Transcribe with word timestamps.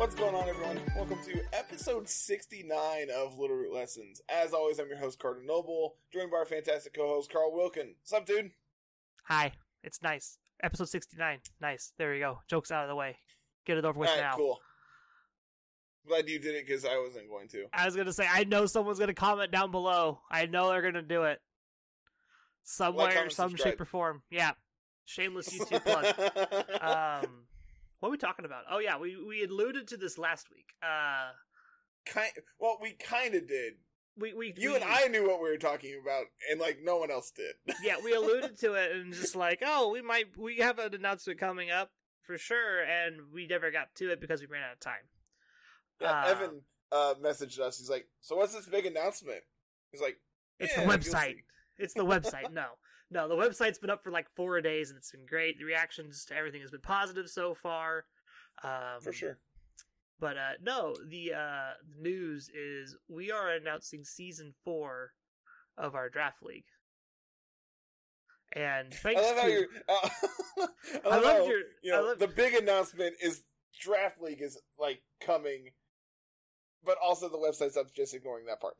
What's 0.00 0.14
going 0.14 0.34
on, 0.34 0.48
everyone? 0.48 0.80
Welcome 0.96 1.18
to 1.26 1.42
episode 1.52 2.08
69 2.08 3.08
of 3.14 3.38
Little 3.38 3.54
Root 3.54 3.74
Lessons. 3.74 4.22
As 4.30 4.54
always, 4.54 4.78
I'm 4.78 4.88
your 4.88 4.96
host, 4.96 5.18
Carter 5.18 5.42
Noble, 5.44 5.96
joined 6.10 6.30
by 6.30 6.38
our 6.38 6.46
fantastic 6.46 6.94
co 6.94 7.06
host, 7.06 7.30
Carl 7.30 7.52
Wilkin. 7.52 7.96
What's 8.00 8.14
up, 8.14 8.24
dude? 8.24 8.52
Hi, 9.24 9.52
it's 9.84 10.00
nice. 10.00 10.38
Episode 10.62 10.88
69. 10.88 11.40
Nice. 11.60 11.92
There 11.98 12.12
we 12.12 12.18
go. 12.18 12.38
Joke's 12.48 12.70
out 12.70 12.84
of 12.84 12.88
the 12.88 12.94
way. 12.94 13.18
Get 13.66 13.76
it 13.76 13.84
over 13.84 14.00
with 14.00 14.08
All 14.08 14.14
right, 14.14 14.22
now. 14.22 14.36
cool. 14.36 14.58
Glad 16.08 16.30
you 16.30 16.38
did 16.38 16.54
it 16.54 16.66
because 16.66 16.86
I 16.86 16.96
wasn't 16.96 17.28
going 17.28 17.48
to. 17.48 17.66
I 17.70 17.84
was 17.84 17.94
going 17.94 18.06
to 18.06 18.14
say, 18.14 18.26
I 18.26 18.44
know 18.44 18.64
someone's 18.64 18.98
going 18.98 19.08
to 19.08 19.14
comment 19.14 19.52
down 19.52 19.70
below. 19.70 20.22
I 20.30 20.46
know 20.46 20.70
they're 20.70 20.80
going 20.80 20.94
to 20.94 21.02
do 21.02 21.24
it. 21.24 21.40
Somewhere, 22.62 23.12
comment, 23.12 23.32
some 23.32 23.50
subscribe. 23.50 23.72
shape, 23.74 23.80
or 23.82 23.84
form. 23.84 24.22
Yeah. 24.30 24.52
Shameless 25.04 25.50
YouTube 25.58 25.84
plug. 25.84 27.22
Um, 27.22 27.48
what 28.00 28.08
are 28.08 28.12
we 28.12 28.18
talking 28.18 28.44
about? 28.44 28.64
Oh, 28.70 28.78
yeah. 28.78 28.98
We, 28.98 29.16
we 29.24 29.44
alluded 29.44 29.88
to 29.88 29.96
this 29.96 30.18
last 30.18 30.46
week. 30.50 30.66
Uh, 30.82 31.30
kind, 32.06 32.30
well, 32.58 32.78
we 32.82 32.92
kind 32.94 33.34
of 33.34 33.46
did. 33.46 33.74
we, 34.16 34.34
we, 34.34 34.54
You 34.56 34.70
we- 34.70 34.76
and 34.76 34.84
I 34.84 35.06
knew 35.06 35.26
what 35.26 35.40
we 35.42 35.48
were 35.50 35.56
talking 35.58 35.98
about, 36.02 36.24
and 36.50 36.60
like 36.60 36.78
no 36.82 36.96
one 36.96 37.10
else 37.10 37.30
did. 37.30 37.54
yeah, 37.82 37.96
we 38.02 38.12
alluded 38.14 38.58
to 38.60 38.74
it 38.74 38.92
and 38.92 39.12
just 39.12 39.36
like, 39.36 39.62
oh, 39.64 39.90
we 39.90 40.02
might, 40.02 40.36
we 40.36 40.58
have 40.58 40.78
an 40.78 40.94
announcement 40.94 41.38
coming 41.38 41.70
up 41.70 41.90
for 42.26 42.36
sure. 42.38 42.82
And 42.82 43.16
we 43.32 43.46
never 43.46 43.70
got 43.70 43.94
to 43.96 44.10
it 44.12 44.20
because 44.20 44.40
we 44.40 44.46
ran 44.46 44.62
out 44.64 44.72
of 44.74 44.80
time. 44.80 45.06
Yeah, 46.00 46.10
Uh, 46.10 46.28
Evan 46.28 46.60
uh, 46.92 47.14
messaged 47.22 47.58
us. 47.60 47.78
He's 47.78 47.90
like, 47.90 48.06
"So 48.20 48.34
what's 48.36 48.54
this 48.54 48.66
big 48.66 48.86
announcement?" 48.86 49.42
He's 49.92 50.00
like, 50.00 50.16
It's 50.58 50.74
"Yeah, 50.76 50.86
the 50.86 50.90
website. 50.98 51.34
It's 51.76 51.94
the 51.94 52.04
website. 52.04 52.50
No, 52.52 52.64
no, 53.10 53.28
the 53.28 53.34
website's 53.34 53.78
been 53.78 53.90
up 53.90 54.02
for 54.04 54.10
like 54.10 54.28
four 54.36 54.60
days 54.60 54.90
and 54.90 54.96
it's 54.96 55.10
been 55.10 55.26
great. 55.26 55.58
The 55.58 55.64
reactions 55.64 56.24
to 56.26 56.36
everything 56.36 56.60
has 56.60 56.70
been 56.70 56.80
positive 56.80 57.28
so 57.28 57.54
far. 57.54 58.04
Um, 58.62 59.00
for 59.02 59.12
sure. 59.12 59.38
But 60.18 60.36
uh, 60.36 60.50
no, 60.62 60.94
the 61.08 61.32
uh, 61.34 61.70
news 61.98 62.50
is 62.54 62.96
we 63.08 63.30
are 63.30 63.50
announcing 63.50 64.04
season 64.04 64.52
four 64.64 65.12
of 65.78 65.94
our 65.94 66.08
draft 66.10 66.42
league. 66.42 66.64
And 68.54 68.88
I 68.92 68.96
thanks 68.96 69.22
love 69.22 69.36
how 69.36 69.44
to 69.44 69.50
you're. 69.50 69.66
Uh, 69.88 70.08
I 70.58 70.66
I 71.04 71.08
love 71.08 71.22
love 71.24 71.36
how, 71.36 71.46
your- 71.46 71.58
You 71.82 71.94
I 71.94 71.96
know, 71.96 72.02
love- 72.08 72.18
the 72.18 72.28
big 72.28 72.54
announcement 72.54 73.14
is 73.22 73.42
draft 73.80 74.20
league 74.20 74.42
is 74.42 74.60
like 74.78 75.00
coming, 75.24 75.70
but 76.84 76.98
also 77.02 77.28
the 77.28 77.38
website's 77.38 77.76
up. 77.76 77.92
Just 77.94 78.14
ignoring 78.14 78.46
that 78.46 78.60
part. 78.60 78.74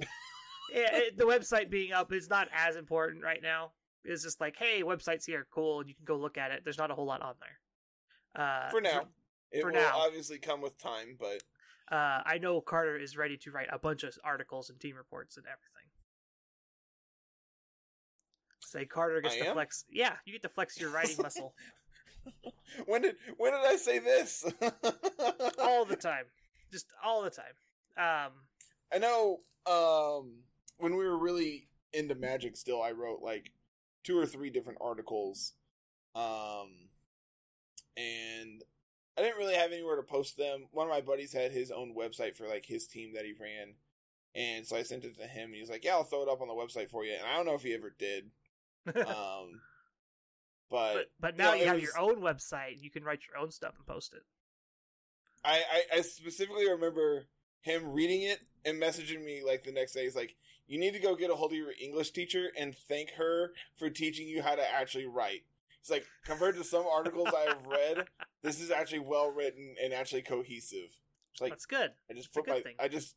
yeah, 0.74 0.94
it, 0.94 1.16
the 1.16 1.24
website 1.24 1.70
being 1.70 1.92
up 1.92 2.12
is 2.12 2.28
not 2.28 2.48
as 2.54 2.76
important 2.76 3.22
right 3.24 3.40
now. 3.42 3.72
It's 4.04 4.22
just 4.22 4.40
like, 4.40 4.56
hey, 4.56 4.82
website's 4.82 5.26
here, 5.26 5.46
cool, 5.52 5.80
and 5.80 5.88
you 5.88 5.94
can 5.94 6.04
go 6.04 6.16
look 6.16 6.38
at 6.38 6.50
it. 6.50 6.62
There's 6.64 6.78
not 6.78 6.90
a 6.90 6.94
whole 6.94 7.06
lot 7.06 7.22
on 7.22 7.34
there. 7.40 8.44
Uh, 8.44 8.70
for 8.70 8.80
now, 8.80 9.02
it 9.52 9.60
for 9.62 9.68
will 9.68 9.74
now. 9.80 9.92
obviously 9.94 10.38
come 10.38 10.60
with 10.60 10.78
time, 10.78 11.16
but 11.18 11.42
uh, 11.94 12.22
I 12.24 12.38
know 12.38 12.60
Carter 12.60 12.96
is 12.96 13.16
ready 13.16 13.36
to 13.38 13.50
write 13.50 13.68
a 13.70 13.78
bunch 13.78 14.02
of 14.04 14.16
articles 14.24 14.70
and 14.70 14.80
team 14.80 14.96
reports 14.96 15.36
and 15.36 15.46
everything. 15.46 15.66
Say 18.60 18.84
Carter 18.86 19.20
gets 19.20 19.34
I 19.34 19.38
to 19.40 19.48
am? 19.48 19.54
flex. 19.54 19.84
Yeah, 19.90 20.12
you 20.24 20.32
get 20.32 20.42
to 20.42 20.48
flex 20.48 20.80
your 20.80 20.90
writing 20.90 21.16
muscle 21.22 21.54
when 22.86 23.02
did 23.02 23.16
when 23.36 23.52
did 23.52 23.64
I 23.64 23.76
say 23.76 23.98
this? 23.98 24.44
all 25.58 25.84
the 25.84 25.96
time, 25.96 26.24
just 26.70 26.86
all 27.04 27.22
the 27.22 27.30
time. 27.30 27.44
Um, 27.96 28.32
I 28.92 28.98
know 28.98 29.40
um 29.66 30.32
when 30.78 30.96
we 30.96 31.04
were 31.04 31.18
really 31.18 31.68
into 31.92 32.14
magic 32.14 32.56
still 32.56 32.82
I 32.82 32.92
wrote 32.92 33.20
like 33.22 33.50
two 34.04 34.18
or 34.18 34.26
three 34.26 34.50
different 34.50 34.78
articles 34.80 35.52
um 36.14 36.68
and 37.96 38.62
I 39.18 39.22
didn't 39.22 39.38
really 39.38 39.54
have 39.54 39.72
anywhere 39.72 39.96
to 39.96 40.02
post 40.02 40.38
them. 40.38 40.68
One 40.70 40.86
of 40.86 40.90
my 40.92 41.00
buddies 41.02 41.32
had 41.34 41.52
his 41.52 41.70
own 41.70 41.94
website 41.94 42.36
for 42.36 42.46
like 42.48 42.64
his 42.64 42.86
team 42.86 43.12
that 43.14 43.24
he 43.24 43.34
ran. 43.38 43.74
And 44.34 44.66
so 44.66 44.76
I 44.76 44.82
sent 44.82 45.04
it 45.04 45.18
to 45.18 45.26
him 45.26 45.46
and 45.46 45.54
he 45.54 45.60
was 45.60 45.68
like, 45.68 45.84
"Yeah, 45.84 45.94
I'll 45.94 46.04
throw 46.04 46.22
it 46.22 46.28
up 46.28 46.40
on 46.40 46.48
the 46.48 46.54
website 46.54 46.88
for 46.88 47.04
you." 47.04 47.12
And 47.12 47.26
I 47.26 47.36
don't 47.36 47.44
know 47.44 47.54
if 47.54 47.62
he 47.62 47.74
ever 47.74 47.94
did. 47.98 48.30
Um 48.96 49.60
but, 50.70 50.94
but 50.94 51.06
but 51.18 51.36
now 51.36 51.50
know, 51.50 51.54
you 51.56 51.64
have 51.66 51.74
was- 51.74 51.82
your 51.82 51.98
own 51.98 52.20
website. 52.22 52.80
You 52.80 52.90
can 52.90 53.02
write 53.04 53.20
your 53.28 53.42
own 53.42 53.50
stuff 53.50 53.74
and 53.76 53.86
post 53.86 54.14
it. 54.14 54.22
I, 55.44 55.62
I 55.92 55.98
I 55.98 56.00
specifically 56.02 56.70
remember 56.70 57.24
him 57.60 57.92
reading 57.92 58.22
it 58.22 58.40
and 58.64 58.80
messaging 58.80 59.24
me 59.24 59.42
like 59.44 59.64
the 59.64 59.72
next 59.72 59.92
day. 59.92 60.04
He's 60.04 60.16
like, 60.16 60.36
"You 60.66 60.78
need 60.78 60.92
to 60.92 60.98
go 60.98 61.14
get 61.14 61.30
a 61.30 61.34
hold 61.34 61.52
of 61.52 61.58
your 61.58 61.72
English 61.80 62.10
teacher 62.10 62.50
and 62.58 62.74
thank 62.74 63.12
her 63.12 63.52
for 63.76 63.90
teaching 63.90 64.28
you 64.28 64.42
how 64.42 64.54
to 64.54 64.72
actually 64.72 65.06
write." 65.06 65.42
He's 65.82 65.90
like, 65.90 66.06
compared 66.24 66.56
to 66.56 66.64
some 66.64 66.86
articles 66.86 67.28
I 67.28 67.48
have 67.48 67.66
read, 67.66 68.06
this 68.42 68.60
is 68.60 68.70
actually 68.70 68.98
well 68.98 69.30
written 69.30 69.76
and 69.82 69.94
actually 69.94 70.22
cohesive. 70.22 70.90
It's 71.32 71.40
like 71.40 71.52
That's 71.52 71.66
good. 71.66 71.92
I 72.10 72.14
just 72.14 72.26
it's 72.26 72.36
put 72.36 72.46
my 72.46 72.60
thing. 72.60 72.74
I 72.78 72.88
just 72.88 73.16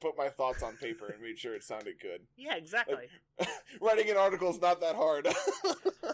put 0.00 0.16
my 0.16 0.30
thoughts 0.30 0.62
on 0.62 0.76
paper 0.76 1.06
and 1.08 1.22
made 1.22 1.38
sure 1.38 1.54
it 1.54 1.62
sounded 1.62 2.00
good. 2.00 2.22
Yeah, 2.36 2.56
exactly. 2.56 3.08
Writing 3.82 4.10
an 4.10 4.16
article 4.16 4.48
is 4.50 4.60
not 4.60 4.80
that 4.80 4.96
hard. 4.96 5.28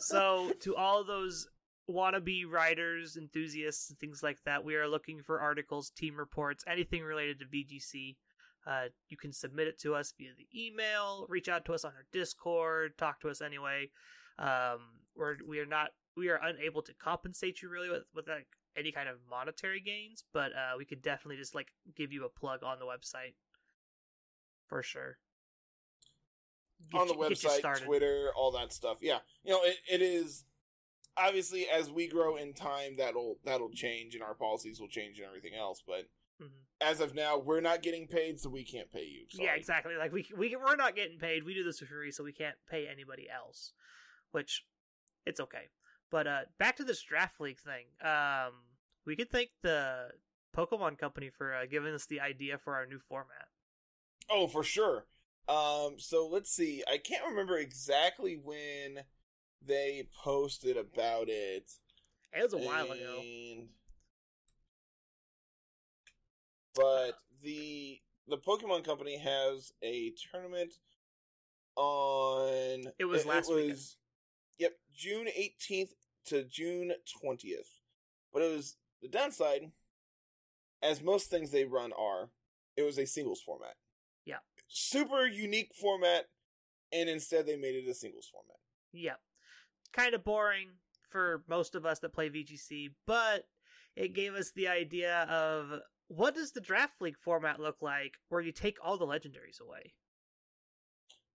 so 0.01 0.53
to 0.61 0.75
all 0.75 1.05
those 1.05 1.49
wannabe 1.91 2.49
writers, 2.51 3.17
enthusiasts, 3.17 3.91
and 3.91 3.99
things 3.99 4.23
like 4.23 4.43
that, 4.45 4.65
we 4.65 4.75
are 4.75 4.89
looking 4.89 5.23
for 5.23 5.41
articles, 5.41 5.91
team 5.91 6.17
reports, 6.17 6.65
anything 6.67 7.03
related 7.03 7.41
to 7.41 7.47
VGC. 7.47 8.17
Uh, 8.67 8.87
you 9.09 9.17
can 9.17 9.33
submit 9.33 9.69
it 9.69 9.79
to 9.79 9.95
us 9.95 10.13
via 10.19 10.31
the 10.37 10.49
email, 10.67 11.27
reach 11.29 11.49
out 11.49 11.65
to 11.65 11.73
us 11.73 11.85
on 11.85 11.93
our 11.93 12.05
Discord, 12.13 12.99
talk 12.99 13.21
to 13.21 13.29
us 13.29 13.41
anyway. 13.41 13.89
Um, 14.39 14.81
we're 15.15 15.37
we 15.47 15.61
are 15.61 15.67
not 15.67 15.91
we 16.17 16.29
are 16.29 16.41
unable 16.43 16.83
to 16.83 16.93
compensate 16.95 17.63
you 17.63 17.69
really 17.69 17.89
with 17.89 18.03
with 18.15 18.29
like 18.29 18.49
any 18.77 18.91
kind 18.91 19.09
of 19.09 19.17
monetary 19.31 19.81
gains, 19.81 20.25
but 20.33 20.53
uh, 20.53 20.77
we 20.77 20.85
could 20.85 21.01
definitely 21.01 21.37
just 21.37 21.55
like 21.55 21.69
give 21.97 22.13
you 22.13 22.25
a 22.25 22.29
plug 22.29 22.63
on 22.65 22.79
the 22.79 22.85
website 22.85 23.35
for 24.67 24.83
sure. 24.83 25.19
Get 26.91 27.01
on 27.01 27.09
the 27.09 27.15
you- 27.15 27.21
website. 27.21 27.85
Twitter, 27.85 28.31
all 28.37 28.51
that 28.53 28.73
stuff. 28.73 28.99
Yeah, 29.01 29.19
you 29.45 29.53
know, 29.53 29.63
it, 29.63 29.77
it 29.91 30.03
is 30.03 30.45
obviously 31.17 31.67
as 31.69 31.91
we 31.91 32.09
grow 32.09 32.37
in 32.37 32.53
time, 32.55 32.97
that'll 32.97 33.39
that'll 33.45 33.71
change, 33.71 34.15
and 34.15 34.23
our 34.23 34.35
policies 34.35 34.81
will 34.81 34.89
change 34.89 35.19
and 35.19 35.27
everything 35.27 35.55
else. 35.55 35.83
But 35.87 36.09
Mhm. 36.41 36.51
as 36.81 37.01
of 37.01 37.15
now, 37.15 37.39
we're 37.39 37.61
not 37.61 37.83
getting 37.83 38.07
paid, 38.07 38.39
so 38.41 38.51
we 38.51 38.65
can't 38.65 38.93
pay 38.93 39.05
you. 39.05 39.27
Yeah, 39.33 39.55
exactly. 39.55 39.97
Like 39.97 40.13
we 40.13 40.27
we 40.37 40.55
we're 40.57 40.77
not 40.77 40.95
getting 40.95 41.19
paid. 41.19 41.45
We 41.45 41.55
do 41.55 41.65
this 41.65 41.79
for 41.79 41.87
free, 41.87 42.11
so 42.13 42.23
we 42.25 42.33
can't 42.33 42.59
pay 42.69 42.87
anybody 42.87 43.29
else. 43.31 43.73
Which 44.33 44.67
it's 45.25 45.41
okay. 45.41 45.71
But 46.11 46.27
uh 46.27 46.45
back 46.59 46.77
to 46.77 46.85
this 46.85 47.03
draft 47.03 47.41
league 47.41 47.61
thing. 47.61 47.87
Um 48.01 48.65
we 49.05 49.17
could 49.17 49.31
thank 49.31 49.51
the 49.63 50.11
Pokemon 50.55 50.99
company 50.99 51.31
for 51.31 51.55
uh, 51.55 51.67
giving 51.67 51.95
us 51.95 52.07
the 52.07 52.19
idea 52.21 52.59
for 52.59 52.75
our 52.75 52.87
new 52.87 52.99
format. 52.99 53.49
Oh, 54.29 54.49
for 54.49 54.65
sure. 54.65 55.07
Um, 55.49 56.01
so 56.01 56.27
let's 56.27 56.51
see. 56.51 56.83
I 56.91 56.99
can't 56.99 57.25
remember 57.25 57.57
exactly 57.59 58.37
when 58.37 59.05
they 59.65 60.09
posted 60.23 60.77
about 60.77 61.29
it. 61.29 61.71
It 62.33 62.43
was 62.43 62.53
a 62.53 62.59
while 62.59 62.91
ago. 62.91 63.23
But 66.75 67.19
the 67.43 68.01
the 68.29 68.39
Pokemon 68.39 68.85
Company 68.85 69.19
has 69.19 69.73
a 69.83 70.13
tournament 70.31 70.75
on. 71.77 72.85
It 72.99 73.05
was 73.05 73.25
last 73.25 73.49
weekend. 73.49 73.71
was, 73.71 73.97
Yep, 74.59 74.73
June 74.95 75.29
eighteenth 75.35 75.93
to 76.27 76.45
June 76.45 76.93
twentieth. 77.21 77.81
But 78.33 78.43
it 78.43 78.55
was 78.55 78.77
the 79.01 79.09
downside, 79.09 79.71
as 80.83 81.03
most 81.03 81.31
things 81.31 81.51
they 81.51 81.65
run 81.65 81.93
are. 81.99 82.31
It 82.77 82.83
was 82.83 82.99
a 82.99 83.07
singles 83.07 83.41
format. 83.41 83.75
Yeah. 84.27 84.37
Super 84.69 85.27
unique 85.27 85.73
format, 85.75 86.27
and 86.93 87.09
instead 87.09 87.47
they 87.47 87.57
made 87.57 87.75
it 87.75 87.89
a 87.89 87.95
singles 87.95 88.29
format. 88.31 88.59
Yep. 88.93 89.19
Kind 89.97 90.15
of 90.15 90.25
boring 90.25 90.69
for 91.11 91.43
most 91.49 91.75
of 91.75 91.87
us 91.87 91.99
that 92.01 92.13
play 92.13 92.29
VGC, 92.29 92.91
but 93.07 93.45
it 93.97 94.15
gave 94.15 94.35
us 94.35 94.53
the 94.55 94.69
idea 94.69 95.23
of 95.23 95.81
what 96.09 96.35
does 96.35 96.53
the 96.53 96.61
draft 96.61 97.01
league 97.01 97.17
format 97.17 97.59
look 97.59 97.77
like 97.81 98.13
where 98.29 98.43
you 98.43 98.53
take 98.53 98.77
all 98.85 98.99
the 98.99 99.07
legendaries 99.07 99.61
away? 99.61 99.95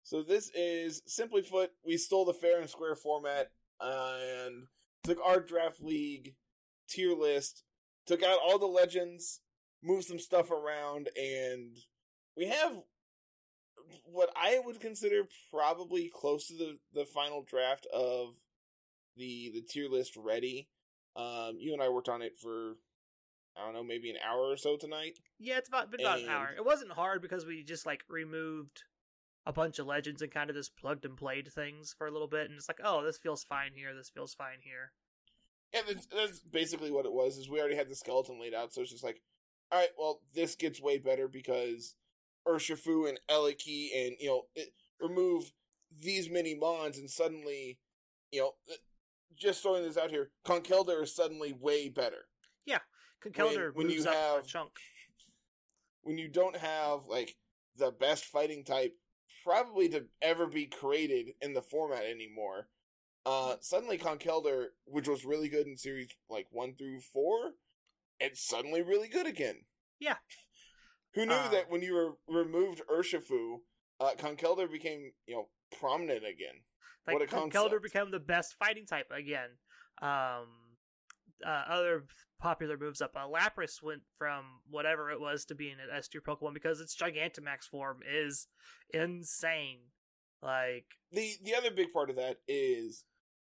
So 0.04 0.22
this 0.22 0.50
is 0.54 1.02
simply 1.06 1.42
put, 1.42 1.70
we 1.84 1.96
stole 1.96 2.24
the 2.24 2.32
fair 2.32 2.60
and 2.60 2.70
square 2.70 2.94
format 2.94 3.50
and 3.80 4.66
took 5.04 5.18
our 5.24 5.40
draft 5.40 5.80
league 5.80 6.34
tier 6.88 7.14
list, 7.14 7.64
took 8.06 8.22
out 8.22 8.38
all 8.44 8.58
the 8.58 8.66
legends, 8.66 9.40
moved 9.82 10.04
some 10.04 10.18
stuff 10.18 10.50
around, 10.50 11.08
and 11.16 11.76
we 12.36 12.46
have 12.46 12.72
what 14.04 14.30
I 14.36 14.60
would 14.64 14.80
consider 14.80 15.22
probably 15.50 16.10
close 16.12 16.46
to 16.48 16.54
the, 16.54 16.78
the 16.92 17.04
final 17.04 17.42
draft 17.42 17.86
of 17.92 18.34
the 19.16 19.50
the 19.54 19.62
tier 19.62 19.88
list 19.88 20.16
ready. 20.16 20.68
Um, 21.14 21.56
you 21.58 21.72
and 21.72 21.82
I 21.82 21.88
worked 21.88 22.08
on 22.08 22.22
it 22.22 22.38
for 22.40 22.76
I 23.56 23.64
don't 23.64 23.74
know, 23.74 23.84
maybe 23.84 24.10
an 24.10 24.16
hour 24.26 24.50
or 24.50 24.56
so 24.56 24.76
tonight. 24.76 25.18
Yeah, 25.38 25.58
it's 25.58 25.68
about 25.68 25.90
been 25.90 26.00
about 26.00 26.20
an 26.20 26.28
hour. 26.28 26.50
It 26.56 26.64
wasn't 26.64 26.92
hard 26.92 27.20
because 27.20 27.44
we 27.44 27.62
just 27.62 27.84
like 27.84 28.02
removed 28.08 28.84
a 29.44 29.52
bunch 29.52 29.78
of 29.78 29.86
legends 29.86 30.22
and 30.22 30.30
kind 30.30 30.50
of 30.50 30.56
just 30.56 30.76
plugged 30.76 31.04
and 31.04 31.16
played 31.16 31.52
things 31.52 31.94
for 31.96 32.06
a 32.06 32.10
little 32.10 32.28
bit, 32.28 32.48
and 32.48 32.56
it's 32.56 32.68
like, 32.68 32.80
oh, 32.82 33.04
this 33.04 33.18
feels 33.18 33.44
fine 33.44 33.72
here. 33.74 33.94
This 33.94 34.08
feels 34.08 34.34
fine 34.34 34.58
here. 34.62 34.92
Yeah, 35.74 35.80
that's, 35.86 36.06
that's 36.06 36.40
basically 36.40 36.90
what 36.90 37.06
it 37.06 37.12
was. 37.12 37.36
Is 37.36 37.50
we 37.50 37.60
already 37.60 37.76
had 37.76 37.88
the 37.88 37.96
skeleton 37.96 38.40
laid 38.40 38.54
out, 38.54 38.72
so 38.72 38.80
it's 38.80 38.90
just 38.90 39.04
like, 39.04 39.20
all 39.70 39.80
right, 39.80 39.90
well, 39.98 40.20
this 40.34 40.54
gets 40.54 40.80
way 40.80 40.98
better 40.98 41.28
because 41.28 41.96
Urshifu 42.46 43.08
and 43.08 43.18
Eliki 43.30 43.88
and 43.94 44.16
you 44.18 44.28
know 44.28 44.42
it, 44.54 44.72
remove 45.00 45.52
these 46.00 46.30
many 46.30 46.54
mons, 46.54 46.96
and 46.96 47.10
suddenly, 47.10 47.78
you 48.30 48.40
know, 48.40 48.52
just 49.42 49.62
throwing 49.62 49.82
this 49.82 49.96
out 49.98 50.10
here, 50.10 50.30
Conkeldurr 50.46 51.02
is 51.02 51.14
suddenly 51.14 51.52
way 51.52 51.88
better. 51.88 52.28
Yeah, 52.64 52.78
Conkeldurr 53.24 53.74
when 53.74 53.88
moves 53.88 54.04
you 54.04 54.10
up 54.10 54.16
a 54.16 54.18
have- 54.38 54.46
chunk. 54.46 54.70
When 56.02 56.18
you 56.18 56.28
don't 56.28 56.56
have 56.56 57.06
like 57.06 57.36
the 57.76 57.90
best 57.92 58.24
fighting 58.24 58.64
type 58.64 58.94
probably 59.44 59.88
to 59.90 60.06
ever 60.20 60.46
be 60.46 60.66
created 60.66 61.34
in 61.40 61.52
the 61.54 61.62
format 61.62 62.04
anymore, 62.04 62.68
uh, 63.26 63.56
suddenly 63.60 63.98
Conkeldurr, 63.98 64.66
which 64.84 65.06
was 65.08 65.24
really 65.24 65.48
good 65.48 65.66
in 65.66 65.76
series 65.76 66.08
like 66.28 66.46
one 66.50 66.74
through 66.74 67.00
four, 67.00 67.52
it's 68.20 68.44
suddenly 68.46 68.82
really 68.82 69.08
good 69.08 69.26
again. 69.26 69.64
Yeah. 70.00 70.16
Who 71.14 71.26
knew 71.26 71.34
Uh, 71.34 71.50
that 71.50 71.68
when 71.70 71.82
you 71.82 72.16
re- 72.26 72.42
removed 72.42 72.82
Urshifu, 72.90 73.58
uh, 74.00 74.14
Conkeldurr 74.16 74.70
became 74.70 75.12
you 75.26 75.34
know 75.34 75.48
prominent 75.78 76.24
again? 76.24 76.64
Like 77.06 77.18
what 77.18 77.28
concept. 77.28 77.82
became 77.82 78.10
the 78.10 78.20
best 78.20 78.54
fighting 78.58 78.86
type 78.86 79.10
again. 79.10 79.50
Um, 80.00 80.46
uh, 81.44 81.64
other 81.68 82.04
popular 82.40 82.76
moves 82.76 83.00
up. 83.00 83.12
Uh, 83.16 83.26
Lapras 83.26 83.82
went 83.82 84.02
from 84.18 84.44
whatever 84.70 85.10
it 85.10 85.20
was 85.20 85.44
to 85.46 85.54
being 85.54 85.74
an 85.74 85.96
S 85.96 86.08
tier 86.08 86.20
Pokemon 86.20 86.54
because 86.54 86.80
its 86.80 86.96
Gigantamax 86.96 87.64
form 87.70 88.00
is 88.08 88.46
insane. 88.92 89.78
Like, 90.42 90.86
the 91.12 91.32
the 91.44 91.54
other 91.54 91.70
big 91.70 91.92
part 91.92 92.10
of 92.10 92.16
that 92.16 92.38
is 92.48 93.04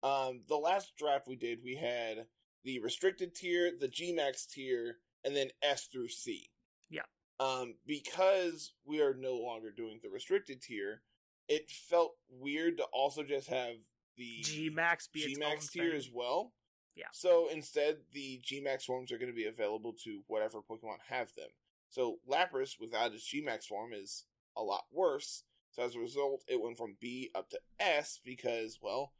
um 0.02 0.42
the 0.48 0.56
last 0.56 0.96
draft 0.96 1.28
we 1.28 1.36
did 1.36 1.58
we 1.62 1.76
had 1.76 2.26
the 2.64 2.80
restricted 2.80 3.34
tier 3.34 3.70
the 3.78 3.86
gmax 3.86 4.48
tier 4.48 4.96
and 5.24 5.36
then 5.36 5.48
s 5.62 5.84
through 5.92 6.08
c 6.08 6.48
Yeah. 6.88 7.02
um 7.38 7.74
because 7.86 8.72
we 8.84 9.00
are 9.02 9.14
no 9.14 9.34
longer 9.34 9.70
doing 9.70 10.00
the 10.02 10.08
restricted 10.08 10.62
tier 10.62 11.02
it 11.50 11.70
felt 11.70 12.12
weird 12.30 12.78
to 12.78 12.84
also 12.92 13.22
just 13.22 13.48
have 13.48 13.74
the 14.16 14.40
G 14.42 14.70
Max 14.70 15.06
be 15.08 15.24
own 15.24 15.42
gmax 15.58 15.70
tier 15.70 15.90
thing. 15.90 15.98
as 15.98 16.08
well 16.10 16.52
Yeah. 16.96 17.06
so 17.12 17.48
instead 17.50 17.98
the 18.12 18.40
gmax 18.42 18.84
forms 18.84 19.12
are 19.12 19.18
going 19.18 19.30
to 19.30 19.36
be 19.36 19.46
available 19.46 19.92
to 20.04 20.22
whatever 20.28 20.60
pokemon 20.62 20.98
have 21.08 21.34
them 21.34 21.48
so 21.90 22.20
lapras 22.28 22.80
without 22.80 23.12
its 23.12 23.28
gmax 23.28 23.64
form 23.64 23.92
is 23.92 24.24
a 24.56 24.62
lot 24.62 24.84
worse 24.90 25.44
so 25.72 25.84
as 25.84 25.94
a 25.94 26.00
result, 26.00 26.42
it 26.48 26.60
went 26.60 26.76
from 26.76 26.96
B 27.00 27.30
up 27.32 27.48
to 27.50 27.60
S 27.78 28.18
because, 28.24 28.80
well, 28.82 29.12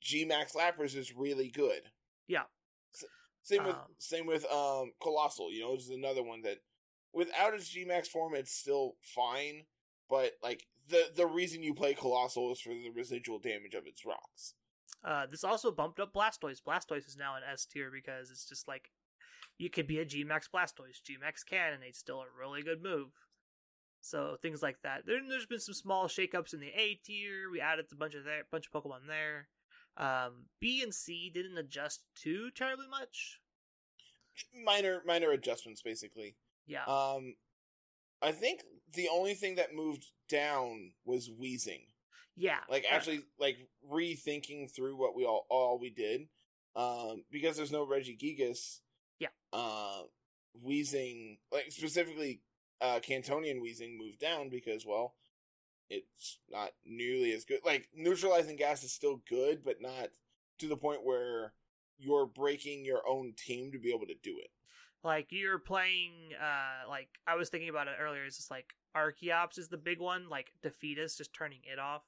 G 0.00 0.24
Max 0.24 0.52
Lapras 0.52 0.94
is 0.94 1.12
really 1.16 1.48
good. 1.50 1.82
Yeah. 2.28 2.44
S- 2.94 3.04
Same 3.42 3.64
with 3.64 3.74
Um, 3.74 3.96
same 3.98 4.26
with 4.26 4.44
um 4.52 4.92
Coalossal. 5.00 5.50
You 5.52 5.62
know, 5.62 5.74
this 5.74 5.86
is 5.86 5.90
another 5.90 6.22
one 6.22 6.42
that 6.42 6.58
without 7.12 7.54
its 7.54 7.68
G 7.68 7.84
Max 7.84 8.06
form, 8.08 8.36
it's 8.36 8.52
still 8.54 8.98
fine. 9.02 9.66
But 10.08 10.34
like 10.44 10.64
the 10.90 11.10
the 11.14 11.26
reason 11.26 11.62
you 11.62 11.74
play 11.74 11.94
Coalossal 11.94 12.52
is 12.52 12.60
for 12.60 12.70
the 12.70 12.90
residual 12.94 13.38
damage 13.38 13.74
of 13.74 13.86
its 13.86 14.04
rocks. 14.04 14.54
Uh, 15.04 15.26
this 15.30 15.44
also 15.44 15.70
bumped 15.70 15.98
up 16.00 16.12
Blastoise. 16.12 16.60
Blastoise 16.66 17.08
is 17.08 17.16
now 17.16 17.36
an 17.36 17.42
S 17.50 17.64
tier 17.64 17.90
because 17.92 18.30
it's 18.30 18.46
just 18.46 18.68
like 18.68 18.90
you 19.58 19.70
could 19.70 19.86
be 19.86 19.98
a 19.98 20.04
G 20.04 20.24
Max 20.24 20.48
Blastoise, 20.54 21.02
G 21.04 21.16
Max 21.20 21.42
can, 21.42 21.72
and 21.72 21.82
it's 21.82 21.98
still 21.98 22.20
a 22.20 22.26
really 22.38 22.62
good 22.62 22.82
move. 22.82 23.08
So 24.02 24.36
things 24.40 24.62
like 24.62 24.76
that. 24.82 25.04
There, 25.06 25.20
there's 25.28 25.46
been 25.46 25.60
some 25.60 25.74
small 25.74 26.06
shakeups 26.06 26.54
in 26.54 26.60
the 26.60 26.68
A 26.74 27.00
tier. 27.04 27.50
We 27.50 27.60
added 27.60 27.86
a 27.92 27.96
bunch 27.96 28.14
of 28.14 28.24
there, 28.24 28.42
bunch 28.50 28.66
of 28.66 28.82
Pokemon 28.82 29.06
there. 29.06 29.48
Um, 29.96 30.46
B 30.60 30.82
and 30.82 30.94
C 30.94 31.30
didn't 31.32 31.58
adjust 31.58 32.02
too 32.14 32.50
terribly 32.54 32.86
much. 32.88 33.40
Minor 34.64 35.02
minor 35.06 35.32
adjustments, 35.32 35.82
basically. 35.82 36.36
Yeah, 36.66 36.84
Um, 36.84 37.34
I 38.22 38.32
think 38.32 38.60
the 38.94 39.08
only 39.12 39.34
thing 39.34 39.56
that 39.56 39.74
moved 39.74 40.06
down 40.28 40.92
was 41.04 41.28
Weezing. 41.28 41.82
yeah. 42.36 42.58
like 42.68 42.84
actually 42.90 43.22
like 43.38 43.56
rethinking 43.90 44.70
through 44.70 44.96
what 44.96 45.14
we 45.16 45.24
all 45.24 45.46
all 45.50 45.78
we 45.78 45.90
did 45.90 46.28
um 46.76 47.24
because 47.30 47.56
there's 47.56 47.72
no 47.72 47.84
Regigigas 47.86 48.80
Yeah. 49.18 49.28
uh 49.52 50.02
Weezing 50.64 51.38
like 51.52 51.66
specifically 51.70 52.42
uh 52.80 53.00
Kantonian 53.00 53.60
Weezing 53.60 53.96
moved 53.98 54.18
down 54.20 54.48
because 54.48 54.84
well 54.86 55.14
it's 55.88 56.38
not 56.50 56.70
nearly 56.84 57.32
as 57.32 57.44
good 57.44 57.60
like 57.64 57.88
neutralizing 57.94 58.56
gas 58.56 58.82
is 58.84 58.92
still 58.92 59.20
good 59.28 59.64
but 59.64 59.80
not 59.80 60.08
to 60.60 60.68
the 60.68 60.76
point 60.76 61.04
where 61.04 61.52
you're 61.98 62.26
breaking 62.26 62.84
your 62.84 63.02
own 63.08 63.32
team 63.36 63.72
to 63.72 63.78
be 63.78 63.90
able 63.90 64.06
to 64.06 64.14
do 64.22 64.36
it 64.38 64.50
like 65.02 65.28
you're 65.30 65.58
playing 65.58 66.12
uh 66.40 66.88
like 66.88 67.08
I 67.26 67.34
was 67.34 67.48
thinking 67.48 67.70
about 67.70 67.88
it 67.88 67.94
earlier, 68.00 68.24
it's 68.24 68.36
just 68.36 68.50
like 68.50 68.66
Archeops 68.96 69.58
is 69.58 69.68
the 69.68 69.76
big 69.76 70.00
one, 70.00 70.28
like 70.28 70.52
Defeatist 70.62 71.18
just 71.18 71.32
turning 71.32 71.60
it 71.70 71.78
off. 71.78 72.02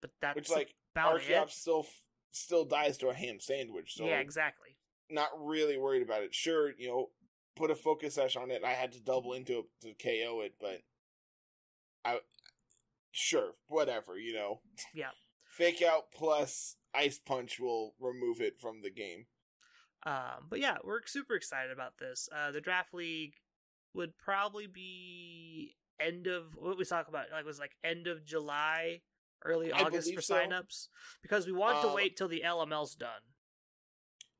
But 0.00 0.10
that's 0.20 0.36
which 0.36 0.50
like 0.50 0.74
about 0.94 1.20
Archeops 1.20 1.46
it. 1.46 1.52
still 1.52 1.80
f- 1.80 2.02
still 2.32 2.64
dies 2.64 2.96
to 2.98 3.08
a 3.08 3.14
ham 3.14 3.38
sandwich 3.40 3.94
so 3.94 4.04
yeah, 4.04 4.18
exactly. 4.18 4.76
not 5.10 5.28
really 5.38 5.78
worried 5.78 6.02
about 6.02 6.22
it. 6.22 6.34
Sure, 6.34 6.72
you 6.76 6.88
know, 6.88 7.10
put 7.56 7.70
a 7.70 7.74
focus 7.74 8.14
sash 8.14 8.36
on 8.36 8.50
it. 8.50 8.64
I 8.64 8.72
had 8.72 8.92
to 8.92 9.00
double 9.00 9.32
into 9.32 9.60
it 9.60 9.64
to 9.82 9.94
KO 10.02 10.40
it, 10.40 10.54
but 10.60 10.82
I 12.04 12.20
sure, 13.12 13.52
whatever, 13.68 14.18
you 14.18 14.34
know. 14.34 14.60
Yeah. 14.94 15.10
Fake 15.44 15.82
out 15.82 16.04
plus 16.14 16.76
ice 16.94 17.18
punch 17.18 17.60
will 17.60 17.94
remove 18.00 18.40
it 18.40 18.58
from 18.60 18.82
the 18.82 18.90
game. 18.90 19.26
Um, 20.04 20.46
but 20.50 20.58
yeah, 20.58 20.78
we're 20.82 21.00
super 21.06 21.34
excited 21.34 21.70
about 21.70 21.98
this. 21.98 22.28
Uh, 22.34 22.50
the 22.50 22.60
draft 22.60 22.92
league 22.92 23.34
would 23.94 24.16
probably 24.18 24.66
be 24.66 25.76
end 26.00 26.26
of 26.26 26.54
what 26.56 26.78
we 26.78 26.84
talk 26.84 27.08
about, 27.08 27.26
like 27.32 27.44
was 27.44 27.58
like 27.58 27.76
end 27.84 28.06
of 28.06 28.24
July, 28.24 29.00
early 29.44 29.72
I 29.72 29.82
August 29.82 30.14
for 30.14 30.20
so. 30.20 30.34
signups 30.34 30.88
because 31.22 31.46
we 31.46 31.52
want 31.52 31.80
to 31.82 31.88
Um, 31.88 31.94
wait 31.94 32.16
till 32.16 32.28
the 32.28 32.42
LML's 32.44 32.94
done. 32.94 33.22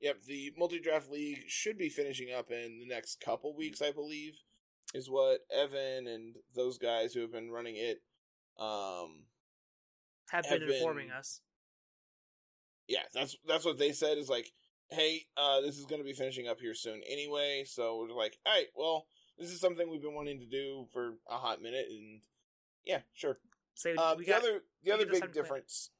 Yep, 0.00 0.22
the 0.26 0.52
multi 0.56 0.80
draft 0.80 1.08
league 1.10 1.44
should 1.46 1.78
be 1.78 1.88
finishing 1.88 2.32
up 2.32 2.50
in 2.50 2.78
the 2.80 2.86
next 2.86 3.20
couple 3.20 3.54
weeks, 3.54 3.80
I 3.80 3.92
believe, 3.92 4.34
is 4.94 5.08
what 5.08 5.40
Evan 5.54 6.08
and 6.08 6.34
those 6.56 6.76
guys 6.78 7.12
who 7.14 7.20
have 7.20 7.30
been 7.32 7.50
running 7.52 7.76
it. 7.76 8.02
Um, 8.58 9.26
Have 10.30 10.44
have 10.46 10.58
been 10.60 10.72
informing 10.72 11.08
been- 11.08 11.16
us. 11.16 11.40
yeah, 12.88 13.02
that's 13.14 13.36
that's 13.46 13.64
what 13.64 13.78
they 13.78 13.92
said. 13.92 14.18
Is 14.18 14.28
like, 14.28 14.50
hey, 14.90 15.26
uh, 15.36 15.60
this 15.60 15.78
is 15.78 15.86
going 15.86 16.00
to 16.00 16.04
be 16.04 16.12
finishing 16.14 16.48
up 16.48 16.58
here 16.60 16.74
soon 16.74 17.00
anyway. 17.08 17.64
So 17.66 17.98
we're 17.98 18.08
like, 18.16 18.36
all 18.44 18.52
right, 18.52 18.66
well, 18.74 19.06
this 19.42 19.50
is 19.50 19.60
something 19.60 19.90
we've 19.90 20.02
been 20.02 20.14
wanting 20.14 20.40
to 20.40 20.46
do 20.46 20.86
for 20.92 21.14
a 21.28 21.36
hot 21.36 21.60
minute, 21.60 21.86
and 21.90 22.20
yeah, 22.84 23.00
sure. 23.14 23.38
So 23.74 23.92
Uh, 23.96 24.14
the 24.14 24.24
got 24.24 24.40
other 24.42 24.62
the 24.82 24.92
other 24.92 25.04
big 25.06 25.14
haven't 25.14 25.20
played 25.20 25.30
it. 25.30 25.34
difference 25.34 25.90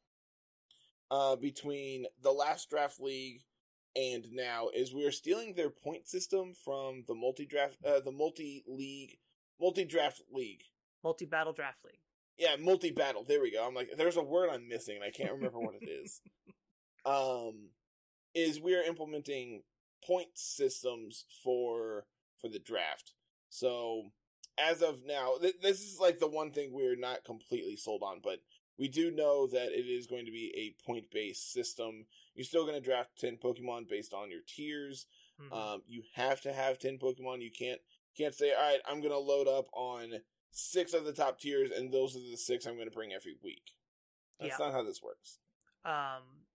uh, 1.11 1.37
between 1.37 2.07
the 2.23 2.33
last 2.33 2.71
draft 2.71 3.01
league 3.01 3.43
and 3.95 4.27
now 4.33 4.69
is 4.75 4.95
we 4.95 5.05
are 5.05 5.11
stealing 5.13 5.55
their 5.55 5.71
point 5.71 6.07
system 6.09 6.55
from 6.55 7.05
the 7.07 7.15
multi 7.15 7.45
draft, 7.47 7.77
uh, 7.85 8.01
the 8.01 8.13
multi 8.13 8.65
league, 8.67 9.19
multi 9.61 9.85
draft 9.85 10.23
league. 10.33 10.63
multi 11.03 11.27
battle 11.27 11.53
draft 11.53 11.85
league. 11.85 11.99
Yeah, 12.39 12.57
multi 12.59 12.91
battle. 12.91 13.25
There 13.25 13.41
we 13.43 13.53
go. 13.53 13.67
I'm 13.67 13.75
like, 13.75 13.91
there's 13.97 14.17
a 14.17 14.23
word 14.23 14.49
I'm 14.51 14.67
missing, 14.69 14.97
and 14.97 15.05
I 15.05 15.11
can't 15.11 15.33
remember 15.33 15.59
what 15.59 15.75
it 15.81 15.89
is. 15.89 16.21
Um, 17.05 17.71
is 18.33 18.61
we 18.61 18.77
are 18.77 18.83
implementing 18.83 19.65
point 20.07 20.29
systems 20.35 21.25
for 21.43 22.07
for 22.41 22.49
the 22.49 22.61
draft. 22.61 23.15
So 23.53 24.13
as 24.57 24.81
of 24.81 25.05
now, 25.05 25.35
th- 25.39 25.61
this 25.61 25.83
is 25.83 25.99
like 26.01 26.19
the 26.19 26.27
one 26.27 26.53
thing 26.53 26.73
we're 26.73 26.97
not 26.97 27.23
completely 27.23 27.77
sold 27.77 28.03
on, 28.03 28.21
but 28.25 28.39
we 28.79 28.89
do 28.89 29.11
know 29.11 29.47
that 29.47 29.79
it 29.79 29.85
is 29.87 30.07
going 30.07 30.25
to 30.25 30.33
be 30.33 30.51
a 30.57 30.83
point 30.91 31.11
based 31.13 31.53
system. 31.53 32.07
You're 32.35 32.47
still 32.47 32.63
going 32.65 32.81
to 32.81 32.85
draft 32.85 33.11
ten 33.19 33.37
Pokemon 33.37 33.91
based 33.91 34.15
on 34.15 34.31
your 34.31 34.41
tiers. 34.47 35.05
Mhm. 35.39 35.53
Um, 35.53 35.83
you 35.87 36.03
have 36.15 36.41
to 36.43 36.53
have 36.55 36.79
ten 36.79 36.99
Pokemon. 36.99 37.43
You 37.43 37.51
can't 37.51 37.81
can't 38.17 38.35
say, 38.35 38.53
all 38.55 38.61
right, 38.63 38.81
I'm 38.87 39.01
gonna 39.03 39.19
load 39.19 39.49
up 39.49 39.69
on 39.75 40.23
six 40.51 40.93
of 40.95 41.05
the 41.05 41.13
top 41.13 41.39
tiers, 41.39 41.71
and 41.71 41.93
those 41.93 42.17
are 42.17 42.21
the 42.21 42.37
six 42.37 42.65
I'm 42.67 42.77
gonna 42.79 42.91
bring 42.91 43.13
every 43.13 43.37
week. 43.43 43.73
That's 44.39 44.59
Yeah. 44.59 44.67
not 44.67 44.73
how 44.73 44.83
this 44.83 45.03
works. 45.03 45.39
Um, 45.85 46.47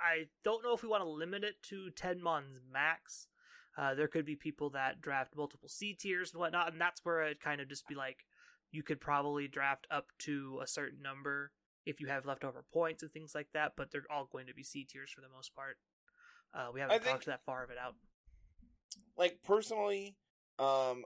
I 0.00 0.28
don't 0.42 0.62
know 0.62 0.74
if 0.74 0.82
we 0.82 0.88
want 0.90 1.02
to 1.02 1.08
limit 1.08 1.42
it 1.44 1.62
to 1.64 1.90
10 1.90 2.20
mons 2.22 2.60
max. 2.70 3.28
Uh, 3.76 3.94
there 3.94 4.08
could 4.08 4.24
be 4.24 4.36
people 4.36 4.70
that 4.70 5.00
draft 5.00 5.34
multiple 5.36 5.68
C 5.68 5.94
tiers 5.94 6.32
and 6.32 6.40
whatnot, 6.40 6.70
and 6.72 6.80
that's 6.80 7.04
where 7.04 7.22
it'd 7.24 7.40
kind 7.40 7.60
of 7.60 7.68
just 7.68 7.86
be 7.88 7.94
like, 7.94 8.24
you 8.70 8.82
could 8.82 9.00
probably 9.00 9.48
draft 9.48 9.86
up 9.90 10.06
to 10.20 10.60
a 10.62 10.66
certain 10.66 11.02
number 11.02 11.50
if 11.86 12.00
you 12.00 12.06
have 12.06 12.24
leftover 12.24 12.64
points 12.72 13.02
and 13.02 13.12
things 13.12 13.34
like 13.34 13.48
that, 13.52 13.72
but 13.76 13.90
they're 13.90 14.06
all 14.10 14.28
going 14.30 14.46
to 14.46 14.54
be 14.54 14.62
C 14.62 14.84
tiers 14.90 15.10
for 15.10 15.20
the 15.20 15.28
most 15.28 15.54
part. 15.54 15.76
Uh, 16.54 16.68
we 16.72 16.80
haven't 16.80 16.94
I 16.94 16.98
think- 16.98 17.10
talked 17.16 17.26
that 17.26 17.44
far 17.44 17.64
of 17.64 17.70
it 17.70 17.78
out. 17.78 17.94
Like 19.16 19.38
personally, 19.44 20.16
um, 20.58 21.04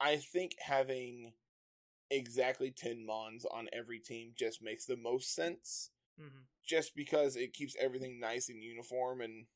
I 0.00 0.16
think 0.16 0.52
having 0.60 1.32
exactly 2.10 2.70
ten 2.70 3.04
Mons 3.06 3.44
on 3.44 3.68
every 3.72 3.98
team 3.98 4.32
just 4.36 4.62
makes 4.62 4.84
the 4.84 4.96
most 4.96 5.34
sense. 5.34 5.90
hmm 6.18 6.42
Just 6.66 6.94
because 6.96 7.36
it 7.36 7.52
keeps 7.52 7.76
everything 7.80 8.18
nice 8.20 8.48
and 8.48 8.62
uniform, 8.62 9.20
and 9.20 9.46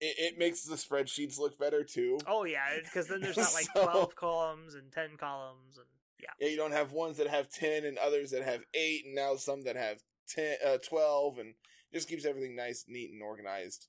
it, 0.00 0.34
it 0.34 0.38
makes 0.38 0.62
the 0.62 0.76
spreadsheets 0.76 1.38
look 1.38 1.58
better 1.58 1.82
too. 1.84 2.18
Oh 2.26 2.44
yeah, 2.44 2.78
because 2.82 3.08
then 3.08 3.20
there's 3.20 3.36
not 3.38 3.52
like 3.54 3.66
So- 3.74 3.84
twelve 3.84 4.14
columns 4.16 4.74
and 4.74 4.90
ten 4.92 5.16
columns, 5.18 5.76
and 5.78 5.86
yeah, 6.20 6.30
Yeah, 6.40 6.48
you 6.48 6.56
don't 6.56 6.72
have 6.72 6.92
ones 6.92 7.16
that 7.18 7.28
have 7.28 7.50
ten 7.50 7.84
and 7.84 7.98
others 7.98 8.30
that 8.30 8.42
have 8.42 8.60
eight, 8.74 9.04
and 9.06 9.14
now 9.14 9.36
some 9.36 9.62
that 9.62 9.76
have 9.76 9.98
ten, 10.28 10.56
uh, 10.66 10.78
twelve, 10.78 11.38
and 11.38 11.54
just 11.92 12.08
keeps 12.08 12.24
everything 12.24 12.54
nice, 12.56 12.84
neat, 12.88 13.10
and 13.12 13.22
organized. 13.22 13.88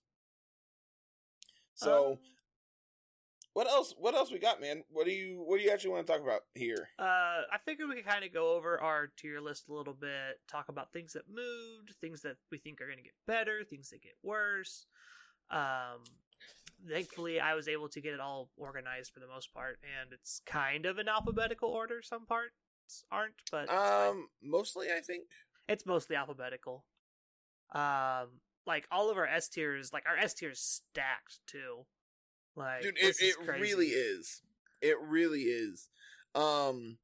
So, 1.75 2.11
Um, 2.13 2.17
what 3.53 3.67
else? 3.67 3.93
What 3.97 4.13
else 4.15 4.31
we 4.31 4.39
got, 4.39 4.61
man? 4.61 4.83
What 4.89 5.05
do 5.05 5.11
you 5.11 5.41
What 5.45 5.57
do 5.57 5.63
you 5.63 5.71
actually 5.71 5.91
want 5.91 6.05
to 6.07 6.13
talk 6.13 6.21
about 6.21 6.41
here? 6.53 6.89
Uh, 6.99 7.03
I 7.51 7.57
figured 7.65 7.89
we 7.89 7.95
could 7.95 8.05
kind 8.05 8.23
of 8.23 8.33
go 8.33 8.55
over 8.55 8.79
our 8.79 9.07
tier 9.17 9.39
list 9.41 9.67
a 9.69 9.73
little 9.73 9.93
bit, 9.93 10.39
talk 10.49 10.69
about 10.69 10.91
things 10.93 11.13
that 11.13 11.23
moved, 11.29 11.95
things 11.99 12.21
that 12.21 12.37
we 12.51 12.57
think 12.57 12.79
are 12.81 12.85
going 12.85 12.97
to 12.97 13.03
get 13.03 13.15
better, 13.27 13.63
things 13.63 13.89
that 13.89 14.01
get 14.01 14.13
worse. 14.23 14.85
Um, 15.51 16.03
thankfully, 16.87 17.39
I 17.39 17.55
was 17.55 17.67
able 17.67 17.89
to 17.89 18.01
get 18.01 18.13
it 18.13 18.19
all 18.19 18.49
organized 18.57 19.11
for 19.13 19.19
the 19.19 19.27
most 19.27 19.53
part, 19.53 19.79
and 20.01 20.13
it's 20.13 20.41
kind 20.45 20.85
of 20.85 20.99
in 20.99 21.07
alphabetical 21.07 21.69
order. 21.69 22.01
Some 22.01 22.25
parts 22.25 22.53
aren't, 23.11 23.33
but. 23.51 23.69
Um, 23.69 24.27
mostly, 24.43 24.87
I 24.87 25.01
think. 25.01 25.23
it's 25.67 25.85
mostly 25.85 26.15
alphabetical. 26.15 26.85
Um, 27.73 28.39
like 28.65 28.87
all 28.91 29.09
of 29.09 29.17
our 29.17 29.27
S 29.27 29.49
tiers, 29.49 29.91
like 29.93 30.03
our 30.07 30.17
S 30.17 30.33
tiers 30.33 30.59
stacked 30.59 31.39
too. 31.47 31.85
Like, 32.55 32.81
Dude, 32.81 32.97
it, 32.97 33.01
this 33.01 33.21
it 33.21 33.35
crazy. 33.37 33.61
really 33.61 33.87
is. 33.87 34.41
It 34.81 34.97
really 35.01 35.41
is. 35.43 35.89
Um, 36.35 36.97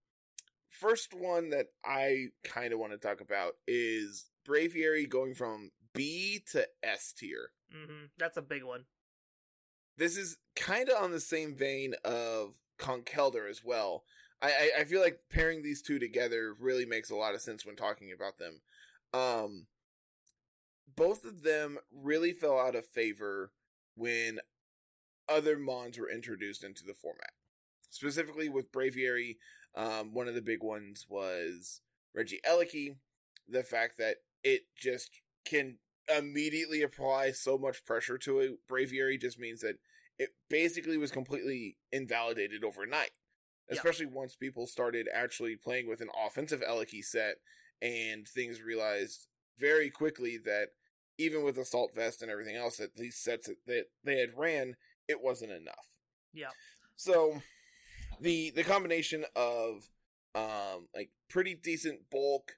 first 0.69 1.13
one 1.13 1.49
that 1.49 1.67
I 1.83 2.27
kind 2.43 2.73
of 2.73 2.79
want 2.79 2.91
to 2.93 2.97
talk 2.97 3.21
about 3.21 3.53
is 3.67 4.25
Braviary 4.47 5.09
going 5.09 5.33
from 5.33 5.71
B 5.95 6.43
to 6.51 6.67
S 6.83 7.13
tier. 7.17 7.51
hmm 7.71 8.05
That's 8.17 8.37
a 8.37 8.41
big 8.41 8.63
one. 8.63 8.85
This 9.97 10.17
is 10.17 10.37
kind 10.55 10.89
of 10.89 11.01
on 11.01 11.11
the 11.11 11.19
same 11.19 11.55
vein 11.55 11.95
of 12.03 12.55
Conkeldurr 12.77 13.49
as 13.49 13.63
well. 13.63 14.03
I, 14.41 14.47
I, 14.47 14.81
I 14.81 14.83
feel 14.83 15.01
like 15.01 15.21
pairing 15.31 15.63
these 15.63 15.81
two 15.81 15.99
together 15.99 16.53
really 16.59 16.85
makes 16.85 17.09
a 17.09 17.15
lot 17.15 17.33
of 17.33 17.41
sense 17.41 17.65
when 17.65 17.75
talking 17.75 18.11
about 18.13 18.37
them. 18.37 18.61
Um, 19.13 19.67
both 20.95 21.23
of 21.25 21.43
them 21.43 21.77
really 21.93 22.33
fell 22.33 22.59
out 22.59 22.75
of 22.75 22.85
favor 22.85 23.51
when 23.95 24.39
other 25.29 25.57
Mons 25.57 25.97
were 25.97 26.09
introduced 26.09 26.63
into 26.63 26.83
the 26.83 26.93
format. 26.93 27.31
Specifically 27.89 28.49
with 28.49 28.71
Braviary, 28.71 29.37
um, 29.75 30.13
one 30.13 30.27
of 30.27 30.35
the 30.35 30.41
big 30.41 30.61
ones 30.61 31.05
was 31.07 31.81
Regieleki. 32.17 32.97
The 33.47 33.63
fact 33.63 33.97
that 33.97 34.17
it 34.43 34.63
just 34.75 35.09
can 35.45 35.77
immediately 36.07 36.81
apply 36.81 37.31
so 37.31 37.57
much 37.57 37.85
pressure 37.85 38.17
to 38.19 38.39
a 38.41 38.71
Braviary 38.71 39.19
just 39.19 39.39
means 39.39 39.61
that 39.61 39.75
it 40.17 40.29
basically 40.49 40.97
was 40.97 41.11
completely 41.11 41.77
invalidated 41.91 42.63
overnight. 42.63 43.11
Yeah. 43.69 43.75
Especially 43.75 44.05
once 44.05 44.35
people 44.35 44.67
started 44.67 45.07
actually 45.13 45.55
playing 45.55 45.87
with 45.87 46.01
an 46.01 46.09
offensive 46.25 46.61
Eliki 46.61 47.03
set 47.03 47.37
and 47.81 48.27
things 48.27 48.61
realized 48.61 49.27
very 49.57 49.89
quickly 49.89 50.37
that 50.37 50.69
even 51.17 51.43
with 51.43 51.57
Assault 51.57 51.91
Vest 51.95 52.21
and 52.21 52.29
everything 52.29 52.55
else 52.55 52.77
that 52.77 52.95
these 52.95 53.17
sets 53.17 53.49
that- 53.65 53.89
they 54.03 54.19
had 54.19 54.37
ran, 54.37 54.75
it 55.07 55.21
wasn't 55.21 55.51
enough. 55.51 55.97
Yeah. 56.33 56.51
So 56.95 57.41
the 58.19 58.51
the 58.51 58.63
combination 58.63 59.25
of 59.35 59.89
um 60.35 60.87
like 60.93 61.11
pretty 61.29 61.55
decent 61.55 62.09
bulk, 62.09 62.57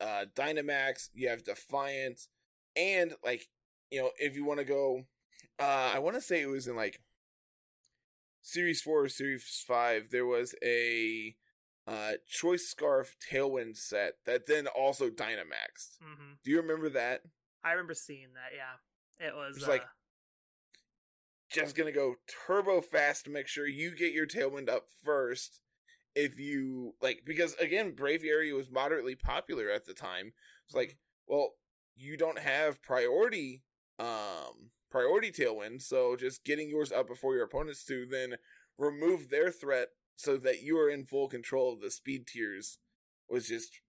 uh 0.00 0.26
Dynamax, 0.34 1.08
you 1.12 1.28
have 1.28 1.44
Defiant, 1.44 2.28
and 2.76 3.14
like 3.24 3.48
you 3.90 4.00
know, 4.00 4.10
if 4.18 4.34
you 4.36 4.44
want 4.44 4.58
to 4.60 4.64
go 4.64 5.04
uh 5.58 5.92
I 5.94 5.98
want 6.00 6.16
to 6.16 6.20
say 6.22 6.40
it 6.42 6.46
was 6.48 6.66
in 6.66 6.76
like 6.76 7.00
Series 8.42 8.82
4 8.82 9.04
or 9.04 9.08
Series 9.08 9.64
5, 9.66 10.10
there 10.10 10.26
was 10.26 10.54
a 10.62 11.34
uh 11.86 12.12
Choice 12.28 12.66
Scarf 12.68 13.16
Tailwind 13.30 13.76
set 13.76 14.14
that 14.26 14.46
then 14.46 14.66
also 14.66 15.08
Dynamaxed. 15.10 15.98
hmm 16.02 16.32
Do 16.44 16.50
you 16.50 16.60
remember 16.60 16.88
that? 16.90 17.22
I 17.62 17.72
remember 17.72 17.94
seeing 17.94 18.28
that. 18.34 18.52
Yeah, 18.54 19.26
it 19.26 19.34
was 19.34 19.56
It's 19.58 19.68
like- 19.68 19.82
uh, 19.82 19.86
just 21.50 21.76
gonna 21.76 21.92
go 21.92 22.16
turbo 22.46 22.80
fast 22.80 23.24
to 23.24 23.30
make 23.30 23.46
sure 23.46 23.66
you 23.66 23.94
get 23.94 24.12
your 24.12 24.26
tailwind 24.26 24.68
up 24.68 24.86
first 25.04 25.60
if 26.16 26.38
you 26.38 26.94
like 27.00 27.22
because 27.24 27.54
again 27.56 27.92
braviary 27.94 28.52
was 28.54 28.70
moderately 28.70 29.14
popular 29.14 29.70
at 29.70 29.84
the 29.84 29.94
time 29.94 30.32
it's 30.66 30.74
like 30.74 30.96
well 31.28 31.52
you 31.96 32.16
don't 32.16 32.38
have 32.38 32.82
priority 32.82 33.62
um 33.98 34.70
priority 34.90 35.30
tailwind 35.30 35.80
so 35.82 36.16
just 36.16 36.44
getting 36.44 36.68
yours 36.68 36.90
up 36.92 37.06
before 37.06 37.34
your 37.34 37.44
opponents 37.44 37.84
do 37.84 38.06
then 38.06 38.34
remove 38.78 39.30
their 39.30 39.50
threat 39.50 39.88
so 40.16 40.36
that 40.36 40.62
you 40.62 40.78
are 40.78 40.88
in 40.88 41.04
full 41.04 41.28
control 41.28 41.72
of 41.72 41.80
the 41.80 41.90
speed 41.90 42.26
tiers 42.26 42.78
was 43.28 43.48
just 43.48 43.80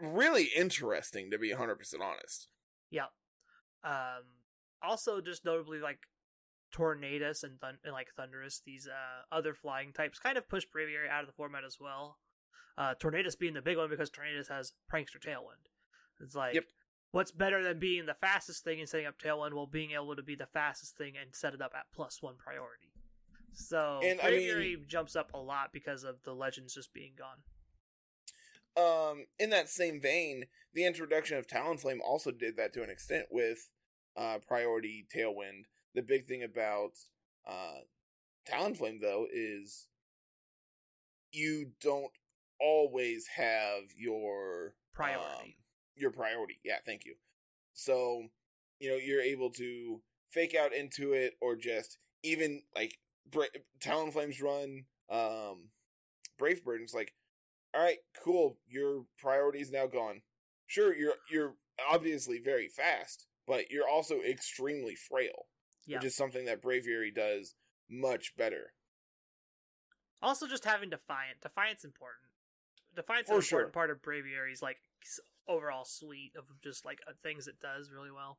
really 0.00 0.50
interesting 0.56 1.30
to 1.30 1.38
be 1.38 1.52
100% 1.52 1.76
honest 2.00 2.48
yeah. 2.90 3.06
Um, 3.84 4.24
also, 4.82 5.20
just 5.20 5.44
notably, 5.44 5.78
like 5.78 5.98
Tornadus 6.74 7.42
and, 7.42 7.60
Thun- 7.60 7.78
and 7.84 7.92
like 7.92 8.08
Thundurus, 8.16 8.62
these 8.64 8.86
uh 8.86 9.34
other 9.34 9.54
flying 9.54 9.92
types 9.92 10.18
kind 10.18 10.38
of 10.38 10.48
push 10.48 10.64
Braviary 10.64 11.08
out 11.10 11.22
of 11.22 11.26
the 11.26 11.32
format 11.32 11.64
as 11.64 11.78
well. 11.80 12.18
Uh, 12.76 12.94
Tornadus 12.94 13.38
being 13.38 13.54
the 13.54 13.62
big 13.62 13.76
one 13.76 13.90
because 13.90 14.10
Tornadus 14.10 14.48
has 14.48 14.72
Prankster 14.92 15.18
Tailwind. 15.20 15.66
It's 16.20 16.34
like, 16.34 16.54
Yep. 16.54 16.64
What's 17.12 17.30
better 17.32 17.62
than 17.62 17.78
being 17.78 18.06
the 18.06 18.14
fastest 18.14 18.64
thing 18.64 18.80
and 18.80 18.88
setting 18.88 19.06
up 19.06 19.18
Tailwind 19.18 19.52
while 19.54 19.66
being 19.66 19.92
able 19.92 20.14
to 20.16 20.22
be 20.22 20.34
the 20.34 20.46
fastest 20.46 20.96
thing 20.96 21.14
and 21.20 21.34
set 21.34 21.54
it 21.54 21.62
up 21.62 21.72
at 21.74 21.86
plus 21.94 22.22
one 22.22 22.36
priority? 22.36 22.92
So 23.54 24.00
And, 24.04 24.20
I 24.20 24.30
mean- 24.30 24.84
jumps 24.86 25.16
up 25.16 25.32
a 25.34 25.38
lot 25.38 25.72
because 25.72 26.04
of 26.04 26.22
the 26.24 26.34
legends 26.34 26.74
just 26.74 26.92
being 26.92 27.12
gone. 27.16 27.38
um 28.76 29.26
in 29.38 29.50
that 29.50 29.68
same 29.68 30.00
vein 30.00 30.44
the 30.74 30.84
introduction 30.86 31.36
of 31.36 31.46
talonflame 31.48 31.98
also 32.04 32.30
did 32.30 32.56
that 32.56 32.72
to 32.72 32.82
an 32.82 32.90
extent 32.90 33.26
with 33.32 33.70
uh 34.16 34.38
priority 34.46 35.04
tailwind 35.12 35.64
the 35.94 36.02
big 36.02 36.26
thing 36.28 36.42
about 36.44 36.92
uh 37.46 37.78
talonflame 38.48 39.00
though 39.00 39.26
is 39.32 39.88
you 41.32 41.72
don't 41.80 42.12
always 42.60 43.26
have 43.36 43.82
your 43.96 44.74
Priority. 44.92 45.26
um, 45.26 45.54
your 45.98 46.10
priority 46.10 46.60
yeah 46.64 46.76
thank 46.86 47.04
you 47.04 47.14
so 47.72 48.24
you 48.80 48.90
know 48.90 48.96
you're 48.96 49.20
able 49.20 49.50
to 49.50 50.00
fake 50.30 50.54
out 50.54 50.74
into 50.74 51.12
it 51.12 51.34
or 51.40 51.56
just 51.56 51.98
even 52.22 52.62
like 52.74 52.98
Bra- 53.30 53.44
talonflame's 53.80 54.40
run 54.40 54.84
um 55.10 55.68
brave 56.38 56.64
burden's 56.64 56.94
like 56.94 57.12
all 57.74 57.82
right, 57.82 57.98
cool. 58.24 58.58
Your 58.68 59.04
priority 59.18 59.60
is 59.60 59.70
now 59.70 59.86
gone. 59.86 60.22
Sure, 60.66 60.94
you're 60.94 61.14
you're 61.30 61.54
obviously 61.88 62.40
very 62.42 62.68
fast, 62.68 63.26
but 63.46 63.70
you're 63.70 63.88
also 63.88 64.20
extremely 64.20 64.94
frail, 64.94 65.46
yeah. 65.86 65.96
which 65.96 66.06
is 66.06 66.16
something 66.16 66.46
that 66.46 66.62
Braviary 66.62 67.14
does 67.14 67.54
much 67.90 68.36
better. 68.36 68.72
Also, 70.20 70.46
just 70.46 70.64
having 70.64 70.90
Defiant. 70.90 71.40
Defiant's 71.42 71.84
important. 71.84 72.24
Defiant's 72.96 73.30
For 73.30 73.36
an 73.36 73.42
sure. 73.42 73.60
important 73.60 73.74
part 73.74 73.90
of 73.90 74.02
Braviary's 74.02 74.62
like 74.62 74.78
overall 75.48 75.84
suite 75.84 76.32
of 76.36 76.44
just 76.62 76.84
like 76.84 76.98
uh, 77.08 77.12
things 77.22 77.46
it 77.46 77.60
does 77.60 77.90
really 77.90 78.10
well. 78.10 78.38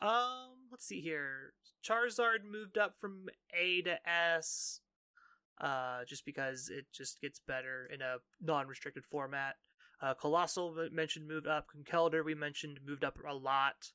Um, 0.00 0.68
let's 0.70 0.86
see 0.86 1.00
here. 1.00 1.54
Charizard 1.86 2.44
moved 2.50 2.76
up 2.76 2.94
from 3.00 3.26
A 3.58 3.82
to 3.82 3.96
S, 4.08 4.80
uh, 5.60 6.00
just 6.06 6.24
because 6.24 6.70
it 6.70 6.86
just 6.92 7.20
gets 7.20 7.40
better 7.40 7.88
in 7.92 8.02
a 8.02 8.16
non-restricted 8.40 9.04
format. 9.04 9.56
Uh, 10.00 10.14
Coalossal 10.14 10.88
mentioned 10.92 11.26
moved 11.26 11.46
up. 11.46 11.66
Conkeldurr 11.74 12.24
we 12.24 12.34
mentioned 12.34 12.80
moved 12.86 13.04
up 13.04 13.18
a 13.28 13.34
lot. 13.34 13.92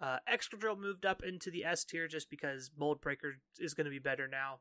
Uh, 0.00 0.18
Excadrill 0.30 0.78
moved 0.78 1.06
up 1.06 1.22
into 1.22 1.50
the 1.50 1.64
S 1.64 1.84
tier 1.84 2.06
just 2.06 2.28
because 2.28 2.70
Mold 2.76 3.00
Breaker 3.00 3.36
is 3.58 3.72
going 3.72 3.86
to 3.86 3.90
be 3.90 3.98
better 3.98 4.28
now. 4.28 4.60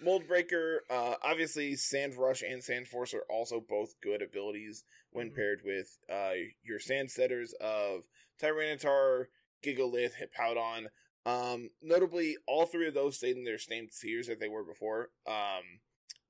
Mold 0.00 0.26
Breaker, 0.28 0.82
uh, 0.90 1.16
obviously, 1.22 1.74
Sand 1.74 2.16
Rush 2.16 2.42
and 2.42 2.62
Sand 2.62 2.88
Force 2.88 3.14
are 3.14 3.24
also 3.28 3.60
both 3.60 4.00
good 4.00 4.22
abilities 4.22 4.84
when 5.10 5.30
Mhm. 5.30 5.34
paired 5.34 5.62
with 5.64 5.98
uh, 6.08 6.34
your 6.62 6.78
Sand 6.78 7.10
Setters 7.10 7.52
of 7.54 8.04
Tyranitar, 8.38 9.26
Gigalith, 9.62 10.14
Hippowdon. 10.14 10.90
Um, 11.26 11.70
notably, 11.82 12.36
all 12.46 12.66
three 12.66 12.86
of 12.86 12.94
those 12.94 13.16
stayed 13.16 13.36
in 13.36 13.44
their 13.44 13.58
same 13.58 13.88
tiers 13.88 14.28
that 14.28 14.38
they 14.40 14.48
were 14.48 14.64
before. 14.64 15.10
Um, 15.26 15.80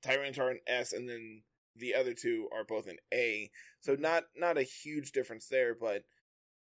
Tyranitar 0.02 0.50
in 0.50 0.60
S, 0.66 0.92
and 0.92 1.08
then 1.08 1.44
the 1.76 1.94
other 1.94 2.14
two 2.14 2.48
are 2.52 2.64
both 2.64 2.88
in 2.88 2.98
A. 3.12 3.50
So 3.80 3.94
not 3.94 4.24
not 4.34 4.58
a 4.58 4.62
huge 4.62 5.12
difference 5.12 5.46
there, 5.46 5.74
but 5.74 6.04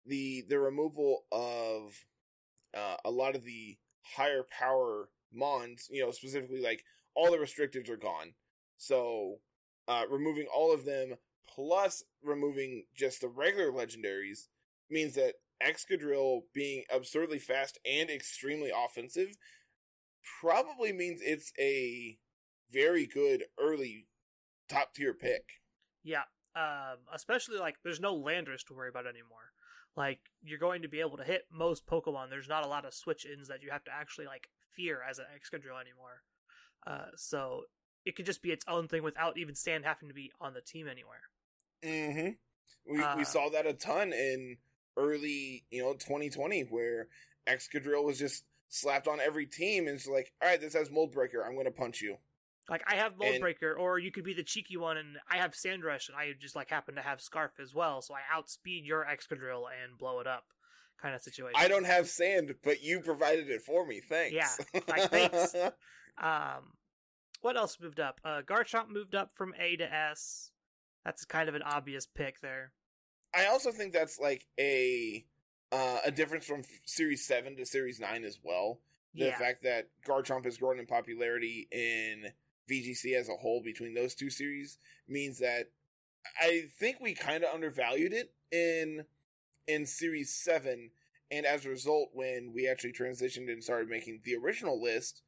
the 0.06 0.42
the 0.42 0.60
removal 0.60 1.25
of 1.32 2.06
uh, 2.74 2.98
a 3.04 3.12
lot 3.12 3.36
of 3.36 3.44
the 3.44 3.78
higher 4.02 4.44
power 4.44 5.10
mons, 5.34 5.88
you 5.89 6.03
know, 6.03 6.12
specifically 6.12 6.62
like 6.62 6.84
all 7.15 7.32
the 7.32 7.38
restrictives 7.38 7.89
are 7.89 7.98
gone. 7.98 8.34
So 8.77 9.36
uh, 9.88 10.03
removing 10.10 10.48
all 10.53 10.74
of 10.74 10.86
them 10.86 11.15
plus 11.48 12.03
removing 12.24 12.86
just 12.96 13.22
the 13.22 13.29
regular 13.29 13.72
legendaries 13.72 14.48
means 14.89 15.15
that 15.15 15.36
Excadrill 15.63 16.41
being 16.53 16.84
absurdly 16.91 17.39
fast 17.39 17.79
and 17.86 18.10
extremely 18.10 18.72
offensive 18.75 19.29
probably 20.41 20.91
means 20.91 21.22
it's 21.22 21.53
a 21.60 22.17
very 22.72 23.05
good 23.05 23.46
early 23.60 24.08
top 24.67 24.94
tier 24.94 25.13
pick. 25.13 25.44
Yeah, 26.03 26.24
um, 26.55 26.98
especially 27.13 27.58
like 27.58 27.75
there's 27.84 28.01
no 28.01 28.15
Landorus 28.15 28.65
to 28.67 28.74
worry 28.74 28.89
about 28.89 29.05
anymore. 29.05 29.51
Like 29.96 30.20
you're 30.44 30.60
going 30.60 30.82
to 30.82 30.88
be 30.88 31.00
able 31.00 31.18
to 31.18 31.24
hit 31.24 31.46
most 31.52 31.88
Pokemon. 31.88 32.30
There's 32.30 32.50
not 32.50 32.66
a 32.66 32.70
lot 32.70 32.86
of 32.86 32.94
switch 32.94 33.25
ins 33.25 33.48
that 33.48 33.64
you 33.64 33.72
have 33.72 33.84
to 33.86 33.92
actually 33.92 34.25
like 34.25 34.50
fear 34.75 35.02
as 35.08 35.20
an 35.20 35.25
Excadrill 35.36 35.80
anymore. 35.80 36.24
Uh, 36.86 37.12
so 37.16 37.64
it 38.06 38.16
could 38.16 38.25
just 38.25 38.42
be 38.42 38.52
its 38.52 38.66
own 38.68 38.88
thing 38.88 39.04
without 39.04 39.38
even 39.38 39.56
Sand 39.56 39.86
having 39.86 40.10
to 40.10 40.14
be 40.14 40.32
on 40.40 40.54
the 40.54 40.62
team 40.62 40.88
anywhere. 40.88 41.22
Mm-hmm. 41.84 42.94
We 42.94 43.02
Uh, 43.02 43.18
we 43.18 43.24
saw 43.24 43.50
that 43.50 43.66
a 43.66 43.74
ton 43.74 44.14
in 44.14 44.58
early, 44.98 45.66
you 45.72 45.82
know, 45.82 45.94
2020, 45.94 46.62
where 46.70 47.08
Excadrill 47.48 48.04
was 48.04 48.20
just 48.20 48.44
slapped 48.70 49.08
on 49.08 49.20
every 49.20 49.46
team, 49.46 49.88
and 49.88 49.96
it's 49.96 50.08
like, 50.08 50.34
all 50.42 50.50
right, 50.50 50.62
this 50.62 50.74
has 50.74 50.92
Mold 50.92 51.12
Breaker. 51.12 51.44
I'm 51.44 51.54
going 51.54 51.66
to 51.66 51.72
punch 51.72 52.02
you. 52.02 52.18
Like 52.69 52.84
I 52.88 52.95
have 52.95 53.17
Mold 53.17 53.36
And- 53.36 53.55
or 53.77 54.00
you 54.00 54.12
could 54.12 54.24
be 54.24 54.34
the 54.34 54.43
cheeky 54.43 54.77
one, 54.77 54.98
and 54.98 55.17
I 55.29 55.38
have 55.38 55.51
Sandrush, 55.53 56.10
and 56.10 56.17
I 56.17 56.34
just 56.39 56.55
like 56.55 56.69
happen 56.69 56.95
to 56.95 57.01
have 57.01 57.22
Scarf 57.22 57.51
as 57.60 57.74
well, 57.75 58.01
so 58.01 58.13
I 58.15 58.22
outspeed 58.34 58.86
your 58.86 59.05
Excadrill 59.05 59.65
and 59.84 59.98
blow 59.98 60.19
it 60.19 60.27
up, 60.27 60.45
kind 61.00 61.13
of 61.13 61.22
situation. 61.22 61.53
I 61.57 61.67
don't 61.67 61.86
have 61.86 62.07
sand, 62.10 62.55
but 62.63 62.81
you 62.81 63.01
provided 63.01 63.50
it 63.50 63.62
for 63.62 63.86
me. 63.86 64.00
Thanks. 64.00 64.34
Yeah, 64.34 64.79
like, 64.88 65.10
thanks. 65.12 65.55
Um, 66.17 66.77
what 67.41 67.57
else 67.57 67.77
moved 67.79 68.00
up? 68.00 68.22
Uh, 68.24 68.41
Garchomp 68.41 68.88
moved 68.89 69.15
up 69.15 69.31
from 69.36 69.53
A 69.60 69.75
to 69.75 69.93
S. 69.93 70.51
That's 71.03 71.25
kind 71.25 71.50
of 71.50 71.55
an 71.55 71.62
obvious 71.62 72.07
pick 72.07 72.39
there. 72.39 72.72
I 73.36 73.48
also 73.48 73.72
think 73.74 73.91
that's 73.91 74.17
like 74.17 74.48
a 74.57 75.25
uh, 75.74 76.00
a 76.05 76.12
difference 76.12 76.45
from 76.45 76.62
Series 76.86 77.27
Seven 77.27 77.57
to 77.57 77.65
Series 77.65 78.00
Nine 78.00 78.24
as 78.24 78.39
well. 78.41 78.79
The 79.13 79.25
Yeah, 79.25 79.38
fact 79.38 79.63
that 79.63 79.89
Garchomp 80.07 80.45
has 80.45 80.57
grown 80.57 80.79
in 80.79 80.86
popularity 80.86 81.67
in 81.69 82.31
VGC 82.69 83.15
as 83.15 83.29
a 83.29 83.34
whole 83.34 83.62
between 83.63 83.93
those 83.93 84.15
two 84.15 84.29
series 84.29 84.77
means 85.07 85.39
that 85.39 85.67
I 86.41 86.63
think 86.79 86.98
we 87.00 87.13
kind 87.13 87.43
of 87.43 87.53
undervalued 87.53 88.13
it 88.13 88.34
in 88.51 89.05
in 89.67 89.86
Series 89.86 90.34
Seven, 90.34 90.91
and 91.31 91.45
as 91.45 91.65
a 91.65 91.69
result, 91.69 92.10
when 92.13 92.51
we 92.53 92.67
actually 92.67 92.93
transitioned 92.93 93.51
and 93.51 93.63
started 93.63 93.89
making 93.89 94.22
the 94.24 94.36
original 94.36 94.81
list, 94.81 95.22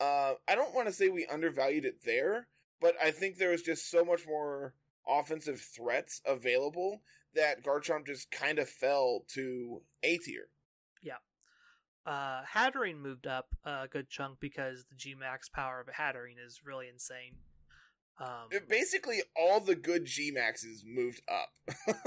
uh, 0.00 0.34
I 0.48 0.54
don't 0.54 0.74
want 0.74 0.88
to 0.88 0.92
say 0.92 1.08
we 1.08 1.26
undervalued 1.26 1.84
it 1.84 2.04
there, 2.04 2.48
but 2.80 2.94
I 3.02 3.10
think 3.10 3.36
there 3.36 3.50
was 3.50 3.62
just 3.62 3.90
so 3.90 4.04
much 4.04 4.26
more 4.26 4.74
offensive 5.06 5.60
threats 5.60 6.20
available 6.26 7.02
that 7.34 7.64
Garchomp 7.64 8.06
just 8.06 8.30
kind 8.30 8.58
of 8.58 8.68
fell 8.68 9.24
to 9.34 9.82
A 10.02 10.18
tier. 10.18 10.48
Uh, 12.04 12.42
Hatterene 12.54 13.00
moved 13.00 13.26
up 13.26 13.54
a 13.64 13.86
good 13.88 14.08
chunk 14.08 14.40
because 14.40 14.84
the 14.90 14.96
G 14.96 15.14
Max 15.14 15.48
power 15.48 15.80
of 15.80 15.86
Hatterene 15.94 16.44
is 16.44 16.60
really 16.64 16.88
insane. 16.88 17.36
Um, 18.20 18.48
Basically, 18.68 19.22
all 19.36 19.60
the 19.60 19.74
good 19.74 20.04
G 20.04 20.30
Maxes 20.32 20.84
moved 20.86 21.22
up. 21.30 21.50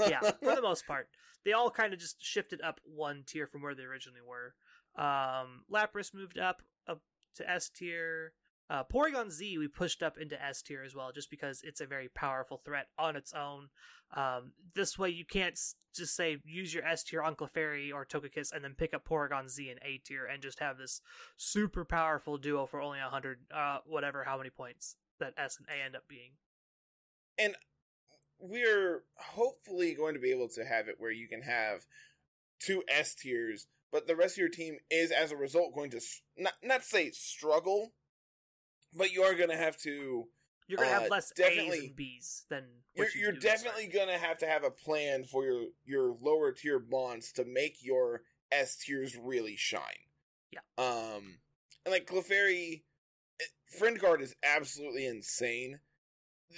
yeah, 0.00 0.20
for 0.20 0.54
the 0.54 0.62
most 0.62 0.86
part, 0.86 1.08
they 1.44 1.52
all 1.52 1.70
kind 1.70 1.92
of 1.92 1.98
just 1.98 2.22
shifted 2.22 2.60
up 2.62 2.80
one 2.84 3.24
tier 3.26 3.46
from 3.46 3.62
where 3.62 3.74
they 3.74 3.84
originally 3.84 4.20
were. 4.26 4.54
Um, 5.02 5.64
Lapras 5.72 6.14
moved 6.14 6.38
up 6.38 6.62
up 6.88 7.00
to 7.36 7.50
S 7.50 7.68
tier. 7.68 8.32
Uh, 8.68 8.82
Porygon 8.84 9.30
Z 9.30 9.58
we 9.58 9.68
pushed 9.68 10.02
up 10.02 10.18
into 10.18 10.42
S 10.42 10.62
tier 10.62 10.82
as 10.82 10.94
well, 10.94 11.12
just 11.12 11.30
because 11.30 11.60
it's 11.62 11.80
a 11.80 11.86
very 11.86 12.08
powerful 12.08 12.60
threat 12.64 12.88
on 12.98 13.16
its 13.16 13.32
own. 13.32 13.68
Um, 14.14 14.52
this 14.74 14.98
way, 14.98 15.10
you 15.10 15.24
can't 15.24 15.58
just 15.94 16.16
say 16.16 16.38
use 16.44 16.74
your 16.74 16.84
S 16.84 17.04
tier 17.04 17.22
on 17.22 17.36
Clefairy 17.36 17.92
or 17.92 18.04
Togekiss 18.04 18.52
and 18.52 18.62
then 18.62 18.74
pick 18.74 18.92
up 18.92 19.06
Porygon 19.06 19.48
Z 19.48 19.70
in 19.70 19.78
A 19.82 19.98
tier 19.98 20.26
and 20.26 20.42
just 20.42 20.60
have 20.60 20.78
this 20.78 21.00
super 21.36 21.84
powerful 21.84 22.38
duo 22.38 22.66
for 22.66 22.80
only 22.80 22.98
hundred, 22.98 23.38
uh, 23.54 23.78
whatever, 23.86 24.24
how 24.24 24.36
many 24.36 24.50
points 24.50 24.96
that 25.20 25.34
S 25.36 25.58
and 25.58 25.66
A 25.68 25.84
end 25.84 25.96
up 25.96 26.08
being. 26.08 26.32
And 27.38 27.54
we're 28.38 29.02
hopefully 29.14 29.94
going 29.94 30.14
to 30.14 30.20
be 30.20 30.30
able 30.30 30.48
to 30.48 30.64
have 30.64 30.88
it 30.88 30.96
where 30.98 31.10
you 31.10 31.28
can 31.28 31.42
have 31.42 31.86
two 32.58 32.82
S 32.88 33.14
tiers, 33.14 33.66
but 33.92 34.06
the 34.06 34.16
rest 34.16 34.34
of 34.34 34.38
your 34.38 34.48
team 34.48 34.78
is, 34.90 35.10
as 35.10 35.32
a 35.32 35.36
result, 35.36 35.74
going 35.74 35.90
to 35.90 36.00
not 36.36 36.54
not 36.62 36.84
say 36.84 37.10
struggle, 37.10 37.92
but 38.96 39.12
you 39.12 39.22
are 39.22 39.34
going 39.34 39.50
to 39.50 39.56
have 39.56 39.76
to 39.78 40.28
You're 40.66 40.78
gonna 40.78 40.90
Uh, 40.90 41.00
have 41.00 41.10
less 41.10 41.32
A's 41.38 41.84
and 41.84 41.96
B's 41.96 42.44
than 42.48 42.64
you're, 42.94 43.06
you 43.14 43.20
you're 43.20 43.32
definitely 43.32 43.86
gonna 43.86 44.18
have 44.18 44.38
to 44.38 44.46
have 44.46 44.64
a 44.64 44.70
plan 44.70 45.24
for 45.24 45.44
your 45.44 45.66
your 45.84 46.16
lower 46.20 46.50
tier 46.50 46.80
bonds 46.80 47.30
to 47.32 47.44
make 47.44 47.76
your 47.82 48.22
S 48.50 48.76
tiers 48.76 49.16
really 49.16 49.54
shine. 49.56 50.10
Yeah. 50.50 50.60
Um, 50.78 51.38
and 51.84 51.92
like 51.92 52.06
Clefairy, 52.06 52.82
eh, 53.40 53.44
Friend 53.78 53.98
Guard 53.98 54.22
is 54.22 54.34
absolutely 54.42 55.06
insane. 55.06 55.80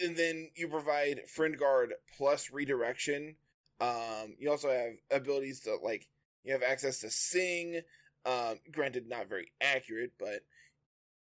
And 0.02 0.16
then 0.16 0.50
you 0.54 0.68
provide 0.68 1.28
Friend 1.28 1.58
Guard 1.58 1.94
plus 2.16 2.50
redirection. 2.50 3.36
Um, 3.80 4.36
you 4.38 4.50
also 4.50 4.70
have 4.70 4.92
abilities 5.10 5.60
to 5.60 5.76
like 5.76 6.08
you 6.44 6.52
have 6.52 6.62
access 6.62 7.00
to 7.00 7.10
Sing. 7.10 7.82
Um, 8.24 8.60
granted, 8.72 9.08
not 9.08 9.28
very 9.28 9.52
accurate, 9.60 10.12
but 10.18 10.40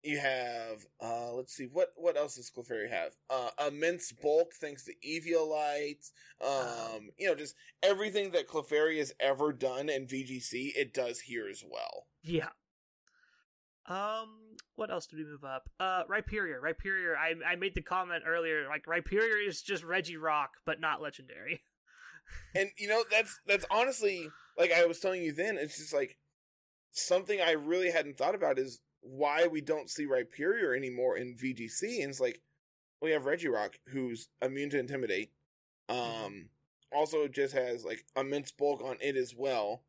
you 0.03 0.19
have 0.19 0.85
uh 1.01 1.33
let's 1.33 1.53
see 1.53 1.67
what 1.71 1.89
what 1.95 2.17
else 2.17 2.35
does 2.35 2.49
Clefairy 2.49 2.89
have? 2.89 3.11
Uh 3.29 3.49
immense 3.67 4.11
bulk 4.11 4.53
thanks 4.59 4.85
to 4.85 4.93
Eviolite. 5.05 6.09
Um 6.41 7.09
you 7.17 7.27
know 7.27 7.35
just 7.35 7.55
everything 7.83 8.31
that 8.31 8.47
Clefairy 8.47 8.97
has 8.99 9.13
ever 9.19 9.51
done 9.51 9.89
in 9.89 10.07
VGC 10.07 10.71
it 10.75 10.93
does 10.93 11.21
here 11.21 11.47
as 11.49 11.63
well. 11.69 12.07
Yeah. 12.23 12.49
Um, 13.89 14.57
what 14.75 14.91
else 14.91 15.07
did 15.07 15.17
we 15.17 15.25
move 15.25 15.43
up? 15.43 15.67
Uh, 15.79 16.03
Rhyperior. 16.03 16.61
Rhyperior. 16.61 17.15
I 17.17 17.33
I 17.45 17.55
made 17.55 17.73
the 17.73 17.81
comment 17.81 18.23
earlier. 18.25 18.67
Like 18.69 18.85
Rhyperior 18.85 19.45
is 19.45 19.61
just 19.61 19.83
Regirock, 19.83 20.49
but 20.65 20.79
not 20.79 21.01
legendary. 21.01 21.61
And 22.53 22.69
you 22.77 22.87
know 22.87 23.03
that's 23.09 23.39
that's 23.47 23.65
honestly 23.71 24.29
like 24.55 24.71
I 24.71 24.85
was 24.85 24.99
telling 24.99 25.23
you 25.23 25.33
then 25.33 25.57
it's 25.57 25.79
just 25.79 25.91
like 25.91 26.15
something 26.91 27.41
I 27.41 27.53
really 27.53 27.89
hadn't 27.89 28.19
thought 28.19 28.35
about 28.35 28.59
is 28.59 28.81
why 29.01 29.47
we 29.47 29.61
don't 29.61 29.89
see 29.89 30.05
Rhyperior 30.05 30.75
anymore 30.75 31.17
in 31.17 31.35
VGC 31.35 32.01
and 32.01 32.09
it's 32.09 32.19
like 32.19 32.41
we 33.01 33.11
have 33.11 33.23
Regirock 33.23 33.75
who's 33.87 34.29
immune 34.41 34.69
to 34.71 34.79
intimidate. 34.79 35.31
Um 35.87 36.49
also 36.91 37.27
just 37.27 37.53
has 37.53 37.85
like 37.85 38.03
immense 38.15 38.51
bulk 38.51 38.81
on 38.83 38.97
it 39.01 39.15
as 39.15 39.33
well. 39.35 39.83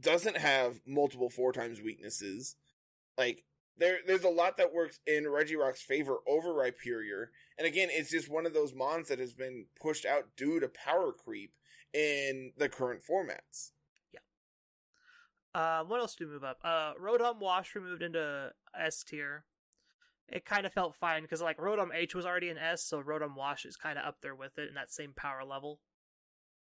Doesn't 0.00 0.36
have 0.36 0.80
multiple 0.86 1.30
four 1.30 1.52
times 1.52 1.80
weaknesses. 1.80 2.56
Like 3.16 3.44
there 3.76 3.98
there's 4.06 4.24
a 4.24 4.28
lot 4.28 4.56
that 4.56 4.72
works 4.72 5.00
in 5.06 5.24
Regirock's 5.24 5.82
favor 5.82 6.18
over 6.26 6.48
Rhyperior. 6.48 7.26
And 7.58 7.66
again, 7.66 7.88
it's 7.90 8.10
just 8.10 8.30
one 8.30 8.46
of 8.46 8.54
those 8.54 8.74
mons 8.74 9.08
that 9.08 9.18
has 9.18 9.34
been 9.34 9.66
pushed 9.80 10.06
out 10.06 10.36
due 10.36 10.60
to 10.60 10.68
power 10.68 11.12
creep 11.12 11.52
in 11.92 12.52
the 12.56 12.68
current 12.68 13.02
formats. 13.08 13.70
Um, 15.54 15.88
what 15.88 16.00
else 16.00 16.14
did 16.14 16.26
we 16.26 16.34
move 16.34 16.44
up? 16.44 16.58
Uh, 16.62 16.92
Rotom 16.94 17.40
Wash 17.40 17.74
removed 17.74 18.02
into 18.02 18.50
S 18.78 19.02
tier. 19.02 19.44
It 20.28 20.44
kind 20.44 20.66
of 20.66 20.72
felt 20.72 20.94
fine 20.94 21.22
because 21.22 21.40
like 21.40 21.56
Rotom 21.56 21.88
H 21.94 22.14
was 22.14 22.26
already 22.26 22.50
in 22.50 22.58
S, 22.58 22.84
so 22.84 23.02
Rotom 23.02 23.34
Wash 23.34 23.64
is 23.64 23.76
kind 23.76 23.98
of 23.98 24.04
up 24.04 24.16
there 24.20 24.34
with 24.34 24.58
it 24.58 24.68
in 24.68 24.74
that 24.74 24.92
same 24.92 25.12
power 25.16 25.42
level. 25.44 25.80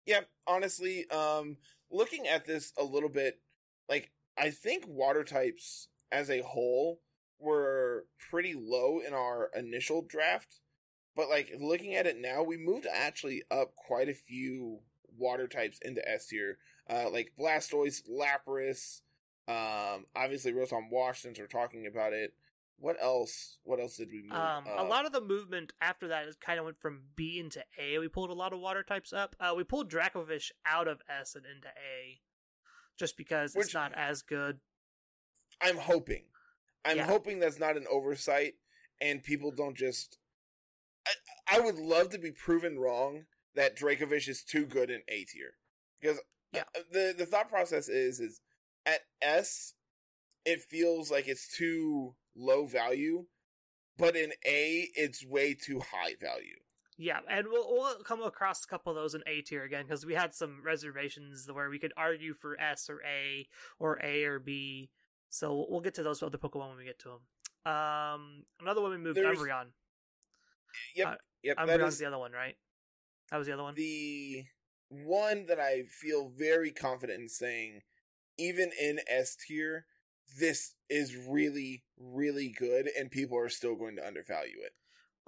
Yeah, 0.07 0.21
honestly, 0.47 1.11
um, 1.11 1.57
looking 1.91 2.29
at 2.29 2.47
this 2.47 2.73
a 2.79 2.85
little 2.85 3.09
bit, 3.09 3.41
like 3.89 4.13
I 4.39 4.51
think 4.51 4.85
water 4.87 5.25
types 5.25 5.89
as 6.13 6.31
a 6.31 6.43
whole 6.43 7.01
were 7.41 8.07
pretty 8.31 8.55
low 8.55 9.01
in 9.01 9.13
our 9.13 9.51
initial 9.55 10.03
draft, 10.03 10.61
but 11.17 11.29
like 11.29 11.51
looking 11.59 11.97
at 11.97 12.07
it 12.07 12.19
now, 12.19 12.45
we 12.45 12.57
moved 12.57 12.87
actually 12.91 13.43
up 13.51 13.75
quite 13.75 14.09
a 14.09 14.15
few 14.15 14.79
water 15.19 15.49
types 15.49 15.81
into 15.83 16.09
S 16.09 16.29
tier, 16.29 16.59
uh, 16.89 17.11
like 17.11 17.33
Blastoise, 17.39 18.03
Lapras, 18.09 19.01
um, 19.49 20.07
obviously 20.15 20.53
Rotom 20.53 20.91
Wash 20.91 21.21
since 21.23 21.39
we're 21.39 21.47
talking 21.47 21.87
about 21.87 22.13
it. 22.13 22.33
What 22.79 22.97
else? 23.01 23.57
What 23.63 23.81
else 23.81 23.97
did 23.97 24.09
we 24.13 24.23
move? 24.23 24.33
Um, 24.33 24.65
a 24.77 24.85
lot 24.85 25.07
of 25.07 25.13
the 25.13 25.21
movement 25.21 25.73
after 25.81 26.09
that 26.09 26.27
is 26.27 26.37
kind 26.37 26.59
of 26.59 26.67
went 26.67 26.79
from 26.79 27.05
B 27.17 27.39
into 27.39 27.65
A. 27.79 27.99
We 27.99 28.09
pulled 28.09 28.29
a 28.31 28.35
lot 28.35 28.53
of 28.53 28.61
water 28.61 28.83
types 28.83 29.13
up. 29.15 29.35
Uh, 29.41 29.55
we 29.57 29.65
pulled 29.65 29.91
Dracovish 29.91 30.51
out 30.67 30.87
of 30.87 31.01
S 31.09 31.35
and 31.35 31.47
into 31.47 31.69
A, 31.69 32.21
just 32.99 33.17
because 33.17 33.55
Which- 33.55 33.67
it's 33.67 33.75
not 33.75 33.93
as 33.95 34.21
good. 34.23 34.59
I'm 35.63 35.79
hoping. 35.79 36.25
I'm 36.85 36.99
Yeah. 36.99 37.07
hoping 37.07 37.39
that's 37.39 37.59
not 37.59 37.77
an 37.79 37.87
oversight 37.91 38.57
and 39.01 39.23
people 39.23 39.51
don't 39.51 39.77
just. 39.77 40.19
I, 41.07 41.57
I 41.57 41.61
would 41.61 41.77
love 41.79 42.11
to 42.11 42.19
be 42.19 42.31
proven 42.31 42.79
wrong 42.79 43.25
that 43.55 43.77
Dracovish 43.77 44.29
is 44.29 44.43
too 44.45 44.67
good 44.67 44.91
in 44.91 45.03
A 45.09 45.25
tier 45.25 45.55
because 46.01 46.21
Yeah. 46.53 46.65
uh, 46.77 46.81
the 46.93 47.15
the 47.17 47.27
thought 47.27 47.49
process 47.49 47.89
is 47.89 48.21
is 48.21 48.41
at 48.85 49.01
S 49.21 49.75
it 50.45 50.63
feels 50.63 51.11
like 51.11 51.27
it's 51.27 51.55
too 51.57 52.15
low 52.37 52.67
value, 52.67 53.27
but 53.99 54.15
in 54.17 54.33
A 54.47 54.89
it's 54.95 55.25
way 55.27 55.55
too 55.55 55.81
high 55.81 56.15
value. 56.21 56.57
Yeah, 56.99 57.19
and 57.29 57.49
we'll 57.51 57.69
we'll 57.73 57.97
come 58.05 58.23
across 58.23 58.65
a 58.65 58.69
couple 58.69 58.91
of 58.91 58.97
those 58.97 59.15
in 59.15 59.23
A 59.27 59.43
tier 59.43 59.65
again 59.65 59.85
because 59.85 60.07
we 60.07 60.15
had 60.15 60.35
some 60.35 60.63
reservations 60.65 61.47
where 61.53 61.69
we 61.69 61.79
could 61.79 61.93
argue 61.97 62.33
for 62.33 62.59
S 62.61 62.89
or 62.89 63.01
A 63.05 63.47
or 63.79 63.99
A 64.03 64.25
or 64.25 64.39
B. 64.39 64.91
So 65.29 65.67
we'll 65.69 65.81
get 65.83 65.95
to 65.97 66.03
those 66.03 66.23
other 66.23 66.39
Pokemon 66.39 66.69
when 66.69 66.79
we 66.79 66.85
get 66.85 66.99
to 67.01 67.09
them. 67.09 67.73
Um, 67.75 68.45
another 68.61 68.81
one 68.81 68.93
we 68.93 68.97
moved 68.99 69.17
There's- 69.19 69.37
Umbreon. 69.37 69.67
Yep, 70.95 71.07
Uh, 71.07 71.15
yep. 71.43 71.57
That 71.57 71.69
Umbreon's 71.81 71.95
is 71.95 71.99
the 71.99 72.07
other 72.07 72.19
one, 72.19 72.33
right? 72.33 72.57
That 73.31 73.39
was 73.39 73.47
the 73.49 73.53
other 73.53 73.65
one. 73.65 73.75
the 73.75 74.45
one 74.89 75.47
that 75.47 75.59
I 75.59 75.85
feel 75.91 76.29
very 76.29 76.71
confident 76.71 77.21
in 77.21 77.29
saying, 77.29 77.83
even 78.39 78.71
in 78.81 79.01
S 79.09 79.37
tier, 79.37 79.87
this 80.39 80.75
is 80.89 81.17
really, 81.17 81.85
really 81.99 82.55
good, 82.57 82.89
and 82.99 83.11
people 83.11 83.39
are 83.39 83.49
still 83.49 83.75
going 83.75 83.97
to 83.97 84.07
undervalue 84.07 84.61
it. 84.63 84.73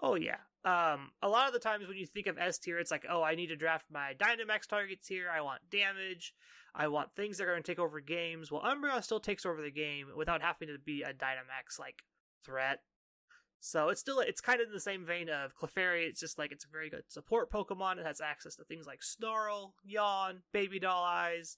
Oh 0.02 0.14
yeah. 0.14 0.38
Um, 0.64 1.12
a 1.22 1.28
lot 1.28 1.46
of 1.46 1.54
the 1.54 1.60
times 1.60 1.86
when 1.86 1.96
you 1.96 2.06
think 2.06 2.26
of 2.26 2.36
S 2.38 2.58
tier, 2.58 2.78
it's 2.78 2.90
like, 2.90 3.06
oh, 3.08 3.22
I 3.22 3.34
need 3.34 3.46
to 3.46 3.56
draft 3.56 3.86
my 3.90 4.14
Dynamax 4.18 4.66
targets 4.68 5.08
here. 5.08 5.28
I 5.34 5.40
want 5.40 5.60
damage. 5.70 6.34
I 6.74 6.88
want 6.88 7.14
things 7.14 7.38
that 7.38 7.44
are 7.44 7.52
going 7.52 7.62
to 7.62 7.72
take 7.72 7.78
over 7.78 8.00
games. 8.00 8.52
Well, 8.52 8.62
Umbreon 8.62 9.02
still 9.02 9.20
takes 9.20 9.46
over 9.46 9.62
the 9.62 9.70
game 9.70 10.08
without 10.16 10.42
having 10.42 10.68
to 10.68 10.78
be 10.78 11.02
a 11.02 11.12
Dynamax 11.12 11.78
like 11.78 12.02
threat. 12.44 12.80
So 13.60 13.88
it's 13.88 14.00
still 14.00 14.20
it's 14.20 14.40
kind 14.40 14.60
of 14.60 14.68
in 14.68 14.72
the 14.72 14.80
same 14.80 15.04
vein 15.04 15.28
of 15.28 15.56
Clefairy. 15.56 16.06
It's 16.08 16.20
just 16.20 16.38
like 16.38 16.52
it's 16.52 16.64
a 16.64 16.70
very 16.70 16.90
good 16.90 17.04
support 17.08 17.50
Pokemon. 17.50 17.98
It 17.98 18.06
has 18.06 18.20
access 18.20 18.54
to 18.56 18.64
things 18.64 18.86
like 18.86 19.02
Snarl, 19.02 19.74
Yawn, 19.84 20.42
Baby 20.52 20.78
Doll 20.78 21.04
Eyes. 21.04 21.56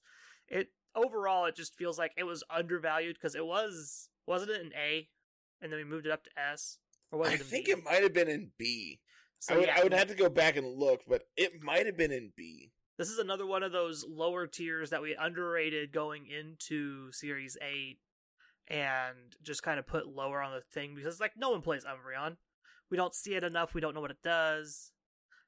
It 0.49 0.69
overall 0.95 1.45
it 1.47 1.57
just 1.57 1.75
feels 1.77 1.99
like 1.99 2.13
it 2.17 2.25
was 2.25 2.43
undervalued 2.51 3.17
because 3.17 3.35
it 3.35 3.45
was 3.45 4.09
wasn't 4.27 4.51
it 4.53 4.61
an 4.61 4.73
A, 4.77 5.09
and 5.61 5.71
then 5.71 5.79
we 5.79 5.85
moved 5.85 6.07
it 6.07 6.13
up 6.13 6.25
to 6.25 6.31
S. 6.39 6.79
Or 7.13 7.19
was 7.19 7.31
I 7.31 7.35
it 7.35 7.43
think 7.43 7.67
B? 7.67 7.73
it 7.73 7.85
might 7.85 8.03
have 8.03 8.15
been 8.15 8.29
in 8.29 8.51
B. 8.59 9.01
So 9.41 9.55
I 9.55 9.59
would, 9.59 9.67
yeah, 9.69 9.77
I 9.79 9.83
would 9.83 9.95
have 9.95 10.09
to 10.09 10.15
go 10.15 10.29
back 10.29 10.57
and 10.57 10.67
look, 10.67 11.01
but 11.09 11.23
it 11.37 11.63
might 11.63 11.87
have 11.87 11.97
been 11.97 12.13
in 12.13 12.33
B. 12.37 12.73
this 12.99 13.09
is 13.09 13.19
another 13.19 13.47
one 13.47 13.63
of 13.63 13.73
those 13.73 14.05
lower 14.07 14.47
tiers 14.47 14.91
that 14.91 15.01
we 15.01 15.17
underrated 15.19 15.93
going 15.93 16.27
into 16.27 17.11
Series 17.13 17.57
8 17.63 17.99
and 18.71 19.17
just 19.43 19.63
kind 19.63 19.79
of 19.79 19.87
put 19.87 20.07
lower 20.07 20.41
on 20.41 20.53
the 20.55 20.63
thing 20.73 20.95
because 20.95 21.15
it's 21.15 21.21
like 21.21 21.33
no 21.37 21.51
one 21.51 21.61
plays 21.61 21.85
Umbreon. 21.85 22.37
We 22.91 22.97
don't 22.97 23.15
see 23.15 23.35
it 23.35 23.45
enough, 23.45 23.75
we 23.75 23.81
don't 23.81 23.95
know 23.95 24.01
what 24.01 24.11
it 24.11 24.23
does. 24.23 24.93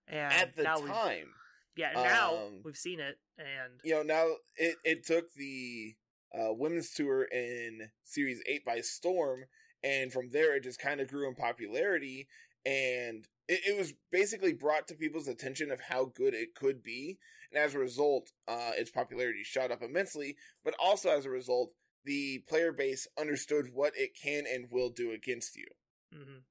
And 0.09 0.33
At 0.33 0.57
the 0.57 0.65
now 0.65 0.77
time, 0.77 1.29
yeah, 1.77 1.93
now 1.95 2.35
um, 2.35 2.61
we've 2.65 2.77
seen 2.77 3.01
it 3.01 3.17
and 3.39 3.81
you 3.85 3.95
know, 3.95 4.03
now 4.03 4.27
it, 4.57 4.77
it 4.85 5.07
took 5.07 5.33
the 5.35 5.95
uh, 6.35 6.53
women's 6.53 6.93
tour 6.93 7.25
in 7.25 7.91
Series 8.05 8.43
8 8.47 8.65
by 8.65 8.81
storm, 8.81 9.45
and 9.83 10.13
from 10.13 10.31
there 10.31 10.57
it 10.57 10.65
just 10.65 10.81
kind 10.81 11.01
of 11.01 11.09
grew 11.09 11.29
in 11.29 11.35
popularity, 11.35 12.29
and 12.65 13.27
it, 13.49 13.61
it 13.67 13.79
was 13.79 13.95
basically 14.11 14.53
brought 14.53 14.89
to 14.89 14.95
people's 14.95 15.29
attention 15.29 15.71
of 15.71 15.81
how 15.81 16.07
good 16.15 16.35
it 16.35 16.55
could 16.55 16.83
be, 16.83 17.19
and 17.53 17.63
as 17.63 17.75
a 17.75 17.79
result, 17.79 18.31
uh, 18.49 18.73
its 18.77 18.91
popularity 18.91 19.43
shot 19.45 19.71
up 19.71 19.83
immensely, 19.83 20.37
but 20.65 20.75
also 20.83 21.11
as 21.11 21.27
a 21.27 21.31
result, 21.31 21.71
the 22.05 22.41
player 22.49 22.73
base 22.73 23.07
understood 23.19 23.67
what 23.73 23.93
it 23.97 24.11
can 24.21 24.45
and 24.47 24.71
will 24.71 24.91
do 24.91 25.12
against 25.12 25.57
you. 25.57 25.67
mhm. 26.15 26.43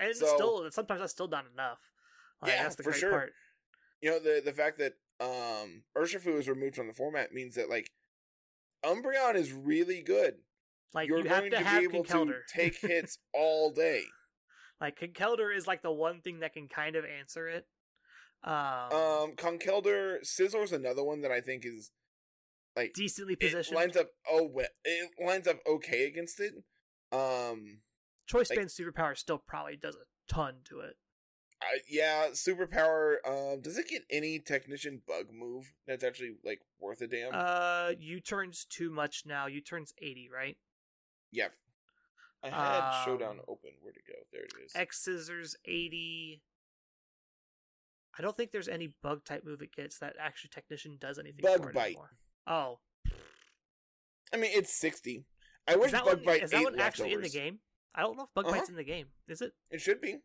and 0.00 0.08
it's 0.10 0.18
So- 0.20 0.34
still 0.34 0.70
sometimes 0.72 1.00
that's 1.00 1.12
still 1.12 1.28
not 1.28 1.46
enough. 1.46 1.78
Like, 2.42 2.52
Yeah, 2.52 2.62
that's 2.64 2.76
the 2.76 2.82
for 2.82 2.90
great 2.90 3.00
sure. 3.00 3.10
part. 3.10 3.32
you 4.00 4.10
know 4.10 4.18
the 4.18 4.40
the 4.44 4.52
fact 4.52 4.78
that 4.78 4.94
um 5.20 5.84
Urshifu 5.96 6.38
is 6.38 6.48
removed 6.48 6.74
from 6.76 6.88
the 6.88 6.92
format 6.94 7.32
means 7.32 7.54
that 7.54 7.68
like 7.70 7.90
Umbreon 8.84 9.34
is 9.36 9.52
really 9.52 10.02
good. 10.02 10.42
Like 10.92 11.08
You're 11.08 11.18
you 11.20 11.28
have 11.28 11.40
going 11.40 11.50
to 11.52 11.56
to, 11.58 11.64
have 11.64 11.80
be 11.80 11.84
able 11.96 12.04
to 12.04 12.34
take 12.48 12.76
hits 12.80 13.18
all 13.32 13.70
day. 13.70 14.04
like 14.80 14.98
Conkeldurr 14.98 15.56
is 15.56 15.66
like 15.66 15.82
the 15.82 15.92
one 15.92 16.20
thing 16.20 16.40
that 16.40 16.52
can 16.54 16.68
kind 16.68 16.96
of 16.96 17.04
answer 17.04 17.48
it. 17.48 17.66
Um, 18.42 18.54
Um, 18.92 19.36
Conkeldurr, 19.36 20.24
Scissor's 20.24 20.72
another 20.72 21.02
one 21.02 21.22
that 21.22 21.30
I 21.32 21.40
think 21.40 21.64
is 21.64 21.90
like 22.76 22.92
decently 22.94 23.36
positioned. 23.36 23.76
it 23.76 23.80
lines 23.80 23.96
up. 23.96 24.08
Oh, 24.30 24.48
well, 24.52 24.66
it 24.84 25.10
lines 25.24 25.46
up 25.46 25.58
okay 25.66 26.06
against 26.06 26.40
it. 26.40 26.54
Um, 27.12 27.78
Choice 28.26 28.50
like- 28.50 28.58
band 28.58 28.70
superpower 28.70 29.16
still 29.16 29.38
probably 29.38 29.76
does 29.76 29.96
a 29.96 30.32
ton 30.32 30.56
to 30.64 30.80
it. 30.80 30.96
I, 31.62 31.78
yeah, 31.88 32.26
superpower. 32.32 33.16
Um, 33.26 33.62
does 33.62 33.78
it 33.78 33.88
get 33.88 34.02
any 34.10 34.38
technician 34.38 35.00
bug 35.06 35.26
move 35.32 35.72
that's 35.86 36.04
actually 36.04 36.32
like 36.44 36.60
worth 36.78 37.00
a 37.00 37.06
damn? 37.06 37.30
Uh, 37.32 37.92
U 37.98 38.20
turns 38.20 38.66
too 38.68 38.90
much 38.90 39.22
now. 39.24 39.46
U 39.46 39.60
turns 39.60 39.94
eighty, 40.02 40.28
right? 40.32 40.56
yep. 41.32 41.52
I 42.42 42.48
had 42.50 43.04
Showdown 43.04 43.38
um, 43.38 43.44
open. 43.48 43.70
Where 43.80 43.92
to 43.92 44.00
go? 44.06 44.14
There 44.30 44.42
it 44.42 44.52
is. 44.66 44.72
X 44.74 45.02
scissors 45.02 45.56
eighty. 45.64 46.42
I 48.18 48.22
don't 48.22 48.36
think 48.36 48.52
there's 48.52 48.68
any 48.68 48.92
bug 49.02 49.24
type 49.24 49.44
move 49.44 49.62
it 49.62 49.74
gets 49.74 49.98
that 50.00 50.14
actually 50.20 50.50
technician 50.50 50.98
does 51.00 51.18
anything. 51.18 51.40
Bug 51.42 51.62
for 51.62 51.70
it 51.70 51.74
bite. 51.74 51.86
Anymore. 51.86 52.10
Oh, 52.46 52.78
I 54.32 54.36
mean, 54.36 54.50
it's 54.52 54.72
sixty. 54.72 55.24
I 55.66 55.76
wish 55.76 55.86
is 55.86 55.92
that 55.92 56.04
Bug 56.04 56.16
one, 56.18 56.24
Bite 56.26 56.42
is 56.42 56.50
that 56.50 56.60
ate 56.60 56.64
one 56.64 56.78
actually 56.80 57.12
in 57.12 57.20
the 57.20 57.24
leftovers. 57.24 57.32
game? 57.32 57.58
I 57.94 58.02
don't 58.02 58.16
know 58.16 58.24
if 58.24 58.34
bug 58.34 58.46
Uh-huh. 58.46 58.56
bite's 58.56 58.68
in 58.68 58.76
the 58.76 58.84
game. 58.84 59.06
Is 59.28 59.40
it? 59.40 59.52
It 59.70 59.80
should 59.80 60.00
be. 60.00 60.18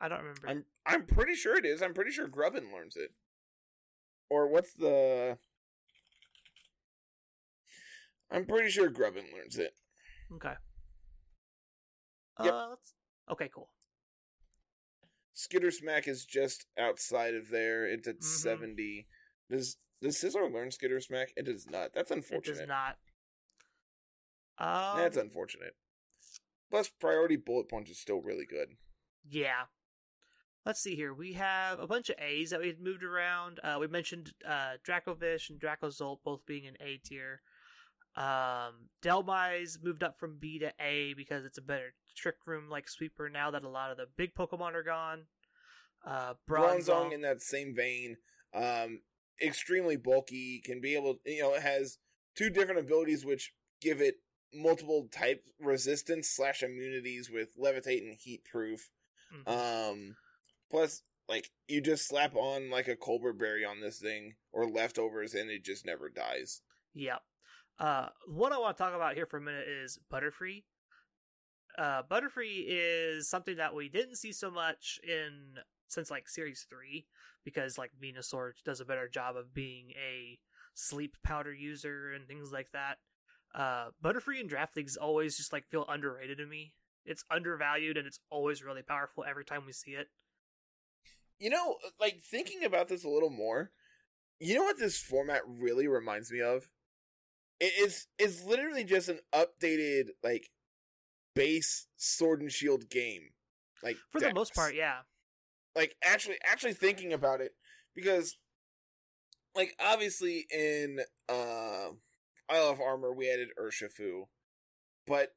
I 0.00 0.08
don't 0.08 0.18
remember. 0.20 0.48
I'm 0.48 0.64
I'm 0.86 1.06
pretty 1.06 1.34
sure 1.34 1.56
it 1.56 1.66
is. 1.66 1.82
I'm 1.82 1.94
pretty 1.94 2.10
sure 2.12 2.26
Grubbin 2.28 2.72
learns 2.72 2.96
it. 2.96 3.10
Or 4.30 4.48
what's 4.48 4.72
the? 4.72 5.36
I'm 8.30 8.46
pretty 8.46 8.70
sure 8.70 8.88
Grubbin 8.88 9.26
learns 9.36 9.58
it. 9.58 9.74
Okay. 10.34 10.54
Yep. 12.42 12.52
Uh, 12.52 12.68
let's... 12.70 12.94
okay, 13.30 13.50
cool. 13.54 13.68
Skitter 15.34 15.70
Smack 15.70 16.08
is 16.08 16.24
just 16.24 16.66
outside 16.78 17.34
of 17.34 17.50
there. 17.50 17.86
It's 17.86 18.08
at 18.08 18.20
Mhm. 18.20 18.24
seventy. 18.24 19.08
Does 19.50 19.76
does 20.00 20.16
Scizor 20.16 20.52
learn 20.52 20.70
Skitter 20.70 21.00
Smack? 21.00 21.32
It 21.36 21.46
does 21.46 21.68
not. 21.70 21.90
That's 21.94 22.10
unfortunate. 22.10 22.56
It 22.56 22.58
does 22.60 22.68
not. 22.68 22.96
Um, 24.58 24.98
That's 24.98 25.16
unfortunate. 25.16 25.74
Plus, 26.70 26.88
priority 26.88 27.36
bullet 27.36 27.68
punch 27.68 27.90
is 27.90 28.00
still 28.00 28.20
really 28.20 28.46
good. 28.46 28.68
Yeah. 29.28 29.64
Let's 30.64 30.80
see 30.80 30.94
here. 30.94 31.12
We 31.12 31.32
have 31.34 31.80
a 31.80 31.86
bunch 31.86 32.08
of 32.08 32.16
A's 32.18 32.50
that 32.50 32.60
we 32.60 32.68
had 32.68 32.80
moved 32.80 33.02
around. 33.02 33.60
Uh, 33.62 33.78
we 33.80 33.88
mentioned 33.88 34.32
uh, 34.46 34.74
Dracovish 34.86 35.50
and 35.50 35.60
Dracozolt 35.60 36.18
both 36.24 36.46
being 36.46 36.64
in 36.64 36.76
A 36.80 36.98
tier. 37.04 37.40
Um, 38.16 38.88
Dhelmise 39.02 39.82
moved 39.82 40.02
up 40.02 40.18
from 40.18 40.38
B 40.38 40.58
to 40.60 40.72
A 40.78 41.14
because 41.16 41.44
it's 41.44 41.58
a 41.58 41.62
better 41.62 41.94
trick 42.16 42.36
room 42.46 42.68
like 42.68 42.88
sweeper 42.88 43.28
now 43.28 43.50
that 43.50 43.64
a 43.64 43.68
lot 43.68 43.90
of 43.90 43.96
the 43.96 44.06
big 44.16 44.34
Pokemon 44.34 44.74
are 44.74 44.82
gone. 44.82 45.24
Uh, 46.06 46.34
Bronzong 46.48 46.86
Bronzong, 46.86 47.12
in 47.12 47.22
that 47.22 47.40
same 47.40 47.74
vein, 47.74 48.16
um, 48.54 49.00
extremely 49.42 49.96
bulky, 49.96 50.60
can 50.64 50.80
be 50.80 50.94
able, 50.94 51.20
you 51.26 51.42
know, 51.42 51.54
it 51.54 51.62
has 51.62 51.98
two 52.36 52.50
different 52.50 52.80
abilities 52.80 53.24
which 53.24 53.52
give 53.80 54.00
it 54.00 54.16
multiple 54.54 55.08
type 55.10 55.44
resistance 55.60 56.28
slash 56.28 56.62
immunities 56.62 57.30
with 57.30 57.56
levitate 57.58 58.02
and 58.06 58.16
heat 58.18 58.44
proof. 58.44 58.90
Mhm. 59.34 59.48
Um, 59.48 60.16
plus, 60.70 61.02
like 61.28 61.50
you 61.68 61.80
just 61.80 62.06
slap 62.06 62.34
on 62.34 62.70
like 62.70 62.88
a 62.88 62.96
Colbur 62.96 63.36
berry 63.36 63.64
on 63.64 63.80
this 63.80 63.98
thing 63.98 64.36
or 64.52 64.66
leftovers, 64.66 65.34
and 65.34 65.50
it 65.50 65.64
just 65.64 65.86
never 65.86 66.08
dies. 66.08 66.62
Yep. 66.94 67.22
Uh, 67.78 68.08
what 68.26 68.52
I 68.52 68.58
want 68.58 68.76
to 68.76 68.82
talk 68.82 68.94
about 68.94 69.14
here 69.14 69.26
for 69.26 69.38
a 69.38 69.40
minute 69.40 69.66
is 69.66 69.98
Butterfree. 70.12 70.64
Uh, 71.78 72.02
Butterfree 72.02 72.64
is 72.68 73.28
something 73.28 73.56
that 73.56 73.74
we 73.74 73.88
didn't 73.88 74.16
see 74.16 74.32
so 74.32 74.50
much 74.50 75.00
in 75.02 75.54
since 75.92 76.10
like 76.10 76.28
Series 76.28 76.66
Three, 76.68 77.06
because 77.44 77.78
like 77.78 77.90
Venusaur 78.02 78.52
does 78.64 78.80
a 78.80 78.84
better 78.84 79.08
job 79.08 79.36
of 79.36 79.54
being 79.54 79.90
a 79.90 80.38
sleep 80.74 81.16
powder 81.22 81.52
user 81.52 82.12
and 82.12 82.26
things 82.26 82.52
like 82.52 82.70
that. 82.72 82.98
Uh, 83.54 83.88
Butterfree 84.02 84.40
and 84.40 84.48
draft 84.48 84.76
leagues 84.76 84.96
always 84.96 85.36
just 85.36 85.52
like 85.52 85.66
feel 85.68 85.84
underrated 85.88 86.38
to 86.38 86.46
me. 86.46 86.72
It's 87.04 87.24
undervalued 87.30 87.96
and 87.96 88.06
it's 88.06 88.20
always 88.30 88.62
really 88.62 88.82
powerful 88.82 89.24
every 89.28 89.44
time 89.44 89.64
we 89.66 89.72
see 89.72 89.92
it. 89.92 90.08
You 91.38 91.50
know, 91.50 91.76
like 92.00 92.20
thinking 92.22 92.64
about 92.64 92.88
this 92.88 93.04
a 93.04 93.08
little 93.08 93.30
more, 93.30 93.72
you 94.38 94.54
know 94.54 94.62
what 94.62 94.78
this 94.78 94.98
format 94.98 95.42
really 95.46 95.88
reminds 95.88 96.30
me 96.30 96.40
of? 96.40 96.68
It 97.60 97.72
is 97.78 98.06
it's 98.18 98.42
literally 98.44 98.84
just 98.84 99.08
an 99.08 99.20
updated 99.34 100.10
like 100.22 100.50
base 101.34 101.86
sword 101.96 102.40
and 102.40 102.50
shield 102.50 102.88
game. 102.88 103.30
Like 103.82 103.96
For 104.10 104.20
the 104.20 104.32
most 104.32 104.54
part, 104.54 104.74
yeah. 104.74 104.98
Like 105.74 105.96
actually 106.04 106.36
actually 106.44 106.74
thinking 106.74 107.12
about 107.12 107.40
it 107.40 107.52
because 107.94 108.36
like 109.54 109.74
obviously 109.80 110.46
in 110.50 111.00
uh 111.28 111.88
Isle 112.48 112.70
of 112.70 112.80
Armor 112.80 113.12
we 113.12 113.30
added 113.30 113.48
Urshifu. 113.60 114.24
But 115.06 115.30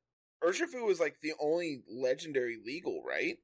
Urshifu 0.43 0.85
was 0.85 0.99
like 0.99 1.17
the 1.21 1.33
only 1.39 1.83
legendary 1.89 2.57
legal, 2.63 3.01
right? 3.07 3.37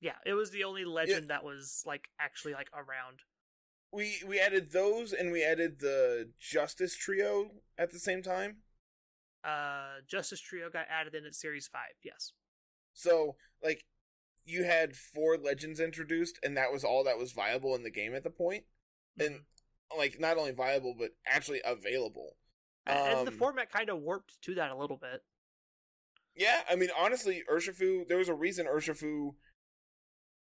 Yeah, 0.00 0.16
it 0.26 0.34
was 0.34 0.50
the 0.50 0.64
only 0.64 0.84
legend 0.84 1.28
that 1.30 1.44
was 1.44 1.82
like 1.86 2.08
actually 2.20 2.54
like 2.54 2.68
around. 2.74 3.20
we 3.92 4.16
we 4.26 4.40
added 4.40 4.72
those 4.72 5.12
and 5.12 5.30
we 5.30 5.44
added 5.44 5.78
the 5.78 6.30
justice 6.40 6.96
trio 6.96 7.50
at 7.78 7.92
the 7.92 7.98
same 8.00 8.22
time 8.22 8.56
Uh, 9.44 10.00
Justice 10.08 10.40
Trio 10.40 10.70
got 10.70 10.86
added 10.88 11.14
in 11.14 11.26
at 11.26 11.34
Series 11.34 11.68
Five. 11.68 11.94
Yes. 12.02 12.32
so 12.94 13.36
like 13.62 13.84
you 14.44 14.64
had 14.64 14.96
four 14.96 15.36
legends 15.36 15.80
introduced, 15.80 16.38
and 16.42 16.56
that 16.56 16.72
was 16.72 16.84
all 16.84 17.04
that 17.04 17.18
was 17.18 17.32
viable 17.32 17.74
in 17.74 17.82
the 17.82 17.90
game 17.90 18.14
at 18.14 18.24
the 18.24 18.30
point, 18.30 18.64
and 19.18 19.40
Mhm. 19.40 19.44
like 19.96 20.18
not 20.18 20.36
only 20.38 20.52
viable 20.52 20.94
but 20.94 21.16
actually 21.26 21.60
available. 21.64 22.36
And- 22.86 22.98
and 23.18 23.26
the 23.26 23.32
um, 23.32 23.38
format 23.38 23.70
kind 23.70 23.88
of 23.90 24.00
warped 24.00 24.40
to 24.42 24.54
that 24.56 24.70
a 24.70 24.76
little 24.76 24.96
bit. 24.96 25.24
Yeah, 26.34 26.64
I 26.68 26.76
mean, 26.76 26.90
honestly, 26.96 27.44
Urshifu, 27.48 28.08
there 28.08 28.16
was 28.16 28.28
a 28.28 28.34
reason 28.34 28.66
Urshifu 28.66 29.36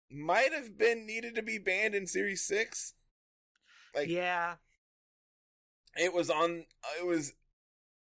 might 0.10 0.54
have 0.54 0.78
been 0.78 1.06
needed 1.06 1.36
to 1.36 1.42
be 1.42 1.58
banned 1.58 1.96
in 1.96 2.08
Series 2.08 2.46
6. 2.48 2.94
Like, 3.94 4.08
yeah, 4.08 4.58
it 5.96 6.14
was 6.14 6.30
on, 6.30 6.66
it 6.98 7.06
was 7.06 7.34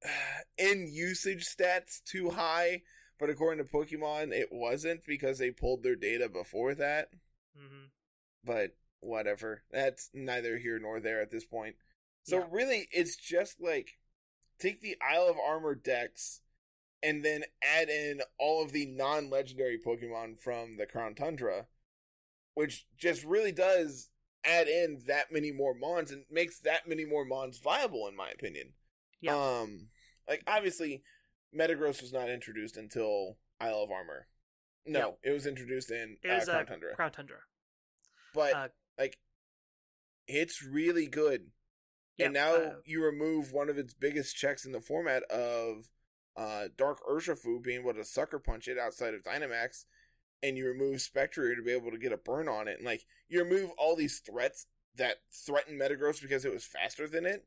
in 0.59 0.88
usage 0.92 1.46
stats 1.46 2.02
too 2.04 2.30
high, 2.30 2.82
but 3.18 3.31
according 3.31 3.64
to 3.64 3.70
Pokemon, 3.70 4.33
it 4.33 4.48
wasn't 4.52 5.05
because 5.05 5.38
they 5.38 5.50
pulled 5.50 5.83
their 5.83 5.96
data 5.96 6.29
before 6.29 6.74
that. 6.74 7.11
hmm 7.57 7.87
But 8.44 8.76
whatever. 9.00 9.62
That's 9.70 10.11
neither 10.12 10.59
here 10.59 10.79
nor 10.79 11.00
there 11.00 11.20
at 11.20 11.31
this 11.31 11.44
point. 11.44 11.76
So, 12.24 12.38
Yeah. 12.38 12.46
really, 12.50 12.88
it's 12.92 13.16
just 13.16 13.61
like 13.61 13.98
take 14.59 14.81
the 14.81 14.96
Isle 15.00 15.29
of 15.29 15.38
Armor 15.38 15.74
decks 15.74 16.40
and 17.02 17.24
then 17.24 17.44
add 17.62 17.88
in 17.88 18.22
all 18.38 18.62
of 18.64 18.72
the 18.72 18.87
non 18.87 19.31
legendary 19.31 19.79
Pokemon 19.79 20.40
from 20.40 20.76
the 20.76 20.87
Crown 20.87 21.14
Tundra, 21.14 21.68
which 22.55 22.87
just 22.96 23.22
really 23.24 23.52
does 23.52 24.09
add 24.44 24.66
in 24.68 25.02
that 25.07 25.31
many 25.31 25.52
more 25.52 25.74
Mons 25.74 26.11
and 26.11 26.24
makes 26.31 26.59
that 26.61 26.88
many 26.88 27.05
more 27.05 27.24
Mons 27.24 27.59
viable, 27.59 28.09
in 28.09 28.16
my 28.16 28.31
opinion. 28.31 28.72
Yeah. 29.20 29.37
Um, 29.37 29.88
like, 30.29 30.42
obviously, 30.46 31.02
Metagross 31.54 32.00
was 32.00 32.12
not 32.12 32.28
introduced 32.28 32.76
until 32.76 33.37
Isle 33.61 33.85
of 33.85 33.90
Armor. 33.90 34.28
No, 34.87 35.18
it 35.22 35.30
was 35.30 35.46
introduced 35.46 35.90
in 35.90 36.16
it 36.22 36.30
uh, 36.30 36.35
was 36.37 36.44
Crown 36.44 36.62
uh, 36.62 36.64
Tundra. 36.64 36.94
Crown 36.94 37.12
Tundra. 37.12 37.37
but, 38.32 38.54
uh, 38.54 38.68
like, 38.98 39.18
it's 40.28 40.62
really 40.62 41.06
good. 41.06 41.50
Yeah, 42.16 42.26
and 42.26 42.35
now 42.35 42.54
uh, 42.54 42.74
you 42.85 43.04
remove 43.04 43.52
one 43.52 43.68
of 43.68 43.78
its 43.78 43.92
biggest 43.92 44.37
checks 44.37 44.64
in 44.64 44.72
the 44.72 44.80
format 44.80 45.22
of 45.24 45.90
uh, 46.37 46.68
Dark 46.76 47.00
Urshifu 47.09 47.62
being 47.62 47.80
able 47.80 47.94
to 47.94 48.04
sucker 48.04 48.38
punch 48.38 48.68
it 48.68 48.78
outside 48.78 49.14
of 49.14 49.22
Dynamax, 49.22 49.85
and 50.42 50.56
you 50.56 50.66
remove 50.66 51.00
Spectrier 51.00 51.54
to 51.54 51.62
be 51.62 51.72
able 51.72 51.90
to 51.90 51.98
get 51.98 52.12
a 52.12 52.16
burn 52.16 52.48
on 52.48 52.68
it, 52.68 52.78
and 52.78 52.87
like 52.87 53.04
you 53.28 53.42
remove 53.42 53.70
all 53.76 53.96
these 53.96 54.20
threats 54.20 54.66
that 54.94 55.16
threaten 55.30 55.78
Metagross 55.78 56.22
because 56.22 56.44
it 56.44 56.52
was 56.52 56.64
faster 56.64 57.06
than 57.06 57.26
it, 57.26 57.46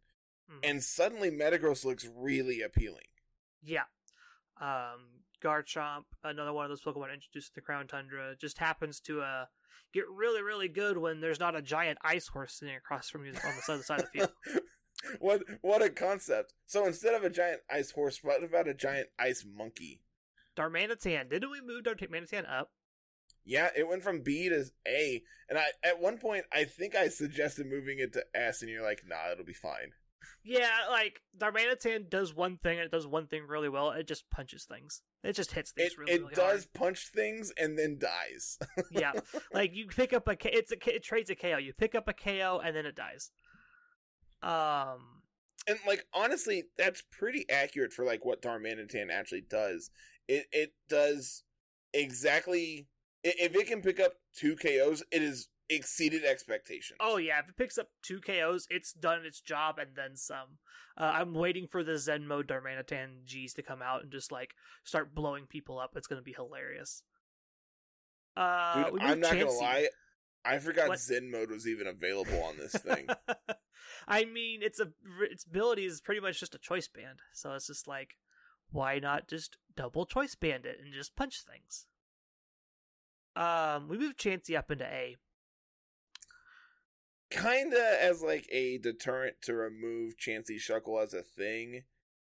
mhm. 0.52 0.60
and 0.64 0.84
suddenly 0.84 1.32
Metagross 1.32 1.84
looks 1.84 2.08
really 2.16 2.62
appealing. 2.62 3.08
Yeah. 3.62 3.84
Um, 4.62 5.24
Garchomp, 5.44 6.04
another 6.24 6.54
one 6.54 6.66
of 6.66 6.70
those 6.70 6.82
Pokemon 6.82 7.14
introduced 7.14 7.50
to 7.50 7.56
the 7.56 7.62
Crown 7.62 7.88
Tundra, 7.88 8.36
just 8.40 8.58
happens 8.58 9.00
to 9.02 9.22
uh 9.22 9.46
get 9.94 10.04
really, 10.10 10.42
really 10.42 10.68
good 10.68 10.98
when 10.98 11.22
there's 11.22 11.40
not 11.40 11.56
a 11.56 11.62
giant 11.62 11.98
ice 12.04 12.28
horse 12.28 12.54
sitting 12.54 12.76
across 12.76 13.10
from 13.10 13.26
you 13.26 13.32
on 13.32 13.36
the 13.36 13.74
other 13.74 13.84
side 13.84 14.02
of 14.02 14.06
the 14.12 14.20
field. 14.20 14.32
what 15.20 15.44
what 15.62 15.82
a 15.82 15.90
concept! 15.90 16.54
So 16.66 16.86
instead 16.86 17.14
of 17.14 17.24
a 17.24 17.30
giant 17.30 17.62
ice 17.70 17.92
horse, 17.92 18.20
what 18.22 18.44
about 18.44 18.68
a 18.68 18.74
giant 18.74 19.10
ice 19.18 19.46
monkey? 19.46 20.02
Darmanitan, 20.58 21.30
didn't 21.30 21.52
we 21.52 21.62
move 21.62 21.84
Darmanitan 21.84 22.50
up? 22.50 22.72
Yeah, 23.46 23.70
it 23.76 23.88
went 23.88 24.04
from 24.04 24.22
B 24.22 24.50
to 24.50 24.66
A, 24.88 25.24
and 25.50 25.58
I 25.58 25.68
at 25.84 26.02
one 26.02 26.18
point 26.18 26.46
I 26.52 26.66
think 26.66 26.96
I 26.96 27.08
suggested 27.08 27.66
moving 27.66 28.00
it 28.00 28.14
to 28.14 28.26
S, 28.36 28.62
and 28.62 28.70
you're 28.70 28.84
like, 28.84 29.04
"Nah, 29.08 29.32
it'll 29.32 29.46
be 29.46 29.54
fine." 29.54 29.94
Yeah, 30.44 30.70
like 30.90 31.22
Darmanitan 31.38 32.10
does 32.10 32.34
one 32.34 32.58
thing 32.58 32.78
and 32.78 32.86
it 32.86 32.92
does 32.92 33.08
one 33.08 33.28
thing 33.28 33.46
really 33.48 33.70
well. 33.70 33.92
It 33.92 34.08
just 34.08 34.30
punches 34.30 34.66
things. 34.66 35.02
It 35.24 35.34
just 35.34 35.52
hits 35.52 35.72
things 35.72 35.92
It 35.92 35.98
really, 35.98 36.12
it 36.14 36.22
really 36.22 36.34
does 36.34 36.66
punch 36.66 37.10
things 37.14 37.52
and 37.58 37.78
then 37.78 38.00
dies. 38.00 38.58
Yeah, 38.92 39.14
like 39.54 39.76
you 39.76 39.88
pick 39.88 40.14
up 40.14 40.28
a 40.28 40.36
K- 40.36 40.52
it's 40.54 40.72
a 40.72 40.96
it 40.96 41.04
trades 41.04 41.30
a 41.30 41.36
KO. 41.36 41.58
You 41.58 41.74
pick 41.74 41.96
up 41.96 42.08
a 42.08 42.14
KO 42.14 42.62
and 42.64 42.76
then 42.76 42.86
it 42.86 42.96
dies. 42.96 43.32
Um, 44.42 45.22
and 45.68 45.78
like 45.86 46.06
honestly, 46.14 46.64
that's 46.78 47.04
pretty 47.12 47.46
accurate 47.50 47.94
for 47.94 48.06
like 48.06 48.26
what 48.26 48.42
Darmanitan 48.42 49.12
actually 49.12 49.44
does. 49.50 49.92
It 50.28 50.48
it 50.52 50.74
does 50.90 51.44
exactly 51.94 52.88
if 53.24 53.56
it 53.56 53.68
can 53.68 53.82
pick 53.82 54.00
up 54.00 54.14
two 54.36 54.56
KOs, 54.56 55.04
it 55.12 55.22
has 55.22 55.48
exceeded 55.70 56.26
expectations. 56.26 56.98
Oh 57.00 57.18
yeah, 57.18 57.40
if 57.40 57.50
it 57.50 57.58
picks 57.58 57.78
up 57.78 57.88
two 58.02 58.20
KOs, 58.20 58.68
it's 58.70 58.92
done 58.92 59.26
its 59.26 59.42
job 59.42 59.78
and 59.80 59.92
then 59.96 60.16
some. 60.16 60.58
Uh, 60.98 61.12
I'm 61.14 61.34
waiting 61.34 61.68
for 61.68 61.84
the 61.84 61.98
Zen 61.98 62.28
mode 62.28 62.48
Darmanitan 62.48 63.24
G's 63.26 63.54
to 63.56 63.62
come 63.62 63.82
out 63.82 64.04
and 64.04 64.12
just 64.12 64.32
like 64.32 64.56
start 64.84 65.16
blowing 65.16 65.46
people 65.48 65.80
up. 65.80 65.92
It's 65.96 66.08
gonna 66.08 66.22
be 66.22 66.34
hilarious. 66.34 67.04
Uh, 68.36 68.90
Dude, 68.90 69.02
I'm 69.02 69.20
not 69.20 69.34
gonna 69.34 69.52
lie. 69.52 69.88
I 70.46 70.58
forgot 70.60 70.90
What? 70.90 71.00
Zen 71.00 71.32
mode 71.32 71.52
was 71.52 71.68
even 71.68 71.88
available 71.88 72.42
on 72.44 72.58
this 72.58 72.74
thing. 72.74 73.08
I 74.08 74.26
mean, 74.26 74.62
it's 74.64 74.80
a 74.80 74.92
its 75.30 75.46
ability 75.46 75.86
is 75.86 76.02
pretty 76.02 76.22
much 76.22 76.40
just 76.40 76.56
a 76.56 76.60
choice 76.60 76.88
band, 76.88 77.20
so 77.34 77.54
it's 77.54 77.68
just 77.68 77.88
like, 77.88 78.16
why 78.72 79.00
not 79.00 79.28
just 79.28 79.58
double 79.76 80.06
choice 80.06 80.36
band 80.36 80.66
it 80.66 80.78
and 80.84 80.94
just 80.94 81.16
punch 81.16 81.42
things? 81.44 81.86
Um, 83.36 83.88
we 83.88 83.98
move 83.98 84.18
Chansey 84.18 84.58
up 84.58 84.72
into 84.72 84.86
A. 84.86 85.16
kinda 87.30 87.98
as 88.02 88.22
like 88.22 88.48
a 88.52 88.78
deterrent 88.78 89.36
to 89.44 89.54
remove 89.54 90.18
Chansey 90.18 90.58
Shuckle 90.58 91.02
as 91.04 91.14
a 91.14 91.24
thing, 91.24 91.84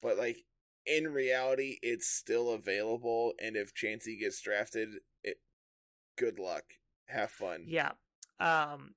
but 0.01 0.17
like 0.17 0.43
in 0.85 1.13
reality, 1.13 1.77
it's 1.81 2.07
still 2.07 2.51
available. 2.51 3.33
And 3.41 3.55
if 3.55 3.73
Chansey 3.73 4.19
gets 4.19 4.41
drafted, 4.41 4.89
it 5.23 5.37
good 6.17 6.39
luck, 6.39 6.63
have 7.07 7.31
fun. 7.31 7.65
Yeah. 7.67 7.91
Um, 8.39 8.95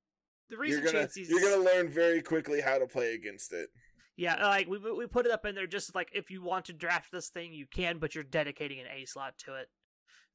the 0.49 0.57
you're 0.57 0.63
reason 0.63 0.85
gonna 0.85 1.07
Chansey's 1.07 1.29
you're 1.29 1.41
gonna 1.41 1.63
learn 1.63 1.89
very 1.89 2.23
quickly 2.23 2.61
how 2.61 2.79
to 2.79 2.87
play 2.87 3.15
against 3.15 3.53
it. 3.53 3.69
Yeah, 4.17 4.47
like 4.47 4.69
we 4.69 4.79
we 4.79 5.07
put 5.07 5.27
it 5.27 5.33
up 5.33 5.45
in 5.45 5.55
there 5.55 5.67
just 5.67 5.95
like 5.95 6.11
if 6.13 6.31
you 6.31 6.43
want 6.43 6.67
to 6.67 6.73
draft 6.73 7.11
this 7.11 7.29
thing, 7.29 7.53
you 7.53 7.67
can, 7.67 7.99
but 7.99 8.15
you're 8.15 8.25
dedicating 8.25 8.81
an 8.81 8.87
A 8.95 9.05
slot 9.07 9.35
to 9.39 9.55
it. 9.55 9.69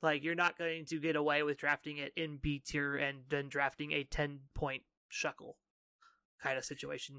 Like 0.02 0.24
you're 0.24 0.36
not 0.36 0.58
going 0.58 0.86
to 0.86 1.00
get 1.00 1.16
away 1.16 1.44
with 1.44 1.58
drafting 1.58 1.98
it 1.98 2.14
in 2.16 2.38
B 2.38 2.62
tier 2.66 2.96
and 2.96 3.20
then 3.30 3.50
drafting 3.50 3.92
a 3.92 4.04
ten 4.04 4.40
point 4.54 4.84
shuckle 5.12 5.56
kind 6.42 6.58
of 6.58 6.66
situation. 6.66 7.16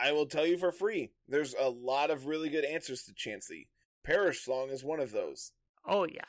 I 0.00 0.12
will 0.12 0.26
tell 0.26 0.46
you 0.46 0.58
for 0.58 0.72
free. 0.72 1.12
There's 1.28 1.54
a 1.58 1.68
lot 1.68 2.10
of 2.10 2.26
really 2.26 2.48
good 2.48 2.64
answers 2.64 3.02
to 3.04 3.12
Chansey. 3.12 3.68
Perish 4.04 4.44
Song 4.44 4.70
is 4.70 4.82
one 4.84 5.00
of 5.00 5.12
those. 5.12 5.52
Oh 5.86 6.04
yeah, 6.04 6.24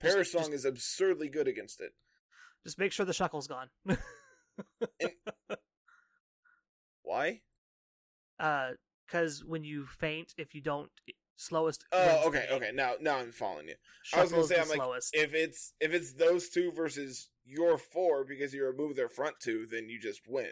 Perish 0.00 0.32
just- 0.32 0.44
Song 0.44 0.52
is 0.52 0.64
absurdly 0.64 1.28
good 1.28 1.46
against 1.48 1.80
it. 1.80 1.92
just 2.64 2.78
make 2.78 2.92
sure 2.92 3.06
the 3.06 3.12
shuckle's 3.12 3.46
gone. 3.46 3.68
Why? 7.02 7.40
uh, 8.40 8.70
because 9.06 9.44
when 9.44 9.62
you 9.64 9.86
faint, 10.00 10.32
if 10.38 10.54
you 10.54 10.60
don't 10.62 10.90
slowest. 11.36 11.84
Oh, 11.92 12.22
okay, 12.28 12.46
okay. 12.50 12.70
Now, 12.72 12.94
now 13.00 13.16
I'm 13.18 13.32
following 13.32 13.68
you. 13.68 13.74
I 14.14 14.22
was 14.22 14.30
gonna 14.32 14.44
say, 14.44 14.60
I'm 14.60 14.68
like, 14.68 14.76
slowest. 14.76 15.14
if 15.14 15.34
it's 15.34 15.72
if 15.80 15.92
it's 15.92 16.12
those 16.14 16.48
two 16.48 16.72
versus 16.72 17.28
your 17.44 17.78
four 17.78 18.24
because 18.24 18.54
you 18.54 18.64
remove 18.64 18.96
their 18.96 19.08
front 19.08 19.36
two, 19.40 19.66
then 19.70 19.88
you 19.88 19.98
just 20.00 20.22
win. 20.28 20.50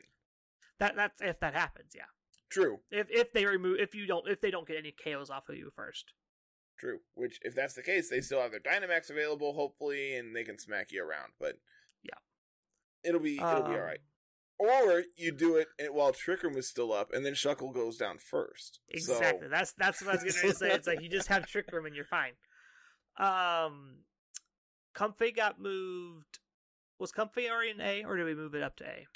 that 0.79 0.97
that's 0.97 1.21
if 1.23 1.41
that 1.41 1.55
happens. 1.55 1.93
Yeah, 1.95 2.03
True, 2.51 2.81
if 2.91 3.07
if 3.11 3.33
they 3.33 3.45
remove 3.47 3.79
if 3.81 3.95
you 3.95 4.07
don't 4.07 4.29
if 4.29 4.41
they 4.41 4.51
don't 4.51 4.67
get 4.67 4.77
any 4.79 4.93
KOs 4.93 5.31
off 5.31 5.49
of 5.49 5.57
you 5.57 5.71
first. 5.75 6.13
true. 6.79 6.99
Which, 7.15 7.39
if 7.43 7.55
that's 7.55 7.75
the 7.75 7.83
case, 7.83 8.11
they 8.11 8.21
still 8.21 8.41
have 8.41 8.51
their 8.51 8.61
Dynamax 8.61 9.09
available, 9.11 9.53
hopefully, 9.53 10.17
and 10.17 10.35
they 10.35 10.43
can 10.45 10.59
smack 10.59 10.91
you 10.91 11.03
around. 11.05 11.33
But 11.39 11.59
Yeah. 12.03 12.19
it'll 13.05 13.21
be 13.21 13.37
it'll 13.37 13.63
be 13.63 13.71
Um, 13.71 13.75
all 13.75 13.81
right. 13.81 14.01
Or 14.63 15.03
you 15.17 15.33
do 15.33 15.57
it 15.57 15.67
while 15.93 16.13
Trick 16.13 16.45
Room 16.45 16.57
is 16.57 16.69
still 16.69 16.93
up, 16.93 17.13
and 17.13 17.27
then 17.27 17.33
Shuckle 17.33 17.75
goes 17.75 17.97
down 17.97 18.19
first. 18.19 18.79
So- 18.97 19.15
Exactly. 19.15 19.49
That's 19.49 19.73
that's 19.73 20.01
what 20.01 20.11
I 20.21 20.23
was 20.23 20.35
gonna 20.41 20.55
say. 20.55 20.71
It's 20.71 20.87
like 20.87 21.01
you 21.01 21.09
just 21.09 21.27
have 21.29 21.47
trick 21.47 21.73
room 21.73 21.85
and 21.87 21.97
you're 21.97 22.05
fine. 22.05 22.35
Um, 23.19 24.05
Comfey 24.97 25.35
got 25.35 25.61
moved. 25.61 26.39
Was 27.01 27.11
Comfey 27.11 27.51
already 27.51 27.71
in 27.71 27.81
A, 27.81 28.05
or 28.05 28.17
did 28.17 28.25
we 28.25 28.35
move 28.35 28.55
it 28.55 28.63
up 28.63 28.77
to 28.77 28.85
A? 28.85 29.07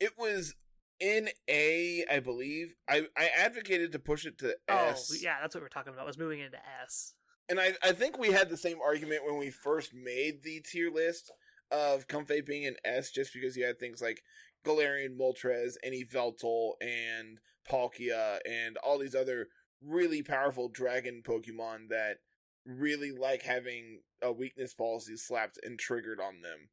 it 0.00 0.10
was 0.18 0.56
in 0.98 1.28
A, 1.48 2.04
I 2.10 2.18
believe. 2.18 2.74
I 2.88 3.06
I 3.16 3.28
advocated 3.36 3.92
to 3.92 4.00
push 4.00 4.26
it 4.26 4.38
to 4.38 4.56
S. 4.68 5.08
Oh, 5.12 5.16
yeah, 5.20 5.36
that's 5.40 5.54
what 5.54 5.62
we're 5.62 5.68
talking 5.68 5.92
about. 5.94 6.04
Was 6.04 6.18
moving 6.18 6.40
it 6.40 6.46
into 6.46 6.58
S. 6.82 7.14
And 7.48 7.60
I, 7.60 7.74
I 7.82 7.92
think 7.92 8.18
we 8.18 8.32
had 8.32 8.48
the 8.50 8.56
same 8.56 8.78
argument 8.84 9.24
when 9.24 9.38
we 9.38 9.50
first 9.50 9.94
made 9.94 10.42
the 10.42 10.60
tier 10.60 10.90
list 10.90 11.30
of 11.70 12.08
Comfey 12.08 12.44
being 12.44 12.66
an 12.66 12.76
S 12.84 13.10
just 13.10 13.32
because 13.32 13.56
you 13.56 13.64
had 13.64 13.78
things 13.78 14.00
like 14.02 14.22
Galarian 14.64 15.18
Moltres 15.18 15.74
and 15.82 15.94
Yveltal 15.94 16.72
and 16.80 17.38
Palkia 17.70 18.38
and 18.48 18.76
all 18.78 18.98
these 18.98 19.14
other 19.14 19.48
really 19.82 20.22
powerful 20.22 20.68
dragon 20.68 21.22
Pokemon 21.26 21.88
that 21.90 22.18
really 22.66 23.12
like 23.12 23.42
having 23.42 24.00
a 24.22 24.32
weakness 24.32 24.74
policy 24.74 25.16
slapped 25.16 25.58
and 25.62 25.78
triggered 25.78 26.20
on 26.20 26.40
them. 26.40 26.68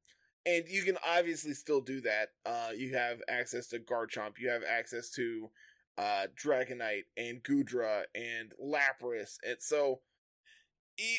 And 0.46 0.64
you 0.68 0.84
can 0.84 0.98
obviously 1.06 1.54
still 1.54 1.82
do 1.82 2.02
that. 2.02 2.30
Uh, 2.46 2.70
you 2.76 2.96
have 2.96 3.20
access 3.30 3.68
to 3.68 3.80
Garchomp, 3.80 4.40
you 4.40 4.50
have 4.50 4.64
access 4.68 5.10
to 5.12 5.50
uh, 5.98 6.28
Dragonite 6.42 7.06
and 7.18 7.44
Goodra 7.44 8.04
and 8.16 8.54
Lapras. 8.64 9.38
And 9.48 9.58
so 9.60 10.00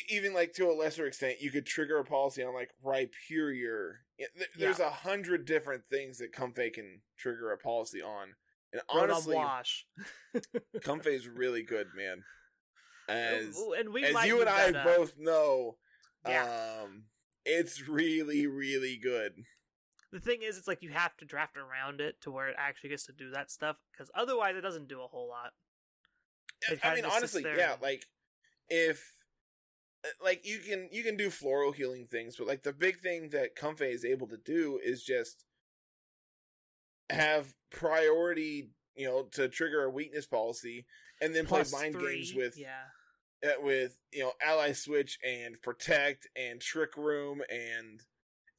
even 0.09 0.33
like 0.33 0.53
to 0.53 0.69
a 0.69 0.73
lesser 0.73 1.05
extent, 1.05 1.41
you 1.41 1.51
could 1.51 1.65
trigger 1.65 1.99
a 1.99 2.03
policy 2.03 2.43
on 2.43 2.53
like 2.53 2.71
Rhyperior. 2.83 4.02
Yeah, 4.19 4.27
There's 4.57 4.79
a 4.79 4.89
hundred 4.89 5.45
different 5.45 5.83
things 5.89 6.19
that 6.19 6.31
Comfey 6.33 6.71
can 6.73 7.01
trigger 7.17 7.51
a 7.51 7.57
policy 7.57 8.01
on, 8.01 8.35
and 8.71 8.81
honestly, 8.89 9.35
Wash. 9.35 9.85
Comfey 10.77 11.07
is 11.13 11.27
really 11.27 11.63
good, 11.63 11.87
man. 11.95 12.23
As 13.09 13.57
and 13.77 13.91
we 13.93 14.05
as 14.05 14.25
you 14.25 14.39
and 14.39 14.49
I 14.49 14.69
up. 14.69 14.85
both 14.85 15.13
know, 15.17 15.77
Yeah. 16.27 16.81
um, 16.83 17.05
it's 17.45 17.87
really, 17.87 18.47
really 18.47 18.97
good. 18.97 19.33
The 20.11 20.19
thing 20.19 20.43
is, 20.43 20.57
it's 20.59 20.67
like 20.67 20.83
you 20.83 20.91
have 20.91 21.17
to 21.17 21.25
draft 21.25 21.57
around 21.57 21.99
it 21.99 22.21
to 22.21 22.31
where 22.31 22.47
it 22.47 22.55
actually 22.57 22.91
gets 22.91 23.05
to 23.07 23.13
do 23.13 23.31
that 23.31 23.49
stuff, 23.49 23.77
because 23.91 24.11
otherwise 24.15 24.55
it 24.55 24.61
doesn't 24.61 24.87
do 24.87 25.01
a 25.01 25.07
whole 25.07 25.27
lot. 25.27 25.53
I 26.83 26.95
mean, 26.95 27.03
honestly, 27.05 27.43
yeah, 27.57 27.75
like 27.81 28.05
if 28.69 28.99
uh, 28.99 29.22
like 30.23 30.45
you 30.45 30.59
can 30.59 30.89
you 30.91 31.03
can 31.03 31.15
do 31.17 31.29
floral 31.29 31.71
healing 31.71 32.07
things, 32.09 32.35
but 32.37 32.47
like 32.47 32.63
the 32.63 32.73
big 32.73 32.99
thing 32.99 33.29
that 33.29 33.55
Comfey 33.55 33.93
is 33.93 34.05
able 34.05 34.27
to 34.27 34.37
do 34.37 34.79
is 34.83 35.03
just 35.03 35.45
have 37.09 37.53
priority, 37.71 38.71
you 38.95 39.07
know, 39.07 39.23
to 39.31 39.47
trigger 39.47 39.83
a 39.83 39.89
weakness 39.89 40.25
policy, 40.25 40.85
and 41.21 41.33
then 41.33 41.45
Plus 41.45 41.71
play 41.71 41.81
mind 41.91 41.99
games 41.99 42.33
with 42.35 42.57
yeah. 42.57 42.83
uh, 43.45 43.61
with 43.61 43.97
you 44.11 44.23
know 44.23 44.33
ally 44.41 44.73
switch 44.73 45.19
and 45.25 45.61
protect 45.61 46.27
and 46.35 46.59
trick 46.59 46.97
room 46.97 47.41
and 47.49 48.01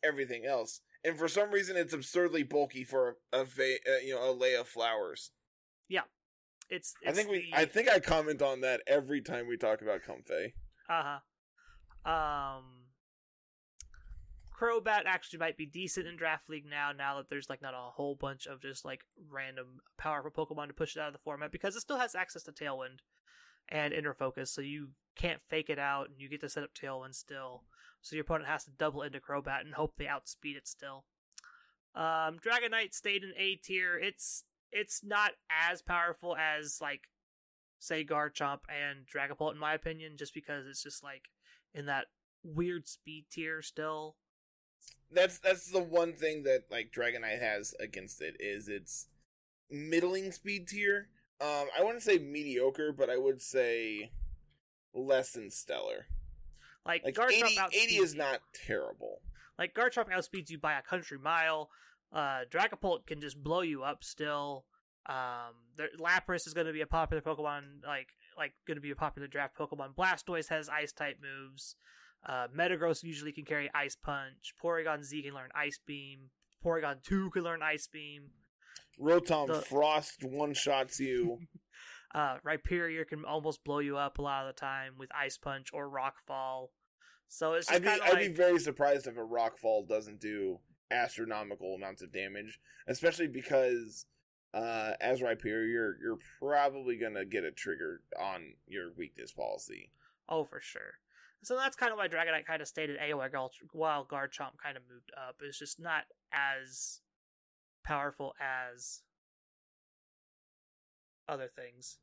everything 0.03 0.45
else. 0.47 0.81
And 1.07 1.19
for 1.19 1.29
some 1.29 1.51
reason, 1.51 1.77
it's 1.77 1.93
absurdly 1.93 2.43
bulky 2.45 2.83
for 2.83 3.19
a, 3.31 3.45
va- 3.45 3.81
uh, 3.87 3.99
you 4.03 4.15
know 4.15 4.31
a 4.31 4.33
lay 4.33 4.55
of 4.55 4.67
flowers. 4.69 5.31
Yeah, 5.89 6.03
it's, 6.71 6.95
I 7.05 7.11
it's 7.11 7.19
think 7.19 7.31
we 7.31 7.51
the- 7.51 7.59
I 7.59 7.67
think 7.67 7.91
I 7.91 8.01
comment 8.01 8.41
on 8.41 8.63
that 8.63 8.81
every 8.87 9.21
time 9.21 9.47
we 9.47 9.59
talk 9.59 9.83
about 9.83 10.01
Comfey. 10.03 10.53
Uh 10.89 11.03
huh. 11.03 11.19
Um, 12.05 12.85
Crobat 14.59 15.03
actually 15.07 15.41
might 15.41 15.57
be 15.57 15.67
decent 15.67 16.07
in 16.07 16.17
Draft 16.17 16.49
League 16.49 16.67
now. 16.69 16.93
Now 16.93 17.17
that 17.17 17.29
there's 17.29 17.51
like 17.51 17.63
not 17.63 17.75
a 17.75 17.91
whole 17.91 18.15
bunch 18.15 18.47
of 18.47 18.61
just 18.63 18.85
like 18.85 19.01
random 19.31 19.81
powerful 19.99 20.31
Pokemon 20.31 20.69
to 20.69 20.75
push 20.75 20.97
it 20.97 21.01
out 21.01 21.09
of 21.09 21.13
the 21.13 21.19
format, 21.19 21.51
because 21.51 21.77
it 21.77 21.81
still 21.81 21.99
has 21.99 22.15
access 22.15 22.43
to 22.45 22.53
Tailwind 22.53 23.01
and 23.69 23.93
Inner 23.93 24.15
Focus, 24.15 24.51
so 24.51 24.61
you 24.61 24.91
can't 25.17 25.41
fake 25.49 25.71
it 25.71 25.79
out, 25.79 26.09
and 26.09 26.21
you 26.21 26.29
get 26.29 26.41
to 26.43 26.49
set 26.49 26.63
up 26.63 26.75
Tailwind 26.75 27.15
still. 27.15 27.63
So 28.03 28.17
your 28.17 28.25
opponent 28.25 28.49
has 28.49 28.65
to 28.65 28.71
double 28.71 29.03
into 29.03 29.19
Crobat 29.19 29.63
and 29.63 29.75
hope 29.75 29.95
they 29.97 30.07
outspeed 30.07 30.57
it 30.57 30.69
still. 30.69 31.05
Um, 31.95 32.39
Dragonite 32.39 32.93
stayed 32.93 33.25
in 33.25 33.33
A 33.39 33.55
tier. 33.57 33.99
It's 33.99 34.45
it's 34.71 35.03
not 35.03 35.33
as 35.51 35.81
powerful 35.81 36.37
as 36.37 36.81
like 36.83 37.03
say 37.79 38.05
Garchomp 38.05 38.61
and 38.69 39.07
Dragapult 39.07 39.53
in 39.53 39.59
my 39.59 39.75
opinion, 39.75 40.17
just 40.17 40.35
because 40.35 40.67
it's 40.67 40.83
just 40.83 41.03
like 41.03 41.23
in 41.75 41.87
that 41.87 42.07
weird 42.43 42.87
speed 42.89 43.27
tier 43.31 43.63
still. 43.63 44.17
That's 45.11 45.39
that's 45.39 45.71
the 45.71 45.83
one 45.83 46.13
thing 46.15 46.43
that 46.45 46.65
like 46.71 46.93
Dragonite 46.97 47.41
has 47.41 47.75
against 47.81 48.21
it 48.21 48.37
is 48.41 48.69
its 48.69 49.09
middling 49.71 50.33
speed 50.33 50.69
tier. 50.69 51.09
Um, 51.41 51.67
I 51.79 51.83
wouldn't 51.83 52.03
say 52.03 52.19
mediocre, 52.19 52.93
but 52.93 53.11
I 53.11 53.17
would 53.17 53.43
say 53.43 54.13
less 54.95 55.33
than 55.33 55.51
stellar. 55.51 56.07
Like, 56.87 57.03
Like 57.05 57.15
Garchomp 57.15 57.45
80, 57.47 57.57
outspeeds 57.57 57.83
80 57.85 57.95
is 57.97 58.15
not 58.15 58.41
terrible. 58.67 59.21
like 59.59 59.75
Garchomp 59.75 60.11
outspeeds 60.11 60.51
you 60.51 60.59
by 60.59 60.79
a 60.79 60.83
country 60.83 61.19
mile. 61.19 61.71
Uh, 62.13 62.41
Dragapult 62.51 63.07
can 63.07 63.21
just 63.21 63.43
blow 63.43 63.63
you 63.63 63.83
up 63.83 64.05
still. 64.05 64.65
Um, 65.07 65.55
there, 65.77 65.89
Lapras 65.99 66.47
is 66.47 66.55
going 66.55 66.67
to 66.67 66.73
be 66.73 66.81
a 66.83 66.87
popular 66.87 67.21
Pokemon, 67.21 67.85
like 67.87 68.09
like 68.37 68.53
going 68.67 68.77
to 68.77 68.81
be 68.83 68.91
a 68.91 68.97
popular 68.97 69.29
draft 69.29 69.57
Pokemon. 69.57 69.95
Blastoise 69.97 70.49
has 70.49 70.69
Ice 70.69 70.93
type 70.93 71.19
moves. 71.23 71.77
Uh, 72.27 72.47
Metagross 72.57 73.03
usually 73.03 73.33
can 73.33 73.45
carry 73.45 73.71
Ice 73.75 73.97
Punch. 73.97 74.55
Porygon 74.63 75.03
Z 75.03 75.23
can 75.23 75.35
learn 75.35 75.51
Ice 75.55 75.79
Beam. 75.87 76.31
Porygon 76.65 77.03
Two 77.03 77.31
can 77.31 77.43
learn 77.43 77.63
Ice 77.63 77.87
Beam. 77.87 78.31
Rotom 79.01 79.49
The- 79.49 79.63
Frost 79.63 80.25
one 80.25 80.55
shots 80.55 81.01
you. 81.01 81.41
Uh, 82.15 82.37
Rhyperior 82.47 83.05
can 83.09 83.25
almost 83.25 83.65
blow 83.65 83.81
you 83.81 83.97
up 83.97 84.19
a 84.19 84.23
lot 84.23 84.47
of 84.47 84.55
the 84.55 84.61
time 84.61 84.93
with 84.97 85.11
Ice 85.13 85.37
Punch 85.37 85.71
or 85.73 85.89
Rock 85.89 86.15
Fall. 86.25 86.71
So 87.27 87.55
it's 87.55 87.67
just 87.67 87.75
I'd 87.75 87.83
be 87.83 87.89
of 87.89 88.01
I'd 88.17 88.29
be 88.29 88.33
very 88.33 88.61
surprised 88.61 89.09
if 89.09 89.17
a 89.17 89.25
rock 89.25 89.59
fall 89.59 89.85
doesn't 89.85 90.21
do 90.21 90.61
astronomical 90.93 91.75
amounts 91.75 92.03
of 92.03 92.13
damage, 92.13 92.61
especially 92.87 93.27
because 93.27 94.07
uh, 94.55 94.93
as 95.01 95.21
Rhyperior, 95.21 95.71
you're 95.71 95.97
you're 96.01 96.19
probably 96.39 96.97
gonna 96.97 97.25
get 97.25 97.45
a 97.45 97.51
trigger 97.51 98.03
on 98.19 98.55
your 98.69 98.93
weakness 98.97 99.33
policy. 99.33 99.91
Oh, 100.29 100.45
for 100.45 100.61
sure. 100.61 100.95
So 101.43 101.57
that's 101.57 101.77
kind 101.77 101.93
of 101.93 101.99
why 101.99 102.09
Dragonite 102.09 102.47
kind 102.47 102.63
of 102.63 102.69
stayed 102.69 102.89
at 102.89 102.97
A 103.03 103.15
while 103.15 103.29
Gar- 103.29 103.51
while 103.73 104.07
Garchomp 104.07 104.57
kind 104.63 104.77
of 104.77 104.85
moved 104.91 105.11
up. 105.17 105.37
It's 105.43 105.59
just 105.59 105.81
not 105.81 106.05
as 106.33 107.01
powerful 107.85 108.35
as 108.41 109.03
other 111.29 111.51
things. 111.55 111.99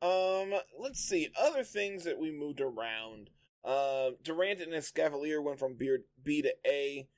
Um, 0.00 0.54
let's 0.78 1.00
see 1.00 1.28
other 1.38 1.64
things 1.64 2.04
that 2.04 2.18
we 2.18 2.30
moved 2.30 2.60
around. 2.60 3.28
Uh, 3.62 4.12
Durant 4.22 4.60
and 4.60 4.72
Escavalier 4.72 5.42
went 5.42 5.58
from 5.58 5.74
B, 5.74 5.98
B 6.22 6.40
to 6.42 6.54
A. 6.66 7.08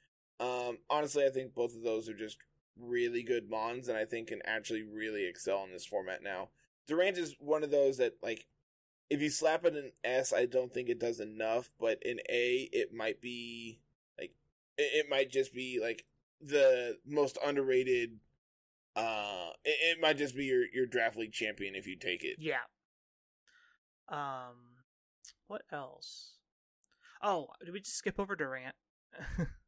Um, 0.41 0.79
honestly, 0.91 1.25
I 1.25 1.31
think 1.31 1.55
both 1.55 1.77
of 1.77 1.85
those 1.85 2.09
are 2.09 2.15
just 2.15 2.39
really 2.79 3.23
good 3.23 3.49
mons, 3.51 3.89
and 3.89 3.97
I 3.97 4.05
think 4.05 4.29
can 4.29 4.41
actually 4.45 4.83
really 4.83 5.25
excel 5.25 5.65
in 5.65 5.73
this 5.73 5.87
format 5.87 6.23
now. 6.23 6.49
Durant 6.87 7.19
is 7.19 7.37
one 7.39 7.63
of 7.63 7.71
those 7.71 7.99
that 7.99 8.15
like, 8.23 8.47
if 9.11 9.21
you 9.21 9.31
slap 9.31 9.65
it 9.65 9.77
in 9.77 9.93
S, 10.05 10.33
I 10.33 10.47
don't 10.47 10.73
think 10.73 10.89
it 10.89 10.99
does 10.99 11.21
enough, 11.21 11.71
but 11.79 11.99
in 12.03 12.21
A, 12.31 12.69
it 12.73 12.93
might 12.93 13.21
be 13.21 13.81
like, 14.19 14.33
it, 14.79 15.05
it 15.05 15.07
might 15.11 15.31
just 15.31 15.55
be 15.55 15.79
like 15.81 16.05
the 16.41 16.99
most 17.07 17.39
underrated. 17.45 18.19
Uh, 18.97 19.51
it, 19.65 19.97
it 19.97 20.01
might 20.01 20.19
just 20.19 20.37
be 20.37 20.45
your 20.45 20.65
your 20.73 20.87
draft 20.87 21.17
league 21.17 21.33
champion 21.33 21.75
if 21.75 21.87
you 21.87 21.97
take 21.97 22.25
it. 22.25 22.37
Yeah. 22.39 22.57
Um, 24.09 24.83
what 25.47 25.63
else? 25.71 26.33
Oh, 27.23 27.49
did 27.65 27.73
we 27.73 27.81
just 27.81 27.97
skip 27.97 28.19
over 28.19 28.35
Durant? 28.35 28.75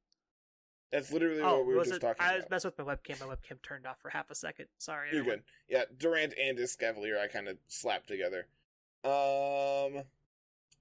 That's 0.92 1.10
literally 1.12 1.40
oh, 1.40 1.58
what 1.58 1.66
we 1.66 1.72
were 1.72 1.80
was 1.80 1.88
just 1.88 1.98
it? 1.98 2.06
talking 2.06 2.24
I 2.24 2.36
was 2.36 2.44
messing 2.50 2.70
with 2.76 2.86
my 2.86 2.94
webcam. 2.94 3.20
My 3.20 3.34
webcam 3.34 3.60
turned 3.62 3.86
off 3.86 3.96
for 4.00 4.10
half 4.10 4.30
a 4.30 4.34
second. 4.34 4.66
Sorry, 4.78 5.08
You're 5.10 5.20
everyone. 5.20 5.42
good. 5.68 5.74
Yeah, 5.76 5.84
Durant 5.98 6.34
and 6.40 6.58
Escavalier 6.58 7.18
I 7.18 7.26
kind 7.26 7.48
of 7.48 7.56
slapped 7.66 8.06
together. 8.06 8.46
Um, 9.04 10.04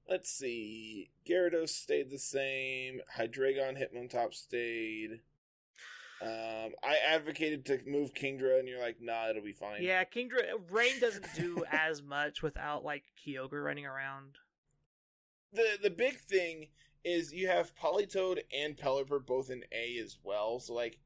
let's 0.08 0.30
see. 0.30 1.10
Gyarados 1.28 1.70
stayed 1.70 2.12
the 2.12 2.20
same. 2.20 3.02
Hydreigon, 3.18 3.78
Hitmontop 3.78 4.34
stayed. 4.34 5.22
Um, 6.22 6.72
I 6.82 6.98
advocated 7.06 7.66
to 7.66 7.80
move 7.86 8.13
Kingdra, 8.13 8.58
and 8.60 8.68
you're 8.68 8.80
like, 8.80 9.02
nah, 9.02 9.30
it'll 9.30 9.42
be 9.42 9.52
fine. 9.52 9.84
Yeah, 9.84 10.06
Kingdra 10.06 10.42
Rain 10.72 11.00
doesn't 11.02 11.26
do 11.36 11.66
as 11.72 12.02
much 12.02 12.42
without 12.42 12.86
like 12.86 13.04
Kyogre 13.26 13.63
running 13.63 13.86
around. 13.86 14.38
The 15.52 15.78
the 15.82 15.89
big 15.89 16.18
thing 16.18 16.68
is 17.04 17.34
you 17.34 17.48
have 17.48 17.76
Politoed 17.76 18.42
and 18.56 18.78
Pelipper 18.78 19.26
both 19.26 19.50
in 19.50 19.63
A 19.72 19.98
as 20.00 20.18
well, 20.24 20.60
so 20.60 20.74
like, 20.74 21.00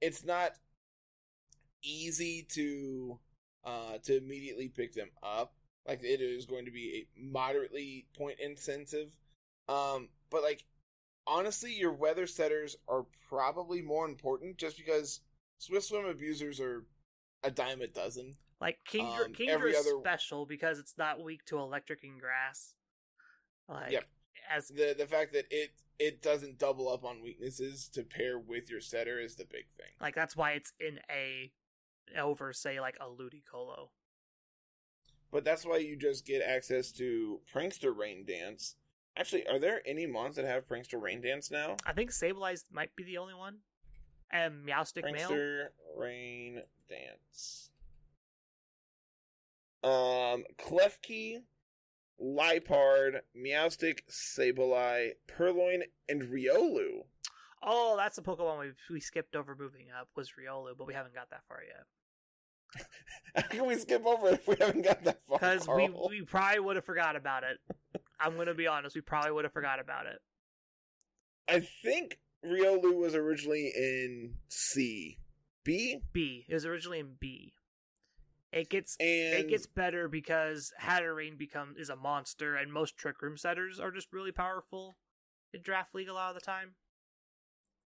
it's 0.00 0.24
not 0.24 0.52
easy 1.84 2.46
to 2.50 3.18
uh 3.64 3.98
to 4.02 4.16
immediately 4.16 4.68
pick 4.68 4.92
them 4.94 5.10
up. 5.22 5.54
Like 5.86 6.02
it 6.02 6.20
is 6.20 6.46
going 6.46 6.64
to 6.64 6.70
be 6.70 7.06
a 7.16 7.20
moderately 7.20 8.06
point 8.16 8.38
incentive. 8.40 9.12
Um, 9.68 10.08
but 10.30 10.42
like 10.42 10.64
honestly, 11.26 11.72
your 11.72 11.92
weather 11.92 12.26
setters 12.26 12.76
are 12.88 13.06
probably 13.28 13.82
more 13.82 14.06
important 14.06 14.58
just 14.58 14.76
because 14.76 15.20
Swift 15.58 15.86
Swim 15.86 16.06
abusers 16.06 16.60
are 16.60 16.84
a 17.44 17.50
dime 17.50 17.80
a 17.82 17.86
dozen. 17.88 18.36
Like 18.60 18.78
Kingdra, 18.88 19.26
Um, 19.26 19.32
Kingdra 19.32 19.70
is 19.70 19.76
other- 19.86 20.00
special 20.00 20.46
because 20.46 20.78
it's 20.78 20.96
not 20.96 21.20
weak 21.22 21.44
to 21.46 21.58
electric 21.58 22.04
and 22.04 22.20
grass. 22.20 22.74
Like 23.68 23.92
Yep. 23.92 24.04
As 24.50 24.68
The 24.68 24.94
the 24.96 25.06
fact 25.06 25.32
that 25.32 25.46
it 25.50 25.72
it 25.98 26.22
doesn't 26.22 26.58
double 26.58 26.88
up 26.88 27.04
on 27.04 27.22
weaknesses 27.22 27.88
to 27.94 28.02
pair 28.02 28.38
with 28.38 28.70
your 28.70 28.80
setter 28.80 29.20
is 29.20 29.36
the 29.36 29.44
big 29.44 29.66
thing. 29.76 29.90
like 30.00 30.14
that's 30.14 30.36
why 30.36 30.52
it's 30.52 30.72
in 30.80 30.98
A 31.10 31.52
over 32.18 32.52
say 32.52 32.80
like 32.80 32.96
a 33.00 33.04
Ludicolo. 33.04 33.88
But 35.30 35.44
that's 35.44 35.64
why 35.64 35.78
you 35.78 35.96
just 35.96 36.26
get 36.26 36.42
access 36.42 36.92
to 36.92 37.40
Prankster 37.54 37.96
Rain 37.96 38.24
Dance. 38.26 38.76
Actually, 39.16 39.46
are 39.46 39.58
there 39.58 39.80
any 39.86 40.06
mons 40.06 40.36
that 40.36 40.44
have 40.44 40.66
Prankster 40.68 41.00
Rain 41.00 41.20
Dance 41.22 41.50
now? 41.50 41.76
I 41.86 41.92
think 41.92 42.10
Sableye 42.10 42.62
might 42.70 42.94
be 42.96 43.04
the 43.04 43.18
only 43.18 43.34
one. 43.34 43.58
And 44.30 44.66
Meowstic 44.66 45.10
male. 45.10 45.30
Prankster 45.30 45.64
Rain 45.96 46.62
Dance. 46.88 47.70
Um, 49.84 50.44
Klefki, 50.58 51.42
Liepard, 52.22 53.20
Meowstic, 53.36 54.00
Sableye, 54.10 55.12
Purrloin, 55.26 55.82
and 56.08 56.22
Riolu. 56.22 57.04
Oh, 57.62 57.96
that's 57.96 58.16
the 58.16 58.22
Pokemon 58.22 58.60
we 58.60 58.72
we 58.90 59.00
skipped 59.00 59.36
over 59.36 59.56
moving 59.58 59.86
up 59.98 60.08
was 60.16 60.30
Riolu, 60.30 60.76
but 60.76 60.86
we 60.86 60.94
haven't 60.94 61.14
got 61.14 61.30
that 61.30 61.42
far 61.48 61.60
yet. 61.66 62.86
How 63.34 63.42
can 63.42 63.66
we 63.66 63.76
skip 63.76 64.04
over 64.06 64.28
it 64.28 64.34
if 64.34 64.48
we 64.48 64.56
haven't 64.58 64.82
got 64.82 65.04
that 65.04 65.20
far? 65.28 65.38
Because 65.38 65.68
we, 65.68 65.90
we 66.08 66.22
probably 66.22 66.60
would 66.60 66.76
have 66.76 66.84
forgot 66.84 67.16
about 67.16 67.44
it. 67.44 67.58
I'm 68.18 68.36
gonna 68.36 68.54
be 68.54 68.66
honest, 68.66 68.94
we 68.94 69.00
probably 69.00 69.32
would 69.32 69.44
have 69.44 69.52
forgot 69.52 69.80
about 69.80 70.06
it. 70.06 70.20
I 71.48 71.60
think 71.82 72.18
Riolu 72.44 72.94
was 72.94 73.14
originally 73.14 73.72
in 73.76 74.34
C. 74.48 75.18
B? 75.64 75.98
B. 76.12 76.44
It 76.48 76.54
was 76.54 76.66
originally 76.66 77.00
in 77.00 77.14
B. 77.20 77.52
It 78.52 78.68
gets 78.68 78.96
And 79.00 79.08
it 79.34 79.48
gets 79.48 79.66
better 79.66 80.08
because 80.08 80.72
Hatterene 80.80 81.38
become 81.38 81.74
is 81.78 81.88
a 81.88 81.96
monster, 81.96 82.54
and 82.56 82.70
most 82.72 82.96
Trick 82.98 83.22
Room 83.22 83.36
setters 83.36 83.80
are 83.80 83.90
just 83.90 84.12
really 84.12 84.32
powerful 84.32 84.96
in 85.54 85.62
Draft 85.62 85.94
League 85.94 86.08
a 86.08 86.12
lot 86.14 86.28
of 86.28 86.34
the 86.34 86.40
time. 86.44 86.74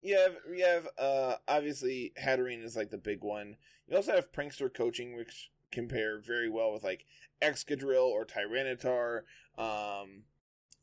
you 0.02 0.16
have 0.18 0.36
you 0.52 0.64
have 0.64 0.88
uh 0.98 1.36
obviously 1.46 2.12
Hatterene 2.20 2.64
is 2.64 2.76
like 2.76 2.90
the 2.90 2.98
big 2.98 3.22
one. 3.22 3.56
You 3.86 3.96
also 3.96 4.14
have 4.14 4.32
Prankster 4.32 4.72
coaching, 4.72 5.16
which 5.16 5.50
compare 5.70 6.20
very 6.20 6.48
well 6.48 6.72
with 6.72 6.82
like 6.82 7.04
Excadrill 7.42 8.06
or 8.06 8.24
Tyranitar. 8.26 9.22
Um 9.56 10.24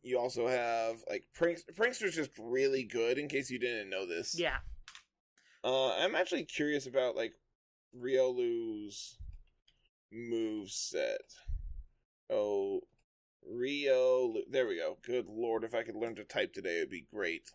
you 0.04 0.20
also 0.20 0.48
have 0.48 0.98
like 1.10 1.26
Prank- 1.34 1.66
Prankster's 1.76 2.16
just 2.16 2.32
really 2.38 2.84
good 2.84 3.18
in 3.18 3.28
case 3.28 3.50
you 3.50 3.58
didn't 3.60 3.90
know 3.90 4.06
this. 4.06 4.38
Yeah, 4.38 4.58
Uh 5.64 5.94
I'm 5.96 6.16
actually 6.16 6.46
curious 6.46 6.86
about 6.88 7.16
like 7.16 7.34
Riolu's 7.98 9.18
move 10.16 10.72
set. 10.72 11.34
Oh 12.30 12.82
Rio 13.48 14.34
there 14.50 14.68
we 14.68 14.78
go. 14.78 14.98
Good 15.06 15.28
lord, 15.28 15.64
if 15.64 15.76
I 15.76 15.84
could 15.84 15.96
learn 15.96 16.16
to 16.16 16.24
type 16.24 16.54
today 16.54 16.78
it'd 16.78 16.90
be 16.90 17.06
great. 17.14 17.52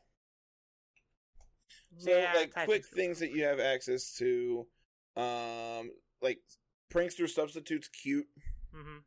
So 1.99 2.11
yeah, 2.11 2.33
like 2.35 2.55
quick 2.65 2.87
things 2.87 3.19
that 3.19 3.33
you 3.33 3.45
have 3.45 3.59
access 3.59 4.15
to, 4.19 4.67
um, 5.17 5.91
like 6.23 6.39
prankster 6.93 7.29
substitutes 7.29 7.89
cute. 7.89 8.29
Mhm. 8.75 9.03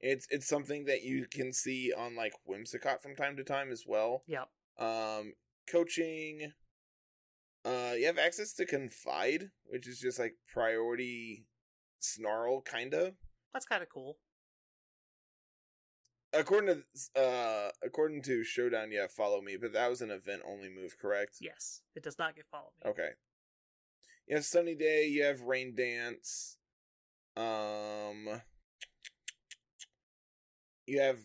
It's 0.00 0.26
it's 0.30 0.46
something 0.46 0.84
that 0.86 1.02
you 1.02 1.26
can 1.26 1.52
see 1.52 1.92
on 1.92 2.16
like 2.16 2.34
Whimsicott 2.48 3.00
from 3.00 3.16
time 3.16 3.36
to 3.36 3.44
time 3.44 3.70
as 3.70 3.84
well. 3.86 4.24
Yep. 4.26 4.48
Um, 4.78 5.34
coaching. 5.70 6.52
Uh, 7.64 7.94
you 7.96 8.06
have 8.06 8.18
access 8.18 8.54
to 8.54 8.64
confide, 8.64 9.50
which 9.64 9.86
is 9.86 10.00
just 10.00 10.18
like 10.18 10.36
priority 10.50 11.44
snarl 12.00 12.62
kind 12.62 12.94
of. 12.94 13.14
That's 13.52 13.66
kind 13.66 13.82
of 13.82 13.88
cool. 13.88 14.18
According 16.32 16.82
to 17.14 17.20
uh, 17.20 17.70
according 17.82 18.22
to 18.22 18.44
Showdown, 18.44 18.92
yeah, 18.92 19.06
follow 19.08 19.40
me, 19.40 19.56
but 19.60 19.72
that 19.72 19.90
was 19.90 20.00
an 20.00 20.10
event 20.10 20.42
only 20.46 20.68
move, 20.68 20.96
correct? 21.00 21.38
Yes, 21.40 21.82
it 21.96 22.04
does 22.04 22.18
not 22.18 22.36
get 22.36 22.46
follow 22.50 22.70
me. 22.84 22.90
Okay. 22.90 23.08
You 24.28 24.36
have 24.36 24.44
Sunny 24.44 24.76
Day, 24.76 25.06
you 25.06 25.24
have 25.24 25.40
Rain 25.40 25.74
Dance. 25.74 26.56
Um 27.36 28.42
You 30.86 31.00
have 31.00 31.18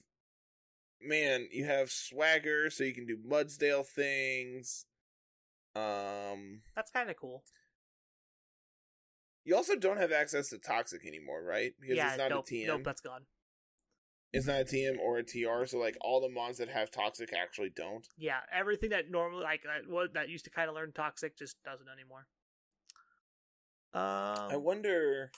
man, 1.02 1.48
you 1.52 1.66
have 1.66 1.92
Swagger, 1.92 2.72
so 2.72 2.84
you 2.84 2.94
can 2.96 3.06
do 3.06 3.18
Mudsdale 3.18 3.86
things. 3.86 4.86
Um 5.76 6.62
That's 6.76 6.90
kind 6.90 7.12
of 7.12 7.16
cool. 7.16 7.44
You 9.46 9.56
also 9.56 9.76
don't 9.76 9.98
have 9.98 10.12
access 10.12 10.50
to 10.50 10.58
Toxic 10.58 11.06
anymore, 11.06 11.44
right? 11.44 11.74
Because 11.80 11.98
yeah, 11.98 12.10
it's 12.10 12.18
not 12.18 12.30
nope, 12.32 12.46
a 12.50 12.54
TM. 12.54 12.68
nope, 12.68 12.82
that's 12.84 13.02
gone. 13.02 13.22
It's 14.34 14.48
not 14.48 14.62
a 14.62 14.66
TM 14.66 14.98
or 15.00 15.20
a 15.20 15.24
TR, 15.24 15.66
so 15.66 15.78
like 15.78 15.96
all 16.02 16.20
the 16.20 16.28
mons 16.28 16.58
that 16.58 16.68
have 16.68 16.92
Toxic 16.92 17.32
actually 17.32 17.72
don't. 17.74 18.06
Yeah, 18.18 18.40
everything 18.52 18.90
that 18.90 19.10
normally 19.10 19.44
like 19.44 19.62
that, 19.64 19.90
what 19.90 20.14
that 20.16 20.28
used 20.28 20.44
to 20.46 20.52
kind 20.52 20.68
of 20.68 20.76
learn 20.76 20.92
toxic 20.92 21.38
just 21.38 21.56
doesn't 21.64 21.88
anymore. 21.88 22.28
Um, 23.94 24.52
I 24.52 24.58
wonder 24.58 25.32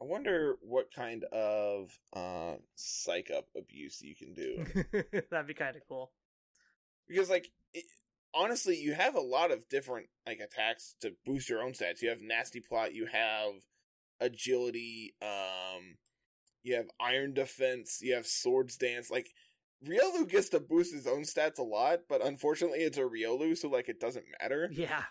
I 0.00 0.04
wonder 0.04 0.56
what 0.60 0.94
kind 0.94 1.24
of 1.24 1.98
uh 2.12 2.54
psych 2.76 3.30
up 3.36 3.46
abuse 3.56 4.00
you 4.02 4.14
can 4.14 4.34
do. 4.34 4.64
that'd 5.30 5.48
be 5.48 5.54
kind 5.54 5.74
of 5.74 5.82
cool. 5.88 6.12
because 7.08 7.28
like 7.28 7.50
it, 7.74 7.84
honestly 8.34 8.76
you 8.76 8.94
have 8.94 9.14
a 9.14 9.20
lot 9.20 9.50
of 9.50 9.68
different 9.68 10.06
like 10.26 10.40
attacks 10.40 10.94
to 11.00 11.12
boost 11.24 11.48
your 11.48 11.62
own 11.62 11.72
stats. 11.72 12.02
You 12.02 12.10
have 12.10 12.20
nasty 12.20 12.60
plot 12.60 12.94
you 12.94 13.06
have 13.06 13.52
agility 14.20 15.14
um 15.22 15.96
you 16.62 16.74
have 16.74 16.88
iron 17.00 17.32
defense 17.34 18.00
you 18.02 18.14
have 18.14 18.26
swords 18.26 18.76
dance. 18.76 19.10
Like 19.10 19.28
riolu 19.86 20.28
gets 20.28 20.48
to 20.50 20.60
boost 20.60 20.92
his 20.92 21.06
own 21.06 21.22
stats 21.22 21.58
a 21.58 21.62
lot 21.62 22.00
but 22.08 22.24
unfortunately 22.24 22.80
it's 22.80 22.98
a 22.98 23.02
riolu 23.02 23.56
so 23.56 23.68
like 23.68 23.88
it 23.88 24.00
doesn't 24.00 24.24
matter. 24.40 24.68
Yeah, 24.72 25.04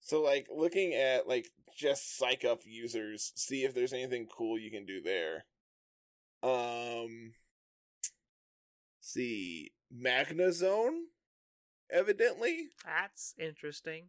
so 0.00 0.22
like 0.22 0.46
looking 0.54 0.94
at 0.94 1.26
like 1.26 1.48
just 1.76 2.16
psych 2.18 2.44
up 2.44 2.60
users 2.64 3.32
see 3.34 3.64
if 3.64 3.74
there's 3.74 3.92
anything 3.92 4.26
cool 4.26 4.58
you 4.58 4.70
can 4.70 4.84
do 4.86 5.00
there. 5.00 5.44
Um 6.42 7.32
see. 9.00 9.72
Magnezone 9.94 11.02
evidently 11.90 12.68
that's 12.84 13.34
interesting. 13.38 14.08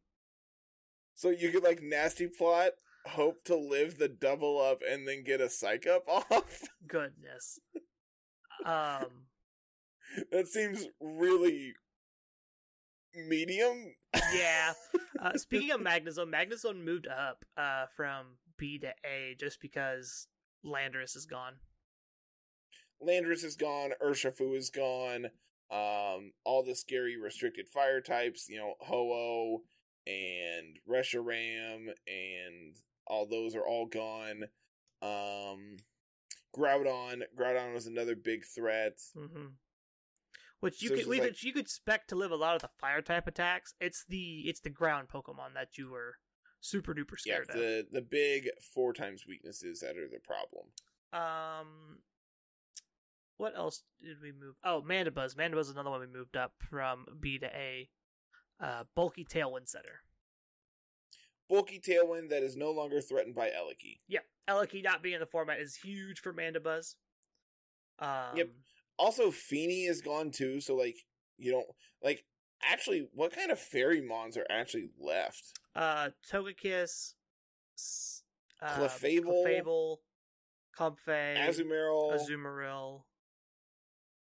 so 1.14 1.30
you 1.30 1.50
could 1.52 1.64
like 1.64 1.82
nasty 1.82 2.28
plot 2.28 2.72
hope 3.08 3.44
to 3.44 3.56
live 3.56 3.98
the 3.98 4.08
double 4.08 4.60
up 4.60 4.82
and 4.88 5.08
then 5.08 5.24
get 5.24 5.42
a 5.42 5.50
psych 5.50 5.86
up 5.88 6.04
off 6.08 6.62
Goodness. 6.88 7.60
Um, 8.66 9.28
that 10.32 10.48
seems 10.48 10.88
really 11.00 11.74
medium 13.28 13.94
yeah. 14.34 14.74
Uh, 15.22 15.34
speaking 15.36 15.72
of 15.72 15.82
Magnezone, 15.82 16.32
Magnezone 16.32 16.84
moved 16.84 17.08
up 17.08 17.46
uh 17.58 17.86
from 17.96 18.38
B 18.58 18.80
to 18.80 18.94
A 19.06 19.36
just 19.40 19.62
because 19.62 20.28
Landorus 20.66 21.16
is 21.16 21.26
gone. 21.26 21.56
Landorus 23.06 23.44
is 23.44 23.56
gone, 23.56 23.92
Urshifu 24.04 24.56
is 24.56 24.70
gone, 24.70 25.28
um, 25.72 26.32
all 26.44 26.64
the 26.66 26.76
scary 26.76 27.18
restricted 27.18 27.68
fire 27.68 28.02
types, 28.02 28.48
you 28.50 28.58
know, 28.58 28.76
Ho-Oh 28.82 29.64
and 30.08 30.78
Reshiram 30.90 31.88
and 32.08 32.76
all 33.08 33.28
those 33.28 33.56
are 33.56 33.66
all 33.66 33.86
gone. 33.88 34.44
Um, 35.02 35.78
Groudon, 36.56 37.22
Groudon 37.38 37.74
was 37.74 37.88
another 37.88 38.16
big 38.16 38.44
threat. 38.46 38.94
hmm 39.16 39.48
Which 40.60 40.82
you 40.82 40.90
So 40.90 40.96
could 40.96 41.08
like- 41.08 41.44
you 41.44 41.54
could 41.54 41.62
expect 41.64 42.10
to 42.10 42.16
live 42.16 42.32
a 42.32 42.36
lot 42.36 42.56
of 42.56 42.62
the 42.62 42.70
fire 42.80 43.02
type 43.02 43.28
attacks. 43.28 43.74
It's 43.80 44.06
the 44.08 44.44
it's 44.48 44.62
the 44.62 44.70
ground 44.70 45.10
Pokemon 45.10 45.54
that 45.56 45.78
you 45.78 45.90
were 45.90 46.16
super 46.62 46.94
duper 46.94 47.16
Yeah, 47.26 47.42
scared 47.44 47.50
of. 47.50 47.56
the 47.56 47.88
the 47.92 48.02
big 48.02 48.50
four 48.74 48.94
times 48.94 49.26
weaknesses 49.28 49.80
that 49.82 49.98
are 49.98 50.08
the 50.08 50.20
problem. 50.24 50.68
Um, 51.14 52.00
what 53.38 53.56
else 53.56 53.84
did 54.02 54.18
we 54.22 54.32
move? 54.32 54.56
Oh, 54.64 54.84
Mandibuzz. 54.88 55.36
Mandibuzz 55.36 55.62
is 55.62 55.70
another 55.72 55.90
one 55.90 56.00
we 56.02 56.08
moved 56.08 56.38
up 56.38 56.54
from 56.70 57.06
B 57.20 57.38
to 57.40 57.48
A. 57.48 57.90
Uh, 58.62 58.84
bulky 58.96 59.26
Tailwind 59.26 59.68
Setter. 59.68 60.02
Bulky 61.50 61.80
Tailwind 61.80 62.30
that 62.30 62.42
is 62.44 62.56
no 62.56 62.72
longer 62.72 63.02
threatened 63.02 63.36
by 63.36 63.48
Eliki. 63.48 64.00
Yeah, 64.08 64.22
Eliki 64.50 64.84
not 64.84 65.04
being 65.04 65.16
in 65.16 65.20
the 65.20 65.26
format 65.26 65.60
is 65.60 65.76
huge 65.76 66.20
for 66.20 66.34
Mandibuzz. 66.34 66.96
Um, 68.00 68.36
Yep. 68.36 68.50
Also, 68.98 69.30
Fini 69.30 69.86
is 69.86 70.02
gone 70.02 70.32
too, 70.32 70.62
so 70.62 70.76
like 70.76 70.98
you 71.38 71.52
don't 71.52 71.68
like. 72.02 72.24
Actually, 72.64 73.10
what 73.14 73.36
kind 73.36 73.52
of 73.52 73.60
fairy 73.60 74.02
mons 74.02 74.38
are 74.38 74.46
actually 74.50 74.90
left? 74.98 75.60
Uh, 75.76 76.10
Togekiss. 76.32 77.14
Uh, 78.62 78.70
Clefable. 78.70 79.46
Clefable. 79.46 79.98
Comfey. 80.80 81.38
Azumarill, 81.38 82.18
Azumarill. 82.18 83.02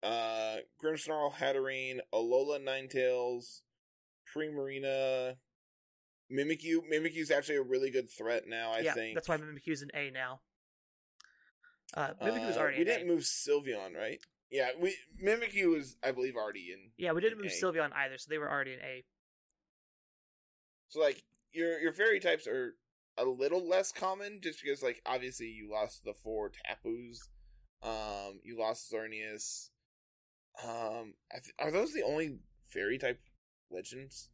Uh, 0.02 0.56
Grimmsnarl, 0.82 1.34
Hatterene, 1.34 1.98
Alola 2.12 2.58
Ninetales, 2.60 3.60
Primarina, 4.34 5.36
Mimikyu. 6.32 6.78
Mimikyu's 6.92 7.30
actually 7.30 7.56
a 7.56 7.62
really 7.62 7.90
good 7.90 8.10
threat 8.10 8.44
now. 8.46 8.72
I 8.72 8.80
yeah, 8.80 8.94
think 8.94 9.14
that's 9.14 9.28
why 9.28 9.36
Mimikyu's 9.36 9.82
in 9.82 9.90
A 9.94 10.10
now. 10.10 10.40
Uh, 11.94 12.14
Mimikyu 12.22 12.46
was 12.46 12.56
Uh, 12.56 12.60
already 12.60 12.78
we 12.78 12.84
didn't 12.84 13.08
A. 13.08 13.12
move 13.12 13.22
Sylveon, 13.22 13.94
right? 13.94 14.18
Yeah, 14.50 14.70
we 14.78 14.96
Mimikyu 15.22 15.74
was, 15.74 15.96
I 16.02 16.12
believe, 16.12 16.36
already 16.36 16.72
in. 16.72 16.90
Yeah, 16.96 17.12
we 17.12 17.20
didn't 17.20 17.38
move 17.38 17.52
A. 17.52 17.64
Sylveon 17.64 17.90
either, 17.94 18.18
so 18.18 18.26
they 18.28 18.38
were 18.38 18.50
already 18.50 18.72
in 18.72 18.80
A. 18.80 19.04
So 20.88 21.00
like 21.00 21.22
your 21.52 21.78
your 21.80 21.92
fairy 21.92 22.20
types 22.20 22.46
are 22.46 22.74
a 23.16 23.24
little 23.24 23.66
less 23.66 23.92
common, 23.92 24.40
just 24.42 24.62
because 24.62 24.82
like 24.82 25.00
obviously 25.06 25.46
you 25.46 25.70
lost 25.70 26.04
the 26.04 26.14
four 26.14 26.50
Tapus, 26.50 27.28
um, 27.82 28.40
you 28.42 28.58
lost 28.58 28.90
Xerneas. 28.92 29.68
Um, 30.62 31.14
I 31.32 31.38
th- 31.38 31.54
are 31.58 31.70
those 31.70 31.92
the 31.92 32.02
only 32.02 32.38
fairy 32.68 32.98
type 32.98 33.20
legends? 33.70 34.28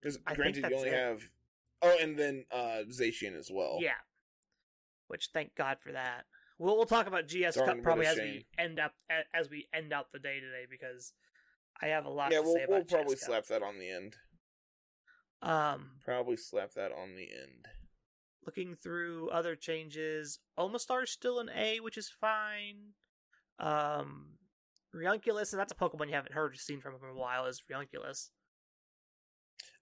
Because 0.00 0.18
granted, 0.34 0.66
you 0.68 0.76
only 0.76 0.88
it. 0.88 0.94
have. 0.94 1.22
Oh, 1.82 1.96
and 2.00 2.18
then 2.18 2.44
uh 2.50 2.82
Zacian 2.90 3.38
as 3.38 3.50
well. 3.52 3.78
Yeah. 3.80 3.92
Which 5.08 5.30
thank 5.32 5.54
God 5.54 5.78
for 5.82 5.92
that. 5.92 6.24
We'll 6.58 6.76
we'll 6.76 6.86
talk 6.86 7.06
about 7.06 7.26
GS 7.26 7.54
Darn, 7.56 7.66
Cup 7.66 7.82
probably 7.82 8.06
as 8.06 8.16
shame. 8.16 8.26
we 8.26 8.46
end 8.58 8.78
up 8.78 8.92
as 9.34 9.48
we 9.48 9.66
end 9.74 9.92
out 9.92 10.12
the 10.12 10.18
day 10.18 10.40
today 10.40 10.66
because 10.70 11.12
I 11.82 11.86
have 11.88 12.04
a 12.04 12.10
lot 12.10 12.30
yeah. 12.32 12.38
to 12.38 12.44
We'll 12.44 12.54
say 12.54 12.64
about 12.64 12.74
we'll 12.74 12.84
probably 12.84 13.16
GS 13.16 13.22
slap 13.24 13.46
that 13.46 13.62
on 13.62 13.78
the 13.78 13.90
end. 13.90 14.16
Um, 15.42 15.92
Probably 16.04 16.36
slap 16.36 16.74
that 16.74 16.92
on 16.92 17.14
the 17.16 17.22
end. 17.32 17.64
looking 18.44 18.74
through 18.74 19.30
other 19.30 19.56
changes, 19.56 20.38
Omastar's 20.58 21.10
still 21.10 21.38
an 21.40 21.48
A, 21.56 21.80
which 21.80 21.96
is 21.96 22.10
fine. 22.20 22.92
Um, 23.58 24.32
Reuniclus, 24.94 25.52
and 25.52 25.60
that's 25.60 25.72
a 25.72 25.76
Pokemon 25.76 26.08
you 26.08 26.14
haven't 26.14 26.32
heard 26.32 26.52
or 26.52 26.56
seen 26.56 26.80
from 26.80 26.94
him 26.94 27.00
in 27.04 27.10
a 27.16 27.18
while, 27.18 27.46
is 27.46 27.62
Reuniclus. 27.70 28.30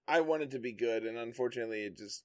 I 0.07 0.21
wanted 0.21 0.51
to 0.53 0.59
be 0.59 0.73
good, 0.73 1.05
and 1.05 1.19
unfortunately, 1.19 1.83
it 1.85 1.97
just 1.97 2.25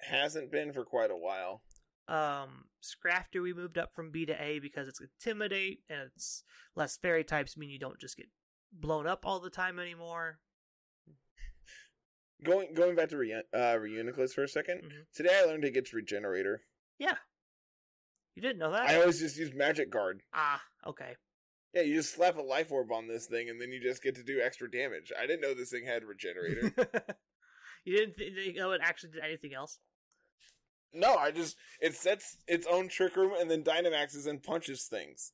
hasn't 0.00 0.50
been 0.50 0.72
for 0.72 0.84
quite 0.84 1.10
a 1.10 1.16
while. 1.16 1.62
Um, 2.08 2.64
Scrafty 2.82 3.42
we 3.42 3.52
moved 3.52 3.76
up 3.76 3.94
from 3.94 4.10
B 4.10 4.24
to 4.26 4.42
A 4.42 4.60
because 4.60 4.88
it's 4.88 5.00
Intimidate, 5.00 5.80
and 5.90 6.00
it's 6.14 6.42
less 6.74 6.96
fairy 6.96 7.24
types 7.24 7.56
mean 7.56 7.68
you 7.70 7.78
don't 7.78 8.00
just 8.00 8.16
get 8.16 8.28
blown 8.72 9.06
up 9.06 9.26
all 9.26 9.40
the 9.40 9.50
time 9.50 9.78
anymore. 9.78 10.38
Going 12.44 12.72
going 12.72 12.94
back 12.94 13.08
to 13.08 13.16
Re- 13.16 13.42
uh, 13.52 13.58
Reuniclus 13.58 14.32
for 14.32 14.44
a 14.44 14.46
2nd 14.46 14.84
Mhm. 14.84 15.06
Today 15.12 15.40
I 15.42 15.44
learned 15.44 15.64
it 15.64 15.74
gets 15.74 15.92
Regenerator. 15.92 16.62
Yeah. 16.96 17.16
You 18.36 18.42
didn't 18.42 18.58
know 18.58 18.70
that? 18.70 18.88
I 18.88 19.00
always 19.00 19.18
just 19.18 19.36
use 19.36 19.52
Magic 19.52 19.90
Guard. 19.90 20.22
Ah, 20.32 20.62
okay. 20.86 21.16
Yeah, 21.78 21.84
you 21.84 21.94
just 21.94 22.12
slap 22.12 22.36
a 22.36 22.42
Life 22.42 22.72
Orb 22.72 22.90
on 22.90 23.06
this 23.06 23.26
thing, 23.26 23.48
and 23.48 23.60
then 23.60 23.70
you 23.70 23.80
just 23.80 24.02
get 24.02 24.16
to 24.16 24.24
do 24.24 24.40
extra 24.40 24.68
damage. 24.68 25.12
I 25.16 25.28
didn't 25.28 25.42
know 25.42 25.54
this 25.54 25.70
thing 25.70 25.86
had 25.86 26.02
Regenerator. 26.02 26.72
you 27.84 27.96
didn't 27.96 28.16
th- 28.16 28.34
think 28.34 28.56
know 28.56 28.72
it 28.72 28.80
actually 28.82 29.10
did 29.12 29.22
anything 29.22 29.54
else? 29.54 29.78
no, 30.92 31.14
I 31.14 31.30
just 31.30 31.56
it 31.80 31.94
sets 31.94 32.36
its 32.48 32.66
own 32.66 32.88
Trick 32.88 33.14
Room 33.14 33.30
and 33.38 33.48
then 33.48 33.62
Dynamaxes 33.62 34.26
and 34.26 34.42
punches 34.42 34.86
things. 34.86 35.30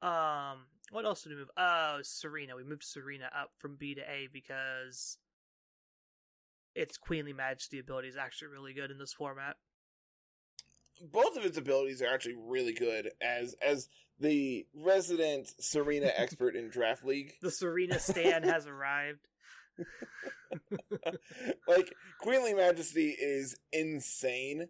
Um, 0.00 0.66
what 0.92 1.04
else 1.04 1.22
did 1.24 1.30
we 1.30 1.38
move? 1.38 1.50
Oh, 1.56 1.98
Tsareena. 2.02 2.54
We 2.54 2.62
moved 2.62 2.82
Tsareena 2.82 3.26
up 3.36 3.50
from 3.58 3.74
B 3.74 3.96
to 3.96 4.02
A 4.02 4.28
because 4.32 5.18
its 6.76 6.96
Queenly 6.96 7.32
Majesty 7.32 7.80
ability 7.80 8.06
is 8.06 8.16
actually 8.16 8.48
really 8.48 8.74
good 8.74 8.92
in 8.92 8.98
this 8.98 9.12
format. 9.12 9.56
Both 11.00 11.36
of 11.36 11.44
its 11.44 11.58
abilities 11.58 12.02
are 12.02 12.12
actually 12.12 12.36
really 12.36 12.72
good 12.72 13.10
as 13.20 13.54
as 13.62 13.88
the 14.20 14.66
resident 14.74 15.50
Tsareena 15.60 16.10
expert 16.16 16.56
in 16.56 16.70
Draft 16.70 17.04
League. 17.04 17.34
The 17.42 17.48
Tsareena 17.48 18.00
stand 18.00 18.44
has 18.44 18.66
arrived. 18.66 19.26
like 21.68 21.92
Queenly 22.20 22.54
Majesty 22.54 23.10
is 23.10 23.56
insane. 23.72 24.68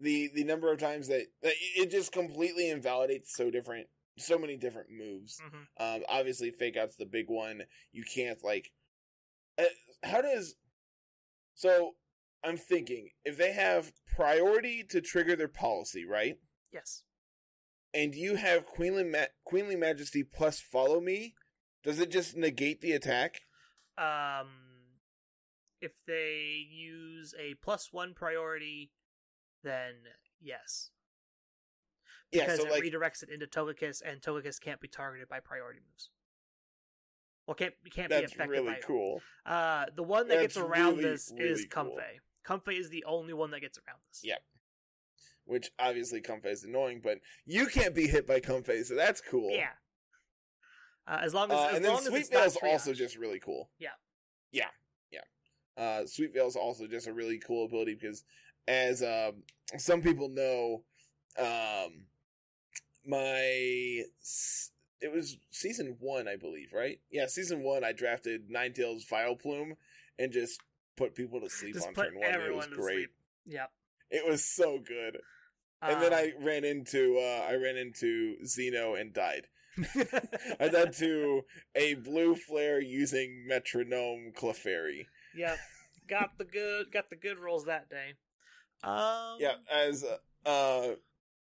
The 0.00 0.30
the 0.34 0.44
number 0.44 0.70
of 0.72 0.78
times 0.78 1.08
that, 1.08 1.26
that 1.42 1.54
it 1.76 1.90
just 1.90 2.12
completely 2.12 2.68
invalidates 2.70 3.34
so 3.34 3.50
different 3.50 3.86
so 4.18 4.38
many 4.38 4.56
different 4.56 4.88
moves. 4.90 5.40
hmm 5.40 5.82
Um 5.82 6.02
obviously 6.08 6.50
fake 6.50 6.76
out's 6.76 6.96
the 6.96 7.06
big 7.06 7.26
one. 7.28 7.62
You 7.92 8.04
can't 8.04 8.42
like 8.44 8.70
uh, 9.58 9.64
how 10.02 10.20
does 10.20 10.54
so 11.54 11.92
I'm 12.44 12.56
thinking 12.56 13.08
if 13.24 13.36
they 13.36 13.52
have 13.52 13.92
priority 14.16 14.84
to 14.90 15.00
trigger 15.00 15.36
their 15.36 15.48
policy, 15.48 16.04
right? 16.04 16.36
Yes. 16.72 17.04
And 17.94 18.14
you 18.14 18.36
have 18.36 18.66
Queenly 18.66 19.04
Ma- 19.04 19.26
Queenly 19.44 19.76
Majesty 19.76 20.24
plus 20.24 20.60
follow 20.60 21.00
me, 21.00 21.34
does 21.84 22.00
it 22.00 22.10
just 22.10 22.36
negate 22.36 22.80
the 22.80 22.92
attack? 22.92 23.42
Um, 23.98 24.48
if 25.80 25.92
they 26.06 26.66
use 26.70 27.34
a 27.38 27.54
plus 27.62 27.92
one 27.92 28.14
priority, 28.14 28.90
then 29.62 29.94
yes. 30.40 30.90
Yeah, 32.32 32.46
Because 32.46 32.60
so 32.60 32.66
it 32.66 32.70
like 32.70 32.82
redirects 32.82 33.22
it 33.22 33.28
into 33.28 33.46
Togekiss, 33.46 34.00
and 34.04 34.20
Togekiss 34.22 34.58
can't 34.58 34.80
be 34.80 34.88
targeted 34.88 35.28
by 35.28 35.40
priority 35.40 35.80
moves. 35.86 36.08
Well, 37.46 37.54
can't 37.54 37.74
can't 37.92 38.08
be 38.08 38.14
affected 38.14 38.48
really 38.48 38.66
by 38.66 38.80
cool. 38.86 39.20
Uh, 39.44 39.86
the 39.94 40.02
one 40.02 40.28
that 40.28 40.40
gets 40.40 40.56
around 40.56 40.96
really, 40.96 41.10
this 41.10 41.30
is 41.32 41.38
really 41.38 41.66
cool. 41.66 41.84
Comfey. 41.84 42.20
Comfey 42.46 42.78
is 42.78 42.90
the 42.90 43.04
only 43.04 43.32
one 43.32 43.50
that 43.52 43.60
gets 43.60 43.78
around 43.78 43.98
this. 44.08 44.20
Yeah. 44.22 44.36
Which 45.44 45.70
obviously 45.78 46.20
Comfey 46.20 46.52
is 46.52 46.64
annoying, 46.64 47.00
but 47.02 47.18
you 47.44 47.66
can't 47.66 47.94
be 47.94 48.06
hit 48.06 48.26
by 48.26 48.40
Comfey, 48.40 48.84
so 48.84 48.94
that's 48.94 49.20
cool. 49.20 49.50
Yeah. 49.50 49.70
Uh, 51.06 51.18
as 51.22 51.34
long 51.34 51.50
as, 51.50 51.58
Uh, 51.58 51.66
as 51.68 51.76
and 51.76 51.84
then 51.84 51.96
Sweet 51.98 52.30
Veil's 52.30 52.56
also 52.62 52.92
just 52.92 53.16
really 53.16 53.40
cool. 53.40 53.70
Yeah. 53.78 53.88
Yeah. 54.52 54.68
Yeah. 55.10 55.20
Uh, 55.76 56.06
Sweet 56.06 56.32
Veil's 56.32 56.56
also 56.56 56.86
just 56.86 57.06
a 57.08 57.12
really 57.12 57.38
cool 57.38 57.64
ability 57.64 57.94
because, 58.00 58.24
as 58.68 59.02
um, 59.02 59.42
some 59.78 60.00
people 60.00 60.28
know, 60.28 60.84
um, 61.38 62.06
my 63.04 64.04
it 65.02 65.12
was 65.12 65.36
season 65.50 65.96
one, 65.98 66.28
I 66.28 66.36
believe, 66.36 66.72
right? 66.72 67.00
Yeah, 67.10 67.26
season 67.26 67.62
one. 67.62 67.82
I 67.82 67.92
drafted 67.92 68.48
Ninetales 68.48 69.04
Vileplume 69.08 69.72
and 70.18 70.32
just 70.32 70.60
put 71.02 71.14
people 71.14 71.40
to 71.40 71.50
sleep 71.50 71.74
Just 71.74 71.88
on 71.88 71.94
turn 71.94 72.14
one. 72.14 72.24
It 72.40 72.54
was 72.54 72.66
great. 72.66 72.94
sleep. 72.96 73.10
Yep. 73.46 73.70
It 74.10 74.26
was 74.26 74.44
so 74.44 74.78
good. 74.78 75.18
And 75.80 76.00
then 76.00 76.12
Um, 76.12 76.18
I 76.18 76.32
ran 76.38 76.64
into 76.64 77.18
uh 77.18 77.46
I 77.48 77.54
ran 77.56 77.76
into 77.76 78.36
Xeno 78.44 79.00
and 79.00 79.12
died. 79.12 79.46
I 80.60 80.68
died 80.68 80.92
to 80.98 81.42
a 81.74 81.94
blue 81.94 82.36
flare 82.36 82.80
using 82.80 83.46
metronome 83.48 84.32
Clefairy. 84.36 85.06
yep. 85.34 85.58
Got 86.08 86.36
the 86.38 86.44
good 86.44 86.92
got 86.92 87.10
the 87.10 87.16
good 87.16 87.38
rolls 87.38 87.64
that 87.66 87.88
day. 87.88 88.14
Um 88.84 89.38
Yeah, 89.40 89.54
as 89.72 90.04
uh, 90.04 90.48
uh 90.48 90.94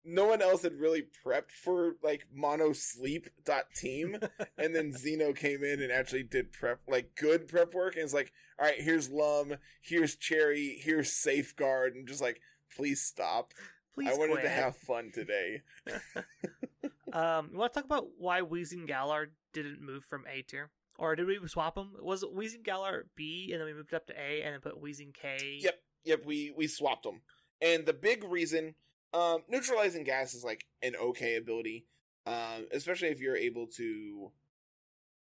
no 0.05 0.27
one 0.27 0.43
else 0.43 0.63
had 0.63 0.81
really 0.81 1.05
prepped 1.25 1.53
for 1.53 1.95
like 2.03 2.27
mono 2.35 2.73
sleep 2.73 3.29
dot 3.45 3.65
team 3.77 4.17
and 4.59 4.75
then 4.75 4.93
Xeno 4.93 5.35
came 5.37 5.63
in 5.63 5.81
and 5.81 5.93
actually 5.93 6.25
did 6.25 6.53
prep 6.53 6.81
like 6.89 7.15
good 7.17 7.49
prep 7.49 7.75
work 7.75 7.95
and 7.95 8.05
it's 8.05 8.15
like 8.15 8.33
all 8.59 8.67
right 8.67 8.81
here's 8.81 9.11
Lum 9.11 9.55
here's 9.81 10.17
Cherry 10.17 10.81
here's 10.83 11.13
Safeguard 11.13 11.95
and 11.95 12.07
just 12.09 12.21
like 12.23 12.41
please 12.77 13.03
stop 13.03 13.53
Please 13.95 14.09
I 14.09 14.15
wanted 14.15 14.33
quit. 14.33 14.45
to 14.45 14.49
have 14.51 14.77
fun 14.77 15.11
today 15.13 15.63
Um, 17.13 17.51
you 17.53 17.59
want 17.59 17.73
to 17.73 17.79
talk 17.79 17.85
about 17.85 18.07
why 18.19 18.41
Weezing 18.41 18.87
Galar 18.87 19.33
didn't 19.53 19.83
move 19.83 20.05
from 20.05 20.25
A 20.33 20.43
tier, 20.43 20.71
or 20.97 21.15
did 21.15 21.27
we 21.27 21.39
swap 21.47 21.75
them? 21.75 21.93
Was 22.01 22.23
it 22.23 22.35
Weezing 22.35 22.65
Galar 22.65 23.07
B, 23.17 23.51
and 23.53 23.61
then 23.61 23.67
we 23.67 23.75
moved 23.75 23.93
up 23.93 24.07
to 24.07 24.15
A, 24.15 24.43
and 24.43 24.55
then 24.55 24.61
put 24.61 24.83
Weezing 24.83 25.13
K? 25.13 25.59
Yep, 25.61 25.79
yep. 26.05 26.25
We 26.25 26.55
we 26.57 26.67
swapped 26.67 27.03
them, 27.03 27.21
and 27.61 27.85
the 27.85 27.93
big 27.93 28.25
reason, 28.25 28.75
um, 29.13 29.43
neutralizing 29.49 30.05
gas 30.05 30.35
is 30.35 30.45
like 30.45 30.67
an 30.83 30.95
okay 30.97 31.37
ability, 31.37 31.87
um, 32.27 32.67
especially 32.73 33.09
if 33.09 33.21
you're 33.21 33.37
able 33.37 33.67
to 33.77 34.33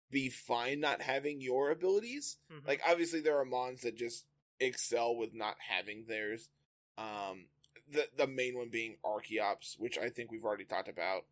be 0.09 0.29
fine 0.29 0.79
not 0.79 1.01
having 1.01 1.41
your 1.41 1.69
abilities. 1.71 2.37
Mhm. 2.51 2.65
Like 2.67 2.81
obviously 2.87 3.19
there 3.19 3.37
are 3.37 3.45
mons 3.45 3.81
that 3.81 3.95
just 3.95 4.25
excel 4.59 5.15
with 5.15 5.33
not 5.33 5.57
having 5.59 6.05
theirs. 6.05 6.49
Um, 6.97 7.47
the 7.89 8.09
the 8.15 8.27
main 8.27 8.57
one 8.57 8.69
being 8.69 8.97
Archeops, 9.03 9.77
which 9.77 9.97
I 9.97 10.09
think 10.09 10.31
we've 10.31 10.45
already 10.45 10.65
talked 10.65 10.89
about. 10.89 11.25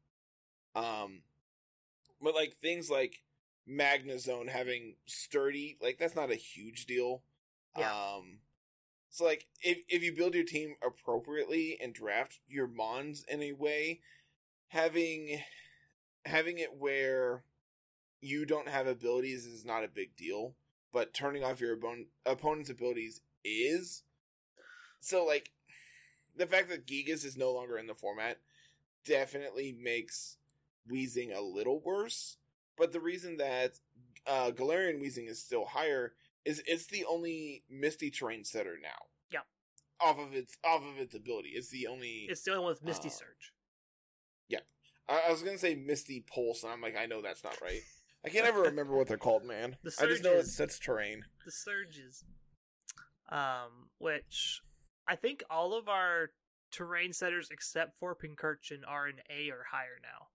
Um, 0.75 1.23
but 2.21 2.35
like 2.35 2.57
things 2.61 2.89
like 2.89 3.21
Magnezone 3.67 4.49
having 4.49 4.95
sturdy, 5.05 5.77
like 5.81 5.97
that's 5.97 6.15
not 6.15 6.31
a 6.31 6.35
huge 6.35 6.85
deal. 6.85 7.23
Yeah. 7.77 7.91
Um, 7.91 8.39
so 9.15 9.23
like 9.23 9.47
if 9.61 9.77
if 9.87 10.03
you 10.03 10.13
build 10.13 10.35
your 10.35 10.43
team 10.43 10.75
appropriately 10.85 11.77
and 11.81 11.93
draft 11.93 12.39
your 12.49 12.67
mons 12.67 13.23
in 13.29 13.41
a 13.41 13.53
way, 13.53 14.01
having 14.67 15.39
having 16.25 16.57
it 16.57 16.77
where 16.77 17.45
you 18.19 18.45
don't 18.45 18.67
have 18.67 18.87
abilities 18.87 19.45
is 19.45 19.63
not 19.63 19.85
a 19.85 19.87
big 19.87 20.17
deal, 20.17 20.55
but 20.91 21.13
turning 21.13 21.45
off 21.45 21.61
your 21.61 21.77
opponent's 22.25 22.69
abilities 22.69 23.21
is. 23.45 24.03
So 24.99 25.23
like 25.23 25.51
the 26.35 26.45
fact 26.45 26.67
that 26.67 26.85
Gigas 26.85 27.23
is 27.23 27.37
no 27.37 27.53
longer 27.53 27.77
in 27.77 27.87
the 27.87 27.95
format 27.95 28.39
definitely 29.05 29.77
makes 29.81 30.35
Weezing 30.91 31.33
a 31.33 31.39
little 31.39 31.79
worse. 31.79 32.35
But 32.77 32.91
the 32.91 32.99
reason 32.99 33.37
that 33.37 33.75
uh, 34.27 34.51
Galarian 34.51 35.01
Weezing 35.01 35.29
is 35.29 35.39
still 35.39 35.67
higher 35.67 36.15
is 36.45 36.61
it's 36.65 36.87
the 36.87 37.05
only 37.05 37.63
Misty 37.69 38.09
terrain 38.11 38.43
setter 38.43 38.77
now. 38.81 39.07
Yeah. 39.31 39.39
Off 39.99 40.19
of 40.19 40.33
its 40.33 40.57
off 40.63 40.83
of 40.83 40.97
its 40.97 41.15
ability, 41.15 41.49
it's 41.55 41.69
the 41.69 41.87
only. 41.87 42.27
It's 42.29 42.43
the 42.43 42.51
only 42.51 42.63
one 42.63 42.73
with 42.73 42.83
Misty 42.83 43.09
Uh, 43.09 43.11
Surge. 43.11 43.53
I, 45.07 45.23
I 45.27 45.31
was 45.31 45.41
gonna 45.41 45.57
say 45.57 45.75
Misty 45.75 46.21
Pulse, 46.21 46.63
and 46.63 46.71
I'm 46.71 46.81
like, 46.81 46.95
I 46.97 47.05
know 47.05 47.21
that's 47.21 47.43
not 47.43 47.59
right. 47.61 47.81
I 48.25 48.29
can't 48.29 48.45
ever 48.45 48.61
remember 48.61 48.97
what 48.97 49.07
they're 49.07 49.17
called, 49.17 49.45
man. 49.45 49.77
The 49.83 49.95
I 50.01 50.05
just 50.07 50.23
know 50.23 50.33
it 50.33 50.47
sets 50.47 50.79
terrain. 50.79 51.25
The 51.45 51.51
Surges, 51.51 52.23
um, 53.29 53.89
which 53.99 54.61
I 55.07 55.15
think 55.15 55.43
all 55.49 55.77
of 55.77 55.87
our 55.87 56.31
terrain 56.71 57.13
setters 57.13 57.49
except 57.51 57.99
for 57.99 58.15
Pincurchin 58.15 58.81
are 58.87 59.05
an 59.05 59.19
A 59.29 59.49
or 59.51 59.65
higher 59.71 59.99
now. 60.01 60.27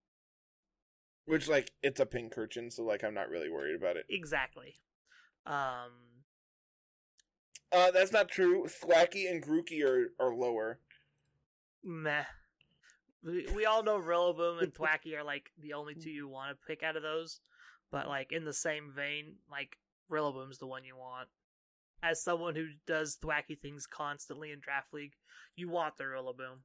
Which, 1.27 1.49
like, 1.49 1.73
it's 1.83 2.01
a 2.01 2.07
Pincurchin, 2.07 2.73
so 2.73 2.85
like, 2.85 3.05
I'm 3.05 3.15
not 3.15 3.29
really 3.29 3.51
worried 3.51 3.77
about 3.77 3.97
it. 3.97 4.07
Exactly. 4.09 4.77
Um, 5.47 5.93
Uh, 7.72 7.91
that's 7.91 8.12
not 8.12 8.28
true. 8.28 8.66
Thwackey 8.66 9.30
and 9.30 9.43
Grookey 9.43 9.84
are 9.84 10.12
are 10.18 10.34
lower. 10.34 10.80
meh. 11.84 12.24
We, 13.22 13.47
we 13.55 13.66
all 13.66 13.82
know 13.82 13.99
Rillaboom 14.01 14.62
and 14.62 14.74
Thwackey 14.78 15.14
are 15.16 15.24
like 15.24 15.51
the 15.59 15.74
only 15.74 15.95
two 15.95 16.11
you 16.11 16.26
want 16.28 16.51
to 16.57 16.66
pick 16.66 16.82
out 16.82 16.97
of 16.97 17.03
those, 17.03 17.41
but 17.91 18.09
like 18.09 18.32
in 18.32 18.45
the 18.45 18.53
same 18.55 18.91
vein, 18.95 19.36
like 19.51 19.76
Rillaboom's 20.11 20.59
the 20.59 20.66
one 20.66 20.84
you 20.84 20.97
want. 20.97 21.28
as 22.03 22.22
someone 22.22 22.55
who 22.57 22.68
does 22.86 23.16
thwackey 23.22 23.59
things 23.61 23.86
constantly 23.86 24.51
in 24.51 24.59
draft 24.61 24.93
league, 24.95 25.12
you 25.55 25.68
want 25.68 25.97
the 25.99 26.05
Rillaboom. 26.05 26.61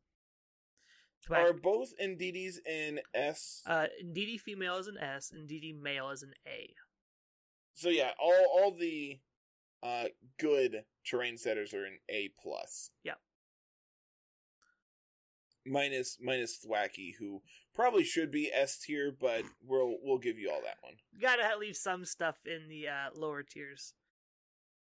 Are 1.30 1.54
both 1.54 1.90
Indeedee 2.02 2.54
in 2.68 3.00
S? 3.14 3.62
Uh, 3.66 3.88
Indeedee 4.04 4.40
female 4.40 4.78
is 4.78 4.88
an 4.88 4.98
S, 4.98 5.32
Indeedee 5.36 5.78
male 5.80 6.10
is 6.12 6.24
an 6.24 6.34
A. 6.48 6.74
So 7.76 7.90
yeah, 7.90 8.12
all 8.20 8.48
all 8.54 8.72
the 8.72 9.20
uh 9.84 10.06
good 10.40 10.86
terrain 11.06 11.38
setters 11.38 11.74
are 11.74 11.86
an 11.86 12.00
A 12.10 12.32
plus. 12.42 12.90
Yeah. 13.04 13.14
Minus 15.68 16.18
minus 16.22 16.58
Thwackey, 16.66 17.16
who 17.20 17.42
probably 17.74 18.04
should 18.04 18.32
be 18.32 18.52
S 18.54 18.80
tier, 18.80 19.12
but 19.12 19.44
we'll 19.62 19.98
we'll 20.02 20.20
give 20.20 20.40
you 20.40 20.50
all 20.50 20.62
that 20.64 20.78
one. 20.82 20.94
You 21.12 21.22
gotta 21.22 21.58
leave 21.60 21.76
some 21.76 22.06
stuff 22.06 22.38
in 22.46 22.70
the 22.70 22.88
uh, 22.88 23.10
lower 23.16 23.44
tiers. 23.44 23.94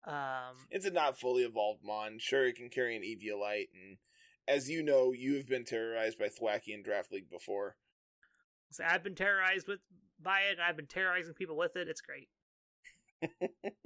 Um, 0.06 0.56
it's 0.72 0.86
a 0.86 0.92
not 0.92 1.20
fully 1.20 1.44
evolved 1.44 1.84
mon. 1.84 2.18
Sure, 2.20 2.46
it 2.48 2.56
can 2.56 2.70
carry 2.70 2.96
an 2.96 3.04
Eviolite, 3.04 3.68
and 3.74 3.98
as 4.48 4.70
you 4.70 4.82
know, 4.82 5.12
you 5.12 5.36
have 5.36 5.48
been 5.48 5.66
terrorized 5.66 6.18
by 6.18 6.28
Thwackey 6.28 6.74
in 6.74 6.82
Draft 6.82 7.12
League 7.12 7.30
before. 7.30 7.76
So 8.72 8.84
I've 8.88 9.04
been 9.04 9.16
terrorized 9.16 9.68
with 9.68 9.80
by 10.22 10.42
it, 10.50 10.54
and 10.54 10.62
I've 10.62 10.78
been 10.78 10.88
terrorizing 10.88 11.34
people 11.34 11.58
with 11.58 11.76
it. 11.76 11.88
It's 11.88 12.02
great. 12.02 12.30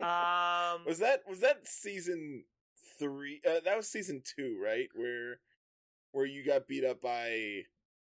Um, 0.02 0.86
was 0.86 1.00
that 1.00 1.22
was 1.28 1.40
that 1.40 1.68
season 1.68 2.46
three? 3.00 3.42
Uh, 3.48 3.60
that 3.66 3.78
was 3.78 3.90
season 3.90 4.22
two, 4.24 4.60
right? 4.64 4.88
Where 4.96 5.40
where 6.12 6.26
you 6.26 6.46
got 6.46 6.68
beat 6.68 6.86
up 6.86 7.02
by 7.02 7.64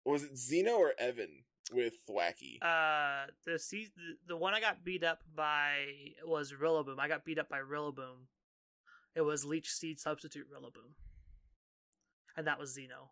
was 0.05 0.23
it 0.23 0.37
Zeno 0.37 0.75
or 0.75 0.93
Evan 0.99 1.43
with 1.73 1.93
Thwackey? 2.07 2.57
Uh, 2.61 3.27
the 3.45 3.57
season 3.59 4.17
the 4.27 4.37
one 4.37 4.53
I 4.53 4.61
got 4.61 4.83
beat 4.83 5.03
up 5.03 5.19
by 5.35 5.85
was 6.25 6.53
Rillaboom. 6.53 6.99
I 6.99 7.07
got 7.07 7.25
beat 7.25 7.39
up 7.39 7.49
by 7.49 7.59
Rillaboom. 7.59 8.27
It 9.15 9.21
was 9.21 9.45
Leech 9.45 9.71
Seed 9.71 9.99
substitute 9.99 10.47
Rillaboom, 10.51 10.93
and 12.35 12.45
that 12.47 12.59
was 12.59 12.73
Zeno. 12.73 13.11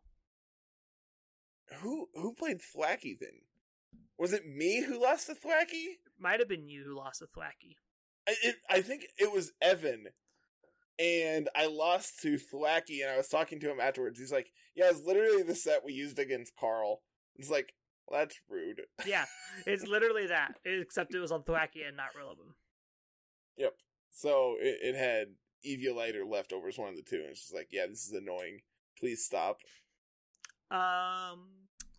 Who 1.81 2.09
who 2.13 2.33
played 2.33 2.59
Thwackey 2.59 3.17
then? 3.19 3.41
Was 4.17 4.33
it 4.33 4.45
me 4.45 4.83
who 4.83 5.01
lost 5.01 5.27
to 5.27 5.33
Thwackey? 5.33 5.97
Might 6.19 6.39
have 6.39 6.49
been 6.49 6.67
you 6.67 6.83
who 6.83 6.95
lost 6.95 7.19
to 7.19 7.25
Thwackey. 7.25 7.77
I, 8.27 8.35
it, 8.43 8.55
I 8.69 8.81
think 8.81 9.05
it 9.17 9.31
was 9.31 9.51
Evan, 9.61 10.07
and 10.99 11.49
I 11.55 11.67
lost 11.67 12.21
to 12.21 12.37
Thwackey, 12.37 13.01
and 13.01 13.11
I 13.11 13.17
was 13.17 13.27
talking 13.27 13.59
to 13.59 13.71
him 13.71 13.79
afterwards. 13.79 14.19
He's 14.19 14.31
like, 14.31 14.51
"Yeah, 14.75 14.89
it's 14.89 15.05
literally 15.05 15.43
the 15.43 15.55
set 15.55 15.83
we 15.85 15.93
used 15.93 16.19
against 16.19 16.55
Carl." 16.55 17.01
It's 17.35 17.49
like, 17.49 17.73
well, 18.07 18.21
that's 18.21 18.39
rude. 18.49 18.81
yeah, 19.05 19.25
it's 19.65 19.83
literally 19.87 20.27
that, 20.27 20.55
except 20.65 21.15
it 21.15 21.19
was 21.19 21.31
on 21.31 21.43
Thwackey 21.43 21.87
and 21.87 21.97
not 21.97 22.13
Rillaboom. 22.17 22.53
Yep. 23.57 23.73
So 24.11 24.55
it, 24.59 24.79
it 24.81 24.95
had 24.95 25.29
Eviolite 25.65 26.15
or 26.15 26.25
leftovers, 26.25 26.77
one 26.77 26.89
of 26.89 26.95
the 26.95 27.01
two, 27.01 27.17
and 27.17 27.29
it's 27.31 27.41
just 27.41 27.55
like, 27.55 27.69
yeah, 27.71 27.87
this 27.87 28.05
is 28.05 28.13
annoying. 28.13 28.59
Please 28.99 29.25
stop. 29.25 29.57
Um, 30.69 31.47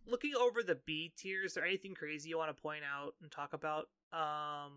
looking 0.07 0.35
over 0.39 0.62
the 0.62 0.79
B 0.87 1.12
tiers, 1.16 1.51
is 1.51 1.55
there 1.55 1.64
anything 1.64 1.95
crazy 1.95 2.29
you 2.29 2.39
want 2.39 2.55
to 2.55 2.62
point 2.62 2.83
out 2.85 3.14
and 3.22 3.31
talk 3.31 3.53
about? 3.53 3.89
Um, 4.12 4.72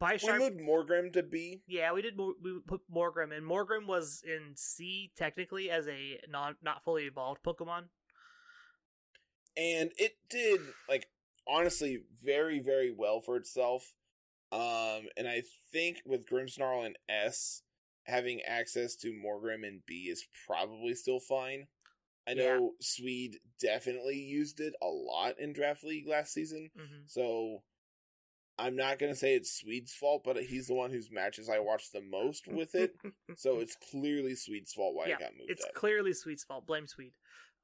Bisharp, 0.00 0.32
we 0.32 0.50
moved 0.50 0.60
Morgrem 0.60 1.12
to 1.12 1.22
B. 1.22 1.62
Yeah, 1.66 1.92
we 1.92 2.02
did. 2.02 2.18
We 2.18 2.60
put 2.66 2.80
Morgrem 2.92 3.36
in. 3.36 3.44
Morgrem 3.44 3.86
was 3.86 4.22
in 4.24 4.54
C 4.56 5.12
technically 5.16 5.70
as 5.70 5.86
a 5.88 6.18
non 6.28 6.56
not 6.62 6.82
fully 6.84 7.04
evolved 7.04 7.42
Pokemon, 7.42 7.84
and 9.56 9.90
it 9.98 10.12
did 10.30 10.60
like 10.88 11.06
honestly 11.46 12.02
very 12.24 12.60
very 12.60 12.94
well 12.96 13.20
for 13.20 13.36
itself. 13.36 13.92
Um, 14.52 15.08
and 15.16 15.28
I 15.28 15.42
think 15.70 15.98
with 16.06 16.28
Grimmsnarl 16.28 16.84
and 16.84 16.96
S 17.08 17.62
having 18.04 18.40
access 18.42 18.96
to 18.96 19.12
Morgrem 19.12 19.66
and 19.66 19.80
B 19.86 20.08
is 20.10 20.26
probably 20.46 20.94
still 20.94 21.20
fine. 21.20 21.66
I 22.26 22.34
know 22.34 22.44
yeah. 22.44 22.68
Swede 22.80 23.36
definitely 23.60 24.16
used 24.16 24.60
it 24.60 24.74
a 24.82 24.86
lot 24.86 25.34
in 25.38 25.52
Draft 25.52 25.84
League 25.84 26.08
last 26.08 26.32
season, 26.32 26.70
mm-hmm. 26.78 27.02
so 27.06 27.62
I'm 28.60 28.76
not 28.76 28.98
gonna 28.98 29.14
say 29.14 29.34
it's 29.34 29.52
Swede's 29.52 29.94
fault, 29.94 30.22
but 30.24 30.36
he's 30.42 30.66
the 30.66 30.74
one 30.74 30.90
whose 30.90 31.10
matches 31.10 31.48
I 31.48 31.58
watched 31.58 31.92
the 31.92 32.02
most 32.02 32.46
with 32.46 32.74
it. 32.74 32.94
so 33.36 33.60
it's 33.60 33.76
clearly 33.90 34.34
Swede's 34.34 34.72
fault 34.72 34.94
why 34.94 35.06
yeah, 35.06 35.14
it 35.14 35.20
got 35.20 35.32
moved. 35.38 35.50
It's 35.50 35.64
up. 35.64 35.74
clearly 35.74 36.12
Swede's 36.12 36.44
fault. 36.44 36.66
Blame 36.66 36.86
Swede. 36.86 37.12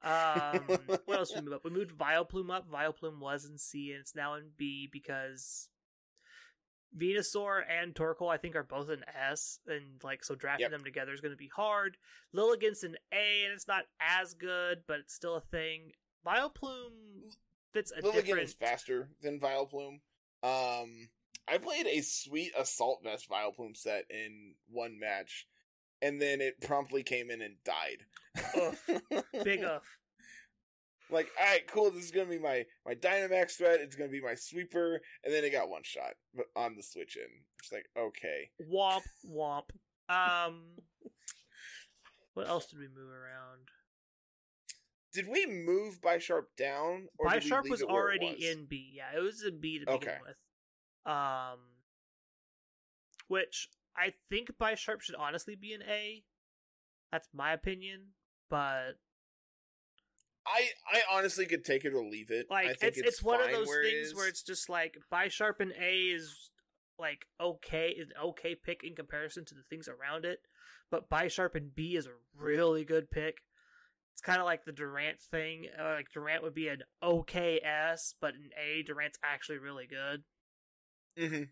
Um, 0.03 0.61
what 1.05 1.17
else 1.17 1.29
did 1.29 1.39
we 1.39 1.45
move 1.45 1.53
up? 1.53 1.63
We 1.63 1.71
moved 1.71 1.97
Vileplume 1.97 2.51
up. 2.55 2.69
Vileplume 2.69 3.19
was 3.19 3.45
in 3.45 3.57
C 3.57 3.91
and 3.91 4.01
it's 4.01 4.15
now 4.15 4.35
in 4.35 4.49
B 4.57 4.89
because 4.91 5.69
Venusaur 6.97 7.61
and 7.69 7.93
Torkoal 7.93 8.33
I 8.33 8.37
think 8.37 8.55
are 8.55 8.63
both 8.63 8.89
in 8.89 9.03
S, 9.07 9.59
and 9.67 10.01
like 10.03 10.23
so 10.23 10.35
drafting 10.35 10.65
yep. 10.65 10.71
them 10.71 10.83
together 10.83 11.13
is 11.13 11.21
going 11.21 11.33
to 11.33 11.37
be 11.37 11.51
hard. 11.53 11.97
Lilligant's 12.33 12.83
an 12.83 12.95
A, 13.11 13.43
and 13.45 13.53
it's 13.53 13.67
not 13.67 13.83
as 13.99 14.33
good, 14.33 14.79
but 14.87 14.99
it's 14.99 15.13
still 15.13 15.35
a 15.35 15.41
thing. 15.41 15.91
Vileplume 16.25 17.33
fits 17.73 17.91
a 17.91 18.01
Lilligant 18.01 18.13
different. 18.13 18.43
is 18.43 18.53
faster 18.53 19.09
than 19.21 19.39
Vileplume. 19.39 19.99
Um, 20.43 21.09
I 21.47 21.57
played 21.57 21.87
a 21.87 22.01
sweet 22.01 22.51
assault 22.57 22.99
vest 23.03 23.29
Vileplume 23.29 23.75
set 23.75 24.05
in 24.09 24.55
one 24.69 24.99
match, 24.99 25.47
and 26.01 26.21
then 26.21 26.41
it 26.41 26.61
promptly 26.61 27.03
came 27.03 27.29
in 27.29 27.41
and 27.41 27.55
died. 27.63 28.05
Big 29.43 29.61
uff. 29.63 29.81
Like, 31.09 31.29
all 31.39 31.45
right, 31.45 31.67
cool. 31.67 31.89
This 31.89 32.03
is 32.03 32.11
gonna 32.11 32.29
be 32.29 32.39
my 32.39 32.65
my 32.85 32.93
Dynamax 32.93 33.53
threat. 33.53 33.79
It's 33.79 33.95
gonna 33.95 34.11
be 34.11 34.21
my 34.21 34.35
sweeper, 34.35 34.99
and 35.23 35.33
then 35.33 35.45
it 35.45 35.51
got 35.51 35.69
one 35.69 35.83
shot 35.83 36.13
on 36.55 36.75
the 36.75 36.83
switch 36.83 37.15
in. 37.15 37.29
It's 37.59 37.71
like, 37.71 37.85
okay, 37.97 38.49
womp 38.71 39.03
womp. 39.29 39.69
Um, 40.09 40.77
what 42.33 42.47
else 42.47 42.67
did 42.67 42.79
we 42.79 42.87
move 42.87 43.09
around? 43.09 43.67
Did 45.17 45.29
we 45.29 45.47
move 45.47 45.99
Bisharp 45.99 46.43
down? 46.59 47.07
Or 47.17 47.27
Bisharp 47.27 47.67
was 47.71 47.81
already 47.81 48.35
was? 48.35 48.45
in 48.45 48.65
B. 48.65 48.93
Yeah, 48.93 49.17
it 49.17 49.19
was 49.19 49.41
in 49.41 49.59
B 49.59 49.79
to 49.79 49.85
begin 49.87 49.95
okay. 49.95 50.17
with. 50.21 51.11
Um, 51.11 51.57
which 53.27 53.67
I 53.97 54.13
think 54.29 54.51
Bisharp 54.61 55.01
should 55.01 55.15
honestly 55.15 55.55
be 55.55 55.73
an 55.73 55.81
A. 55.81 56.21
That's 57.11 57.27
my 57.33 57.51
opinion, 57.51 58.09
but 58.47 58.99
I 60.45 60.69
I 60.93 61.01
honestly 61.11 61.47
could 61.47 61.65
take 61.65 61.83
it 61.83 61.95
or 61.95 62.03
leave 62.03 62.29
it. 62.29 62.45
Like 62.51 62.77
it's, 62.79 62.83
it's, 62.83 62.97
it's 62.99 63.23
one 63.23 63.41
of 63.41 63.49
those 63.49 63.67
where 63.67 63.83
things 63.83 64.13
where 64.13 64.27
it's 64.27 64.43
just 64.43 64.69
like 64.69 64.97
Bisharp 65.11 65.61
and 65.61 65.73
A 65.81 65.95
is 65.95 66.51
like 66.99 67.25
okay, 67.41 67.95
an 67.99 68.09
okay 68.23 68.53
pick 68.53 68.81
in 68.83 68.93
comparison 68.93 69.45
to 69.45 69.55
the 69.55 69.63
things 69.67 69.87
around 69.87 70.25
it, 70.25 70.41
but 70.91 71.09
Bisharp 71.09 71.55
and 71.55 71.73
B 71.73 71.95
is 71.95 72.05
a 72.05 72.11
really 72.39 72.85
good 72.85 73.09
pick. 73.09 73.39
It's 74.17 74.21
kind 74.23 74.39
of 74.39 74.45
like 74.45 74.65
the 74.65 74.71
Durant 74.71 75.21
thing. 75.21 75.67
Uh, 75.79 75.93
like 75.93 76.09
Durant 76.11 76.41
would 76.41 76.55
be 76.55 76.69
an 76.69 76.81
okay 77.03 77.61
S, 77.63 78.15
but 78.19 78.33
an 78.33 78.49
A, 78.59 78.81
Durant's 78.81 79.19
actually 79.23 79.59
really 79.59 79.85
good. 79.85 80.23
Mm-hmm. 81.19 81.43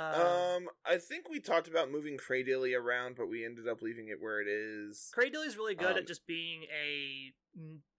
Um, 0.00 0.20
um, 0.20 0.68
I 0.86 0.96
think 0.96 1.28
we 1.28 1.40
talked 1.40 1.68
about 1.68 1.90
moving 1.90 2.16
Cradily 2.16 2.74
around, 2.74 3.16
but 3.16 3.28
we 3.28 3.44
ended 3.44 3.68
up 3.68 3.82
leaving 3.82 4.08
it 4.08 4.22
where 4.22 4.40
it 4.40 4.48
is. 4.48 5.10
Cradily's 5.12 5.58
really 5.58 5.74
good 5.74 5.92
um, 5.92 5.98
at 5.98 6.06
just 6.06 6.26
being 6.26 6.62
a 6.62 7.34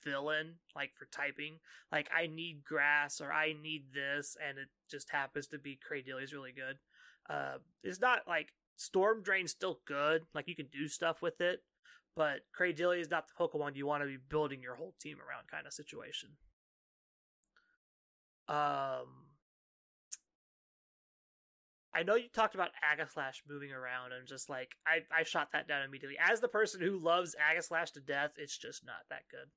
villain, 0.04 0.56
like 0.76 0.90
for 0.98 1.06
typing. 1.12 1.60
Like 1.92 2.10
I 2.12 2.26
need 2.26 2.64
grass 2.66 3.22
or 3.22 3.32
I 3.32 3.54
need 3.54 3.94
this, 3.94 4.36
and 4.44 4.58
it 4.58 4.70
just 4.90 5.12
happens 5.12 5.46
to 5.50 5.60
be 5.60 5.78
Cradily's 5.88 6.34
really 6.34 6.54
good. 6.54 6.80
Uh, 7.30 7.60
it's 7.84 8.02
not 8.02 8.22
like 8.28 8.54
Storm 8.78 9.22
Drain's 9.22 9.52
still 9.52 9.80
good. 9.86 10.24
Like 10.34 10.48
you 10.48 10.56
can 10.56 10.70
do 10.74 10.88
stuff 10.88 11.22
with 11.22 11.40
it, 11.40 11.62
but 12.16 12.42
Cradily 12.60 13.00
is 13.00 13.10
not 13.10 13.26
the 13.28 13.44
Pokemon 13.44 13.76
you 13.76 13.86
want 13.86 14.04
to 14.04 14.08
be 14.08 14.18
building 14.18 14.62
your 14.62 14.76
whole 14.76 14.96
team 15.00 15.18
around 15.18 15.48
kind 15.50 15.66
of 15.66 15.74
situation. 15.74 16.30
Um, 18.48 19.28
I 21.94 22.04
know 22.04 22.16
you 22.16 22.30
talked 22.34 22.56
about 22.56 22.70
Aegislash 22.84 23.42
moving 23.48 23.72
around, 23.72 24.12
and 24.14 24.28
just 24.28 24.50
like 24.50 24.72
I, 24.86 25.00
I 25.16 25.24
shot 25.24 25.50
that 25.54 25.68
down 25.68 25.84
immediately. 25.84 26.18
As 26.20 26.40
the 26.40 26.48
person 26.48 26.82
who 26.82 26.98
loves 26.98 27.36
Aegislash 27.36 27.92
to 27.94 28.00
death, 28.00 28.32
it's 28.38 28.58
just 28.58 28.86
not 28.86 29.06
that 29.10 29.24
good. 29.30 29.50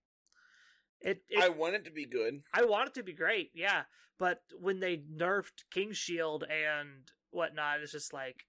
It, 1.00 1.22
it, 1.28 1.42
I 1.42 1.48
want 1.48 1.74
it 1.74 1.84
to 1.86 1.90
be 1.90 2.06
good. 2.06 2.42
I 2.54 2.64
want 2.64 2.88
it 2.88 2.94
to 2.94 3.02
be 3.02 3.12
great, 3.12 3.50
yeah. 3.54 3.82
But 4.18 4.40
when 4.60 4.80
they 4.80 4.98
nerfed 4.98 5.64
King 5.72 5.92
Shield 5.92 6.44
and 6.44 7.10
whatnot, 7.30 7.80
it's 7.80 7.92
just 7.92 8.12
like 8.12 8.44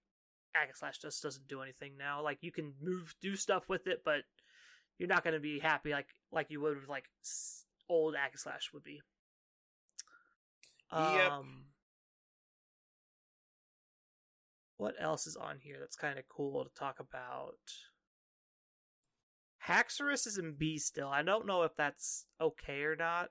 Aegislash 0.56 1.02
just 1.02 1.24
doesn't 1.24 1.48
do 1.48 1.62
anything 1.62 1.94
now. 1.98 2.22
Like 2.22 2.40
you 2.42 2.52
can 2.52 2.74
move, 2.82 3.16
do 3.22 3.36
stuff 3.36 3.70
with 3.70 3.88
it, 3.88 4.02
but 4.06 4.24
you're 4.98 5.10
not 5.10 5.24
going 5.24 5.34
to 5.34 5.40
be 5.40 5.60
happy 5.60 5.92
like 5.92 6.08
like 6.32 6.50
you 6.50 6.62
would 6.62 6.80
with 6.80 6.90
like 6.90 7.06
old 7.90 8.16
Aegislash 8.16 8.74
would 8.74 8.84
be. 8.84 9.02
Yep. 10.92 11.32
Um, 11.32 11.66
what 14.78 14.96
else 15.00 15.26
is 15.26 15.36
on 15.36 15.58
here 15.60 15.78
that's 15.80 15.96
kind 15.96 16.20
of 16.20 16.26
cool 16.30 16.64
to 16.64 16.70
talk 16.74 17.00
about? 17.00 17.58
Haxorus 19.68 20.28
is 20.28 20.38
in 20.38 20.56
B 20.58 20.78
still. 20.78 21.08
I 21.08 21.24
don't 21.24 21.48
know 21.48 21.64
if 21.64 21.76
that's 21.76 22.26
okay 22.40 22.82
or 22.84 22.96
not. 22.96 23.30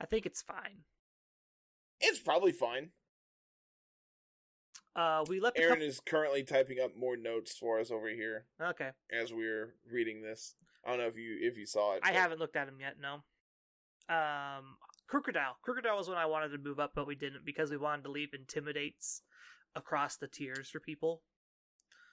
I 0.00 0.06
think 0.06 0.26
it's 0.26 0.42
fine. 0.42 0.84
It's 2.00 2.18
probably 2.18 2.52
fine. 2.52 2.90
Uh, 4.96 5.24
we 5.28 5.40
left. 5.40 5.58
Aaron 5.58 5.74
couple- 5.74 5.86
is 5.86 6.00
currently 6.00 6.42
typing 6.42 6.80
up 6.80 6.96
more 6.96 7.16
notes 7.16 7.56
for 7.56 7.78
us 7.78 7.90
over 7.90 8.08
here 8.08 8.46
Okay, 8.60 8.90
as 9.12 9.32
we're 9.32 9.74
reading 9.90 10.22
this. 10.22 10.54
I 10.86 10.90
don't 10.90 11.00
know 11.00 11.06
if 11.06 11.16
you 11.16 11.36
if 11.40 11.58
you 11.58 11.66
saw 11.66 11.94
it. 11.94 12.00
I 12.02 12.12
but- 12.12 12.18
haven't 12.20 12.38
looked 12.40 12.56
at 12.56 12.66
him 12.68 12.80
yet. 12.80 12.94
No. 13.00 13.22
Um, 14.08 14.76
Krookodile. 15.12 15.54
Krookodile 15.66 15.96
was 15.96 16.08
when 16.08 16.16
I 16.18 16.26
wanted 16.26 16.48
to 16.50 16.58
move 16.58 16.80
up, 16.80 16.92
but 16.94 17.06
we 17.06 17.14
didn't 17.14 17.44
because 17.44 17.70
we 17.70 17.76
wanted 17.76 18.04
to 18.04 18.10
leave 18.10 18.30
intimidates 18.32 19.22
across 19.74 20.16
the 20.16 20.28
tiers 20.28 20.70
for 20.70 20.80
people. 20.80 21.22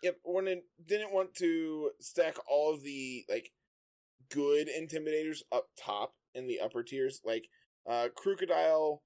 Yep, 0.02 0.18
wanted 0.26 0.60
didn't 0.86 1.14
want 1.14 1.34
to 1.36 1.92
stack 2.02 2.36
all 2.50 2.74
of 2.74 2.84
the 2.84 3.24
like 3.30 3.52
good 4.30 4.68
intimidators 4.68 5.44
up 5.52 5.68
top 5.82 6.16
in 6.34 6.48
the 6.48 6.60
upper 6.60 6.84
tiers. 6.84 7.22
Like 7.24 7.46
uh 7.90 8.10
Krookodile 8.18 9.00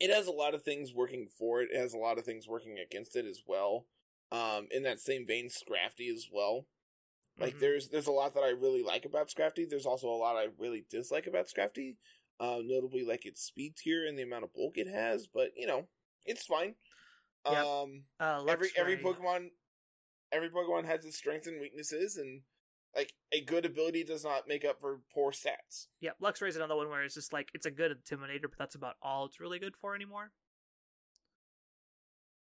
it 0.00 0.10
has 0.10 0.26
a 0.26 0.32
lot 0.32 0.54
of 0.54 0.62
things 0.62 0.92
working 0.94 1.28
for 1.28 1.60
it. 1.62 1.70
It 1.72 1.78
has 1.78 1.94
a 1.94 1.98
lot 1.98 2.18
of 2.18 2.24
things 2.24 2.48
working 2.48 2.78
against 2.78 3.16
it 3.16 3.26
as 3.26 3.42
well. 3.46 3.86
Um 4.30 4.68
in 4.70 4.82
that 4.84 5.00
same 5.00 5.26
vein, 5.26 5.48
Scrafty 5.48 6.12
as 6.12 6.28
well. 6.32 6.66
Like 7.40 7.54
Mhm. 7.54 7.60
there's 7.60 7.88
there's 7.88 8.06
a 8.06 8.12
lot 8.12 8.34
that 8.34 8.42
I 8.42 8.50
really 8.50 8.82
like 8.82 9.04
about 9.04 9.28
Scrafty. 9.28 9.68
There's 9.68 9.86
also 9.86 10.08
a 10.08 10.16
lot 10.16 10.36
I 10.36 10.48
really 10.58 10.84
dislike 10.88 11.26
about 11.26 11.46
Scrafty. 11.48 11.96
Uh, 12.40 12.60
notably 12.62 13.04
like 13.04 13.26
its 13.26 13.42
speed 13.42 13.76
tier 13.76 14.06
and 14.06 14.16
the 14.16 14.22
amount 14.22 14.44
of 14.44 14.52
bulk 14.54 14.78
it 14.78 14.86
has, 14.86 15.26
but 15.26 15.50
you 15.56 15.66
know, 15.66 15.88
it's 16.24 16.46
fine. 16.46 16.76
Yep. 17.50 17.64
Um 17.66 18.04
uh, 18.20 18.44
every 18.48 18.70
every 18.76 18.96
Pokemon 18.98 19.50
every 20.32 20.50
Pokemon 20.50 20.84
has 20.84 21.04
its 21.04 21.16
strengths 21.16 21.46
and 21.46 21.60
weaknesses 21.60 22.16
and 22.16 22.42
like 22.98 23.14
a 23.32 23.40
good 23.40 23.64
ability 23.64 24.02
does 24.02 24.24
not 24.24 24.48
make 24.48 24.64
up 24.64 24.80
for 24.80 24.98
poor 25.14 25.30
stats. 25.30 25.86
Yeah, 26.00 26.10
Luxray 26.20 26.48
is 26.48 26.56
another 26.56 26.74
one 26.74 26.88
where 26.88 27.04
it's 27.04 27.14
just 27.14 27.32
like 27.32 27.48
it's 27.54 27.64
a 27.64 27.70
good 27.70 27.92
intimidator, 27.92 28.42
but 28.42 28.58
that's 28.58 28.74
about 28.74 28.96
all 29.00 29.26
it's 29.26 29.38
really 29.38 29.60
good 29.60 29.76
for 29.80 29.94
anymore. 29.94 30.32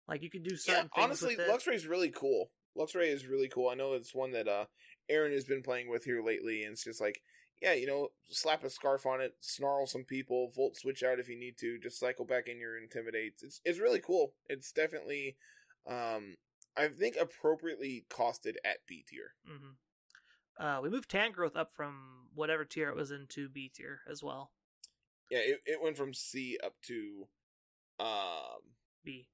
Like 0.09 0.23
you 0.23 0.31
can 0.31 0.43
do 0.43 0.57
certain 0.57 0.89
yeah, 0.97 1.03
things 1.03 1.23
honestly, 1.23 1.37
with 1.37 1.47
it. 1.47 1.51
Luxray 1.51 1.75
is 1.75 1.87
really 1.87 2.11
cool. 2.11 2.51
Luxray 2.77 3.13
is 3.13 3.27
really 3.27 3.49
cool. 3.49 3.69
I 3.69 3.75
know 3.75 3.93
it's 3.93 4.15
one 4.15 4.33
that 4.33 4.49
uh 4.49 4.65
Aaron 5.11 5.33
has 5.33 5.45
been 5.45 5.63
playing 5.63 5.91
with 5.91 6.05
here 6.05 6.23
lately, 6.25 6.63
and 6.63 6.73
it's 6.73 6.85
just 6.85 7.03
like, 7.03 7.21
yeah, 7.61 7.75
you 7.75 7.87
know, 7.87 8.09
slap 8.31 8.65
a 8.65 8.71
scarf 8.71 9.05
on 9.05 9.21
it, 9.21 9.35
snarl 9.41 9.87
some 9.87 10.05
people, 10.05 10.51
volt 10.57 10.77
switch 10.77 11.03
out 11.03 11.21
if 11.21 11.29
you 11.29 11.39
need 11.39 11.59
to, 11.59 11.79
just 11.79 12.01
cycle 12.01 12.25
back 12.25 12.49
in 12.49 12.59
your 12.59 12.79
intimidates. 12.79 13.43
It's 13.43 13.61
it's 13.63 13.79
really 13.79 14.01
cool. 14.01 14.33
It's 14.49 14.73
definitely, 14.73 15.37
um, 15.87 16.37
I 16.75 16.89
think 16.89 17.17
appropriately 17.21 18.07
costed 18.09 18.55
at 18.65 18.79
B 18.89 19.05
tier. 19.07 19.35
hmm 19.47 19.73
Uh, 20.59 20.81
we 20.83 20.91
moved 20.91 21.11
Tangrowth 21.11 21.57
up 21.57 21.73
from 21.75 22.29
whatever 22.35 22.65
tier 22.65 22.89
it 22.89 22.97
was 22.97 23.11
into 23.11 23.49
B 23.49 23.71
tier 23.75 24.01
as 24.11 24.23
well. 24.23 24.51
Yeah, 25.31 25.41
it, 25.41 25.61
it 25.67 25.83
went 25.83 25.97
from 25.97 26.15
C 26.15 26.59
up 26.65 26.75
to, 26.87 27.27
um, 27.99 28.63
B. 29.05 29.29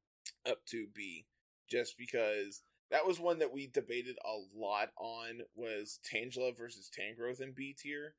up 0.48 0.64
to 0.66 0.86
B 0.94 1.26
just 1.68 1.96
because 1.98 2.62
that 2.90 3.06
was 3.06 3.18
one 3.18 3.38
that 3.38 3.52
we 3.52 3.66
debated 3.66 4.16
a 4.24 4.58
lot 4.58 4.90
on 4.98 5.40
was 5.54 5.98
Tangela 6.12 6.56
versus 6.56 6.90
Tangrowth 6.90 7.40
in 7.40 7.52
B 7.52 7.74
tier. 7.78 8.14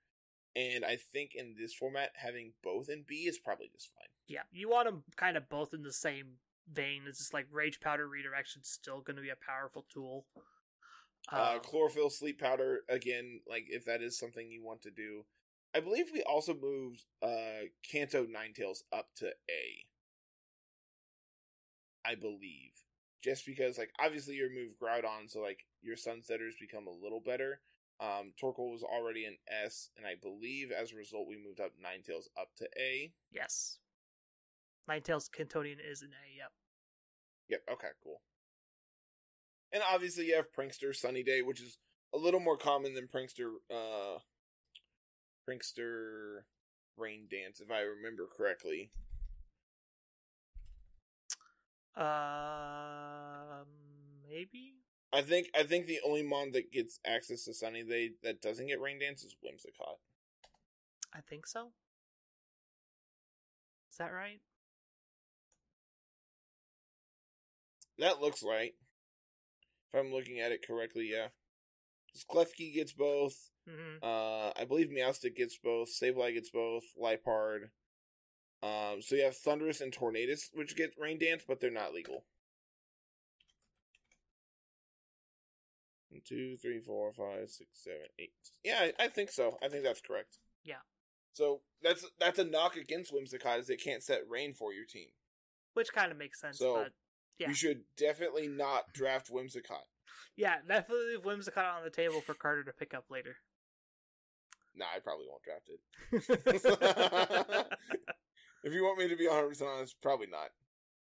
And 0.56 0.86
I 0.86 0.98
think 0.98 1.32
in 1.36 1.56
this 1.58 1.74
format, 1.74 2.12
having 2.16 2.54
both 2.64 2.90
in 2.90 3.04
B 3.08 3.26
is 3.28 3.40
probably 3.40 3.70
just 3.72 3.92
fine. 3.94 4.08
Yeah, 4.28 4.42
you 4.52 4.70
want 4.70 4.88
them 4.88 5.04
kind 5.16 5.36
of 5.36 5.50
both 5.50 5.74
in 5.74 5.84
the 5.84 5.94
same 5.94 6.38
vein. 6.72 7.04
It's 7.08 7.18
just 7.20 7.34
like 7.34 7.48
Rage 7.52 7.80
Powder 7.80 8.08
Redirection 8.08 8.64
still 8.64 9.02
going 9.02 9.16
to 9.16 9.22
be 9.22 9.30
a 9.30 9.36
powerful 9.36 9.86
tool. 9.92 10.26
Uh, 11.32 11.54
Um, 11.56 11.60
chlorophyll 11.62 12.10
sleep 12.10 12.40
powder, 12.40 12.82
again, 12.90 13.42
like 13.48 13.66
if 13.70 13.86
that 13.86 14.02
is 14.02 14.18
something 14.18 14.52
you 14.52 14.64
want 14.64 14.82
to 14.84 14.92
do. 14.92 15.26
I 15.76 15.80
believe 15.80 16.12
we 16.14 16.22
also 16.22 16.54
moved 16.54 17.04
uh, 17.24 17.66
Kanto 17.90 18.26
Ninetales 18.26 18.84
up 18.92 19.08
to 19.18 19.28
A. 19.28 19.86
I 22.06 22.16
believe. 22.16 22.72
Just 23.24 23.46
because, 23.46 23.78
like, 23.78 23.92
obviously 24.04 24.36
you 24.36 24.44
remove 24.48 24.78
Groudon, 24.78 25.30
so, 25.30 25.40
like, 25.40 25.66
your 25.82 25.96
Sunsetters 25.96 26.60
become 26.60 26.88
a 26.88 27.04
little 27.04 27.22
better. 27.26 27.62
Um, 28.02 28.34
Torkoal 28.42 28.72
was 28.72 28.84
already 28.84 29.24
an 29.26 29.38
S, 29.48 29.90
and 29.96 30.06
I 30.06 30.16
believe 30.22 30.72
as 30.72 30.92
a 30.92 30.98
result 30.98 31.28
we 31.30 31.38
moved 31.38 31.62
up 31.62 31.72
Ninetales 31.82 32.28
up 32.38 32.50
to 32.58 32.68
A. 32.78 33.14
yes. 33.32 33.78
Ninetales 34.90 35.30
Kantonian 35.30 35.78
is 35.80 36.02
an 36.02 36.10
A, 36.12 36.36
yep. 36.38 36.52
Yep, 37.48 37.62
okay, 37.72 37.88
cool. 38.04 38.22
And 39.74 39.82
obviously 39.92 40.28
you 40.28 40.36
have 40.36 40.54
Prankster 40.54 40.96
Sunny 40.96 41.24
Day, 41.24 41.42
which 41.42 41.60
is 41.60 41.80
a 42.14 42.18
little 42.18 42.40
more 42.40 42.58
common 42.58 42.94
than 42.94 43.08
Prankster 43.08 43.50
uh 43.74 44.20
Prankster 45.50 46.44
Rain 46.96 47.28
Dance, 47.30 47.60
if 47.60 47.72
I 47.72 47.82
remember 47.82 48.28
correctly. 48.38 48.92
Um, 51.96 53.68
maybe? 54.28 54.76
I 55.12 55.22
think 55.22 55.50
I 55.56 55.64
think 55.64 55.86
the 55.86 56.00
only 56.06 56.24
mon 56.24 56.52
that 56.52 56.72
gets 56.72 57.00
access 57.06 57.46
to 57.46 57.54
Sunny 57.54 57.84
Day 57.84 58.12
that 58.24 58.42
doesn't 58.42 58.68
get 58.68 58.80
Rain 58.80 59.00
Dance 59.00 59.24
is 59.24 59.36
Whimsicott. 59.44 59.98
I 61.14 61.20
think 61.30 61.46
so. 61.46 61.72
Is 63.92 63.98
that 63.98 64.12
right? 64.12 64.40
That 68.00 68.20
looks 68.20 68.42
right. 68.42 68.74
If 69.94 70.00
I'm 70.00 70.12
looking 70.12 70.40
at 70.40 70.52
it 70.52 70.66
correctly, 70.66 71.10
yeah. 71.12 71.28
Klefki 72.32 72.74
gets 72.74 72.94
both. 72.94 73.52
Mm-hmm. 73.70 74.04
Uh, 74.04 74.52
I 74.60 74.66
believe 74.68 74.90
Meowstic 74.90 75.36
gets 75.36 75.58
both. 75.58 75.90
Sableye 75.90 76.34
gets 76.34 76.50
both. 76.50 76.84
Liepard. 77.02 77.70
Um, 78.62 79.02
so 79.02 79.16
you 79.16 79.24
have 79.24 79.36
Thundurus 79.36 79.82
and 79.82 79.92
Tornadus, 79.92 80.50
which 80.54 80.76
get 80.76 80.94
Rain 80.98 81.20
Dance, 81.20 81.44
but 81.48 81.60
they're 81.60 81.72
not 81.72 81.94
legal. 81.94 82.24
One, 86.10 86.22
two, 86.26 86.56
three, 86.58 86.80
four, 86.80 87.12
five, 87.12 87.50
six, 87.50 87.70
seven, 87.84 88.08
eight. 88.20 88.32
Yeah, 88.64 88.88
I, 89.00 89.06
I 89.06 89.08
think 89.10 89.32
so. 89.32 89.58
I 89.64 89.68
think 89.68 89.84
that's 89.84 90.02
correct. 90.02 90.38
Yeah. 90.64 90.82
So 91.34 91.62
that's 91.82 92.06
that's 92.20 92.40
a 92.40 92.46
knock 92.46 92.78
against 92.78 93.12
Whimsicott 93.12 93.60
is 93.60 93.70
it 93.70 93.84
can't 93.84 94.04
set 94.04 94.22
rain 94.30 94.54
for 94.54 94.72
your 94.72 94.86
team. 94.86 95.08
Which 95.74 95.92
kind 95.92 96.12
of 96.12 96.18
makes 96.18 96.40
sense, 96.40 96.60
So, 96.60 96.76
but 96.76 96.92
yeah. 97.40 97.50
You 97.50 97.54
should 97.54 97.82
definitely 97.98 98.48
not 98.48 98.94
draft 98.94 99.32
Whimsicott. 99.32 99.88
yeah, 100.36 100.58
definitely 100.68 101.16
leave 101.16 101.24
Whimsicott 101.24 101.78
on 101.78 101.84
the 101.84 101.90
table 101.90 102.22
for 102.22 102.34
Carter 102.34 102.64
to 102.64 102.74
pick 102.74 102.94
up 102.94 103.06
later. 103.10 103.36
Nah, 104.76 104.86
I 104.96 105.00
probably 105.00 105.26
won't 105.30 105.44
draft 105.44 105.70
it. 105.70 107.68
if 108.64 108.74
you 108.74 108.84
want 108.84 108.98
me 108.98 109.08
to 109.08 109.16
be 109.16 109.28
100% 109.28 109.62
honest, 109.62 110.02
probably 110.02 110.28
not. 110.28 110.50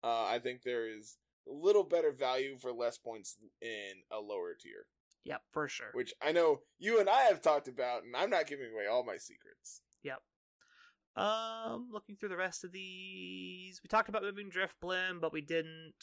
Uh, 0.03 0.25
I 0.25 0.39
think 0.39 0.63
there 0.63 0.87
is 0.87 1.17
a 1.47 1.51
little 1.51 1.83
better 1.83 2.11
value 2.11 2.55
for 2.57 2.71
less 2.71 2.97
points 2.97 3.37
in 3.61 3.91
a 4.11 4.19
lower 4.19 4.53
tier, 4.57 4.85
yep, 5.25 5.41
for 5.51 5.67
sure. 5.67 5.89
which 5.93 6.13
I 6.21 6.31
know 6.31 6.61
you 6.77 6.99
and 7.01 7.09
I 7.09 7.23
have 7.23 7.41
talked 7.41 7.67
about, 7.67 8.03
and 8.03 8.15
I'm 8.15 8.29
not 8.29 8.47
giving 8.47 8.71
away 8.73 8.87
all 8.87 9.03
my 9.03 9.17
secrets. 9.17 9.81
Yep. 10.03 10.21
Um, 11.15 11.89
looking 11.91 12.15
through 12.15 12.29
the 12.29 12.37
rest 12.37 12.63
of 12.63 12.71
these, 12.71 13.81
we 13.83 13.87
talked 13.87 14.09
about 14.09 14.23
moving 14.23 14.49
Driftblim, 14.49 15.19
but 15.19 15.33
we 15.33 15.41
didn't. 15.41 15.93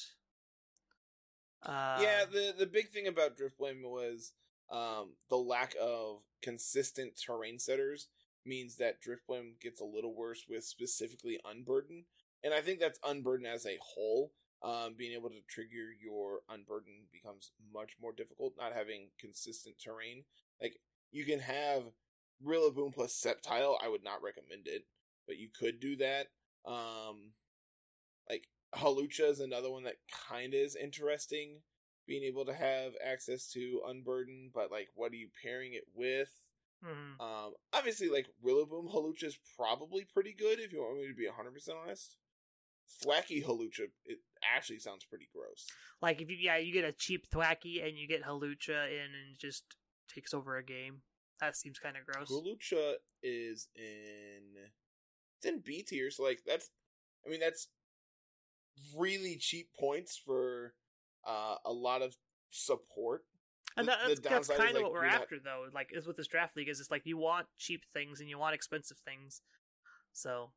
Uh, 1.63 1.99
yeah, 2.01 2.25
the 2.31 2.55
the 2.57 2.67
big 2.67 2.91
thing 2.91 3.07
about 3.07 3.37
Driftblim 3.37 3.83
was 3.83 4.33
um, 4.71 5.15
the 5.31 5.37
lack 5.37 5.75
of 5.81 6.19
consistent 6.43 7.19
terrain 7.25 7.59
setters 7.59 8.09
means 8.45 8.77
that 8.77 9.03
Driftblim 9.03 9.61
gets 9.61 9.81
a 9.81 9.85
little 9.85 10.15
worse 10.15 10.45
with 10.49 10.65
specifically 10.65 11.41
Unburden, 11.45 12.05
and 12.45 12.53
I 12.53 12.61
think 12.61 12.81
that's 12.81 13.01
Unburden 13.05 13.47
as 13.47 13.67
a 13.67 13.79
whole. 13.81 14.33
Um, 14.63 14.95
being 14.97 15.13
able 15.13 15.29
to 15.29 15.41
trigger 15.49 15.93
your 16.03 16.41
Unburden 16.49 17.07
becomes 17.13 17.53
much 17.73 17.93
more 18.01 18.13
difficult. 18.13 18.55
Not 18.59 18.73
having 18.73 19.09
consistent 19.21 19.77
terrain, 19.83 20.25
like 20.61 20.81
you 21.11 21.25
can 21.25 21.41
have 21.41 21.85
Rillaboom 22.45 22.95
plus 22.95 23.13
Sceptile. 23.13 23.77
I 23.83 23.89
would 23.89 24.05
not 24.05 24.23
recommend 24.23 24.67
it, 24.67 24.85
but 25.27 25.37
you 25.37 25.49
could 25.59 25.81
do 25.81 25.97
that. 25.97 26.29
Um, 26.67 27.33
like 28.29 28.49
Hawlucha 28.75 29.31
is 29.31 29.41
another 29.41 29.71
one 29.71 29.85
that 29.85 29.97
kind 30.29 30.55
of 30.55 30.61
is 30.61 30.77
interesting 30.77 31.61
being 32.07 32.23
able 32.23 32.45
to 32.45 32.55
have 32.55 32.93
access 33.05 33.49
to 33.53 33.83
Unburden, 33.89 34.51
but 34.55 34.71
like, 34.71 34.89
what 34.95 35.13
are 35.13 35.17
you 35.17 35.29
pairing 35.43 35.75
it 35.75 35.85
with? 35.95 36.31
mhm. 36.85 37.21
Um, 37.21 37.55
obviously, 37.73 38.09
like 38.09 38.27
Rillaboom 38.45 38.93
Hawlucha 38.93 39.25
is 39.25 39.39
probably 39.57 40.07
pretty 40.13 40.35
good 40.39 40.61
if 40.61 40.73
you 40.73 40.81
want 40.81 40.99
me 40.99 41.09
to 41.09 41.15
be 41.15 41.27
hundred 41.27 41.55
percent 41.55 41.79
honest. 41.83 42.17
Thwackey 43.03 43.45
Hawlucha, 43.45 43.89
it 44.05 44.19
actually 44.55 44.79
sounds 44.79 45.05
pretty 45.05 45.29
gross. 45.35 45.67
Like 46.01 46.21
if 46.21 46.31
you 46.31 46.37
yeah 46.39 46.59
you 46.59 46.73
get 46.73 46.85
a 46.85 46.93
cheap 46.93 47.27
Thwackey 47.31 47.87
and 47.87 47.97
you 47.99 48.07
get 48.07 48.23
Hawlucha 48.23 48.89
in 48.91 49.05
and 49.05 49.39
just 49.39 49.65
takes 50.13 50.33
over 50.33 50.57
a 50.57 50.65
game. 50.65 51.03
That 51.41 51.57
seems 51.57 51.79
kind 51.79 51.97
of 51.97 52.07
gross. 52.07 52.31
Hawlucha 52.31 52.95
is 53.23 53.69
in 53.75 54.71
in 55.47 55.61
B 55.61 55.83
tier, 55.83 56.11
so 56.11 56.23
like 56.23 56.41
that's 56.47 56.71
I 57.27 57.31
mean 57.31 57.41
that's 57.41 57.69
really 58.97 59.37
cheap 59.37 59.69
points 59.79 60.17
for 60.17 60.75
uh, 61.27 61.57
a 61.65 61.73
lot 61.73 62.03
of 62.03 62.17
support. 62.51 63.25
And 63.79 63.89
that, 63.89 63.99
the 64.03 64.15
that's, 64.15 64.49
that's 64.49 64.59
kind 64.59 64.71
of 64.71 64.75
like, 64.77 64.83
what 64.85 64.93
we're 64.93 65.03
you're 65.03 65.11
not- 65.13 65.23
after, 65.23 65.39
though. 65.39 65.67
Like, 65.75 65.91
is 65.93 66.07
with 66.07 66.17
this 66.17 66.29
draft 66.29 66.57
league, 66.57 66.69
is 66.69 66.81
it's 66.81 66.91
like 66.91 67.03
you 67.05 67.19
want 67.19 67.47
cheap 67.59 67.83
things 67.93 68.21
and 68.21 68.29
you 68.29 68.39
want 68.39 68.55
expensive 68.55 68.97
things. 69.05 69.43
So, 70.13 70.51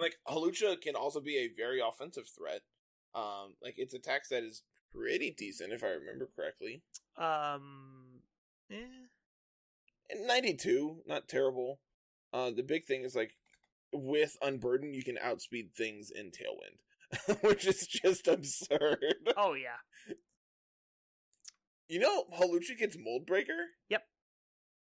Like 0.00 0.16
Hawlucha 0.26 0.80
can 0.80 0.96
also 0.96 1.20
be 1.20 1.36
a 1.36 1.48
very 1.48 1.80
offensive 1.86 2.26
threat. 2.26 2.62
Um, 3.14 3.54
like 3.62 3.78
its 3.78 3.92
attack 3.94 4.24
set 4.24 4.42
is 4.42 4.62
pretty 4.90 5.30
decent 5.36 5.72
if 5.72 5.84
I 5.84 5.88
remember 5.88 6.28
correctly. 6.34 6.82
Um, 7.18 8.20
yeah, 8.70 8.78
And 10.10 10.26
92, 10.26 11.02
not 11.06 11.28
terrible. 11.28 11.80
Uh, 12.32 12.50
the 12.50 12.62
big 12.62 12.84
thing 12.86 13.02
is 13.02 13.14
like 13.14 13.36
with 13.94 14.36
Unburden, 14.42 14.92
you 14.94 15.02
can 15.02 15.16
outspeed 15.18 15.72
things 15.74 16.10
in 16.10 16.30
Tailwind, 16.30 17.38
which 17.42 17.66
is 17.66 17.86
just 17.86 18.28
absurd. 18.28 19.14
Oh 19.36 19.54
yeah. 19.54 20.14
You 21.88 22.00
know, 22.00 22.24
Hawlucha 22.38 22.78
gets 22.78 22.96
Mold 22.98 23.26
Breaker. 23.26 23.68
Yep. 23.90 24.02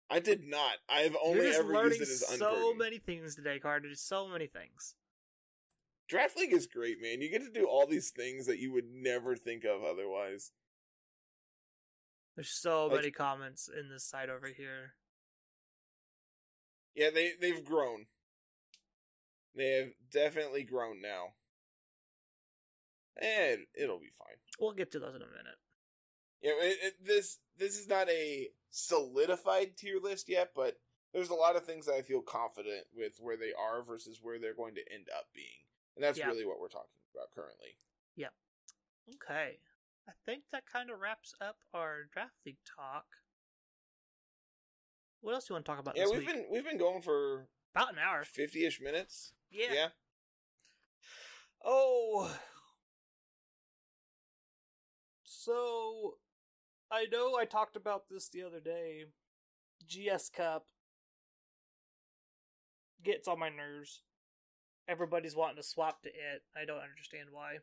I 0.09 0.19
did 0.19 0.41
not. 0.43 0.75
I've 0.87 1.15
only 1.23 1.47
ever 1.47 1.73
learning 1.73 1.99
used 1.99 2.21
it 2.23 2.33
as 2.33 2.37
so 2.39 2.73
many 2.75 2.99
things 2.99 3.35
today, 3.35 3.57
Carter. 3.59 3.89
So 3.95 4.27
many 4.27 4.45
things. 4.47 4.95
Draft 6.07 6.37
League 6.37 6.53
is 6.53 6.67
great, 6.67 6.97
man. 7.01 7.21
You 7.21 7.31
get 7.31 7.41
to 7.41 7.49
do 7.51 7.65
all 7.65 7.87
these 7.87 8.11
things 8.11 8.45
that 8.45 8.59
you 8.59 8.71
would 8.71 8.85
never 8.93 9.35
think 9.35 9.63
of 9.63 9.83
otherwise. 9.83 10.51
There's 12.35 12.51
so 12.51 12.85
Like- 12.85 12.97
many 12.97 13.11
comments 13.11 13.67
in 13.67 13.89
this 13.89 14.05
site 14.07 14.29
over 14.29 14.47
here. 14.47 14.93
Yeah, 16.93 17.09
they 17.09 17.31
they've 17.41 17.63
grown. 17.65 18.05
They 19.55 19.71
have 19.71 19.89
definitely 20.11 20.63
grown 20.63 21.01
now. 21.01 21.33
And 23.21 23.61
it'll 23.73 23.99
be 23.99 24.11
fine. 24.17 24.35
We'll 24.59 24.73
get 24.73 24.91
to 24.91 24.99
those 24.99 25.15
in 25.15 25.21
a 25.21 25.25
minute. 25.25 25.57
Yeah, 26.41 26.51
it, 26.59 26.77
it, 26.83 26.93
this 27.05 27.39
this 27.57 27.77
is 27.77 27.87
not 27.87 28.09
a 28.09 28.49
solidified 28.69 29.77
tier 29.77 29.99
list 30.03 30.27
yet, 30.27 30.51
but 30.53 30.75
there's 31.13 31.29
a 31.29 31.33
lot 31.35 31.55
of 31.55 31.63
things 31.65 31.85
that 31.85 31.95
I 31.95 32.01
feel 32.01 32.21
confident 32.21 32.85
with 32.93 33.13
where 33.21 33.37
they 33.37 33.53
are 33.57 33.81
versus 33.83 34.19
where 34.21 34.37
they're 34.37 34.53
going 34.53 34.75
to 34.75 34.93
end 34.93 35.07
up 35.17 35.27
being, 35.33 35.63
and 35.95 36.03
that's 36.03 36.17
Yeah. 36.19 36.27
really 36.27 36.45
what 36.45 36.59
we're 36.59 36.67
talking 36.67 36.89
about 37.13 37.31
currently. 37.33 37.77
Yep. 38.17 38.33
Okay. 39.15 39.59
I 40.07 40.11
think 40.25 40.43
that 40.51 40.65
kind 40.65 40.89
of 40.91 40.99
wraps 40.99 41.33
up 41.39 41.57
our 41.73 42.03
draft 42.11 42.35
league 42.45 42.57
talk. 42.65 43.05
What 45.21 45.33
else 45.33 45.45
do 45.47 45.53
you 45.53 45.55
want 45.55 45.65
to 45.65 45.71
talk 45.71 45.79
about 45.79 45.97
yeah, 45.97 46.05
we've 46.05 46.19
week? 46.19 46.27
been 46.27 46.45
we've 46.51 46.65
been 46.65 46.77
going 46.77 47.01
for 47.01 47.47
About 47.73 47.93
an 47.93 47.99
hour. 47.99 48.23
fifty 48.25 48.65
ish 48.65 48.81
minutes. 48.81 49.33
Yeah. 49.55 49.73
yeah. 49.73 49.87
Oh. 51.63 52.31
So, 55.23 56.15
I 56.91 57.05
know 57.11 57.35
I 57.35 57.45
talked 57.45 57.75
about 57.75 58.03
this 58.09 58.29
the 58.29 58.43
other 58.43 58.59
day. 58.59 59.05
GS 59.87 60.29
Cup 60.29 60.65
gets 63.03 63.27
on 63.27 63.39
my 63.39 63.49
nerves. 63.49 64.01
Everybody's 64.87 65.35
wanting 65.35 65.57
to 65.57 65.63
swap 65.63 66.01
to 66.03 66.09
it. 66.09 66.43
I 66.55 66.65
don't 66.65 66.81
understand 66.81 67.29
why. 67.31 67.57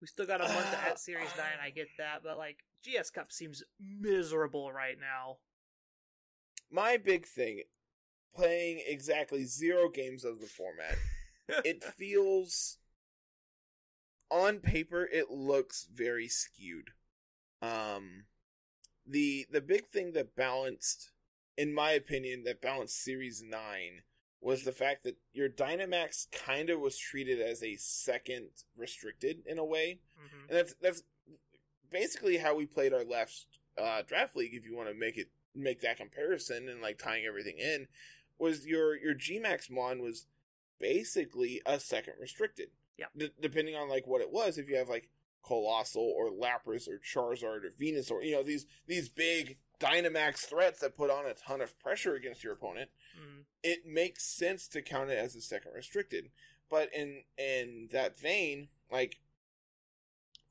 We 0.00 0.06
still 0.06 0.26
got 0.26 0.40
a 0.40 0.48
month 0.48 0.72
Uh, 0.72 0.76
at 0.90 0.98
Series 0.98 1.30
9, 1.36 1.46
I 1.62 1.70
get 1.70 1.88
that, 1.98 2.22
but 2.22 2.38
like, 2.38 2.58
GS 2.84 3.10
Cup 3.10 3.32
seems 3.32 3.62
miserable 3.80 4.72
right 4.72 4.96
now. 4.98 5.38
My 6.70 6.96
big 6.96 7.26
thing, 7.26 7.62
playing 8.36 8.82
exactly 8.86 9.44
zero 9.44 9.88
games 9.88 10.24
of 10.24 10.40
the 10.40 10.46
format. 10.46 10.96
it 11.64 11.82
feels 11.82 12.78
on 14.30 14.58
paper 14.58 15.08
it 15.12 15.30
looks 15.30 15.86
very 15.94 16.26
skewed 16.26 16.90
um 17.62 18.24
the 19.06 19.46
the 19.52 19.60
big 19.60 19.86
thing 19.86 20.12
that 20.12 20.34
balanced 20.34 21.12
in 21.56 21.72
my 21.72 21.92
opinion 21.92 22.42
that 22.44 22.60
balanced 22.60 23.00
series 23.02 23.40
9 23.40 23.60
was 24.40 24.64
the 24.64 24.72
fact 24.72 25.04
that 25.04 25.16
your 25.32 25.48
dynamax 25.48 26.26
kind 26.32 26.70
of 26.70 26.80
was 26.80 26.98
treated 26.98 27.40
as 27.40 27.62
a 27.62 27.76
second 27.76 28.48
restricted 28.76 29.38
in 29.46 29.58
a 29.58 29.64
way 29.64 30.00
Mhm. 30.18 30.48
and 30.48 30.58
that's 30.58 30.74
that's 30.82 31.02
basically 31.88 32.38
how 32.38 32.54
we 32.56 32.66
played 32.66 32.92
our 32.92 33.04
last 33.04 33.46
uh, 33.78 34.02
draft 34.02 34.34
league. 34.34 34.54
If 34.54 34.64
you 34.64 34.74
want 34.74 34.88
to 34.88 34.94
make 34.94 35.16
it 35.18 35.28
make 35.54 35.80
that 35.82 35.98
comparison 35.98 36.68
and 36.68 36.80
like 36.82 36.98
tying 36.98 37.24
everything 37.26 37.58
in, 37.58 37.86
was 38.38 38.66
your 38.66 38.96
your 38.96 39.14
Gmax 39.14 39.70
Mon 39.70 40.00
was 40.00 40.26
basically 40.80 41.62
a 41.66 41.80
second 41.80 42.14
restricted. 42.20 42.68
Yeah. 42.98 43.06
D- 43.16 43.32
depending 43.40 43.74
on 43.76 43.88
like 43.88 44.06
what 44.06 44.20
it 44.20 44.30
was, 44.32 44.58
if 44.58 44.68
you 44.68 44.76
have 44.76 44.88
like 44.88 45.08
Coalossal 45.42 46.02
or 46.16 46.30
Lapras 46.30 46.88
or 46.88 46.98
Charizard 46.98 47.64
or 47.64 47.70
Venus 47.78 48.10
or 48.10 48.22
you 48.22 48.32
know 48.34 48.42
these 48.42 48.66
these 48.86 49.08
big 49.08 49.58
Dynamax 49.78 50.38
threats 50.46 50.80
that 50.80 50.96
put 50.96 51.10
on 51.10 51.26
a 51.26 51.34
ton 51.34 51.60
of 51.60 51.78
pressure 51.78 52.14
against 52.14 52.42
your 52.42 52.54
opponent, 52.54 52.90
Mhm. 53.18 53.44
it 53.62 53.86
makes 53.86 54.24
sense 54.24 54.66
to 54.68 54.80
count 54.82 55.10
it 55.10 55.18
as 55.18 55.34
a 55.36 55.40
second 55.42 55.72
restricted. 55.74 56.30
But 56.68 56.92
in 56.94 57.24
in 57.38 57.88
that 57.92 58.18
vein, 58.18 58.68
like 58.90 59.20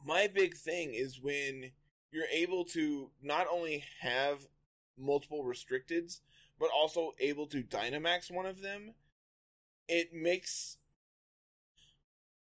my 0.03 0.27
big 0.27 0.55
thing 0.55 0.93
is 0.93 1.19
when 1.19 1.71
you're 2.11 2.27
able 2.31 2.63
to 2.65 3.11
not 3.21 3.47
only 3.51 3.83
have 4.01 4.47
multiple 4.97 5.43
restricteds, 5.43 6.21
but 6.60 6.70
also 6.76 7.14
able 7.20 7.47
to 7.47 7.64
Dynamax 7.64 8.32
one 8.32 8.45
of 8.45 8.62
them, 8.62 8.93
it 9.88 10.14
makes 10.14 10.78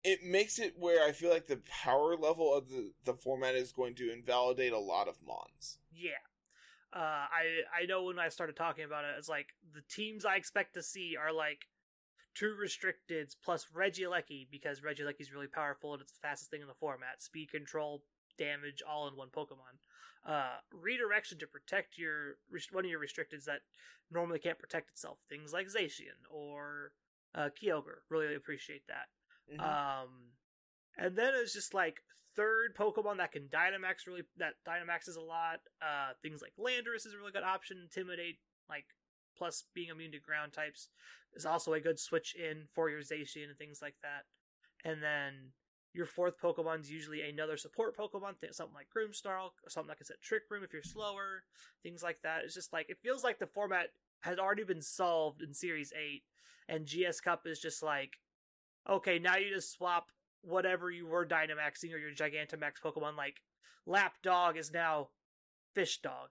it 0.02 0.22
makes 0.22 0.58
it 0.58 0.74
where 0.78 1.06
I 1.06 1.12
feel 1.12 1.30
like 1.30 1.46
the 1.46 1.62
power 1.82 2.14
level 2.14 2.54
of 2.54 2.68
the, 2.68 2.92
the 3.04 3.14
format 3.14 3.54
is 3.54 3.72
going 3.72 3.94
to 3.96 4.12
invalidate 4.12 4.72
a 4.72 4.78
lot 4.78 5.08
of 5.08 5.16
Mons. 5.26 5.78
Yeah. 5.90 6.10
Uh, 6.92 6.98
I 7.26 7.82
I 7.82 7.86
know 7.86 8.04
when 8.04 8.18
I 8.18 8.28
started 8.28 8.54
talking 8.54 8.84
about 8.84 9.04
it, 9.04 9.14
it's 9.18 9.28
like 9.28 9.48
the 9.72 9.82
teams 9.88 10.24
I 10.24 10.36
expect 10.36 10.74
to 10.74 10.82
see 10.82 11.16
are 11.16 11.32
like 11.32 11.66
two 12.34 12.54
restricteds 12.60 13.34
plus 13.42 13.66
Regieleki 13.74 14.48
because 14.50 14.80
Regieleki's 14.80 15.32
really 15.32 15.46
powerful 15.46 15.92
and 15.92 16.02
it's 16.02 16.12
the 16.12 16.20
fastest 16.20 16.50
thing 16.50 16.60
in 16.60 16.68
the 16.68 16.74
format. 16.74 17.22
Speed 17.22 17.50
control, 17.50 18.02
damage, 18.38 18.82
all 18.88 19.08
in 19.08 19.16
one 19.16 19.28
Pokemon. 19.28 19.78
Uh, 20.26 20.56
redirection 20.72 21.38
to 21.38 21.46
protect 21.46 21.98
your 21.98 22.36
one 22.72 22.84
of 22.84 22.90
your 22.90 23.00
restricteds 23.00 23.44
that 23.44 23.60
normally 24.10 24.38
can't 24.38 24.58
protect 24.58 24.90
itself. 24.90 25.18
Things 25.28 25.52
like 25.52 25.66
Zacian 25.66 26.16
or 26.30 26.92
uh, 27.34 27.50
Kyogre. 27.60 28.00
Really 28.08 28.34
appreciate 28.34 28.84
that. 28.88 29.08
Um, 29.60 30.32
and 30.96 31.16
then 31.16 31.32
it's 31.34 31.52
just 31.52 31.74
like 31.74 32.00
third 32.36 32.74
Pokemon 32.76 33.18
that 33.18 33.32
can 33.32 33.48
Dynamax 33.48 34.06
really 34.06 34.22
that 34.38 34.54
Dynamaxes 34.66 35.16
a 35.16 35.20
lot. 35.20 35.60
Uh, 35.82 36.12
things 36.22 36.40
like 36.40 36.52
Landorus 36.58 37.06
is 37.06 37.14
a 37.14 37.18
really 37.18 37.32
good 37.32 37.42
option. 37.42 37.78
Intimidate, 37.82 38.38
like 38.68 38.86
plus 39.36 39.64
being 39.74 39.90
immune 39.90 40.12
to 40.12 40.20
ground 40.20 40.52
types, 40.52 40.88
is 41.34 41.44
also 41.44 41.72
a 41.72 41.80
good 41.80 41.98
switch 41.98 42.34
in 42.34 42.68
for 42.74 42.88
your 42.88 43.00
Zacian 43.00 43.50
and 43.50 43.58
things 43.58 43.80
like 43.82 43.96
that. 44.02 44.24
And 44.88 45.02
then 45.02 45.52
your 45.94 46.06
fourth 46.06 46.38
Pokemon's 46.40 46.90
usually 46.90 47.22
another 47.22 47.56
support 47.56 47.96
Pokemon, 47.96 48.40
th- 48.40 48.52
something 48.52 48.74
like 48.74 48.88
Grimmsnarl, 48.94 49.50
or 49.62 49.70
something 49.70 49.88
that 49.88 49.98
can 49.98 50.06
set 50.06 50.20
Trick 50.20 50.42
Room 50.50 50.64
if 50.64 50.72
you're 50.72 50.82
slower, 50.82 51.44
things 51.82 52.02
like 52.02 52.18
that. 52.22 52.42
It's 52.44 52.54
just 52.54 52.72
like 52.72 52.90
it 52.90 52.98
feels 53.02 53.22
like 53.22 53.38
the 53.38 53.46
format 53.46 53.90
has 54.20 54.38
already 54.38 54.64
been 54.64 54.82
solved 54.82 55.40
in 55.40 55.54
Series 55.54 55.92
Eight, 55.96 56.24
and 56.68 56.86
GS 56.86 57.20
Cup 57.20 57.42
is 57.46 57.60
just 57.60 57.82
like 57.82 58.18
okay, 58.88 59.18
now 59.18 59.36
you 59.36 59.54
just 59.54 59.72
swap 59.72 60.08
whatever 60.42 60.90
you 60.90 61.06
were 61.06 61.26
Dynamaxing 61.26 61.94
or 61.94 61.98
your 61.98 62.12
Gigantamax 62.12 62.74
Pokemon, 62.84 63.16
like 63.16 63.40
Lapdog 63.86 64.56
is 64.56 64.72
now 64.72 65.08
Fish 65.74 66.00
Dog. 66.02 66.28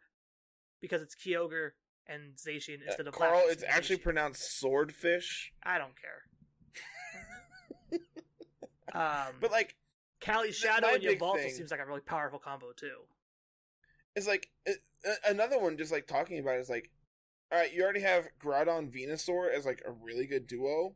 Because 0.81 1.01
it's 1.01 1.15
Kyogre 1.15 1.71
and 2.07 2.35
Zacian 2.35 2.79
instead 2.85 3.07
of 3.07 3.13
Carl, 3.13 3.39
Lapras 3.39 3.51
it's 3.51 3.63
actually 3.67 3.97
pronounced 3.97 4.59
swordfish, 4.59 5.53
I 5.63 5.77
don't 5.77 5.99
care. 5.99 6.23
Um, 8.93 9.33
but 9.41 9.51
like 9.51 9.75
Cali 10.19 10.51
Shadow 10.51 10.87
and 10.93 11.01
big 11.01 11.19
Yveltal 11.19 11.49
seems 11.49 11.71
like 11.71 11.79
a 11.79 11.85
really 11.85 12.01
powerful 12.01 12.39
combo 12.39 12.71
too. 12.75 13.01
it's 14.15 14.27
like 14.27 14.49
uh, 14.67 14.73
another 15.27 15.59
one. 15.59 15.77
Just 15.77 15.91
like 15.91 16.07
talking 16.07 16.39
about 16.39 16.55
it 16.55 16.61
is 16.61 16.69
like, 16.69 16.91
all 17.51 17.59
right, 17.59 17.73
you 17.73 17.83
already 17.83 18.01
have 18.01 18.29
Groudon 18.41 18.91
Venusaur 18.91 19.53
as 19.53 19.65
like 19.65 19.81
a 19.85 19.91
really 19.91 20.25
good 20.25 20.47
duo, 20.47 20.95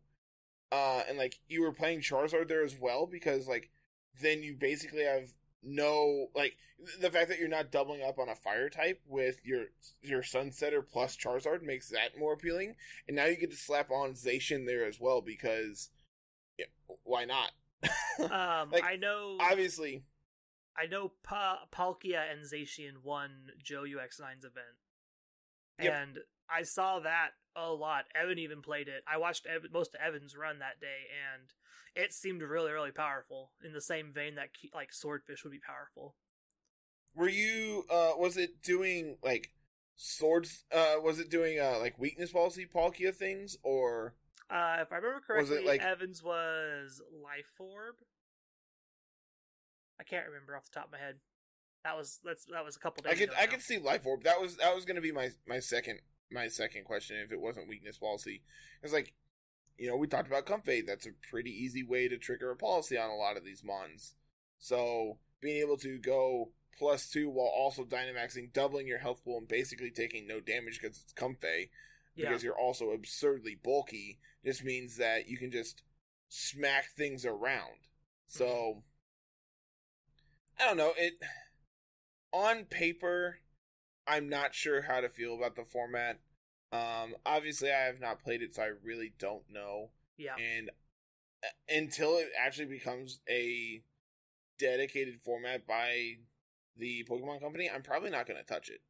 uh, 0.71 1.03
and 1.09 1.17
like 1.17 1.39
you 1.47 1.61
were 1.61 1.73
playing 1.73 2.01
Charizard 2.01 2.47
there 2.47 2.63
as 2.63 2.77
well 2.79 3.05
because 3.05 3.47
like 3.47 3.69
then 4.21 4.43
you 4.43 4.55
basically 4.55 5.03
have 5.03 5.33
no 5.63 6.27
like 6.35 6.55
the 7.01 7.09
fact 7.09 7.27
that 7.29 7.39
you're 7.39 7.47
not 7.49 7.71
doubling 7.71 8.03
up 8.03 8.19
on 8.19 8.29
a 8.29 8.35
fire 8.35 8.69
type 8.69 9.01
with 9.07 9.41
your 9.43 9.65
your 10.01 10.21
Sunsetter 10.21 10.81
plus 10.87 11.17
Charizard 11.17 11.63
makes 11.63 11.89
that 11.89 12.17
more 12.17 12.33
appealing, 12.33 12.75
and 13.07 13.15
now 13.15 13.25
you 13.25 13.35
get 13.35 13.51
to 13.51 13.57
slap 13.57 13.91
on 13.91 14.13
Zacian 14.13 14.65
there 14.65 14.85
as 14.85 14.99
well 14.99 15.21
because 15.21 15.89
yeah, 16.57 16.65
why 17.03 17.25
not? 17.25 17.51
Um, 18.19 18.71
Like, 18.71 18.83
I 18.83 18.95
know, 18.95 19.37
Obviously, 19.39 20.03
I 20.75 20.87
know, 20.87 21.11
pa- 21.23 21.65
Palkia 21.71 22.31
and 22.31 22.43
Zacian 22.45 23.03
won 23.03 23.51
Joe 23.63 23.83
UX9's 23.83 24.43
event, 24.43 24.77
Yep. 25.81 25.93
and 25.93 26.17
I 26.49 26.63
saw 26.63 26.99
that 26.99 27.31
a 27.55 27.71
lot. 27.71 28.05
Evan 28.15 28.39
even 28.39 28.61
played 28.61 28.87
it. 28.87 29.03
I 29.07 29.17
watched 29.17 29.45
Evan, 29.45 29.71
most 29.71 29.93
of 29.95 30.01
Evan's 30.01 30.35
run 30.35 30.59
that 30.59 30.79
day, 30.79 31.07
and 31.33 31.43
it 31.95 32.13
seemed 32.13 32.41
really, 32.41 32.71
really 32.71 32.91
powerful. 32.91 33.51
In 33.63 33.73
the 33.73 33.81
same 33.81 34.11
vein 34.13 34.35
that 34.35 34.49
like 34.73 34.93
Swordfish 34.93 35.43
would 35.43 35.51
be 35.51 35.59
powerful. 35.59 36.15
Were 37.15 37.29
you 37.29 37.85
uh 37.89 38.11
was 38.17 38.37
it 38.37 38.61
doing 38.61 39.17
like 39.23 39.51
swords 39.95 40.65
uh 40.71 40.95
was 41.01 41.19
it 41.19 41.29
doing 41.31 41.59
uh 41.59 41.79
like 41.79 41.97
weakness 41.97 42.31
policy 42.31 42.67
Palkia 42.71 43.13
things 43.15 43.57
or 43.63 44.13
Uh, 44.49 44.77
if 44.81 44.91
I 44.91 44.95
remember 44.97 45.21
Was 45.35 45.49
correctly, 45.49 45.65
like- 45.67 45.81
Evans 45.81 46.23
was 46.23 47.01
Life 47.23 47.51
Orb. 47.59 47.95
I 49.99 50.03
can't 50.03 50.27
remember 50.27 50.55
off 50.55 50.65
the 50.65 50.71
top 50.79 50.85
of 50.87 50.91
my 50.91 50.99
head. 50.99 51.15
That 51.83 51.97
was 51.97 52.19
that's 52.23 52.45
that 52.51 52.63
was 52.65 52.75
a 52.75 52.79
couple 52.79 53.03
days 53.03 53.13
I 53.13 53.15
could 53.15 53.29
ago. 53.29 53.37
I 53.39 53.45
now. 53.45 53.51
could 53.51 53.61
see 53.61 53.77
life 53.77 54.05
orb. 54.05 54.23
That 54.23 54.41
was 54.41 54.57
that 54.57 54.75
was 54.75 54.83
going 54.85 54.95
to 54.95 55.01
be 55.01 55.11
my 55.11 55.29
my 55.47 55.59
second 55.59 55.99
my 56.31 56.47
second 56.49 56.83
question 56.85 57.17
if 57.23 57.31
it 57.31 57.39
wasn't 57.39 57.69
weakness 57.69 57.97
policy. 57.97 58.41
It's 58.83 58.93
like 58.93 59.13
you 59.77 59.87
know 59.89 59.95
we 59.95 60.07
talked 60.07 60.27
about 60.27 60.45
Comfey. 60.45 60.85
That's 60.85 61.07
a 61.07 61.11
pretty 61.29 61.49
easy 61.51 61.83
way 61.83 62.07
to 62.09 62.17
trigger 62.17 62.51
a 62.51 62.55
policy 62.57 62.97
on 62.97 63.09
a 63.09 63.15
lot 63.15 63.37
of 63.37 63.45
these 63.45 63.63
mons. 63.63 64.15
So 64.59 65.17
being 65.41 65.61
able 65.61 65.77
to 65.77 65.97
go 65.97 66.51
plus 66.77 67.09
two 67.09 67.29
while 67.29 67.47
also 67.55 67.83
dynamaxing, 67.83 68.51
doubling 68.53 68.87
your 68.87 68.99
health 68.99 69.23
pool, 69.23 69.37
and 69.39 69.47
basically 69.47 69.89
taking 69.91 70.27
no 70.27 70.39
damage 70.39 70.79
because 70.81 70.99
it's 71.01 71.13
comfey 71.13 71.69
yeah. 72.17 72.29
because 72.29 72.43
you're 72.43 72.57
also 72.57 72.91
absurdly 72.91 73.55
bulky 73.61 74.19
just 74.43 74.63
means 74.63 74.97
that 74.97 75.27
you 75.27 75.37
can 75.37 75.51
just 75.51 75.83
smack 76.29 76.85
things 76.95 77.25
around. 77.25 77.87
So 78.27 78.83
I 80.59 80.65
don't 80.65 80.77
know, 80.77 80.93
it 80.97 81.13
on 82.33 82.65
paper 82.65 83.39
I'm 84.05 84.29
not 84.29 84.53
sure 84.53 84.83
how 84.83 85.01
to 85.01 85.09
feel 85.09 85.35
about 85.35 85.55
the 85.55 85.63
format. 85.63 86.19
Um 86.71 87.15
obviously 87.25 87.71
I 87.71 87.85
have 87.85 88.01
not 88.01 88.21
played 88.21 88.41
it 88.41 88.55
so 88.55 88.63
I 88.63 88.71
really 88.83 89.13
don't 89.17 89.43
know 89.49 89.91
yeah. 90.17 90.35
and 90.35 90.69
uh, 91.43 91.47
until 91.69 92.17
it 92.17 92.29
actually 92.37 92.65
becomes 92.65 93.19
a 93.29 93.83
dedicated 94.59 95.21
format 95.21 95.67
by 95.67 96.17
the 96.77 97.05
Pokemon 97.09 97.41
company, 97.41 97.69
I'm 97.73 97.81
probably 97.81 98.09
not 98.09 98.27
going 98.27 98.39
to 98.39 98.45
touch 98.45 98.69
it. 98.69 98.81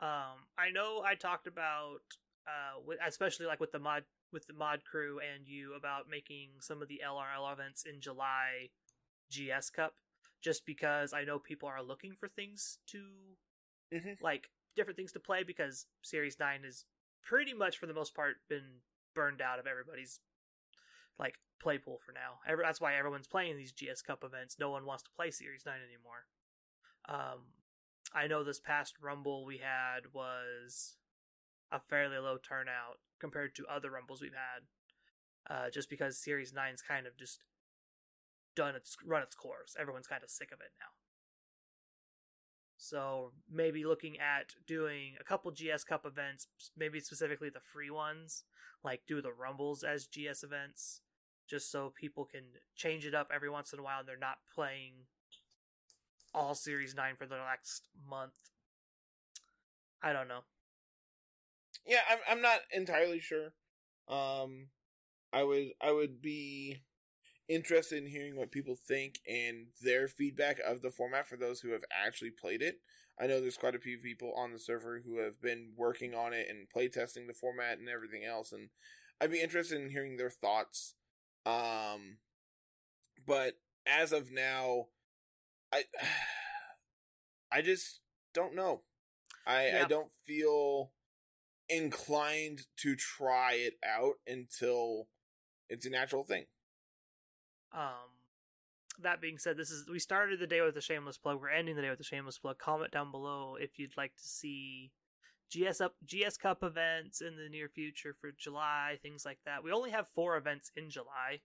Um, 0.00 0.46
I 0.58 0.70
know 0.72 1.02
I 1.04 1.14
talked 1.14 1.46
about, 1.46 2.00
uh, 2.46 2.80
with, 2.84 2.98
especially 3.06 3.46
like 3.46 3.60
with 3.60 3.72
the 3.72 3.78
mod 3.78 4.04
with 4.32 4.46
the 4.46 4.52
mod 4.52 4.84
crew 4.84 5.20
and 5.20 5.46
you 5.46 5.74
about 5.74 6.08
making 6.08 6.50
some 6.60 6.82
of 6.82 6.88
the 6.88 7.00
LRL 7.06 7.52
events 7.52 7.84
in 7.84 8.00
July 8.00 8.70
GS 9.30 9.70
Cup, 9.70 9.94
just 10.40 10.66
because 10.66 11.12
I 11.12 11.24
know 11.24 11.38
people 11.38 11.68
are 11.68 11.82
looking 11.82 12.14
for 12.16 12.28
things 12.28 12.78
to 12.88 13.36
Mhm. 13.92 14.20
like 14.20 14.50
different 14.74 14.96
things 14.96 15.12
to 15.12 15.20
play 15.20 15.44
because 15.44 15.86
Series 16.02 16.38
Nine 16.38 16.64
is 16.64 16.84
pretty 17.22 17.54
much 17.54 17.78
for 17.78 17.86
the 17.86 17.94
most 17.94 18.14
part 18.14 18.46
been 18.48 18.82
burned 19.14 19.40
out 19.40 19.58
of 19.60 19.66
everybody's 19.66 20.20
like 21.18 21.38
play 21.60 21.78
pool 21.78 21.98
for 22.04 22.12
now. 22.12 22.40
Every, 22.46 22.64
that's 22.64 22.80
why 22.80 22.96
everyone's 22.96 23.28
playing 23.28 23.56
these 23.56 23.72
GS 23.72 24.02
Cup 24.02 24.24
events. 24.24 24.58
No 24.58 24.70
one 24.70 24.84
wants 24.84 25.04
to 25.04 25.10
play 25.10 25.30
Series 25.30 25.64
Nine 25.64 25.80
anymore. 25.80 26.26
Um, 27.06 27.52
I 28.12 28.26
know 28.26 28.42
this 28.44 28.58
past 28.60 28.98
Rumble 29.00 29.44
we 29.44 29.58
had 29.58 30.12
was 30.12 30.96
a 31.72 31.80
fairly 31.80 32.18
low 32.18 32.36
turnout 32.36 32.98
compared 33.20 33.54
to 33.56 33.66
other 33.66 33.90
Rumbles 33.90 34.20
we've 34.20 34.32
had, 34.32 35.54
uh, 35.54 35.70
just 35.70 35.90
because 35.90 36.18
Series 36.18 36.52
Nine's 36.52 36.82
kind 36.82 37.06
of 37.06 37.16
just 37.16 37.40
done 38.54 38.74
its 38.74 38.96
run 39.04 39.22
its 39.22 39.34
course. 39.34 39.76
Everyone's 39.78 40.06
kind 40.06 40.22
of 40.22 40.30
sick 40.30 40.52
of 40.52 40.60
it 40.60 40.72
now. 40.78 40.92
So 42.76 43.32
maybe 43.50 43.84
looking 43.84 44.18
at 44.18 44.54
doing 44.66 45.14
a 45.20 45.24
couple 45.24 45.50
GS 45.50 45.84
Cup 45.84 46.04
events, 46.04 46.48
maybe 46.76 47.00
specifically 47.00 47.48
the 47.48 47.60
free 47.72 47.90
ones, 47.90 48.44
like 48.82 49.02
do 49.06 49.22
the 49.22 49.32
Rumbles 49.32 49.82
as 49.82 50.06
GS 50.06 50.42
events, 50.42 51.00
just 51.48 51.70
so 51.70 51.92
people 51.98 52.24
can 52.24 52.42
change 52.74 53.06
it 53.06 53.14
up 53.14 53.30
every 53.34 53.48
once 53.48 53.72
in 53.72 53.78
a 53.78 53.82
while 53.82 54.00
and 54.00 54.08
they're 54.08 54.18
not 54.18 54.38
playing 54.54 54.92
all 56.34 56.54
Series 56.54 56.94
9 56.94 57.14
for 57.16 57.26
the 57.26 57.36
next 57.36 57.88
month. 58.08 58.34
I 60.02 60.12
don't 60.12 60.28
know. 60.28 60.40
Yeah, 61.86 62.00
I'm 62.10 62.18
I'm 62.28 62.42
not 62.42 62.60
entirely 62.72 63.20
sure. 63.20 63.52
Um 64.08 64.68
I 65.32 65.42
would 65.42 65.68
I 65.80 65.92
would 65.92 66.22
be 66.22 66.82
interested 67.48 67.98
in 67.98 68.08
hearing 68.08 68.36
what 68.36 68.50
people 68.50 68.76
think 68.76 69.18
and 69.28 69.66
their 69.82 70.08
feedback 70.08 70.58
of 70.66 70.80
the 70.80 70.90
format 70.90 71.28
for 71.28 71.36
those 71.36 71.60
who 71.60 71.72
have 71.72 71.84
actually 71.92 72.30
played 72.30 72.62
it. 72.62 72.76
I 73.20 73.26
know 73.26 73.40
there's 73.40 73.58
quite 73.58 73.74
a 73.74 73.80
few 73.80 73.98
people 73.98 74.32
on 74.36 74.52
the 74.52 74.58
server 74.58 75.02
who 75.04 75.18
have 75.18 75.40
been 75.40 75.72
working 75.76 76.14
on 76.14 76.32
it 76.32 76.46
and 76.48 76.66
playtesting 76.74 77.26
the 77.26 77.34
format 77.34 77.78
and 77.78 77.88
everything 77.88 78.24
else 78.24 78.52
and 78.52 78.70
I'd 79.20 79.30
be 79.30 79.40
interested 79.42 79.80
in 79.80 79.90
hearing 79.90 80.16
their 80.16 80.30
thoughts. 80.30 80.94
Um 81.44 82.18
but 83.26 83.54
as 83.86 84.12
of 84.12 84.30
now 84.32 84.86
I 85.72 85.84
I 87.52 87.62
just 87.62 88.00
don't 88.32 88.54
know. 88.54 88.82
I 89.46 89.80
I 89.82 89.84
don't 89.84 90.10
feel 90.26 90.90
inclined 91.68 92.62
to 92.78 92.96
try 92.96 93.54
it 93.54 93.74
out 93.84 94.14
until 94.26 95.08
it's 95.68 95.86
a 95.86 95.90
natural 95.90 96.24
thing. 96.24 96.44
Um, 97.72 98.10
that 99.02 99.20
being 99.20 99.38
said, 99.38 99.56
this 99.56 99.70
is 99.70 99.88
we 99.90 99.98
started 99.98 100.38
the 100.38 100.46
day 100.46 100.60
with 100.60 100.76
a 100.76 100.80
shameless 100.80 101.18
plug. 101.18 101.40
We're 101.40 101.50
ending 101.50 101.76
the 101.76 101.82
day 101.82 101.90
with 101.90 102.00
a 102.00 102.04
shameless 102.04 102.38
plug. 102.38 102.58
Comment 102.58 102.90
down 102.92 103.10
below 103.10 103.56
if 103.58 103.78
you'd 103.78 103.96
like 103.96 104.14
to 104.16 104.22
see 104.22 104.92
GS 105.50 105.80
up 105.80 105.94
GS 106.04 106.36
Cup 106.36 106.62
events 106.62 107.20
in 107.20 107.36
the 107.36 107.48
near 107.48 107.68
future 107.68 108.14
for 108.20 108.30
July, 108.38 108.98
things 109.02 109.24
like 109.24 109.38
that. 109.44 109.64
We 109.64 109.72
only 109.72 109.90
have 109.90 110.06
four 110.14 110.36
events 110.36 110.70
in 110.76 110.90
July 110.90 111.40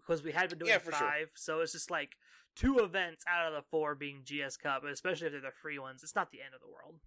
because 0.00 0.22
we 0.22 0.32
had 0.32 0.50
been 0.50 0.58
doing 0.58 0.70
Yeah, 0.70 0.78
for 0.78 0.92
sure. 0.92 1.00
five, 1.00 1.28
so 1.34 1.60
it's 1.60 1.72
just 1.72 1.90
like 1.90 2.16
two 2.54 2.78
events 2.78 3.24
out 3.28 3.46
of 3.46 3.52
the 3.54 3.62
four 3.70 3.94
being 3.94 4.22
GS 4.24 4.56
Cup, 4.56 4.82
especially 4.84 5.26
if 5.26 5.32
they're 5.32 5.40
the 5.42 5.50
free 5.62 5.78
ones. 5.78 6.02
It's 6.02 6.14
not 6.14 6.30
the 6.30 6.40
end 6.40 6.54
of 6.54 6.60
the 6.60 6.68
world. 6.68 7.00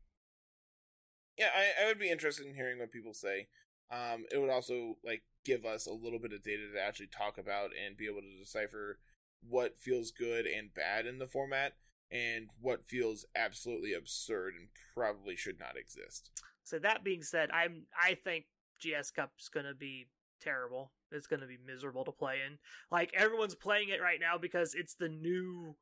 Yeah, 1.39 1.47
I, 1.55 1.83
I 1.83 1.87
would 1.87 1.99
be 1.99 2.11
interested 2.11 2.45
in 2.45 2.53
hearing 2.53 2.79
what 2.79 2.91
people 2.91 3.13
say. 3.13 3.47
Um, 3.89 4.25
it 4.29 4.37
would 4.37 4.49
also 4.49 4.97
like 5.05 5.23
give 5.45 5.65
us 5.65 5.87
a 5.87 5.93
little 5.93 6.19
bit 6.19 6.33
of 6.33 6.43
data 6.43 6.63
to 6.73 6.81
actually 6.81 7.07
talk 7.07 7.37
about 7.37 7.69
and 7.73 7.95
be 7.95 8.07
able 8.07 8.21
to 8.21 8.39
decipher 8.39 8.99
what 9.47 9.79
feels 9.79 10.11
good 10.11 10.45
and 10.45 10.73
bad 10.73 11.05
in 11.05 11.17
the 11.17 11.27
format 11.27 11.73
and 12.11 12.49
what 12.59 12.85
feels 12.85 13.25
absolutely 13.35 13.93
absurd 13.93 14.53
and 14.59 14.67
probably 14.93 15.37
should 15.37 15.57
not 15.57 15.77
exist. 15.77 16.29
So 16.63 16.77
that 16.79 17.05
being 17.05 17.23
said, 17.23 17.49
I'm 17.51 17.85
I 17.99 18.15
think 18.15 18.45
GS 18.81 19.11
Cup's 19.11 19.47
gonna 19.47 19.73
be 19.73 20.07
terrible. 20.41 20.91
It's 21.09 21.27
gonna 21.27 21.47
be 21.47 21.57
miserable 21.65 22.03
to 22.03 22.11
play 22.11 22.35
in. 22.45 22.57
Like 22.91 23.11
everyone's 23.15 23.55
playing 23.55 23.89
it 23.89 24.01
right 24.01 24.19
now 24.19 24.37
because 24.37 24.75
it's 24.75 24.95
the 24.95 25.09
new 25.09 25.75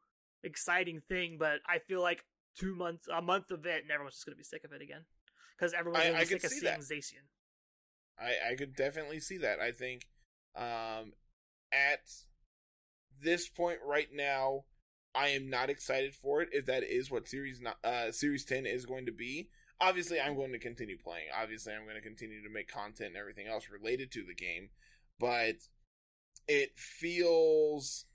exciting 0.44 1.02
thing, 1.10 1.38
but 1.40 1.60
I 1.68 1.80
feel 1.80 2.02
like 2.02 2.24
two 2.58 2.76
months 2.76 3.08
a 3.12 3.22
month 3.24 3.50
of 3.52 3.66
it 3.66 3.82
and 3.82 3.92
everyone's 3.92 4.16
just 4.16 4.26
gonna 4.26 4.36
be 4.36 4.44
sick 4.44 4.64
of 4.64 4.72
it 4.72 4.84
again. 4.84 5.02
Because 5.58 5.74
everyone's 5.74 6.06
I- 6.06 6.20
I 6.20 6.24
sick 6.26 6.44
of 6.44 6.52
see 6.52 6.60
seeing. 6.60 6.80
Zacian. 6.80 7.26
I, 8.20 8.52
I 8.52 8.56
could 8.56 8.76
definitely 8.76 9.20
see 9.20 9.38
that. 9.38 9.60
I 9.60 9.72
think 9.72 10.08
um, 10.56 11.14
at 11.72 12.02
this 13.22 13.48
point 13.48 13.80
right 13.86 14.08
now, 14.14 14.64
I 15.14 15.30
am 15.30 15.50
not 15.50 15.70
excited 15.70 16.16
for 16.16 16.42
it. 16.42 16.50
If 16.52 16.66
that 16.66 16.84
is 16.84 17.12
what 17.12 17.28
series 17.28 17.62
not, 17.62 17.78
uh, 17.84 18.12
series 18.12 18.46
ten 18.46 18.66
is 18.66 18.86
going 18.86 19.06
to 19.06 19.12
be, 19.12 19.50
obviously 19.80 20.20
I'm 20.20 20.36
going 20.36 20.52
to 20.52 20.60
continue 20.60 20.98
playing. 20.98 21.28
Obviously, 21.36 21.74
I'm 21.74 21.84
going 21.84 21.96
to 21.96 22.02
continue 22.02 22.42
to 22.44 22.50
make 22.50 22.72
content 22.72 23.10
and 23.10 23.18
everything 23.18 23.48
else 23.48 23.68
related 23.72 24.12
to 24.14 24.24
the 24.26 24.36
game, 24.36 24.70
but 25.20 25.56
it 26.48 26.78
feels. 26.78 28.06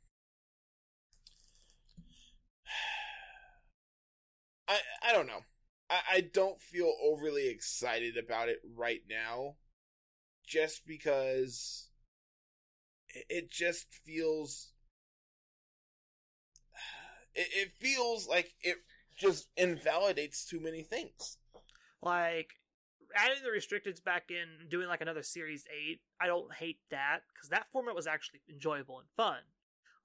I 4.68 4.78
I 5.02 5.12
don't 5.12 5.26
know. 5.26 5.42
I, 5.92 6.16
I 6.16 6.20
don't 6.22 6.60
feel 6.60 6.92
overly 7.02 7.48
excited 7.48 8.16
about 8.16 8.48
it 8.48 8.60
right 8.76 9.02
now 9.08 9.56
just 10.46 10.86
because 10.86 11.88
it, 13.28 13.50
just 13.50 13.86
feels 14.04 14.72
it, 17.34 17.72
feels 17.78 18.26
like 18.26 18.54
it 18.62 18.78
just 19.16 19.48
invalidates 19.56 20.44
too 20.44 20.60
many 20.60 20.82
things 20.82 21.36
Like 22.02 22.48
adding 23.14 23.42
the 23.44 23.50
restricteds 23.50 24.02
back 24.02 24.30
in, 24.30 24.68
doing 24.68 24.88
like 24.88 25.02
another 25.02 25.22
Series 25.22 25.64
Eight. 25.70 26.00
I 26.20 26.26
don't 26.26 26.52
hate 26.54 26.80
that 26.90 27.20
because 27.32 27.50
that 27.50 27.66
format 27.72 27.94
was 27.94 28.06
actually 28.06 28.40
enjoyable 28.50 28.98
and 28.98 29.08
fun. 29.16 29.38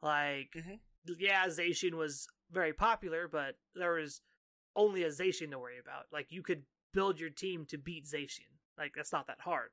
Like, 0.02 0.52
Mhm. 0.56 0.80
yeah, 1.18 1.48
Zacian 1.48 1.94
was 1.94 2.28
very 2.52 2.74
popular, 2.74 3.28
but 3.28 3.58
there 3.74 3.94
was 3.94 4.22
only 4.78 5.04
a 5.04 5.10
Zacian 5.10 5.52
to 5.52 5.60
worry 5.60 5.80
about. 5.80 6.06
Like, 6.14 6.28
you 6.30 6.42
could 6.42 6.64
build 6.94 7.20
your 7.20 7.30
team 7.30 7.66
to 7.70 7.78
beat 7.78 8.06
Zacian. 8.06 8.56
Like, 8.78 8.94
that's 8.96 9.12
not 9.12 9.28
that 9.28 9.42
hard. 9.42 9.72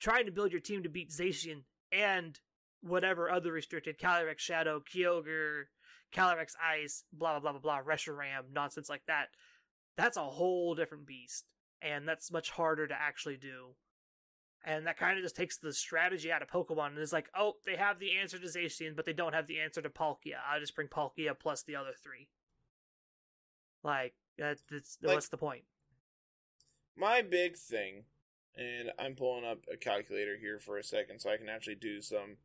Trying 0.00 0.26
to 0.26 0.32
build 0.32 0.50
your 0.50 0.60
team 0.60 0.82
to 0.82 0.88
beat 0.88 1.10
Zacian 1.10 1.62
and 1.92 2.40
whatever 2.80 3.30
other 3.30 3.52
restricted 3.52 3.98
Calyrex 3.98 4.38
Shadow, 4.38 4.80
Kyogre, 4.80 5.64
Calyrex 6.14 6.54
Ice, 6.62 7.04
blah 7.12 7.38
blah 7.38 7.40
blah 7.40 7.58
blah 7.58 7.80
blah, 7.80 7.94
Reshiram, 7.94 8.52
nonsense 8.52 8.88
like 8.88 9.02
that. 9.06 9.28
That's 9.96 10.16
a 10.16 10.22
whole 10.22 10.74
different 10.74 11.06
beast, 11.06 11.44
and 11.82 12.08
that's 12.08 12.32
much 12.32 12.50
harder 12.50 12.86
to 12.86 12.94
actually 12.94 13.36
do. 13.36 13.74
And 14.64 14.86
that 14.86 14.98
kind 14.98 15.18
of 15.18 15.24
just 15.24 15.36
takes 15.36 15.58
the 15.58 15.72
strategy 15.72 16.32
out 16.32 16.42
of 16.42 16.48
Pokemon 16.48 16.88
and 16.88 16.98
is 16.98 17.12
like, 17.12 17.28
oh, 17.36 17.54
they 17.64 17.76
have 17.76 17.98
the 17.98 18.18
answer 18.18 18.38
to 18.38 18.46
Zacian, 18.46 18.96
but 18.96 19.06
they 19.06 19.12
don't 19.12 19.34
have 19.34 19.46
the 19.46 19.60
answer 19.60 19.80
to 19.82 19.88
Palkia. 19.88 20.38
I'll 20.48 20.60
just 20.60 20.74
bring 20.74 20.88
Palkia 20.88 21.38
plus 21.38 21.62
the 21.62 21.76
other 21.76 21.92
three. 22.02 22.28
Like, 23.82 24.14
that, 24.38 24.58
that's, 24.70 24.98
Like- 25.02 25.14
what's 25.14 25.28
the 25.28 25.38
point? 25.38 25.64
my 26.96 27.22
big 27.22 27.56
thing 27.56 28.04
and 28.56 28.90
I'm 28.98 29.14
pulling 29.14 29.44
up 29.44 29.64
a 29.72 29.76
calculator 29.76 30.36
here 30.36 30.58
for 30.58 30.76
a 30.78 30.82
second 30.82 31.20
so 31.20 31.30
I 31.30 31.36
can 31.36 31.48
actually 31.48 31.76
do 31.76 32.00
some 32.02 32.38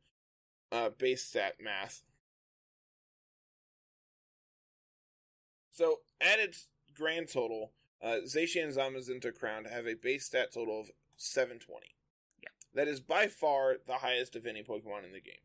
uh, 0.72 0.90
base 0.90 1.24
stat 1.24 1.56
math. 1.60 2.04
So, 5.72 6.02
at 6.22 6.40
its 6.40 6.68
grand 6.96 7.30
total, 7.30 7.72
uh, 8.02 8.18
Zacian 8.28 8.66
and 8.66 8.74
Zamazenta 8.74 9.34
Crown 9.34 9.66
have 9.66 9.88
a 9.88 9.96
base 9.96 10.26
stat 10.26 10.54
total 10.54 10.80
of 10.80 10.92
720. 11.18 11.96
Yeah. 12.44 12.50
That 12.76 12.88
is 12.88 13.00
by 13.00 13.26
far 13.28 13.78
the 13.88 13.98
highest 13.98 14.36
of 14.36 14.46
any 14.46 14.62
Pokemon 14.62 15.04
in 15.04 15.14
the 15.14 15.20
game. 15.22 15.42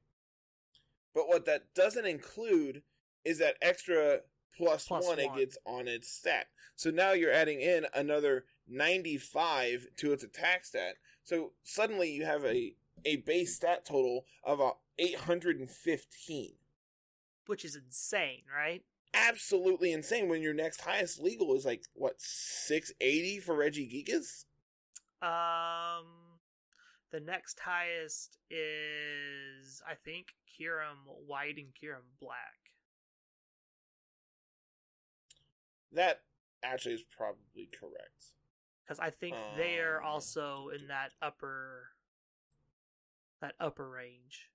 But 1.15 1.29
what 1.29 1.47
that 1.47 1.73
doesn't 1.75 2.05
include 2.07 2.83
is 3.25 3.39
that 3.39 3.57
extra 3.63 4.21
plus, 4.59 4.87
Plus 4.87 5.07
one, 5.07 5.19
it 5.19 5.35
gets 5.35 5.57
on 5.65 5.89
its 5.89 6.13
stat. 6.13 6.49
So 6.77 6.91
now 6.91 7.13
you're 7.13 7.33
adding 7.33 7.61
in 7.61 7.87
another 7.95 8.45
95 8.69 9.87
to 9.97 10.13
its 10.13 10.23
attack 10.23 10.65
stat. 10.67 10.97
So 11.25 11.53
suddenly 11.63 12.11
you 12.11 12.25
have 12.25 12.45
a, 12.45 12.75
a 13.05 13.17
base 13.17 13.57
stat 13.57 13.85
total 13.87 14.25
of 14.45 14.61
a 14.61 14.73
815. 14.99 16.53
which 17.47 17.65
is 17.65 17.77
insane, 17.77 18.43
right? 18.55 18.83
Absolutely 19.15 19.93
insane 19.93 20.29
when 20.29 20.43
your 20.43 20.53
next 20.53 20.83
highest 20.83 21.21
legal 21.21 21.55
is 21.55 21.65
like, 21.65 21.85
what, 21.95 22.17
680 22.19 23.41
for 23.41 23.55
Regigigas? 23.55 24.45
Um, 25.23 26.39
the 27.11 27.21
next 27.21 27.59
highest 27.61 28.39
is 28.51 29.83
I 29.89 29.95
think 29.95 30.27
Kyurem 30.47 31.07
White 31.27 31.57
and 31.57 31.69
Kyurem 31.75 32.05
Black. 32.21 32.68
That 35.93 36.23
actually 36.63 36.95
is 36.95 37.03
probably 37.03 37.67
correct. 37.79 38.33
because 38.85 38.99
I 38.99 39.11
think 39.11 39.37
Um, 39.37 40.05
also 40.05 40.69
in 40.69 40.89
that 40.89 41.13
upper 41.21 41.91
that 43.41 43.55
upper 43.61 43.89
range. 43.89 44.51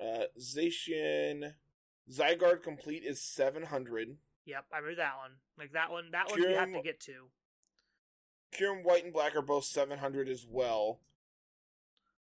Uh, 0.00 0.24
Zacian 0.38 1.54
Zygarde 2.10 2.62
complete 2.62 3.04
is 3.04 3.20
700. 3.22 4.18
Yep, 4.46 4.66
I 4.72 4.78
remember 4.78 4.96
that 4.96 5.16
one. 5.18 5.32
Like 5.58 5.72
that 5.72 5.90
one, 5.90 6.10
that 6.12 6.30
one 6.30 6.40
we 6.40 6.52
have 6.52 6.72
to 6.72 6.82
get 6.82 7.00
to. 7.00 7.30
Kyurem 8.52 8.82
White 8.82 9.04
and 9.04 9.12
Black 9.12 9.36
are 9.36 9.42
both 9.42 9.64
700 9.64 10.28
as 10.28 10.46
well. 10.48 11.00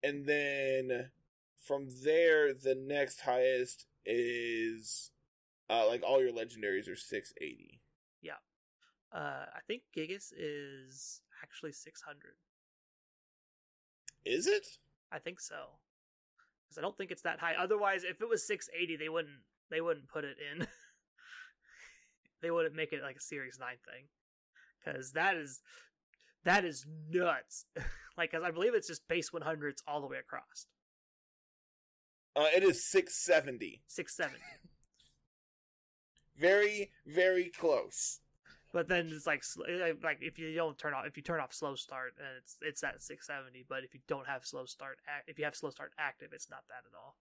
And 0.03 0.25
then 0.25 1.11
from 1.57 1.87
there, 2.03 2.53
the 2.53 2.75
next 2.75 3.21
highest 3.21 3.87
is 4.05 5.11
uh, 5.69 5.87
like 5.87 6.03
all 6.03 6.21
your 6.21 6.31
legendaries 6.31 6.89
are 6.89 6.95
680. 6.95 7.81
Yeah. 8.21 8.33
Uh, 9.13 9.45
I 9.55 9.59
think 9.67 9.83
Gigas 9.95 10.31
is 10.37 11.21
actually 11.41 11.71
six 11.71 12.01
hundred. 12.01 12.35
Is 14.25 14.47
it? 14.47 14.67
I 15.11 15.19
think 15.19 15.39
so. 15.39 15.79
Because 16.65 16.77
I 16.77 16.81
don't 16.81 16.97
think 16.97 17.11
it's 17.11 17.21
that 17.21 17.39
high. 17.39 17.53
Otherwise, 17.57 18.03
if 18.03 18.21
it 18.21 18.29
was 18.29 18.45
six 18.45 18.67
eighty, 18.77 18.97
they 18.97 19.09
wouldn't 19.09 19.39
they 19.71 19.81
wouldn't 19.81 20.09
put 20.09 20.25
it 20.25 20.37
in. 20.51 20.67
they 22.41 22.51
wouldn't 22.51 22.75
make 22.75 22.91
it 22.91 23.01
like 23.01 23.15
a 23.15 23.21
Series 23.21 23.57
Nine 23.59 23.77
thing. 23.85 24.05
Because 24.83 25.13
that 25.13 25.35
is 25.37 25.61
that 26.43 26.65
is 26.65 26.85
nuts. 27.09 27.65
like, 28.17 28.31
because 28.31 28.43
I 28.45 28.51
believe 28.51 28.73
it's 28.73 28.87
just 28.87 29.07
base 29.07 29.31
one 29.31 29.41
hundreds 29.41 29.81
all 29.87 30.01
the 30.01 30.07
way 30.07 30.17
across. 30.17 30.67
Uh, 32.35 32.45
it 32.55 32.61
is 32.61 32.87
670. 32.91 33.81
Six 33.87 34.15
seventy. 34.15 34.41
Very, 36.37 36.91
very 37.05 37.49
close. 37.49 38.19
But 38.73 38.87
then 38.87 39.09
it's 39.11 39.25
like 39.25 39.43
eh, 39.67 39.93
like 40.03 40.19
if 40.21 40.37
you 40.37 40.53
don't 40.53 40.77
turn 40.77 40.93
off 40.93 41.05
if 41.05 41.15
you 41.15 41.23
turn 41.23 41.39
off 41.39 41.53
slow 41.53 41.75
start 41.75 42.13
and 42.19 42.27
it's 42.37 42.57
it's 42.61 42.83
at 42.83 43.01
670 43.01 43.65
but 43.67 43.83
if 43.83 43.93
you 43.93 44.01
don't 44.07 44.27
have 44.27 44.45
slow 44.45 44.65
start 44.65 44.97
if 45.25 45.39
you 45.39 45.45
have 45.45 45.55
slow 45.55 45.69
start 45.69 45.93
active 45.97 46.29
it's 46.33 46.49
not 46.49 46.63
that 46.67 46.83
at 46.85 46.95
all. 46.95 47.15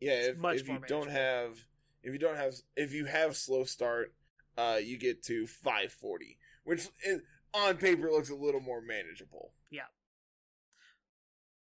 Yeah, 0.00 0.30
if, 0.30 0.36
much 0.36 0.60
if 0.60 0.68
you 0.68 0.78
don't 0.86 1.10
have 1.10 1.58
if 2.02 2.12
you 2.12 2.18
don't 2.18 2.36
have 2.36 2.54
if 2.76 2.92
you 2.92 3.06
have 3.06 3.36
slow 3.36 3.64
start, 3.64 4.14
uh 4.56 4.78
you 4.82 4.98
get 4.98 5.22
to 5.24 5.46
540, 5.46 6.38
which 6.64 6.88
is, 7.04 7.20
on 7.54 7.76
paper 7.76 8.10
looks 8.10 8.30
a 8.30 8.34
little 8.34 8.60
more 8.60 8.80
manageable. 8.80 9.52
Yeah. 9.70 9.88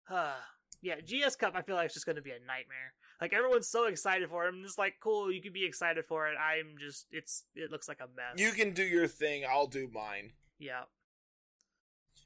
Uh, 0.10 0.34
yeah, 0.82 0.95
GS 1.01 1.36
Cup 1.36 1.53
I 1.55 1.62
feel 1.62 1.76
like 1.76 1.86
it's 1.86 1.93
just 1.93 2.05
going 2.05 2.16
to 2.16 2.22
be 2.22 2.32
a 2.32 2.39
nightmare. 2.39 2.93
Like 3.20 3.34
everyone's 3.34 3.68
so 3.68 3.86
excited 3.86 4.30
for 4.30 4.45
it. 4.45 4.49
I'm 4.49 4.63
just 4.63 4.78
like 4.78 4.95
cool, 5.01 5.32
you 5.32 5.41
can 5.41 5.53
be 5.53 5.65
excited 5.65 6.05
for 6.05 6.28
it. 6.28 6.36
I'm 6.38 6.76
just 6.80 7.07
it's 7.11 7.45
it 7.55 7.72
looks 7.72 7.88
like 7.88 7.99
a 7.99 8.07
mess. 8.07 8.38
You 8.38 8.51
can 8.51 8.74
do 8.74 8.84
your 8.84 9.07
thing, 9.07 9.43
I'll 9.49 9.68
do 9.68 9.89
mine. 9.91 10.34
Yeah. 10.59 10.84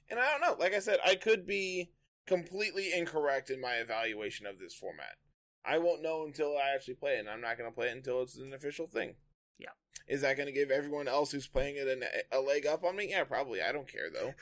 And 0.09 0.19
I 0.19 0.29
don't 0.29 0.41
know, 0.41 0.57
like 0.59 0.73
I 0.73 0.79
said, 0.79 0.99
I 1.05 1.15
could 1.15 1.47
be 1.47 1.91
completely 2.27 2.93
incorrect 2.93 3.49
in 3.49 3.61
my 3.61 3.75
evaluation 3.75 4.45
of 4.45 4.59
this 4.59 4.75
format. 4.75 5.15
I 5.63 5.77
won't 5.77 6.01
know 6.01 6.25
until 6.25 6.57
I 6.57 6.73
actually 6.73 6.95
play 6.95 7.15
it, 7.15 7.19
and 7.19 7.29
I'm 7.29 7.41
not 7.41 7.57
going 7.57 7.69
to 7.69 7.75
play 7.75 7.87
it 7.87 7.95
until 7.95 8.21
it's 8.21 8.37
an 8.37 8.53
official 8.53 8.87
thing. 8.87 9.15
Yeah. 9.59 9.69
Is 10.07 10.21
that 10.21 10.35
going 10.35 10.47
to 10.47 10.53
give 10.53 10.71
everyone 10.71 11.07
else 11.07 11.31
who's 11.31 11.47
playing 11.47 11.75
it 11.77 11.87
an, 11.87 12.03
a 12.31 12.39
leg 12.39 12.65
up 12.65 12.83
on 12.83 12.95
me? 12.95 13.09
Yeah, 13.09 13.23
probably. 13.23 13.61
I 13.61 13.71
don't 13.71 13.87
care 13.87 14.09
though. 14.11 14.33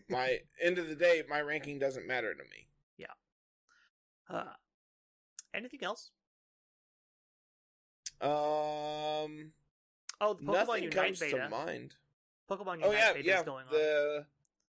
my 0.08 0.40
end 0.60 0.78
of 0.78 0.88
the 0.88 0.94
day, 0.94 1.22
my 1.28 1.40
ranking 1.40 1.78
doesn't 1.78 2.06
matter 2.06 2.34
to 2.34 2.42
me. 2.42 2.66
Yeah. 2.98 3.06
Uh, 4.28 4.52
anything 5.54 5.80
else? 5.82 6.10
Um, 8.20 9.52
Oh, 10.20 10.34
the 10.34 10.42
Pokemon 10.44 10.52
nothing 10.52 10.82
Unite 10.84 10.94
comes 10.94 11.20
beta. 11.20 11.36
to 11.38 11.48
mind. 11.48 11.94
Pokemon 12.50 12.76
Unite 12.76 12.86
Oh 12.88 12.92
yeah, 12.92 13.12
beta 13.12 13.26
yeah. 13.26 13.38
is 13.40 13.44
going 13.44 13.66
on. 13.66 13.72
The 13.72 14.26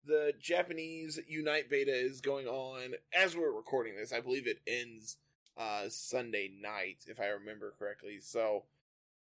the 0.04 0.32
Japanese 0.40 1.20
Unite 1.28 1.70
beta 1.70 1.92
is 1.92 2.20
going 2.20 2.46
on 2.46 2.94
as 3.14 3.36
we're 3.36 3.52
recording 3.52 3.96
this. 3.96 4.12
I 4.12 4.20
believe 4.20 4.46
it 4.46 4.60
ends 4.66 5.16
uh 5.56 5.84
Sunday 5.88 6.50
night, 6.60 7.04
if 7.06 7.20
I 7.20 7.26
remember 7.26 7.74
correctly. 7.78 8.18
So 8.20 8.64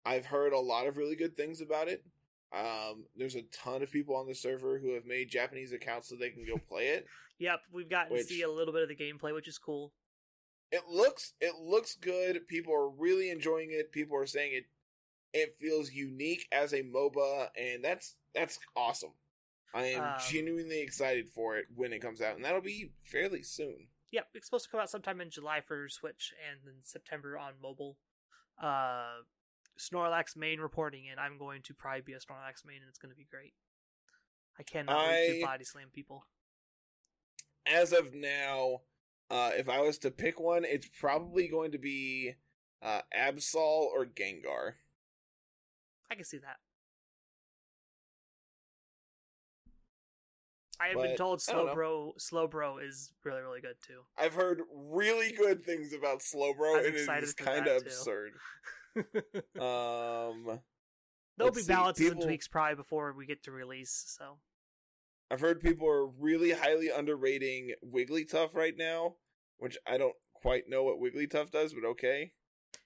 I've 0.05 0.27
heard 0.27 0.53
a 0.53 0.59
lot 0.59 0.87
of 0.87 0.97
really 0.97 1.17
good 1.17 1.37
things 1.37 1.61
about 1.61 1.89
it. 1.89 2.05
Um, 2.53 3.05
there's 3.17 3.35
a 3.37 3.43
ton 3.43 3.83
of 3.83 3.91
people 3.91 4.15
on 4.15 4.27
the 4.27 4.35
server 4.35 4.79
who 4.79 4.93
have 4.95 5.07
made 5.07 5.31
Japanese 5.31 5.73
accounts 5.73 6.09
so 6.09 6.17
they 6.17 6.31
can 6.31 6.45
go 6.47 6.59
play 6.69 6.89
it. 6.89 7.07
Yep, 7.39 7.61
we've 7.73 7.89
gotten 7.91 8.17
to 8.17 8.23
see 8.23 8.43
a 8.43 8.49
little 8.51 8.73
bit 8.73 8.85
of 8.85 8.89
the 8.89 8.95
gameplay, 8.95 9.35
which 9.35 9.49
is 9.49 9.59
cool. 9.59 9.93
It 10.73 10.89
looks 10.89 11.35
it 11.41 11.55
looks 11.63 11.95
good. 11.97 12.49
People 12.49 12.75
are 12.75 12.89
really 12.89 13.31
enjoying 13.31 13.69
it. 13.71 13.93
People 13.93 14.17
are 14.17 14.27
saying 14.27 14.53
it 14.55 14.65
it 15.35 15.57
feels 15.61 15.93
unique 15.93 16.47
as 16.51 16.73
a 16.73 16.83
MOBA, 16.83 17.49
and 17.57 17.85
that's 17.85 18.17
that's 18.35 18.59
awesome. 18.75 19.13
I 19.75 19.85
am 19.85 20.03
Um, 20.03 20.21
genuinely 20.29 20.81
excited 20.81 21.29
for 21.29 21.57
it 21.57 21.67
when 21.75 21.93
it 21.93 22.01
comes 22.01 22.21
out, 22.21 22.37
and 22.37 22.45
that'll 22.45 22.61
be 22.61 22.93
fairly 23.03 23.43
soon. 23.43 23.89
Yep, 24.11 24.29
it's 24.35 24.47
supposed 24.47 24.65
to 24.67 24.71
come 24.71 24.81
out 24.81 24.91
sometime 24.91 25.21
in 25.23 25.31
July 25.31 25.61
for 25.63 25.89
Switch 25.89 26.35
and 26.51 26.61
then 26.65 26.81
September 26.83 27.39
on 27.39 27.55
mobile. 27.63 27.97
Uh, 28.63 29.23
Snorlax 29.79 30.37
main 30.37 30.61
reporting 30.61 31.09
and 31.11 31.19
I'm 31.19 31.39
going 31.39 31.63
to 31.63 31.75
probably 31.75 32.03
be 32.03 32.13
a 32.13 32.19
Snorlax 32.19 32.65
main, 32.67 32.77
and 32.83 32.89
it's 32.89 32.99
going 32.99 33.11
to 33.11 33.17
be 33.17 33.25
great. 33.31 33.55
I 34.59 34.63
cannot 34.63 35.09
wait 35.09 35.41
to 35.41 35.47
body 35.47 35.65
slam 35.65 35.89
people. 35.93 36.27
As 37.67 37.93
of 37.93 38.13
now, 38.13 38.83
uh, 39.33 39.51
if 39.57 39.69
I 39.69 39.81
was 39.81 39.97
to 39.99 40.11
pick 40.11 40.39
one, 40.39 40.65
it's 40.65 40.89
probably 41.01 41.49
going 41.49 41.73
to 41.73 41.79
be 41.79 42.35
uh, 42.83 43.01
Absol 43.19 43.57
or 43.57 44.05
Gengar. 44.05 44.75
I 46.11 46.15
can 46.15 46.25
see 46.25 46.37
that. 46.39 46.57
I 50.79 50.89
have 50.89 51.01
been 51.01 51.17
told 51.17 51.43
I 51.49 51.53
don't 51.53 51.67
know. 51.67 52.13
Slowbro 52.19 52.51
Slowbro 52.51 52.87
is 52.87 53.13
really 53.25 53.41
really 53.41 53.61
good 53.61 53.77
too. 53.87 54.01
I've 54.19 54.35
heard 54.35 54.63
really 54.75 55.33
good 55.33 55.65
things 55.65 55.95
about 55.95 56.19
Slowbro, 56.19 56.81
I'm 56.81 56.87
and 56.87 57.23
it's 57.23 57.35
kind 57.35 57.67
of 57.67 57.83
absurd. 57.83 58.33
Um, 59.59 60.61
There'll 61.39 61.51
be 61.51 61.63
balances 61.63 62.05
people- 62.05 62.21
and 62.21 62.29
tweaks 62.29 62.47
probably 62.47 62.75
before 62.75 63.15
we 63.15 63.25
get 63.25 63.43
to 63.45 63.51
release. 63.51 64.05
So 64.19 64.37
I've 65.33 65.41
heard 65.41 65.63
people 65.63 65.89
are 65.89 66.07
really 66.07 66.51
highly 66.51 66.91
underrating 66.91 67.73
Wigglytuff 67.83 68.55
right 68.55 68.75
now, 68.77 69.15
which 69.57 69.79
I 69.87 69.97
don't 69.97 70.15
quite 70.35 70.65
know 70.69 70.83
what 70.83 71.01
Wigglytuff 71.01 71.51
does, 71.51 71.73
but 71.73 71.89
okay. 71.89 72.33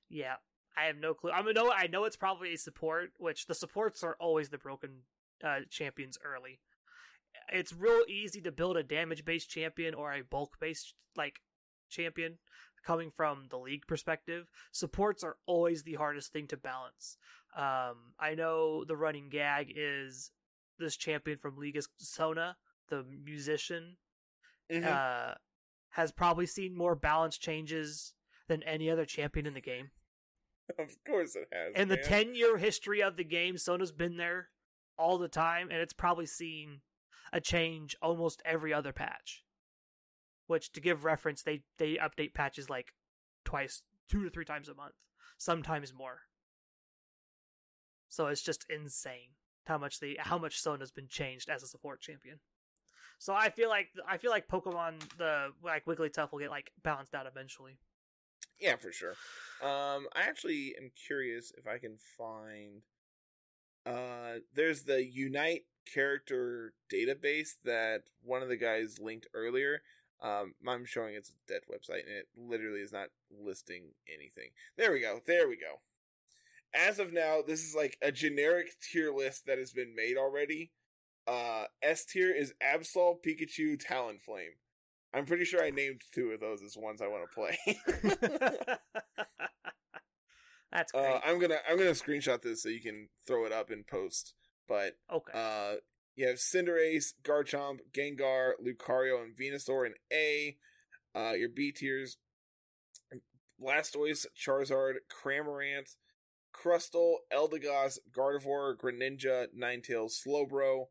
Yeah, 0.09 0.36
I 0.78 0.85
have 0.85 0.97
no 0.97 1.12
clue. 1.12 1.32
I 1.32 1.43
mean, 1.43 1.55
no, 1.55 1.73
I 1.73 1.89
know 1.89 2.05
it's 2.05 2.16
probably 2.16 2.55
a 2.55 2.59
support, 2.59 3.10
which 3.18 3.47
the 3.47 3.55
supports 3.55 4.05
are 4.05 4.16
always 4.20 4.51
the 4.51 4.59
broken 4.59 5.02
uh, 5.43 5.62
champions 5.70 6.18
early. 6.24 6.60
It's 7.52 7.73
real 7.73 8.05
easy 8.09 8.40
to 8.43 8.52
build 8.52 8.77
a 8.77 8.85
damage 8.85 9.24
based 9.24 9.51
champion 9.51 9.93
or 9.93 10.12
a 10.12 10.23
bulk 10.23 10.56
based 10.60 10.94
like 11.16 11.40
champion 11.90 12.39
coming 12.86 13.10
from 13.10 13.48
the 13.51 13.59
league 13.59 13.89
perspective. 13.89 14.47
Supports 14.70 15.24
are 15.24 15.36
always 15.47 15.82
the 15.82 15.94
hardest 15.94 16.32
thing 16.32 16.47
to 16.47 16.56
balance. 16.56 17.16
Um, 17.56 18.14
I 18.20 18.36
know 18.36 18.85
the 18.85 18.97
running 18.97 19.31
gag 19.31 19.73
is 19.74 20.31
this 20.78 20.97
champion 20.97 21.39
from 21.39 21.57
League 21.57 21.78
Sona, 21.98 22.57
the 22.89 23.03
musician, 23.05 23.97
Mhm. 24.70 24.85
uh, 24.85 25.35
has 25.90 26.12
probably 26.12 26.47
seen 26.47 26.77
more 26.77 26.94
balance 26.94 27.39
changes 27.39 28.15
than 28.48 28.62
any 28.65 28.90
other 28.90 29.05
champion 29.07 29.47
in 29.47 29.55
the 29.55 29.61
game. 29.61 29.90
of 30.78 30.97
course 31.05 31.36
it 31.36 31.48
has. 31.53 31.74
In 31.74 31.89
the 31.89 31.97
10 31.97 32.35
year 32.35 32.59
history 32.59 33.03
of 33.03 33.16
the 33.16 33.24
game, 33.24 33.57
Sona's 33.57 33.93
been 33.93 34.16
there 34.16 34.51
all 34.98 35.19
the 35.19 35.28
time, 35.28 35.70
and 35.70 35.81
it's 35.81 35.93
probably 35.93 36.27
seen. 36.27 36.82
a 37.32 37.40
change 37.40 37.97
almost 38.01 38.40
every 38.44 38.73
other 38.73 38.93
patch. 38.93 39.44
Which, 40.47 40.70
to 40.73 40.81
give 40.81 41.03
reference, 41.05 41.43
they 41.43 41.65
they 41.77 41.97
update 41.97 42.35
patches 42.35 42.70
like 42.70 42.94
twice, 43.44 43.82
two 44.09 44.23
to 44.23 44.31
three 44.31 44.44
times 44.44 44.69
a 44.69 44.74
month, 44.74 44.94
sometimes 45.36 45.93
more. 45.93 46.28
So 48.09 48.28
it's 48.28 48.43
just 48.43 48.65
insane 48.70 49.35
how 49.67 49.79
much 49.79 50.01
the 50.01 50.17
how 50.21 50.39
much 50.39 50.61
Sona's 50.61 50.91
been 50.91 51.09
changed 51.09 51.49
as 51.49 51.63
a 51.63 51.67
support 51.67 52.01
champion. 52.01 52.39
So 53.19 53.35
I 53.35 53.51
feel 53.51 53.69
like 53.69 53.89
I 54.09 54.19
feel 54.19 54.31
like 54.31 54.49
Pokemon 54.49 55.17
the 55.19 55.53
like 55.63 55.85
Wigglytuff 55.85 56.33
will 56.33 56.39
get 56.39 56.51
like 56.51 56.73
balanced 56.83 57.15
out 57.15 57.27
eventually. 57.27 57.79
Yeah, 58.61 58.77
for 58.77 58.93
sure. 58.93 59.15
Um, 59.63 60.07
I 60.15 60.23
actually 60.23 60.75
am 60.81 60.91
curious 61.07 61.53
if 61.57 61.67
I 61.67 61.79
can 61.79 61.97
find. 62.17 62.83
Uh, 63.85 64.41
there's 64.55 64.83
the 64.83 65.05
Unite 65.05 65.65
character 65.93 66.73
database 66.93 67.51
that 67.65 68.03
one 68.23 68.43
of 68.43 68.49
the 68.49 68.57
guys 68.57 68.99
linked 69.01 69.29
earlier. 69.35 69.83
Um, 70.21 70.55
I'm 70.67 70.85
showing 70.85 71.15
it's 71.15 71.31
a 71.31 71.53
dead 71.53 71.63
website 71.71 72.01
and 72.07 72.17
it 72.17 72.29
literally 72.37 72.81
is 72.81 72.93
not 72.93 73.09
listing 73.31 73.91
anything. 74.13 74.51
There 74.77 74.93
we 74.93 75.01
go. 75.01 75.21
There 75.27 75.49
we 75.49 75.57
go. 75.57 75.81
As 76.77 76.98
of 76.98 77.12
now, 77.12 77.40
this 77.47 77.65
is 77.65 77.74
like 77.74 77.97
a 78.03 78.12
generic 78.12 78.69
tier 78.81 79.12
list 79.12 79.47
that 79.47 79.59
has 79.59 79.73
been 79.73 79.94
made 79.97 80.16
already. 80.16 80.73
Uh, 81.27 81.65
S 81.82 82.05
tier 82.05 82.31
is 82.31 82.53
Absol, 82.62 83.16
Pikachu, 83.24 83.82
Talonflame. 83.82 84.57
I'm 85.15 85.24
pretty 85.24 85.44
sure 85.44 85.65
I 85.65 85.70
named 85.70 86.03
two 86.12 86.31
of 86.31 86.40
those 86.40 86.62
as 86.62 86.77
ones 86.77 87.01
I 87.01 87.09
want 87.09 87.24
to 87.28 87.35
play. 87.35 87.57
That's 90.73 90.93
great. 90.93 91.07
Uh, 91.07 91.20
I'm 91.24 91.39
gonna 91.39 91.59
I'm 91.69 91.78
gonna 91.78 91.90
screenshot 91.93 92.43
this 92.43 92.62
so 92.62 92.69
you 92.69 92.82
can 92.82 93.09
throw 93.27 93.47
it 93.47 93.53
up 93.53 93.70
in 93.70 93.85
post. 93.85 94.35
But 94.69 94.98
okay. 95.11 95.32
uh, 95.32 95.77
you 96.16 96.27
have 96.27 96.36
Cinderace, 96.36 97.15
Garchomp, 97.23 97.78
Gengar, 97.93 98.53
Lucario, 98.62 99.23
and 99.23 99.35
Venusaur 99.35 99.86
in 99.86 99.94
A. 100.12 100.57
Uh, 101.15 101.32
your 101.32 101.48
B 101.48 101.73
tiers: 101.73 102.19
Blastoise, 103.62 104.27
Charizard, 104.36 104.97
Cramorant, 105.11 105.97
Crustle, 106.62 107.16
Eldegoss, 107.33 107.99
Gardevoir, 108.11 108.77
Greninja, 108.77 109.47
Ninetales, 109.57 110.12
Slowbro. 110.27 110.87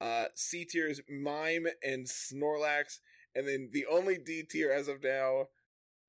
Uh, 0.00 0.26
C 0.34 0.64
tiers: 0.64 1.00
Mime 1.08 1.66
and 1.82 2.06
Snorlax, 2.06 3.00
and 3.34 3.48
then 3.48 3.70
the 3.72 3.86
only 3.86 4.16
D 4.16 4.44
tier 4.48 4.70
as 4.70 4.86
of 4.86 5.02
now, 5.02 5.46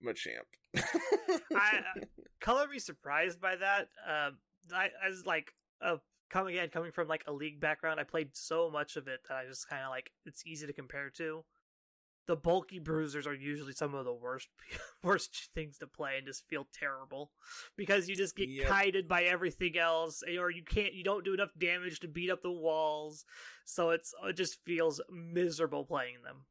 Machamp. 0.05 0.45
I 0.75 1.79
uh, 1.95 2.01
color 2.39 2.67
me 2.67 2.77
surprised 2.77 3.41
by 3.41 3.55
that. 3.55 3.89
Um, 4.07 4.37
I 4.73 4.89
as 5.07 5.25
like 5.25 5.53
a 5.81 5.97
coming 6.29 6.55
again 6.55 6.69
coming 6.69 6.91
from 6.91 7.07
like 7.07 7.23
a 7.27 7.33
league 7.33 7.59
background, 7.59 7.99
I 7.99 8.03
played 8.03 8.29
so 8.33 8.69
much 8.69 8.95
of 8.95 9.07
it 9.07 9.21
that 9.27 9.35
I 9.35 9.45
just 9.47 9.67
kind 9.67 9.83
of 9.83 9.89
like 9.89 10.11
it's 10.25 10.45
easy 10.45 10.67
to 10.67 10.73
compare 10.73 11.09
to. 11.17 11.43
The 12.29 12.35
bulky 12.35 12.77
bruisers 12.77 13.25
are 13.25 13.33
usually 13.33 13.73
some 13.73 13.95
of 13.95 14.05
the 14.05 14.13
worst 14.13 14.49
worst 15.03 15.49
things 15.55 15.79
to 15.79 15.87
play 15.87 16.17
and 16.19 16.27
just 16.27 16.47
feel 16.47 16.67
terrible 16.71 17.31
because 17.75 18.07
you 18.07 18.15
just 18.15 18.35
get 18.35 18.49
Yep. 18.49 18.67
kited 18.67 19.07
by 19.07 19.23
everything 19.23 19.79
else 19.79 20.21
or 20.39 20.51
you 20.51 20.63
can't 20.63 20.93
you 20.93 21.03
don't 21.03 21.25
do 21.25 21.33
enough 21.33 21.49
damage 21.57 21.99
to 22.01 22.07
beat 22.07 22.29
up 22.29 22.43
the 22.43 22.51
walls 22.51 23.25
so 23.65 23.89
it's 23.89 24.13
it 24.25 24.37
just 24.37 24.63
feels 24.63 25.01
miserable 25.09 25.83
playing 25.83 26.21
them 26.23 26.45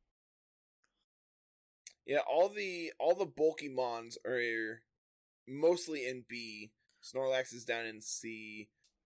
Yeah, 2.06 2.20
all 2.28 2.48
the 2.48 2.92
all 2.98 3.14
the 3.14 3.26
bulky 3.26 3.68
mons 3.68 4.18
are 4.26 4.82
mostly 5.46 6.06
in 6.06 6.24
B. 6.28 6.72
Snorlax 7.02 7.54
is 7.54 7.64
down 7.64 7.86
in 7.86 8.00
C. 8.00 8.68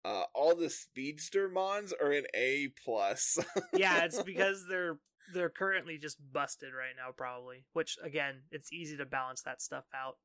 Uh, 0.05 0.24
all 0.35 0.55
the 0.55 0.70
speedster 0.70 1.48
mons 1.48 1.93
are 1.93 2.12
in 2.12 2.24
A 2.35 2.68
plus. 2.85 3.39
yeah, 3.74 4.05
it's 4.05 4.22
because 4.22 4.66
they're 4.68 4.98
they're 5.33 5.51
currently 5.51 5.99
just 5.99 6.19
busted 6.33 6.71
right 6.73 6.95
now, 6.97 7.13
probably. 7.17 7.65
Which 7.73 7.97
again, 8.03 8.43
it's 8.51 8.73
easy 8.73 8.97
to 8.97 9.07
balance 9.07 9.43
that 9.43 9.61
stuff 9.63 9.85
out. 9.95 10.17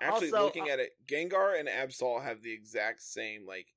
Actually, 0.00 0.32
also, 0.32 0.44
looking 0.44 0.70
uh, 0.70 0.72
at 0.72 0.80
it, 0.80 0.92
Gengar 1.06 1.58
and 1.58 1.68
Absol 1.68 2.24
have 2.24 2.42
the 2.42 2.52
exact 2.52 3.02
same 3.02 3.46
like 3.46 3.68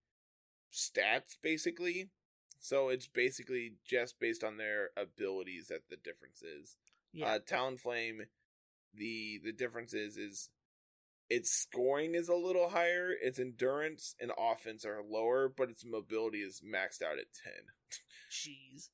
stats, 0.73 1.37
basically. 1.41 2.09
So 2.59 2.89
it's 2.89 3.07
basically 3.07 3.73
just 3.85 4.19
based 4.19 4.43
on 4.43 4.57
their 4.57 4.89
abilities 4.97 5.67
that 5.67 5.89
the 5.89 5.97
difference 5.97 6.41
is. 6.41 6.77
yeah, 7.13 7.33
Uh, 7.33 7.39
Talonflame, 7.39 8.27
the 8.93 9.39
the 9.43 9.51
difference 9.51 9.93
is 9.93 10.17
is 10.17 10.49
its 11.29 11.51
scoring 11.51 12.15
is 12.15 12.29
a 12.29 12.35
little 12.35 12.69
higher. 12.69 13.11
Its 13.21 13.39
endurance 13.39 14.15
and 14.19 14.31
offense 14.37 14.85
are 14.85 15.01
lower, 15.03 15.49
but 15.49 15.69
its 15.69 15.85
mobility 15.85 16.39
is 16.39 16.61
maxed 16.65 17.01
out 17.01 17.19
at 17.19 17.33
ten. 17.33 17.65
jeez. 18.31 18.89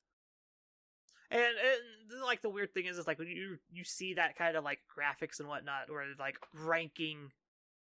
And, 1.32 1.40
and 1.42 2.22
like 2.22 2.42
the 2.42 2.50
weird 2.50 2.74
thing 2.74 2.86
is, 2.86 2.98
is 2.98 3.06
like 3.06 3.18
when 3.18 3.28
you 3.28 3.58
you 3.70 3.84
see 3.84 4.14
that 4.14 4.36
kind 4.36 4.56
of 4.56 4.64
like 4.64 4.80
graphics 4.96 5.40
and 5.40 5.48
whatnot, 5.48 5.88
or 5.90 6.04
like 6.18 6.36
ranking 6.54 7.32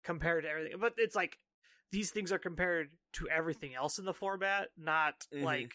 compared 0.04 0.44
to 0.44 0.50
everything, 0.50 0.80
but 0.80 0.94
it's 0.98 1.16
like 1.16 1.38
these 1.92 2.12
things 2.12 2.32
are 2.32 2.40
compared 2.40 2.90
to 3.14 3.28
everything 3.30 3.74
else 3.76 3.98
in 4.00 4.06
the 4.06 4.14
format, 4.14 4.70
not 4.78 5.26
Mhm. 5.34 5.44
like 5.44 5.74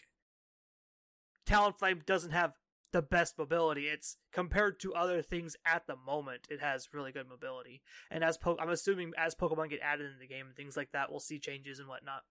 Talonflame 1.45 2.05
doesn't 2.05 2.31
have 2.31 2.53
the 2.91 3.01
best 3.01 3.37
mobility. 3.37 3.87
It's 3.87 4.17
compared 4.31 4.79
to 4.79 4.93
other 4.95 5.21
things 5.21 5.55
at 5.65 5.87
the 5.87 5.95
moment, 5.95 6.47
it 6.49 6.61
has 6.61 6.93
really 6.93 7.11
good 7.11 7.27
mobility. 7.27 7.81
And 8.09 8.23
as 8.23 8.37
po- 8.37 8.57
I'm 8.59 8.69
assuming 8.69 9.13
as 9.17 9.35
Pokemon 9.35 9.69
get 9.69 9.81
added 9.81 10.07
into 10.07 10.19
the 10.19 10.27
game 10.27 10.47
and 10.47 10.55
things 10.55 10.77
like 10.77 10.91
that, 10.93 11.09
we'll 11.11 11.19
see 11.19 11.37
changes 11.39 11.79
and 11.79 11.87
whatnot. 11.87 12.23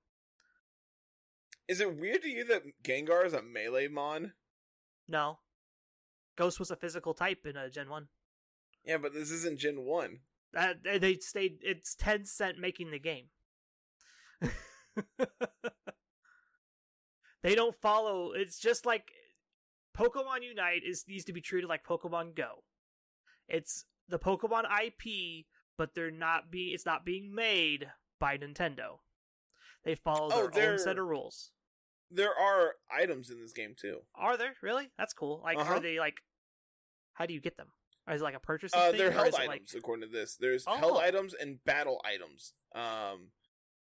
Is 1.69 1.81
it 1.81 1.97
weird 1.97 2.23
to 2.23 2.29
you 2.29 2.45
that 2.45 2.83
Gengar 2.83 3.25
is 3.25 3.33
a 3.33 3.43
melee 3.43 3.89
mon? 3.89 4.33
No, 5.09 5.39
Ghost 6.37 6.59
was 6.59 6.71
a 6.71 6.77
physical 6.77 7.15
type 7.15 7.47
in 7.47 7.57
uh, 7.57 7.69
Gen 7.69 7.89
One. 7.89 8.09
Yeah, 8.85 8.99
but 8.99 9.15
this 9.15 9.31
isn't 9.31 9.59
Gen 9.59 9.83
one. 9.85 10.21
Uh, 10.57 10.75
they 11.01 11.17
stayed. 11.17 11.59
It's 11.63 11.97
Tencent 11.97 12.59
making 12.59 12.91
the 12.91 12.99
game. 12.99 13.27
they 17.43 17.55
don't 17.55 17.75
follow. 17.75 18.33
It's 18.33 18.59
just 18.59 18.87
like 18.87 19.11
Pokemon 19.97 20.43
Unite 20.43 20.83
is 20.87 21.05
needs 21.09 21.25
to 21.25 21.33
be 21.33 21.41
treated 21.41 21.69
like 21.69 21.85
Pokemon 21.85 22.35
Go. 22.37 22.63
It's 23.49 23.85
the 24.09 24.19
Pokemon 24.19 24.65
IP, 24.85 25.47
but 25.77 25.95
they're 25.95 26.11
not 26.11 26.51
being. 26.51 26.73
It's 26.75 26.87
not 26.87 27.05
being 27.05 27.35
made 27.35 27.89
by 28.19 28.39
Nintendo. 28.39 28.99
They 29.85 29.95
follow 29.95 30.31
Oh, 30.33 30.49
their 30.49 30.73
own 30.73 30.79
set 30.79 30.99
of 30.99 31.07
rules. 31.07 31.53
There 32.11 32.35
are 32.35 32.75
items 32.91 33.31
in 33.31 33.41
this 33.41 33.53
game 33.53 33.75
too. 33.77 34.01
Are 34.15 34.37
there 34.37 34.55
really? 34.63 34.91
That's 34.99 35.13
cool. 35.13 35.41
Like, 35.43 35.59
Uh-huh. 35.59 35.75
are 35.75 35.81
they 35.81 35.99
like? 35.99 36.19
How 37.15 37.27
do 37.27 37.35
you 37.35 37.41
get 37.41 37.57
them? 37.57 37.69
Or 38.07 38.15
is 38.15 38.21
it 38.21 38.25
like 38.25 38.35
a 38.37 38.41
purchase? 38.41 38.73
Uh, 38.75 38.91
thing, 38.91 38.99
they're 38.99 39.11
held 39.11 39.35
items 39.35 39.49
like- 39.49 39.63
according 39.77 40.07
to 40.09 40.13
this. 40.13 40.37
There's 40.37 40.65
held 40.67 40.97
Oh. 40.97 40.99
items 40.99 41.35
and 41.35 41.63
battle 41.65 42.01
items. 42.05 42.55
Um, 42.73 43.33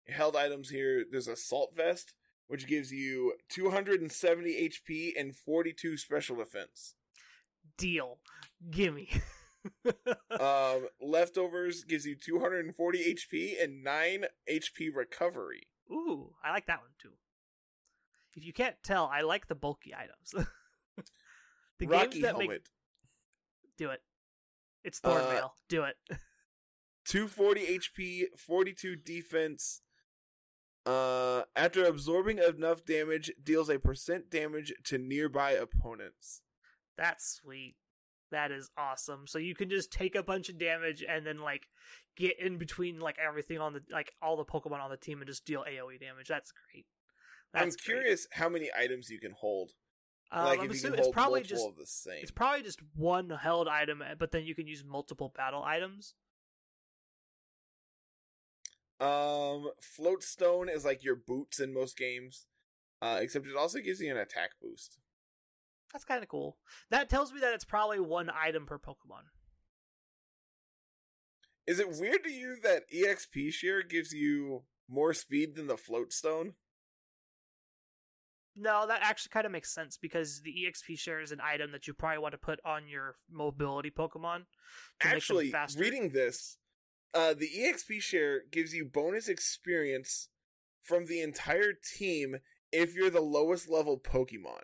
held 0.08 0.36
items 0.38 0.70
here. 0.70 1.04
There's 1.10 1.28
assault 1.28 1.76
vest, 1.76 2.14
which 2.48 2.68
gives 2.68 2.92
you 2.94 3.36
270 3.50 4.56
HP 4.56 5.14
and 5.18 5.36
42 5.36 5.98
special 5.98 6.38
defense. 6.38 6.96
deal. 7.76 8.20
Gimme. 8.72 9.10
um, 10.40 10.88
leftovers 11.02 11.84
gives 11.84 12.06
you 12.06 12.16
240 12.16 13.00
HP 13.14 13.62
and 13.62 13.84
9 13.84 14.26
HP 14.50 14.90
recovery. 14.94 15.68
Ooh, 15.92 16.34
I 16.44 16.52
like 16.52 16.66
that 16.68 16.80
one 16.82 16.92
too. 17.02 17.12
If 18.38 18.46
you 18.46 18.54
can't 18.54 18.76
tell, 18.84 19.10
I 19.12 19.22
like 19.22 19.48
the 19.48 19.56
bulky 19.56 19.96
items. 19.96 20.48
the 21.80 21.88
Rocky 21.88 22.10
games 22.10 22.22
that 22.22 22.28
helmet. 22.30 22.50
make 22.50 22.62
do 23.78 23.90
it. 23.90 24.02
It's 24.84 25.00
Thorn 25.00 25.22
Uh. 25.22 25.48
Do 25.68 25.84
it. 25.84 25.96
240 27.06 27.80
HP, 27.80 28.24
42 28.38 28.96
defense. 28.96 29.82
Uh, 30.86 31.44
after 31.56 31.84
absorbing 31.84 32.38
enough 32.38 32.86
damage, 32.86 33.32
deals 33.44 33.70
a 33.70 33.80
percent 33.80 34.30
damage 34.30 34.72
to 34.86 34.98
nearby 34.98 35.52
opponents. 35.52 36.42
That's 36.96 37.40
sweet. 37.42 37.76
That 38.32 38.52
is 38.52 38.70
awesome. 38.78 39.26
So 39.26 39.40
you 39.40 39.56
can 39.56 39.70
just 39.70 39.92
take 39.92 40.16
a 40.16 40.24
bunch 40.24 40.50
of 40.50 40.60
damage 40.60 41.04
and 41.08 41.26
then 41.26 41.40
like 41.40 41.68
get 42.16 42.40
in 42.40 42.58
between 42.58 43.00
like 43.00 43.18
everything 43.20 43.60
on 43.60 43.74
the 43.74 43.82
like 43.92 44.14
all 44.22 44.38
the 44.38 44.46
Pokemon 44.46 44.80
on 44.80 44.90
the 44.90 44.98
team 44.98 45.20
and 45.20 45.28
just 45.28 45.46
deal 45.46 45.66
AoE 45.68 46.00
damage. 46.00 46.28
That's 46.28 46.52
great. 46.52 46.86
That's 47.54 47.64
I'm 47.64 47.70
great. 47.70 47.82
curious 47.84 48.28
how 48.34 48.50
many 48.50 48.70
items 48.78 49.10
you 49.10 49.20
can 49.20 49.32
hold. 49.32 49.72
Um, 50.32 50.46
like 50.46 50.60
I'm 50.60 50.66
if 50.66 50.68
you 50.68 50.68
can 50.70 50.78
assuming 50.78 51.00
it's 51.00 51.06
hold 51.06 51.14
probably 51.14 51.44
just 51.44 51.66
of 51.66 51.78
the 51.78 51.86
same. 51.86 52.20
it's 52.22 52.32
probably 52.32 52.64
just 52.64 52.80
one 52.96 53.30
held 53.30 53.68
item, 53.68 54.04
but 54.20 54.32
then 54.32 54.44
you 54.44 54.56
can 54.56 54.68
use 54.68 54.84
multiple 54.86 55.32
battle 55.36 55.64
items. 55.64 56.16
Um, 59.00 59.70
float 59.82 60.24
stone 60.24 60.70
is 60.70 60.84
like 60.84 61.04
your 61.04 61.16
boots 61.16 61.60
in 61.60 61.74
most 61.74 61.98
games, 61.98 62.48
uh, 63.02 63.20
except 63.22 63.46
it 63.46 63.56
also 63.56 63.80
gives 63.80 64.00
you 64.00 64.12
an 64.12 64.18
attack 64.18 64.52
boost. 64.62 64.98
That's 65.94 66.04
kind 66.04 66.22
of 66.24 66.30
cool. 66.30 66.58
That 66.90 67.10
tells 67.10 67.32
me 67.32 67.40
that 67.40 67.54
it's 67.54 67.64
probably 67.64 68.00
one 68.00 68.30
item 68.30 68.66
per 68.66 68.78
Pokemon. 68.78 69.30
Is 71.66 71.80
it 71.80 71.90
weird 72.00 72.24
to 72.24 72.32
you 72.32 72.58
that 72.64 72.84
EXP 72.94 73.52
share 73.52 73.84
gives 73.84 74.14
you 74.14 74.64
more 74.90 75.14
speed 75.14 75.56
than 75.56 75.68
the 75.68 75.78
float 75.78 76.12
stone? 76.12 76.54
No, 78.60 78.88
that 78.88 79.02
actually 79.04 79.30
kind 79.32 79.46
of 79.46 79.52
makes 79.52 79.72
sense 79.74 79.98
because 80.02 80.42
the 80.42 80.52
EXP 80.52 80.98
share 80.98 81.22
is 81.22 81.32
an 81.32 81.40
item 81.42 81.72
that 81.74 81.86
you 81.88 81.94
probably 81.94 82.18
want 82.18 82.32
to 82.32 82.40
put 82.40 82.60
on 82.66 82.88
your 82.88 83.16
mobility 83.32 83.92
Pokemon. 83.92 84.46
To 85.02 85.08
Actually, 85.08 85.46
make 85.46 85.52
them 85.54 85.62
faster. 85.62 85.80
reading 85.80 86.10
this, 86.10 86.58
uh, 87.14 87.36
the 87.36 87.48
EXP 87.56 88.02
share 88.02 88.42
gives 88.52 88.74
you 88.74 88.84
bonus 88.86 89.28
experience 89.28 90.30
from 90.82 91.06
the 91.06 91.22
entire 91.22 91.74
team 91.74 92.38
if 92.72 92.96
you're 92.96 93.12
the 93.12 93.22
lowest 93.22 93.70
level 93.70 94.00
Pokemon. 94.00 94.64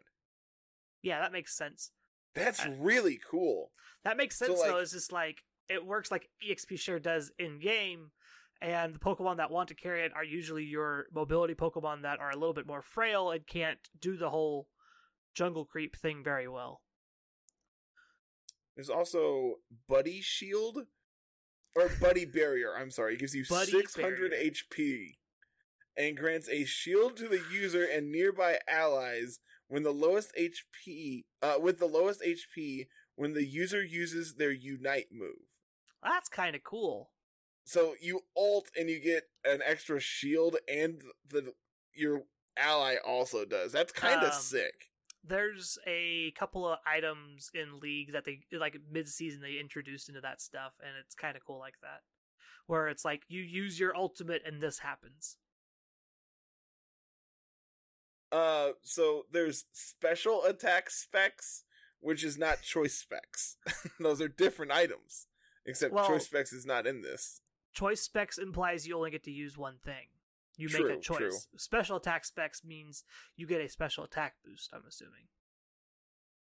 Yeah, 1.03 1.19
that 1.21 1.31
makes 1.31 1.55
sense. 1.55 1.91
That's 2.33 2.61
I- 2.61 2.69
really 2.79 3.19
cool. 3.29 3.71
That 4.03 4.17
makes 4.17 4.37
So, 4.37 4.47
sense 4.47 4.61
though. 4.63 4.77
It's 4.77 4.91
just 4.91 5.11
like 5.11 5.43
it 5.69 5.85
works 5.85 6.09
like 6.11 6.29
EXP 6.45 6.79
share 6.79 6.99
does 6.99 7.31
in 7.37 7.59
game, 7.59 8.11
and 8.63 8.95
the 8.95 8.99
Pokemon 8.99 9.37
that 9.37 9.51
want 9.51 9.67
to 9.67 9.75
carry 9.75 10.05
it 10.05 10.13
are 10.15 10.23
usually 10.23 10.63
your 10.63 11.07
mobility 11.13 11.53
Pokemon 11.53 12.03
that 12.03 12.19
are 12.19 12.31
a 12.31 12.37
little 12.37 12.53
bit 12.53 12.65
more 12.65 12.81
frail 12.81 13.29
and 13.29 13.45
can't 13.45 13.77
do 13.99 14.15
the 14.15 14.29
whole 14.29 14.69
jungle 15.35 15.65
creep 15.65 15.97
thing 15.97 16.23
very 16.23 16.47
well. 16.47 16.81
There's 18.75 18.89
also 18.89 19.55
Buddy 19.89 20.21
Shield 20.21 20.79
or 21.75 21.89
Buddy 21.99 22.23
Barrier. 22.25 22.73
I'm 22.75 22.89
sorry, 22.89 23.15
it 23.15 23.19
gives 23.19 23.35
you 23.35 23.43
Buddy 23.49 23.71
600 23.71 24.31
Barrier. 24.31 24.51
HP 24.51 25.17
and 25.97 26.17
grants 26.17 26.47
a 26.49 26.63
shield 26.63 27.17
to 27.17 27.27
the 27.27 27.41
user 27.51 27.83
and 27.83 28.11
nearby 28.11 28.59
allies 28.67 29.39
when 29.67 29.83
the 29.83 29.91
lowest 29.91 30.31
HP 30.39 31.25
uh, 31.41 31.55
with 31.59 31.79
the 31.79 31.85
lowest 31.85 32.21
HP 32.23 32.87
when 33.15 33.33
the 33.33 33.45
user 33.45 33.83
uses 33.83 34.35
their 34.35 34.51
Unite 34.51 35.07
move. 35.11 35.49
That's 36.01 36.29
kind 36.29 36.55
of 36.55 36.63
cool. 36.63 37.11
So 37.65 37.95
you 38.01 38.21
alt 38.35 38.69
and 38.77 38.89
you 38.89 38.99
get 38.99 39.23
an 39.45 39.61
extra 39.65 39.99
shield, 39.99 40.57
and 40.67 41.01
the 41.27 41.53
your 41.93 42.23
ally 42.57 42.95
also 43.05 43.45
does. 43.45 43.71
That's 43.71 43.91
kind 43.91 44.21
of 44.23 44.33
Um, 44.33 44.39
sick. 44.41 44.89
There's 45.25 45.77
a 45.87 46.31
couple 46.31 46.67
of 46.67 46.79
items 46.85 47.49
in 47.53 47.79
League 47.79 48.11
that 48.11 48.25
they 48.25 48.41
like 48.51 48.75
mid-season 48.91 49.41
they 49.41 49.57
introduced 49.59 50.09
into 50.09 50.19
that 50.21 50.41
stuff, 50.41 50.73
and 50.81 50.91
it's 50.99 51.15
kind 51.15 51.37
of 51.37 51.45
cool 51.45 51.59
like 51.59 51.79
that, 51.81 52.01
where 52.67 52.89
it's 52.89 53.05
like 53.05 53.23
you 53.29 53.41
use 53.41 53.79
your 53.79 53.95
ultimate 53.95 54.41
and 54.45 54.61
this 54.61 54.79
happens. 54.79 55.37
Uh, 58.31 58.71
so 58.81 59.25
there's 59.31 59.65
special 59.71 60.43
attack 60.43 60.89
specs, 60.89 61.63
which 61.99 62.23
is 62.23 62.37
not 62.37 62.61
choice 62.63 62.95
specs. 62.95 63.57
Those 63.99 64.19
are 64.21 64.27
different 64.27 64.71
items. 64.71 65.27
Except 65.65 65.93
Well- 65.93 66.07
choice 66.07 66.25
specs 66.25 66.51
is 66.51 66.65
not 66.65 66.85
in 66.87 67.01
this. 67.03 67.39
Choice 67.73 68.01
specs 68.01 68.37
implies 68.37 68.87
you 68.87 68.95
only 68.95 69.11
get 69.11 69.23
to 69.23 69.31
use 69.31 69.57
one 69.57 69.77
thing. 69.83 70.07
You 70.57 70.69
True, 70.69 70.87
make 70.89 70.97
a 70.97 71.01
choice. 71.01 71.17
true. 71.17 71.37
Special 71.57 71.97
attack 71.97 72.25
specs 72.25 72.63
means 72.63 73.03
you 73.35 73.47
get 73.47 73.61
a 73.61 73.67
special 73.69 74.03
attack 74.03 74.35
boost, 74.45 74.69
I'm 74.73 74.83
assuming. 74.87 75.27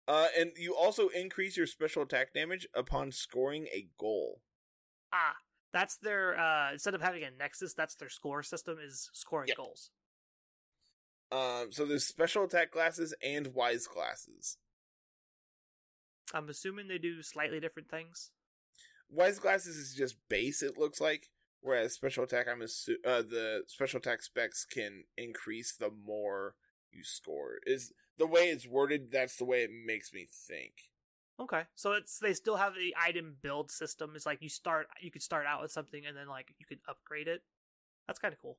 Uh, 0.06 0.26
and 0.36 0.50
you 0.56 0.74
also 0.76 1.09
increase 1.09 1.56
your 1.56 1.66
special 1.66 2.02
attack 2.02 2.34
damage 2.34 2.66
upon 2.74 3.12
scoring 3.12 3.68
a 3.72 3.86
goal. 3.98 4.42
Ah, 5.12 5.36
that's 5.72 5.96
their 5.96 6.38
uh 6.38 6.72
instead 6.72 6.94
of 6.94 7.00
having 7.00 7.22
a 7.22 7.30
nexus, 7.30 7.72
that's 7.72 7.94
their 7.94 8.10
score 8.10 8.42
system 8.42 8.78
is 8.84 9.09
scoring 9.14 9.48
Yep. 9.48 9.56
goals. 9.56 9.90
Um, 11.30 11.72
so 11.72 11.86
there's 11.86 12.04
special 12.06 12.44
attack 12.44 12.70
classes 12.72 13.14
and 13.22 13.54
wise 13.54 13.86
glasses. 13.86 14.59
I'm 16.34 16.48
assuming 16.50 16.88
they 16.88 16.98
do 16.98 17.22
slightly 17.22 17.60
different 17.60 17.88
things. 17.88 18.30
Wise 19.12 19.39
glasses 19.39 19.76
is 19.76 19.94
just 19.94 20.16
base. 20.28 20.62
It 20.62 20.78
looks 20.78 21.01
like, 21.01 21.28
whereas 21.60 21.93
special 21.93 22.24
attack, 22.24 22.47
I'm 22.48 22.60
assu- 22.60 23.05
uh, 23.06 23.22
the 23.22 23.62
special 23.66 23.98
attack 23.98 24.22
specs 24.22 24.64
can 24.64 25.05
increase 25.16 25.72
the 25.72 25.90
more 25.90 26.55
you 26.90 27.05
score. 27.05 27.59
Is 27.66 27.93
the 28.18 28.26
way 28.26 28.48
it's 28.48 28.66
worded? 28.66 29.12
That's 29.12 29.36
the 29.36 29.44
way 29.44 29.62
it 29.62 29.70
makes 29.70 30.12
me 30.12 30.26
think. 30.30 30.72
Okay. 31.39 31.62
So 31.74 31.93
it's 31.93 32.18
they 32.18 32.34
still 32.34 32.56
have 32.56 32.74
the 32.74 32.94
item 33.01 33.36
build 33.43 33.70
system. 33.70 34.12
It's 34.14 34.26
like 34.26 34.40
you 34.40 34.48
start 34.48 34.89
you 35.01 35.10
could 35.10 35.22
start 35.22 35.47
out 35.47 35.60
with 35.60 35.72
something 35.72 36.05
and 36.06 36.16
then 36.16 36.28
like 36.28 36.55
you 36.59 36.66
can 36.66 36.78
upgrade 36.89 37.28
it. 37.28 37.43
That's 38.06 38.18
kind 38.18 38.32
of 38.32 38.40
cool. 38.40 38.59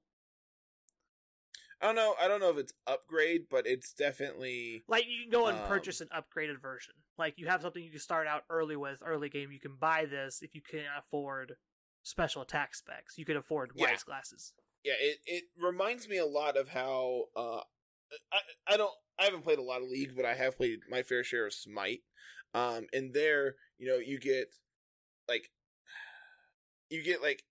I 1.84 1.88
don't 1.88 1.96
know. 1.98 2.16
I 2.22 2.30
don't 2.30 2.40
know 2.40 2.50
if 2.50 2.58
it's 2.58 2.72
upgrade, 2.88 3.42
but 3.52 3.68
it's 3.68 3.92
definitely 3.94 4.84
Like 4.88 5.06
you 5.06 5.24
can 5.24 5.32
go 5.32 5.48
and 5.48 5.58
Um, 5.60 5.68
purchase 5.68 6.00
an 6.00 6.08
upgraded 6.16 6.62
version. 6.62 6.94
Like 7.18 7.38
you 7.38 7.48
have 7.48 7.62
something 7.62 7.84
you 7.84 7.92
can 7.92 8.00
start 8.00 8.26
out 8.26 8.44
early 8.50 8.78
with, 8.78 9.02
early 9.06 9.28
game. 9.28 9.52
You 9.52 9.60
can 9.60 9.76
buy 9.76 10.06
this 10.06 10.42
if 10.42 10.56
you 10.56 10.62
can't 10.62 10.88
afford 10.98 11.58
special 12.04 12.42
attack 12.42 12.74
specs. 12.74 13.18
You 13.18 13.26
can 13.26 13.36
afford 13.36 13.72
Yeah. 13.76 13.88
wise 13.92 14.04
glasses. 14.04 14.54
yeah. 14.84 14.94
It 14.98 15.20
it 15.26 15.44
reminds 15.58 16.08
me 16.08 16.18
a 16.18 16.26
lot 16.26 16.56
of 16.56 16.70
how 16.70 17.26
uh, 17.36 17.62
I 18.32 18.40
I 18.66 18.78
don't 18.78 18.96
I 19.20 19.26
haven't 19.26 19.44
played 19.44 19.60
a 19.60 19.64
lot 19.64 19.82
of 19.82 19.90
League, 19.90 20.16
but 20.16 20.24
I 20.26 20.36
have 20.36 20.56
played 20.56 20.80
my 20.90 21.04
fair 21.04 21.24
share 21.26 21.46
of 21.48 21.54
Smite. 21.54 22.04
Um, 22.54 22.88
and 22.94 23.14
there, 23.14 23.56
you 23.78 23.88
know, 23.90 23.98
you 23.98 24.20
get 24.20 24.54
like 25.28 25.50
you 26.90 27.04
get 27.04 27.22
like 27.22 27.44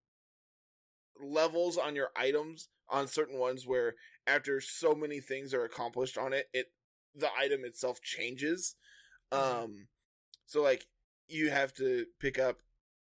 levels 1.21 1.77
on 1.77 1.95
your 1.95 2.11
items 2.17 2.69
on 2.89 3.07
certain 3.09 3.39
ones 3.39 3.67
where 3.67 3.95
after 4.27 4.61
so 4.61 4.95
many 4.95 5.21
things 5.21 5.53
are 5.55 5.65
accomplished 5.65 6.17
on 6.19 6.33
it, 6.33 6.49
it 6.53 6.73
the 7.15 7.29
item 7.37 7.65
itself 7.65 8.01
changes. 8.01 8.77
Mhm. 9.33 9.39
Um, 9.39 9.89
so 10.47 10.63
like 10.63 10.87
you 11.29 11.51
have 11.51 11.73
to 11.75 12.07
pick 12.21 12.39
up 12.39 12.63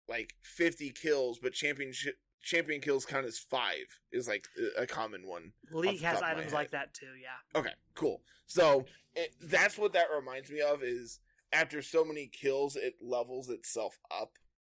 like 0.08 0.34
50 0.42 0.90
kills, 0.90 1.38
but 1.38 1.52
championship 1.52 2.18
champion 2.40 2.80
kills 2.80 3.04
count 3.04 3.26
as 3.26 3.38
five 3.38 4.00
is 4.12 4.28
like 4.28 4.46
a- 4.76 4.86
common 4.86 5.26
one. 5.26 5.52
League 5.70 6.00
has 6.00 6.20
top 6.20 6.30
of 6.30 6.36
my 6.36 6.40
items 6.42 6.52
like 6.52 6.70
that 6.70 6.94
too. 6.94 7.14
Yeah. 7.20 7.58
Okay, 7.60 7.74
cool. 7.94 8.22
So 8.46 8.86
it, 9.14 9.34
that's 9.40 9.76
what 9.76 9.92
that 9.94 10.06
reminds 10.14 10.50
me 10.50 10.60
of 10.60 10.82
is 10.82 11.20
after 11.52 11.82
so 11.82 12.04
many 12.04 12.28
kills, 12.28 12.76
it 12.76 12.94
levels 13.02 13.48
itself 13.50 13.98
up. 14.10 14.32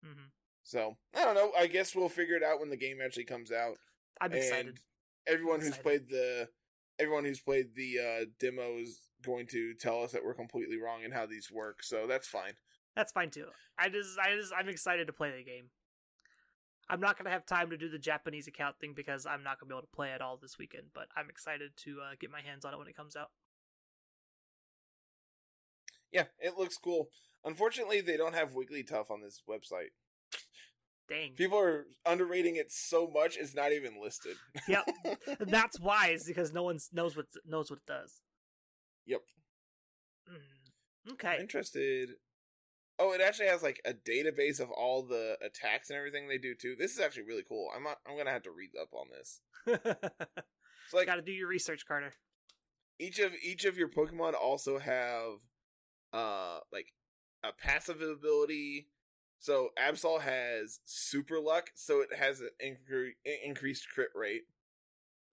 hmm 0.02 0.26
So 0.62 0.96
I 1.14 1.24
don't 1.24 1.34
know. 1.34 1.52
I 1.58 1.66
guess 1.66 1.94
we'll 1.94 2.08
figure 2.08 2.36
it 2.36 2.42
out 2.42 2.60
when 2.60 2.70
the 2.70 2.76
game 2.76 2.98
actually 3.04 3.24
comes 3.24 3.50
out. 3.50 3.76
I'm 4.20 4.32
excited. 4.32 4.80
Everyone 5.28 5.60
who's 5.60 5.76
played 5.76 6.08
the 6.08 6.48
everyone 6.98 7.24
who's 7.24 7.40
played 7.40 7.74
the 7.76 7.98
uh, 7.98 8.24
demo 8.40 8.78
is 8.78 9.00
going 9.22 9.46
to 9.48 9.74
tell 9.74 10.02
us 10.02 10.12
that 10.12 10.24
we're 10.24 10.34
completely 10.34 10.78
wrong 10.78 11.02
in 11.04 11.12
how 11.12 11.26
these 11.26 11.50
work. 11.50 11.82
So 11.82 12.06
that's 12.08 12.26
fine. 12.26 12.52
That's 12.96 13.12
fine 13.12 13.30
too. 13.30 13.46
I 13.78 13.88
just, 13.88 14.18
I 14.18 14.34
just, 14.34 14.52
I'm 14.58 14.68
excited 14.68 15.06
to 15.06 15.12
play 15.12 15.30
the 15.30 15.44
game. 15.44 15.66
I'm 16.90 17.00
not 17.00 17.18
gonna 17.18 17.30
have 17.30 17.44
time 17.46 17.70
to 17.70 17.76
do 17.76 17.88
the 17.88 17.98
Japanese 17.98 18.48
account 18.48 18.76
thing 18.80 18.94
because 18.96 19.26
I'm 19.26 19.44
not 19.44 19.60
gonna 19.60 19.68
be 19.68 19.74
able 19.74 19.82
to 19.82 19.94
play 19.94 20.10
it 20.10 20.22
all 20.22 20.38
this 20.40 20.58
weekend. 20.58 20.86
But 20.94 21.08
I'm 21.16 21.28
excited 21.28 21.72
to 21.84 21.98
uh, 22.00 22.14
get 22.18 22.30
my 22.30 22.40
hands 22.40 22.64
on 22.64 22.72
it 22.72 22.78
when 22.78 22.88
it 22.88 22.96
comes 22.96 23.14
out. 23.14 23.30
Yeah, 26.10 26.24
it 26.40 26.56
looks 26.56 26.78
cool. 26.78 27.10
Unfortunately, 27.44 28.00
they 28.00 28.16
don't 28.16 28.34
have 28.34 28.54
Wigglytuff 28.54 29.10
on 29.10 29.20
this 29.20 29.42
website. 29.48 29.90
Dang. 31.08 31.32
People 31.36 31.58
are 31.58 31.86
underrating 32.06 32.56
it 32.56 32.70
so 32.70 33.08
much; 33.12 33.36
it's 33.38 33.54
not 33.54 33.72
even 33.72 34.00
listed. 34.02 34.36
Yep. 34.68 34.88
That's 35.40 35.80
why 35.80 36.08
is 36.08 36.24
because 36.24 36.52
no 36.52 36.62
one 36.64 36.78
knows 36.92 37.16
what 37.16 37.26
knows 37.46 37.70
what 37.70 37.78
it 37.78 37.86
does. 37.86 38.20
Yep. 39.06 39.20
Mm. 40.30 41.12
Okay. 41.14 41.36
interested. 41.40 42.10
Oh, 42.98 43.12
it 43.12 43.20
actually 43.20 43.46
has 43.46 43.62
like 43.62 43.80
a 43.86 43.94
database 43.94 44.58
of 44.60 44.70
all 44.70 45.02
the 45.02 45.38
attacks 45.40 45.88
and 45.88 45.96
everything 45.96 46.28
they 46.28 46.36
do 46.36 46.54
too. 46.54 46.74
This 46.78 46.92
is 46.92 47.00
actually 47.00 47.22
really 47.22 47.44
cool. 47.48 47.70
I'm 47.74 47.84
not, 47.84 47.98
I'm 48.06 48.16
gonna 48.18 48.32
have 48.32 48.42
to 48.42 48.50
read 48.50 48.70
up 48.80 48.88
on 48.92 49.06
this. 49.10 49.40
It's 50.84 50.94
like 50.94 51.06
Got 51.06 51.16
to 51.16 51.22
do 51.22 51.32
your 51.32 51.48
research, 51.48 51.84
Carter. 51.86 52.14
each 52.98 53.18
of 53.18 53.32
each 53.42 53.64
of 53.66 53.76
your 53.76 53.88
Pokemon 53.90 54.32
also 54.34 54.78
have 54.78 55.34
uh 56.14 56.60
like 56.72 56.86
a 57.44 57.50
passive 57.52 58.00
ability. 58.00 58.88
So 59.38 59.70
Absol 59.78 60.20
has 60.20 60.80
Super 60.84 61.38
Luck, 61.38 61.70
so 61.74 62.00
it 62.00 62.14
has 62.18 62.40
an 62.40 62.50
incre- 62.64 63.14
increased 63.44 63.88
crit 63.94 64.10
rate. 64.14 64.42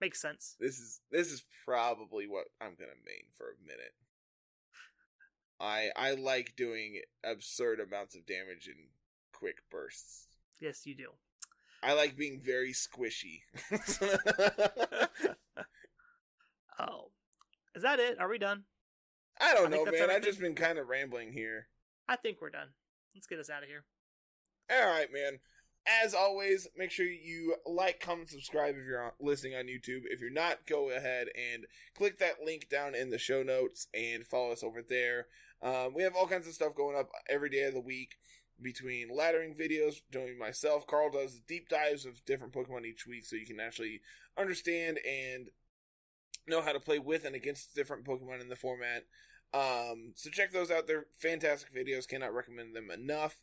Makes 0.00 0.20
sense. 0.20 0.56
This 0.60 0.78
is 0.78 1.00
this 1.10 1.32
is 1.32 1.44
probably 1.64 2.26
what 2.26 2.46
I'm 2.60 2.74
gonna 2.78 2.92
main 3.04 3.24
for 3.36 3.46
a 3.46 3.66
minute. 3.66 3.94
I 5.58 5.90
I 5.96 6.12
like 6.12 6.54
doing 6.56 7.00
absurd 7.24 7.80
amounts 7.80 8.14
of 8.14 8.26
damage 8.26 8.68
in 8.68 8.88
quick 9.32 9.56
bursts. 9.70 10.26
Yes, 10.60 10.86
you 10.86 10.94
do. 10.94 11.10
I 11.82 11.94
like 11.94 12.16
being 12.16 12.40
very 12.40 12.72
squishy. 12.72 13.40
Oh, 16.78 17.10
is 17.74 17.82
that 17.82 18.00
it? 18.00 18.20
Are 18.20 18.28
we 18.28 18.38
done? 18.38 18.64
I 19.40 19.54
don't 19.54 19.72
I 19.72 19.76
know, 19.76 19.84
man. 19.86 20.10
I've 20.10 20.22
just 20.22 20.40
been 20.40 20.54
kind 20.54 20.78
of 20.78 20.88
rambling 20.88 21.32
here. 21.32 21.68
I 22.08 22.16
think 22.16 22.40
we're 22.40 22.50
done. 22.50 22.68
Let's 23.14 23.26
get 23.26 23.38
us 23.38 23.48
out 23.48 23.62
of 23.62 23.68
here. 23.68 23.84
All 24.70 24.86
right, 24.86 25.12
man. 25.12 25.38
As 26.02 26.14
always, 26.14 26.66
make 26.76 26.90
sure 26.90 27.06
you 27.06 27.54
like, 27.64 28.00
comment, 28.00 28.28
subscribe 28.28 28.74
if 28.76 28.84
you're 28.84 29.12
listening 29.20 29.54
on 29.54 29.66
YouTube. 29.66 30.02
If 30.10 30.20
you're 30.20 30.30
not, 30.30 30.66
go 30.66 30.90
ahead 30.90 31.28
and 31.36 31.64
click 31.96 32.18
that 32.18 32.44
link 32.44 32.68
down 32.68 32.96
in 32.96 33.10
the 33.10 33.18
show 33.18 33.44
notes 33.44 33.86
and 33.94 34.26
follow 34.26 34.50
us 34.50 34.64
over 34.64 34.82
there. 34.82 35.26
Um, 35.62 35.94
we 35.94 36.02
have 36.02 36.16
all 36.16 36.26
kinds 36.26 36.48
of 36.48 36.54
stuff 36.54 36.74
going 36.74 36.96
up 36.96 37.10
every 37.28 37.50
day 37.50 37.62
of 37.62 37.74
the 37.74 37.80
week 37.80 38.16
between 38.60 39.16
laddering 39.16 39.56
videos, 39.56 39.96
doing 40.10 40.36
myself. 40.36 40.88
Carl 40.88 41.10
does 41.10 41.40
deep 41.46 41.68
dives 41.68 42.04
of 42.04 42.24
different 42.24 42.52
Pokemon 42.52 42.84
each 42.84 43.06
week 43.06 43.24
so 43.24 43.36
you 43.36 43.46
can 43.46 43.60
actually 43.60 44.00
understand 44.36 44.98
and 45.08 45.50
know 46.48 46.62
how 46.62 46.72
to 46.72 46.80
play 46.80 46.98
with 46.98 47.24
and 47.24 47.36
against 47.36 47.76
different 47.76 48.04
Pokemon 48.04 48.40
in 48.40 48.48
the 48.48 48.56
format. 48.56 49.04
Um, 49.54 50.12
so 50.16 50.30
check 50.30 50.52
those 50.52 50.70
out. 50.70 50.86
They're 50.86 51.06
fantastic 51.12 51.72
videos. 51.72 52.08
Cannot 52.08 52.34
recommend 52.34 52.74
them 52.74 52.90
enough. 52.90 53.36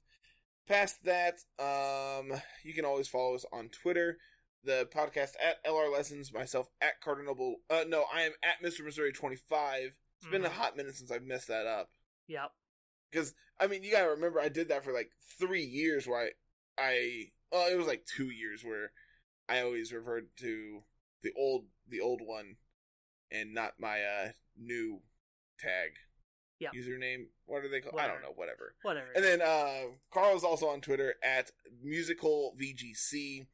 Past 0.68 1.04
that, 1.04 1.40
um, 1.60 2.32
you 2.64 2.74
can 2.74 2.86
always 2.86 3.08
follow 3.08 3.36
us 3.36 3.46
on 3.52 3.70
Twitter. 3.70 4.18
The 4.64 4.88
podcast 4.96 5.32
at 5.44 5.62
LR 5.66 5.92
Lessons, 5.92 6.32
myself 6.32 6.70
at 6.82 7.02
Cardinal. 7.02 7.56
Uh, 7.70 7.84
no, 7.86 8.06
I 8.14 8.22
am 8.22 8.32
at 8.42 8.64
Mr. 8.66 8.86
Missouri 8.86 9.12
twenty 9.12 9.36
five. 9.36 9.94
It's 10.22 10.32
been 10.32 10.46
a 10.46 10.50
Mhm. 10.50 10.54
hot 10.54 10.78
minute 10.78 10.96
since 10.96 11.12
I've 11.12 11.24
messed 11.26 11.50
that 11.50 11.66
up. 11.68 11.92
Yep. 12.28 12.54
Because 13.12 13.36
I 13.60 13.68
mean, 13.68 13.84
you 13.84 13.92
gotta 13.92 14.10
remember, 14.12 14.40
I 14.40 14.48
did 14.48 14.70
that 14.70 14.86
for 14.86 14.94
like 14.94 15.12
three 15.38 15.66
years. 15.66 16.08
Where 16.08 16.32
I, 16.78 16.82
I, 16.82 17.32
well, 17.52 17.70
it 17.70 17.76
was 17.76 17.88
like 17.88 18.06
two 18.06 18.30
years 18.30 18.64
where 18.64 18.94
I 19.50 19.60
always 19.60 19.92
referred 19.92 20.30
to 20.38 20.86
the 21.24 21.34
old, 21.38 21.68
the 21.86 22.00
old 22.00 22.22
one, 22.22 22.56
and 23.30 23.54
not 23.54 23.80
my 23.82 24.02
uh 24.02 24.32
new 24.56 25.02
tag. 25.60 25.92
Yeah. 26.64 26.80
Username. 26.80 27.26
What 27.46 27.64
are 27.64 27.70
they 27.70 27.82
called? 27.82 28.00
I 28.00 28.08
don't 28.08 28.22
know. 28.22 28.34
Whatever. 28.36 28.76
Whatever. 28.82 29.08
And 29.16 29.24
then 29.24 29.42
uh 29.42 29.94
Carl's 30.12 30.44
also 30.44 30.68
on 30.68 30.82
Twitter 30.82 31.16
at 31.24 31.52
musical 31.84 32.56
VGC. 32.60 33.48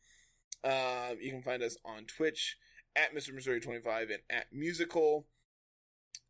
Um, 0.63 1.17
you 1.21 1.31
can 1.31 1.41
find 1.41 1.63
us 1.63 1.77
on 1.85 2.05
Twitch 2.05 2.57
at 2.95 3.15
Mr. 3.15 3.33
Missouri 3.33 3.59
25 3.59 4.09
and 4.09 4.21
at 4.29 4.47
musical. 4.51 5.25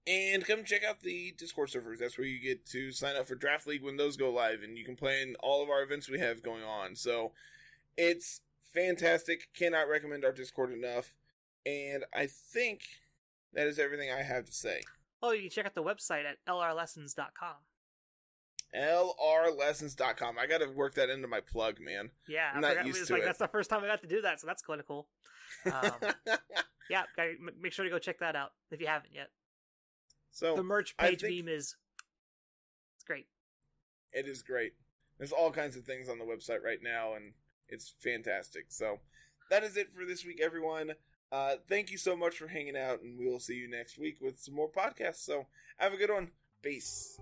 And 0.08 0.46
come 0.46 0.64
check 0.64 0.84
out 0.84 1.02
the 1.02 1.34
Discord 1.38 1.70
servers. 1.70 2.00
That's 2.00 2.18
where 2.18 2.28
you 2.28 2.40
get 2.40 2.66
to 2.68 2.92
sign 2.92 3.16
up 3.16 3.28
for 3.28 3.36
Draft 3.36 3.68
League 3.68 3.84
when 3.84 3.98
those 3.98 4.18
go 4.18 4.32
live, 4.32 4.64
and 4.64 4.78
you 4.78 4.84
can 4.84 4.96
play 4.96 5.22
in 5.22 5.36
all 5.40 5.62
of 5.62 5.70
our 5.70 5.84
events 5.84 6.10
we 6.10 6.20
have 6.20 6.42
going 6.42 6.64
on. 6.64 6.96
So 6.96 7.34
it's 7.98 8.42
fantastic. 8.74 9.50
Cannot 9.56 9.88
recommend 9.88 10.26
our 10.26 10.32
Discord 10.32 10.74
enough. 10.74 11.14
And 11.66 12.06
I 12.16 12.28
think 12.28 12.82
that 13.54 13.68
is 13.68 13.78
everything 13.78 14.10
I 14.12 14.24
have 14.24 14.46
to 14.46 14.52
say. 14.54 14.82
Oh, 15.22 15.32
you 15.32 15.42
can 15.42 15.50
check 15.50 15.66
out 15.66 15.76
the 15.76 15.84
website 15.84 16.24
at 16.26 16.38
lrlessons.com. 16.48 17.56
LRlessons.com. 18.76 20.38
I 20.38 20.46
got 20.48 20.60
to 20.60 20.68
work 20.68 20.96
that 20.96 21.10
into 21.10 21.28
my 21.28 21.40
plug, 21.42 21.80
man. 21.80 22.12
Yeah, 22.28 22.52
I'm 22.54 22.62
not 22.62 22.86
used 22.86 23.08
to 23.08 23.14
like 23.14 23.24
it. 23.24 23.26
that's 23.26 23.40
the 23.40 23.48
first 23.48 23.70
time 23.70 23.84
I 23.84 23.88
got 23.88 24.02
to 24.02 24.08
do 24.08 24.22
that, 24.22 24.40
so 24.40 24.48
that's 24.48 24.62
kind 24.62 24.80
of 24.80 24.88
cool. 24.88 25.08
Um, 25.66 25.92
yeah, 26.90 27.04
make 27.60 27.74
sure 27.74 27.86
to 27.86 27.92
go 27.92 28.00
check 28.00 28.20
that 28.20 28.36
out 28.36 28.52
if 28.72 28.80
you 28.80 28.88
haven't 28.88 29.14
yet. 29.14 29.30
so 30.32 30.56
The 30.56 30.64
merch 30.64 30.96
page 30.98 31.22
think- 31.22 31.46
meme 31.46 31.54
is 31.54 31.76
it's 32.96 33.04
great. 33.06 33.28
it 34.14 34.28
is 34.28 34.42
great. 34.44 34.74
There's 35.18 35.32
all 35.32 35.52
kinds 35.52 35.76
of 35.76 35.84
things 35.84 36.08
on 36.08 36.18
the 36.20 36.26
website 36.26 36.64
right 36.64 36.80
now, 36.82 37.14
and 37.16 37.34
it's 37.68 37.94
fantastic. 38.00 38.66
So 38.70 39.00
that 39.50 39.64
is 39.64 39.76
it 39.78 39.88
for 39.94 40.06
this 40.06 40.24
week, 40.26 40.40
everyone. 40.42 40.92
Uh, 41.32 41.56
thank 41.68 41.92
you 41.92 41.98
so 41.98 42.16
much 42.16 42.38
for 42.38 42.48
hanging 42.48 42.78
out, 42.78 43.02
and 43.02 43.18
we 43.18 43.28
will 43.28 43.40
see 43.40 43.56
you 43.56 43.70
next 43.70 43.98
week 43.98 44.18
with 44.22 44.40
some 44.40 44.56
more 44.56 44.70
podcasts. 44.70 45.24
So 45.26 45.46
have 45.78 45.94
a 45.94 45.98
good 45.98 46.12
one. 46.12 46.32
Peace. 46.62 47.20